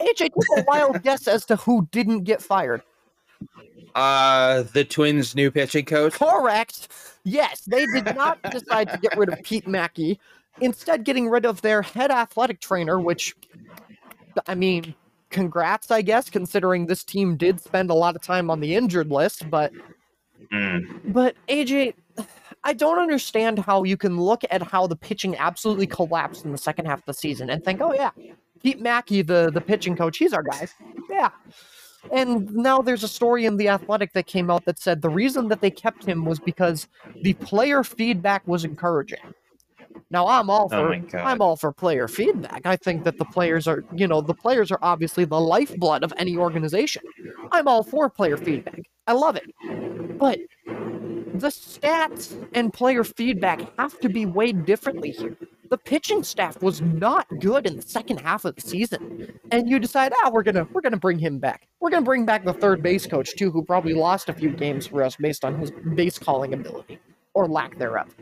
AJ, 0.00 0.16
take 0.16 0.32
a 0.58 0.64
wild 0.66 1.00
guess 1.04 1.28
as 1.28 1.44
to 1.46 1.54
who 1.56 1.86
didn't 1.92 2.24
get 2.24 2.42
fired. 2.42 2.82
Uh, 3.94 4.64
the 4.72 4.84
Twins' 4.84 5.34
new 5.36 5.50
pitching 5.50 5.84
coach. 5.84 6.14
Correct. 6.14 6.88
Yes, 7.24 7.60
they 7.62 7.86
did 7.86 8.16
not 8.16 8.42
decide 8.50 8.90
to 8.90 8.98
get 8.98 9.16
rid 9.16 9.28
of 9.28 9.40
Pete 9.44 9.66
Maki, 9.66 10.18
instead 10.60 11.04
getting 11.04 11.28
rid 11.28 11.46
of 11.46 11.62
their 11.62 11.82
head 11.82 12.10
athletic 12.10 12.60
trainer, 12.60 12.98
which, 12.98 13.36
I 14.48 14.56
mean, 14.56 14.94
congrats, 15.30 15.90
I 15.92 16.02
guess, 16.02 16.28
considering 16.28 16.86
this 16.86 17.04
team 17.04 17.36
did 17.36 17.60
spend 17.60 17.90
a 17.90 17.94
lot 17.94 18.16
of 18.16 18.22
time 18.22 18.50
on 18.50 18.58
the 18.60 18.74
injured 18.74 19.10
list. 19.10 19.48
But, 19.48 19.72
Mm. 20.52 21.12
but 21.12 21.34
AJ, 21.48 21.94
I 22.66 22.72
don't 22.72 22.98
understand 22.98 23.60
how 23.60 23.84
you 23.84 23.96
can 23.96 24.20
look 24.20 24.42
at 24.50 24.60
how 24.60 24.88
the 24.88 24.96
pitching 24.96 25.36
absolutely 25.36 25.86
collapsed 25.86 26.44
in 26.44 26.50
the 26.50 26.58
second 26.58 26.86
half 26.86 26.98
of 26.98 27.04
the 27.04 27.14
season 27.14 27.48
and 27.48 27.64
think, 27.64 27.80
oh 27.80 27.94
yeah, 27.94 28.10
Pete 28.60 28.82
Maki, 28.82 29.24
the 29.24 29.52
the 29.54 29.60
pitching 29.60 29.96
coach, 29.96 30.18
he's 30.18 30.32
our 30.32 30.42
guy. 30.42 30.66
Yeah. 31.08 31.30
And 32.10 32.52
now 32.52 32.82
there's 32.82 33.04
a 33.04 33.08
story 33.08 33.44
in 33.44 33.56
The 33.56 33.68
Athletic 33.68 34.12
that 34.14 34.26
came 34.26 34.50
out 34.50 34.64
that 34.64 34.80
said 34.80 35.00
the 35.00 35.08
reason 35.08 35.46
that 35.48 35.60
they 35.60 35.70
kept 35.70 36.04
him 36.04 36.24
was 36.24 36.40
because 36.40 36.88
the 37.22 37.34
player 37.34 37.84
feedback 37.84 38.46
was 38.48 38.64
encouraging. 38.64 39.18
Now 40.10 40.26
I'm 40.26 40.50
all 40.50 40.68
Oh 40.72 40.88
for 40.88 40.96
God. 40.96 41.20
I'm 41.20 41.40
all 41.40 41.56
for 41.56 41.72
player 41.72 42.08
feedback. 42.08 42.62
I 42.64 42.76
think 42.76 43.04
that 43.04 43.18
the 43.18 43.24
players 43.24 43.66
are, 43.66 43.84
you 43.94 44.06
know, 44.06 44.20
the 44.20 44.34
players 44.34 44.70
are 44.70 44.78
obviously 44.82 45.24
the 45.24 45.40
lifeblood 45.40 46.04
of 46.04 46.12
any 46.16 46.36
organization. 46.36 47.02
I'm 47.52 47.68
all 47.68 47.82
for 47.82 48.08
player 48.08 48.36
feedback. 48.36 48.80
I 49.06 49.12
love 49.12 49.36
it. 49.36 49.50
But 50.18 50.40
the 50.66 51.48
stats 51.48 52.34
and 52.54 52.72
player 52.72 53.04
feedback 53.04 53.60
have 53.78 53.98
to 54.00 54.08
be 54.08 54.26
weighed 54.26 54.64
differently 54.64 55.10
here. 55.10 55.36
The 55.68 55.78
pitching 55.78 56.22
staff 56.22 56.62
was 56.62 56.80
not 56.80 57.26
good 57.40 57.66
in 57.66 57.76
the 57.76 57.82
second 57.82 58.20
half 58.20 58.44
of 58.44 58.54
the 58.54 58.60
season, 58.60 59.38
and 59.50 59.68
you 59.68 59.78
decide, 59.78 60.12
ah, 60.22 60.30
we're 60.30 60.44
gonna 60.44 60.66
we're 60.72 60.80
gonna 60.80 60.96
bring 60.96 61.18
him 61.18 61.38
back. 61.38 61.66
We're 61.80 61.90
gonna 61.90 62.04
bring 62.04 62.24
back 62.24 62.44
the 62.44 62.52
third 62.52 62.82
base 62.82 63.06
coach 63.06 63.34
too, 63.36 63.50
who 63.50 63.64
probably 63.64 63.92
lost 63.92 64.28
a 64.28 64.32
few 64.32 64.50
games 64.50 64.86
for 64.86 65.02
us 65.02 65.16
based 65.16 65.44
on 65.44 65.58
his 65.58 65.72
base 65.94 66.18
calling 66.18 66.54
ability 66.54 67.00
or 67.34 67.48
lack 67.48 67.78
thereof. 67.78 68.14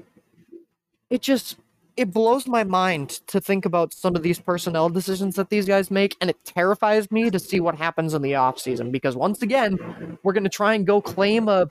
It 1.11 1.21
just 1.21 1.57
it 1.97 2.13
blows 2.13 2.47
my 2.47 2.65
mind 2.65 3.11
to 3.29 3.41
think 3.41 3.65
about 3.65 3.93
some 3.93 4.17
of 4.17 4.23
these 4.23 4.41
personnel 4.41 4.89
decisions 4.89 5.37
that 5.37 5.51
these 5.51 5.67
guys 5.67 5.91
make, 5.91 6.17
and 6.21 6.31
it 6.31 6.37
terrifies 6.45 7.11
me 7.11 7.31
to 7.31 7.39
see 7.39 7.61
what 7.61 7.77
happens 7.77 8.15
in 8.15 8.23
the 8.23 8.33
offseason 8.33 8.91
because 8.91 9.17
once 9.17 9.43
again, 9.43 10.19
we're 10.23 10.33
gonna 10.33 10.49
try 10.49 10.75
and 10.75 10.87
go 10.87 11.01
claim 11.01 11.49
a 11.49 11.67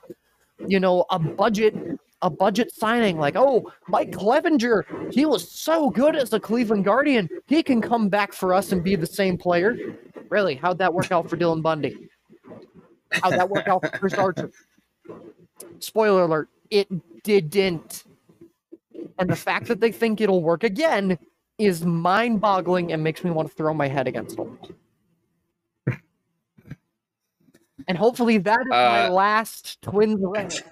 you 0.68 0.80
know, 0.80 1.06
a 1.10 1.20
budget 1.20 1.76
a 2.22 2.30
budget 2.30 2.74
signing 2.74 3.18
like, 3.18 3.36
oh, 3.36 3.70
Mike 3.90 4.12
Clevinger, 4.12 5.14
he 5.14 5.26
was 5.26 5.52
so 5.52 5.90
good 5.90 6.16
as 6.16 6.32
a 6.32 6.40
Cleveland 6.40 6.86
Guardian. 6.86 7.28
He 7.48 7.62
can 7.62 7.82
come 7.82 8.08
back 8.08 8.32
for 8.32 8.54
us 8.54 8.72
and 8.72 8.82
be 8.82 8.96
the 8.96 9.06
same 9.06 9.38
player. 9.38 9.78
Really, 10.30 10.56
how'd 10.56 10.78
that 10.78 10.94
work 10.94 11.12
out 11.12 11.30
for 11.30 11.36
Dylan 11.36 11.62
Bundy? 11.62 12.10
How'd 13.12 13.34
that 13.34 13.50
work 13.50 13.68
out 13.68 13.82
for 13.82 13.90
Chris 13.90 14.14
Archer? 14.14 14.52
Spoiler 15.80 16.24
alert, 16.24 16.50
it 16.70 16.88
didn't. 17.24 18.06
And 19.20 19.30
the 19.30 19.36
fact 19.36 19.68
that 19.68 19.80
they 19.80 19.92
think 19.92 20.22
it'll 20.22 20.42
work 20.44 20.64
again 20.64 21.18
is 21.58 21.86
mind 21.86 22.42
boggling 22.42 22.92
and 22.92 23.04
makes 23.04 23.24
me 23.24 23.32
want 23.32 23.48
to 23.50 23.54
throw 23.56 23.74
my 23.74 23.88
head 23.88 24.08
against 24.08 24.38
a 24.40 24.44
wall. 24.44 24.58
And 27.88 27.98
hopefully 27.98 28.38
that 28.40 28.60
is 28.62 28.70
my 28.70 29.08
Uh, 29.08 29.12
last 29.12 29.82
Twins 29.82 30.20
rant 30.24 30.64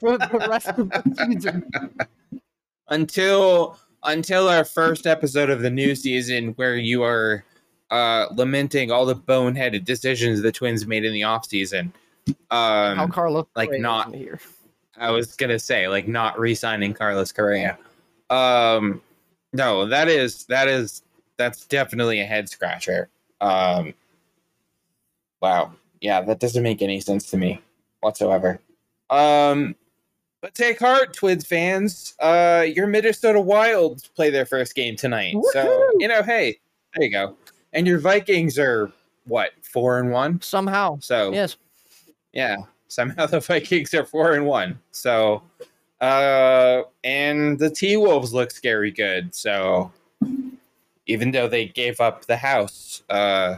for 0.00 0.16
the 0.18 0.46
rest 0.48 0.68
of 0.68 0.88
the 0.88 1.26
season. 1.28 1.70
until 2.88 3.78
until 4.04 4.48
our 4.48 4.64
first 4.64 5.06
episode 5.06 5.50
of 5.50 5.60
the 5.62 5.70
new 5.70 5.94
season 5.94 6.48
where 6.54 6.76
you 6.76 7.02
are 7.02 7.44
uh 7.90 8.26
lamenting 8.34 8.90
all 8.90 9.04
the 9.06 9.14
boneheaded 9.14 9.84
decisions 9.84 10.42
the 10.42 10.52
twins 10.52 10.86
made 10.86 11.04
in 11.04 11.12
the 11.12 11.22
offseason 11.22 11.90
How 12.50 13.04
um 13.04 13.10
Carlos 13.10 13.46
like 13.56 13.70
isn't 13.70 14.14
here. 14.14 14.40
I 14.96 15.10
was 15.10 15.36
gonna 15.36 15.58
say 15.58 15.88
like 15.88 16.08
not 16.08 16.38
re-signing 16.38 16.92
carlos 16.92 17.32
correa 17.32 17.78
um 18.30 19.00
no 19.52 19.86
that 19.86 20.08
is 20.08 20.44
that 20.46 20.68
is 20.68 21.02
that's 21.36 21.66
definitely 21.66 22.20
a 22.20 22.24
head 22.24 22.48
scratcher 22.48 23.08
um 23.40 23.92
wow 25.40 25.72
yeah 26.00 26.20
that 26.20 26.40
doesn't 26.40 26.62
make 26.62 26.82
any 26.82 27.00
sense 27.00 27.30
to 27.30 27.36
me 27.36 27.60
whatsoever 28.00 28.60
um 29.10 29.74
but 30.44 30.54
take 30.54 30.78
heart, 30.78 31.14
Twins 31.14 31.46
fans. 31.46 32.12
Uh, 32.20 32.66
your 32.68 32.86
Minnesota 32.86 33.40
Wilds 33.40 34.08
play 34.08 34.28
their 34.28 34.44
first 34.44 34.74
game 34.74 34.94
tonight. 34.94 35.34
So 35.52 35.88
you 35.98 36.06
know, 36.06 36.22
hey, 36.22 36.58
there 36.94 37.06
you 37.06 37.10
go. 37.10 37.34
And 37.72 37.86
your 37.86 37.98
Vikings 37.98 38.58
are 38.58 38.92
what 39.24 39.52
four 39.62 39.98
and 39.98 40.10
one. 40.10 40.42
Somehow. 40.42 40.98
So 41.00 41.32
Yes. 41.32 41.56
yeah, 42.34 42.56
somehow 42.88 43.26
the 43.26 43.40
Vikings 43.40 43.94
are 43.94 44.04
four 44.04 44.34
and 44.34 44.46
one. 44.46 44.78
So, 44.92 45.42
uh, 46.00 46.82
and 47.02 47.58
the 47.58 47.70
T 47.70 47.96
Wolves 47.96 48.32
look 48.32 48.50
scary 48.50 48.90
good. 48.90 49.34
So, 49.34 49.92
even 51.06 51.30
though 51.30 51.48
they 51.48 51.66
gave 51.66 52.00
up 52.00 52.26
the 52.26 52.36
house, 52.36 53.02
uh, 53.10 53.56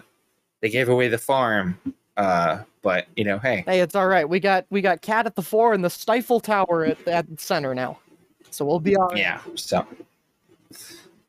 they 0.60 0.68
gave 0.68 0.88
away 0.88 1.08
the 1.08 1.18
farm. 1.18 1.78
Uh, 2.16 2.62
but 2.82 3.06
you 3.16 3.24
know, 3.24 3.38
hey, 3.38 3.64
Hey, 3.66 3.80
it's 3.80 3.94
all 3.94 4.06
right. 4.06 4.28
We 4.28 4.40
got 4.40 4.66
we 4.70 4.80
got 4.80 5.02
Cat 5.02 5.26
at 5.26 5.34
the 5.34 5.42
four 5.42 5.74
and 5.74 5.84
the 5.84 5.90
Stifle 5.90 6.40
Tower 6.40 6.84
at, 6.84 7.08
at 7.08 7.26
center 7.40 7.74
now. 7.74 7.98
So 8.50 8.64
we'll 8.64 8.80
be 8.80 8.94
right. 8.94 9.16
yeah. 9.16 9.40
So, 9.54 9.86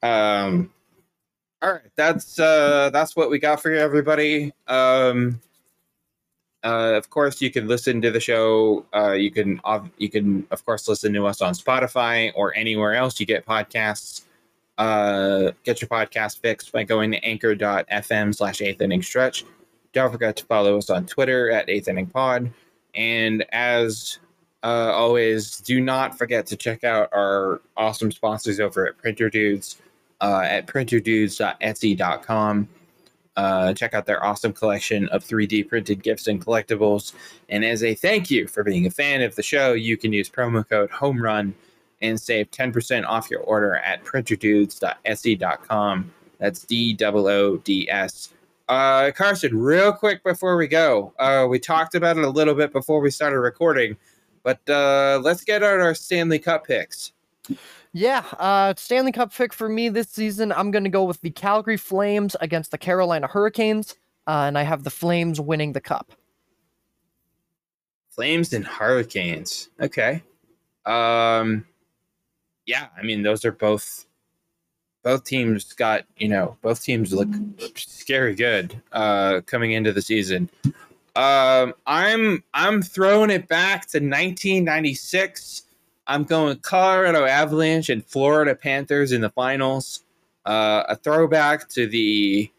um, 0.04 0.72
all 1.62 1.74
right, 1.74 1.82
that's 1.96 2.40
uh, 2.40 2.92
that's 2.92 3.16
what 3.16 3.30
we 3.30 3.40
got 3.40 3.62
for 3.62 3.72
you, 3.72 3.80
everybody. 3.80 4.54
Um, 4.68 5.42
uh, 6.64 6.94
of 6.96 7.10
course, 7.10 7.42
you 7.42 7.52
can 7.52 7.68
listen 7.68 8.02
to 8.02 8.12
the 8.12 8.20
show. 8.20 8.86
Uh, 8.94 9.12
you 9.12 9.32
can 9.32 9.62
you 9.98 10.10
can 10.10 10.46
of 10.52 10.66
course 10.66 10.88
listen 10.88 11.14
to 11.14 11.26
us 11.26 11.42
on 11.42 11.54
Spotify 11.54 12.32
or 12.36 12.56
anywhere 12.56 12.96
else 12.96 13.20
you 13.20 13.26
get 13.26 13.46
podcasts. 13.46 14.24
Uh, 14.78 15.52
get 15.64 15.82
your 15.82 15.88
podcast 15.88 16.40
fixed 16.40 16.72
by 16.72 16.84
going 16.84 17.12
to 17.12 17.24
anchor.fm 17.24 18.36
slash 18.36 18.62
eighth 18.62 18.82
inning 18.82 19.02
stretch. 19.02 19.44
Don't 19.94 20.12
forget 20.12 20.36
to 20.38 20.46
follow 20.46 20.78
us 20.78 20.90
on 20.90 21.06
Twitter 21.06 21.50
at 21.50 21.70
eighth 21.70 21.88
inning 21.88 22.08
pod. 22.08 22.52
And 22.94 23.46
as 23.52 24.20
uh, 24.64 24.92
always, 24.94 25.60
do 25.60 25.82
not 25.82 26.18
forget 26.18 26.46
to 26.48 26.56
check 26.56 26.84
out 26.84 27.10
our 27.14 27.62
awesome 27.76 28.12
sponsors 28.12 28.60
over 28.60 28.88
at 28.88 28.98
Printer 28.98 29.30
Doods 29.30 29.82
uh, 30.22 30.44
at 30.46 30.68
printerdoods.etsy.com. 30.68 32.68
Uh, 33.38 33.74
check 33.74 33.94
out 33.94 34.08
their 34.08 34.26
awesome 34.26 34.52
collection 34.52 35.08
of 35.10 35.24
3D 35.24 35.70
printed 35.70 36.02
gifts 36.04 36.28
and 36.28 36.44
collectibles. 36.44 37.14
And 37.50 37.64
as 37.64 37.84
a 37.84 37.94
thank 37.94 38.32
you 38.32 38.48
for 38.48 38.64
being 38.64 38.88
a 38.88 38.92
fan 38.92 39.22
of 39.22 39.36
the 39.36 39.44
show, 39.44 39.74
you 39.74 39.96
can 39.96 40.12
use 40.12 40.28
promo 40.30 40.68
code 40.68 40.90
HOMERUN 40.90 41.54
and 42.02 42.20
save 42.20 42.50
10% 42.52 43.06
off 43.06 43.30
your 43.30 43.42
order 43.42 43.76
at 43.78 44.04
printerdoods.etsy.com. 44.04 46.12
That's 46.40 46.64
D 46.64 46.98
O 47.02 47.28
O 47.28 47.58
D 47.58 47.90
S. 47.90 48.34
Uh, 48.68 49.12
Carson, 49.12 49.56
real 49.58 49.94
quick 49.94 50.24
before 50.24 50.58
we 50.58 50.68
go, 50.68 51.14
uh, 51.20 51.48
we 51.50 51.60
talked 51.60 51.96
about 51.96 52.18
it 52.18 52.26
a 52.26 52.30
little 52.30 52.54
bit 52.54 52.74
before 52.74 53.00
we 53.00 53.10
started 53.10 53.40
recording, 53.40 53.96
but 54.44 54.60
uh, 54.70 55.20
let's 55.24 55.44
get 55.44 55.64
out 55.64 55.80
our 55.80 55.96
Stanley 55.96 56.38
Cup 56.38 56.68
picks. 56.68 57.14
Yeah, 57.94 58.24
uh, 58.38 58.74
Stanley 58.78 59.12
Cup 59.12 59.34
pick 59.34 59.54
for 59.54 59.70
me 59.70 59.90
this 59.90 60.10
season. 60.10 60.52
I'm 60.52 60.72
going 60.72 60.84
to 60.84 60.90
go 60.90 61.04
with 61.04 61.22
the 61.22 61.32
Calgary 61.32 61.78
Flames 61.78 62.36
against 62.42 62.72
the 62.72 62.78
Carolina 62.78 63.28
Hurricanes, 63.28 63.96
uh, 64.28 64.46
and 64.48 64.58
I 64.58 64.64
have 64.64 64.84
the 64.84 64.90
Flames 64.90 65.40
winning 65.40 65.74
the 65.74 65.82
cup. 65.82 66.12
Flames 68.10 68.52
and 68.54 68.66
Hurricanes. 68.66 69.70
Okay. 69.80 70.24
Um, 70.86 71.66
yeah, 72.66 72.88
I 72.98 73.04
mean 73.04 73.24
those 73.24 73.46
are 73.46 73.52
both 73.52 74.06
both 75.04 75.24
teams 75.24 75.74
got 75.74 76.06
you 76.18 76.28
know 76.28 76.58
both 76.62 76.84
teams 76.84 77.14
look 77.14 77.30
scary 77.76 78.36
good 78.36 78.82
uh, 78.92 79.42
coming 79.46 79.72
into 79.72 79.94
the 79.94 80.02
season. 80.02 80.50
Um, 81.16 81.74
I'm 81.86 82.44
I'm 82.54 82.82
throwing 82.82 83.30
it 83.30 83.48
back 83.48 83.88
to 83.88 84.00
1996. 84.00 85.64
I'm 86.08 86.24
going 86.24 86.58
Colorado 86.60 87.26
Avalanche 87.26 87.90
and 87.90 88.06
Florida 88.06 88.56
Panthers 88.56 89.12
in 89.12 89.22
the 89.22 89.30
finals. 89.30 90.04
Uh, 90.46 90.84
a 90.88 90.96
throwback 90.96 91.68
to 91.70 91.88
the 91.88 92.52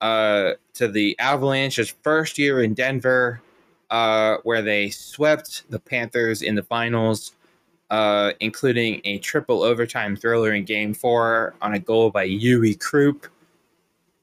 uh, 0.00 0.52
to 0.74 0.88
the 0.88 1.18
Avalanche's 1.18 1.90
first 2.02 2.38
year 2.38 2.62
in 2.62 2.74
Denver, 2.74 3.40
uh, 3.90 4.36
where 4.44 4.62
they 4.62 4.90
swept 4.90 5.68
the 5.70 5.78
Panthers 5.78 6.42
in 6.42 6.54
the 6.54 6.62
finals 6.62 7.32
uh, 7.92 8.32
including 8.40 9.02
a 9.04 9.18
triple 9.18 9.62
overtime 9.62 10.16
thriller 10.16 10.54
in 10.54 10.64
Game 10.64 10.94
Four 10.94 11.54
on 11.60 11.74
a 11.74 11.78
goal 11.78 12.10
by 12.10 12.26
Uwe 12.26 12.80
Krupp. 12.80 13.26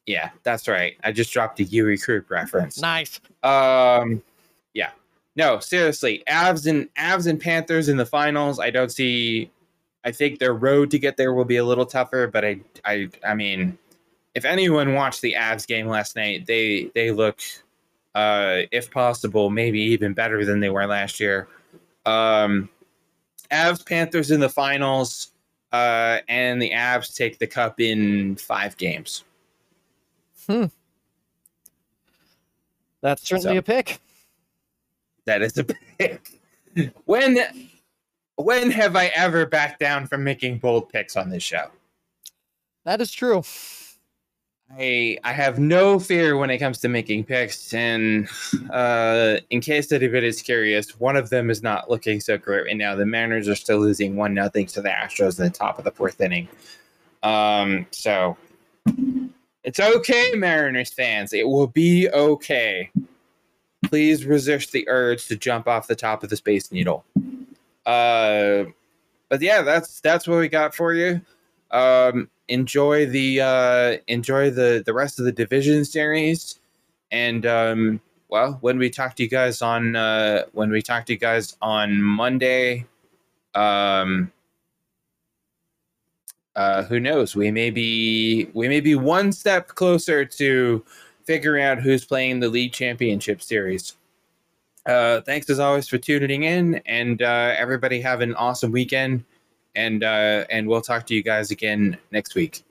Yeah, 0.07 0.31
that's 0.41 0.67
right. 0.67 0.97
I 1.03 1.11
just 1.11 1.31
dropped 1.31 1.59
a 1.59 1.65
Uwe 1.65 2.03
Krupp 2.03 2.29
reference. 2.31 2.81
Nice. 2.81 3.21
Um. 3.43 4.23
No, 5.39 5.59
seriously, 5.59 6.21
Avs 6.27 6.67
and 6.67 6.93
Avs 6.95 7.25
and 7.25 7.39
Panthers 7.39 7.87
in 7.87 7.95
the 7.95 8.05
finals. 8.05 8.59
I 8.59 8.71
don't 8.71 8.91
see. 8.91 9.49
I 10.03 10.11
think 10.11 10.39
their 10.39 10.53
road 10.53 10.91
to 10.91 10.99
get 10.99 11.15
there 11.15 11.33
will 11.33 11.45
be 11.45 11.55
a 11.55 11.63
little 11.63 11.85
tougher, 11.85 12.27
but 12.27 12.43
I, 12.43 12.59
I, 12.83 13.07
I 13.25 13.35
mean, 13.35 13.77
if 14.35 14.43
anyone 14.43 14.95
watched 14.95 15.21
the 15.21 15.35
Avs 15.39 15.65
game 15.65 15.87
last 15.87 16.17
night, 16.17 16.45
they 16.45 16.91
they 16.93 17.11
look, 17.11 17.39
uh, 18.15 18.63
if 18.73 18.91
possible, 18.91 19.49
maybe 19.49 19.79
even 19.79 20.13
better 20.13 20.43
than 20.43 20.59
they 20.59 20.69
were 20.69 20.85
last 20.85 21.21
year. 21.21 21.47
Um, 22.05 22.67
Avs 23.49 23.85
Panthers 23.85 24.31
in 24.31 24.41
the 24.41 24.49
finals, 24.49 25.31
uh, 25.71 26.17
and 26.27 26.61
the 26.61 26.71
Avs 26.71 27.15
take 27.15 27.39
the 27.39 27.47
cup 27.47 27.79
in 27.79 28.35
five 28.35 28.75
games. 28.75 29.23
Hmm. 30.47 30.65
That's 32.99 33.25
certainly 33.25 33.55
So- 33.55 33.59
a 33.59 33.63
pick. 33.63 33.99
That 35.29 35.43
is 35.43 35.59
a 35.59 35.63
pick. 35.63 36.41
when 37.05 37.37
when 38.37 38.71
have 38.71 38.95
I 38.95 39.11
ever 39.13 39.45
backed 39.45 39.79
down 39.79 40.07
from 40.07 40.23
making 40.23 40.57
bold 40.57 40.89
picks 40.89 41.15
on 41.15 41.29
this 41.29 41.43
show? 41.43 41.67
That 42.83 42.99
is 42.99 43.11
true. 43.11 43.43
I 44.75 45.19
I 45.23 45.33
have 45.33 45.59
no 45.59 45.99
fear 45.99 46.35
when 46.35 46.49
it 46.49 46.57
comes 46.57 46.79
to 46.79 46.89
making 46.89 47.25
picks, 47.25 47.75
and 47.75 48.27
uh, 48.71 49.37
in 49.51 49.61
case 49.61 49.91
anybody 49.91 50.25
is 50.25 50.41
curious, 50.41 50.99
one 50.99 51.15
of 51.15 51.29
them 51.29 51.51
is 51.51 51.61
not 51.61 51.91
looking 51.91 52.19
so 52.19 52.35
great 52.35 52.65
right 52.65 52.75
now. 52.75 52.95
The 52.95 53.05
Mariners 53.05 53.47
are 53.47 53.53
still 53.53 53.77
losing 53.77 54.15
one 54.15 54.33
nothing 54.33 54.65
to 54.65 54.81
the 54.81 54.89
Astros 54.89 55.37
in 55.37 55.45
the 55.45 55.51
top 55.51 55.77
of 55.77 55.83
the 55.83 55.91
fourth 55.91 56.19
inning. 56.19 56.47
Um, 57.21 57.85
so 57.91 58.35
it's 59.63 59.79
okay, 59.79 60.33
Mariners 60.33 60.91
fans. 60.91 61.33
It 61.33 61.47
will 61.47 61.67
be 61.67 62.09
okay. 62.09 62.89
Please 63.89 64.25
resist 64.25 64.71
the 64.71 64.87
urge 64.87 65.27
to 65.27 65.35
jump 65.35 65.67
off 65.67 65.87
the 65.87 65.95
top 65.95 66.23
of 66.23 66.29
the 66.29 66.35
Space 66.35 66.71
Needle. 66.71 67.03
Uh, 67.85 68.65
but 69.29 69.41
yeah, 69.41 69.61
that's 69.61 69.99
that's 70.01 70.27
what 70.27 70.39
we 70.39 70.47
got 70.47 70.75
for 70.75 70.93
you. 70.93 71.21
Um, 71.71 72.29
enjoy 72.47 73.05
the 73.07 73.41
uh, 73.41 73.97
enjoy 74.07 74.51
the 74.51 74.83
the 74.85 74.93
rest 74.93 75.19
of 75.19 75.25
the 75.25 75.31
division 75.31 75.85
series, 75.85 76.59
and 77.11 77.45
um, 77.45 78.01
well, 78.29 78.57
when 78.61 78.77
we 78.77 78.89
talk 78.89 79.15
to 79.15 79.23
you 79.23 79.29
guys 79.29 79.61
on 79.61 79.95
uh, 79.95 80.45
when 80.53 80.69
we 80.69 80.81
talk 80.81 81.05
to 81.07 81.13
you 81.13 81.19
guys 81.19 81.57
on 81.61 82.01
Monday, 82.01 82.85
um, 83.55 84.31
uh, 86.55 86.83
who 86.83 86.99
knows? 86.99 87.35
We 87.35 87.51
may 87.51 87.69
be 87.69 88.49
we 88.53 88.67
may 88.67 88.81
be 88.81 88.95
one 88.95 89.31
step 89.31 89.69
closer 89.69 90.25
to 90.25 90.83
figuring 91.29 91.63
out 91.63 91.77
who's 91.77 92.03
playing 92.03 92.39
the 92.39 92.49
league 92.49 92.73
championship 92.73 93.39
series. 93.39 93.95
Uh, 94.87 95.21
thanks 95.21 95.47
as 95.51 95.59
always 95.59 95.87
for 95.87 95.99
tuning 95.99 96.41
in, 96.41 96.81
and 96.87 97.21
uh, 97.21 97.53
everybody 97.55 98.01
have 98.01 98.21
an 98.21 98.33
awesome 98.33 98.71
weekend 98.71 99.23
and 99.75 100.03
uh, 100.03 100.43
and 100.49 100.67
we'll 100.67 100.81
talk 100.81 101.05
to 101.05 101.13
you 101.13 101.21
guys 101.21 101.51
again 101.51 101.95
next 102.11 102.33
week. 102.33 102.63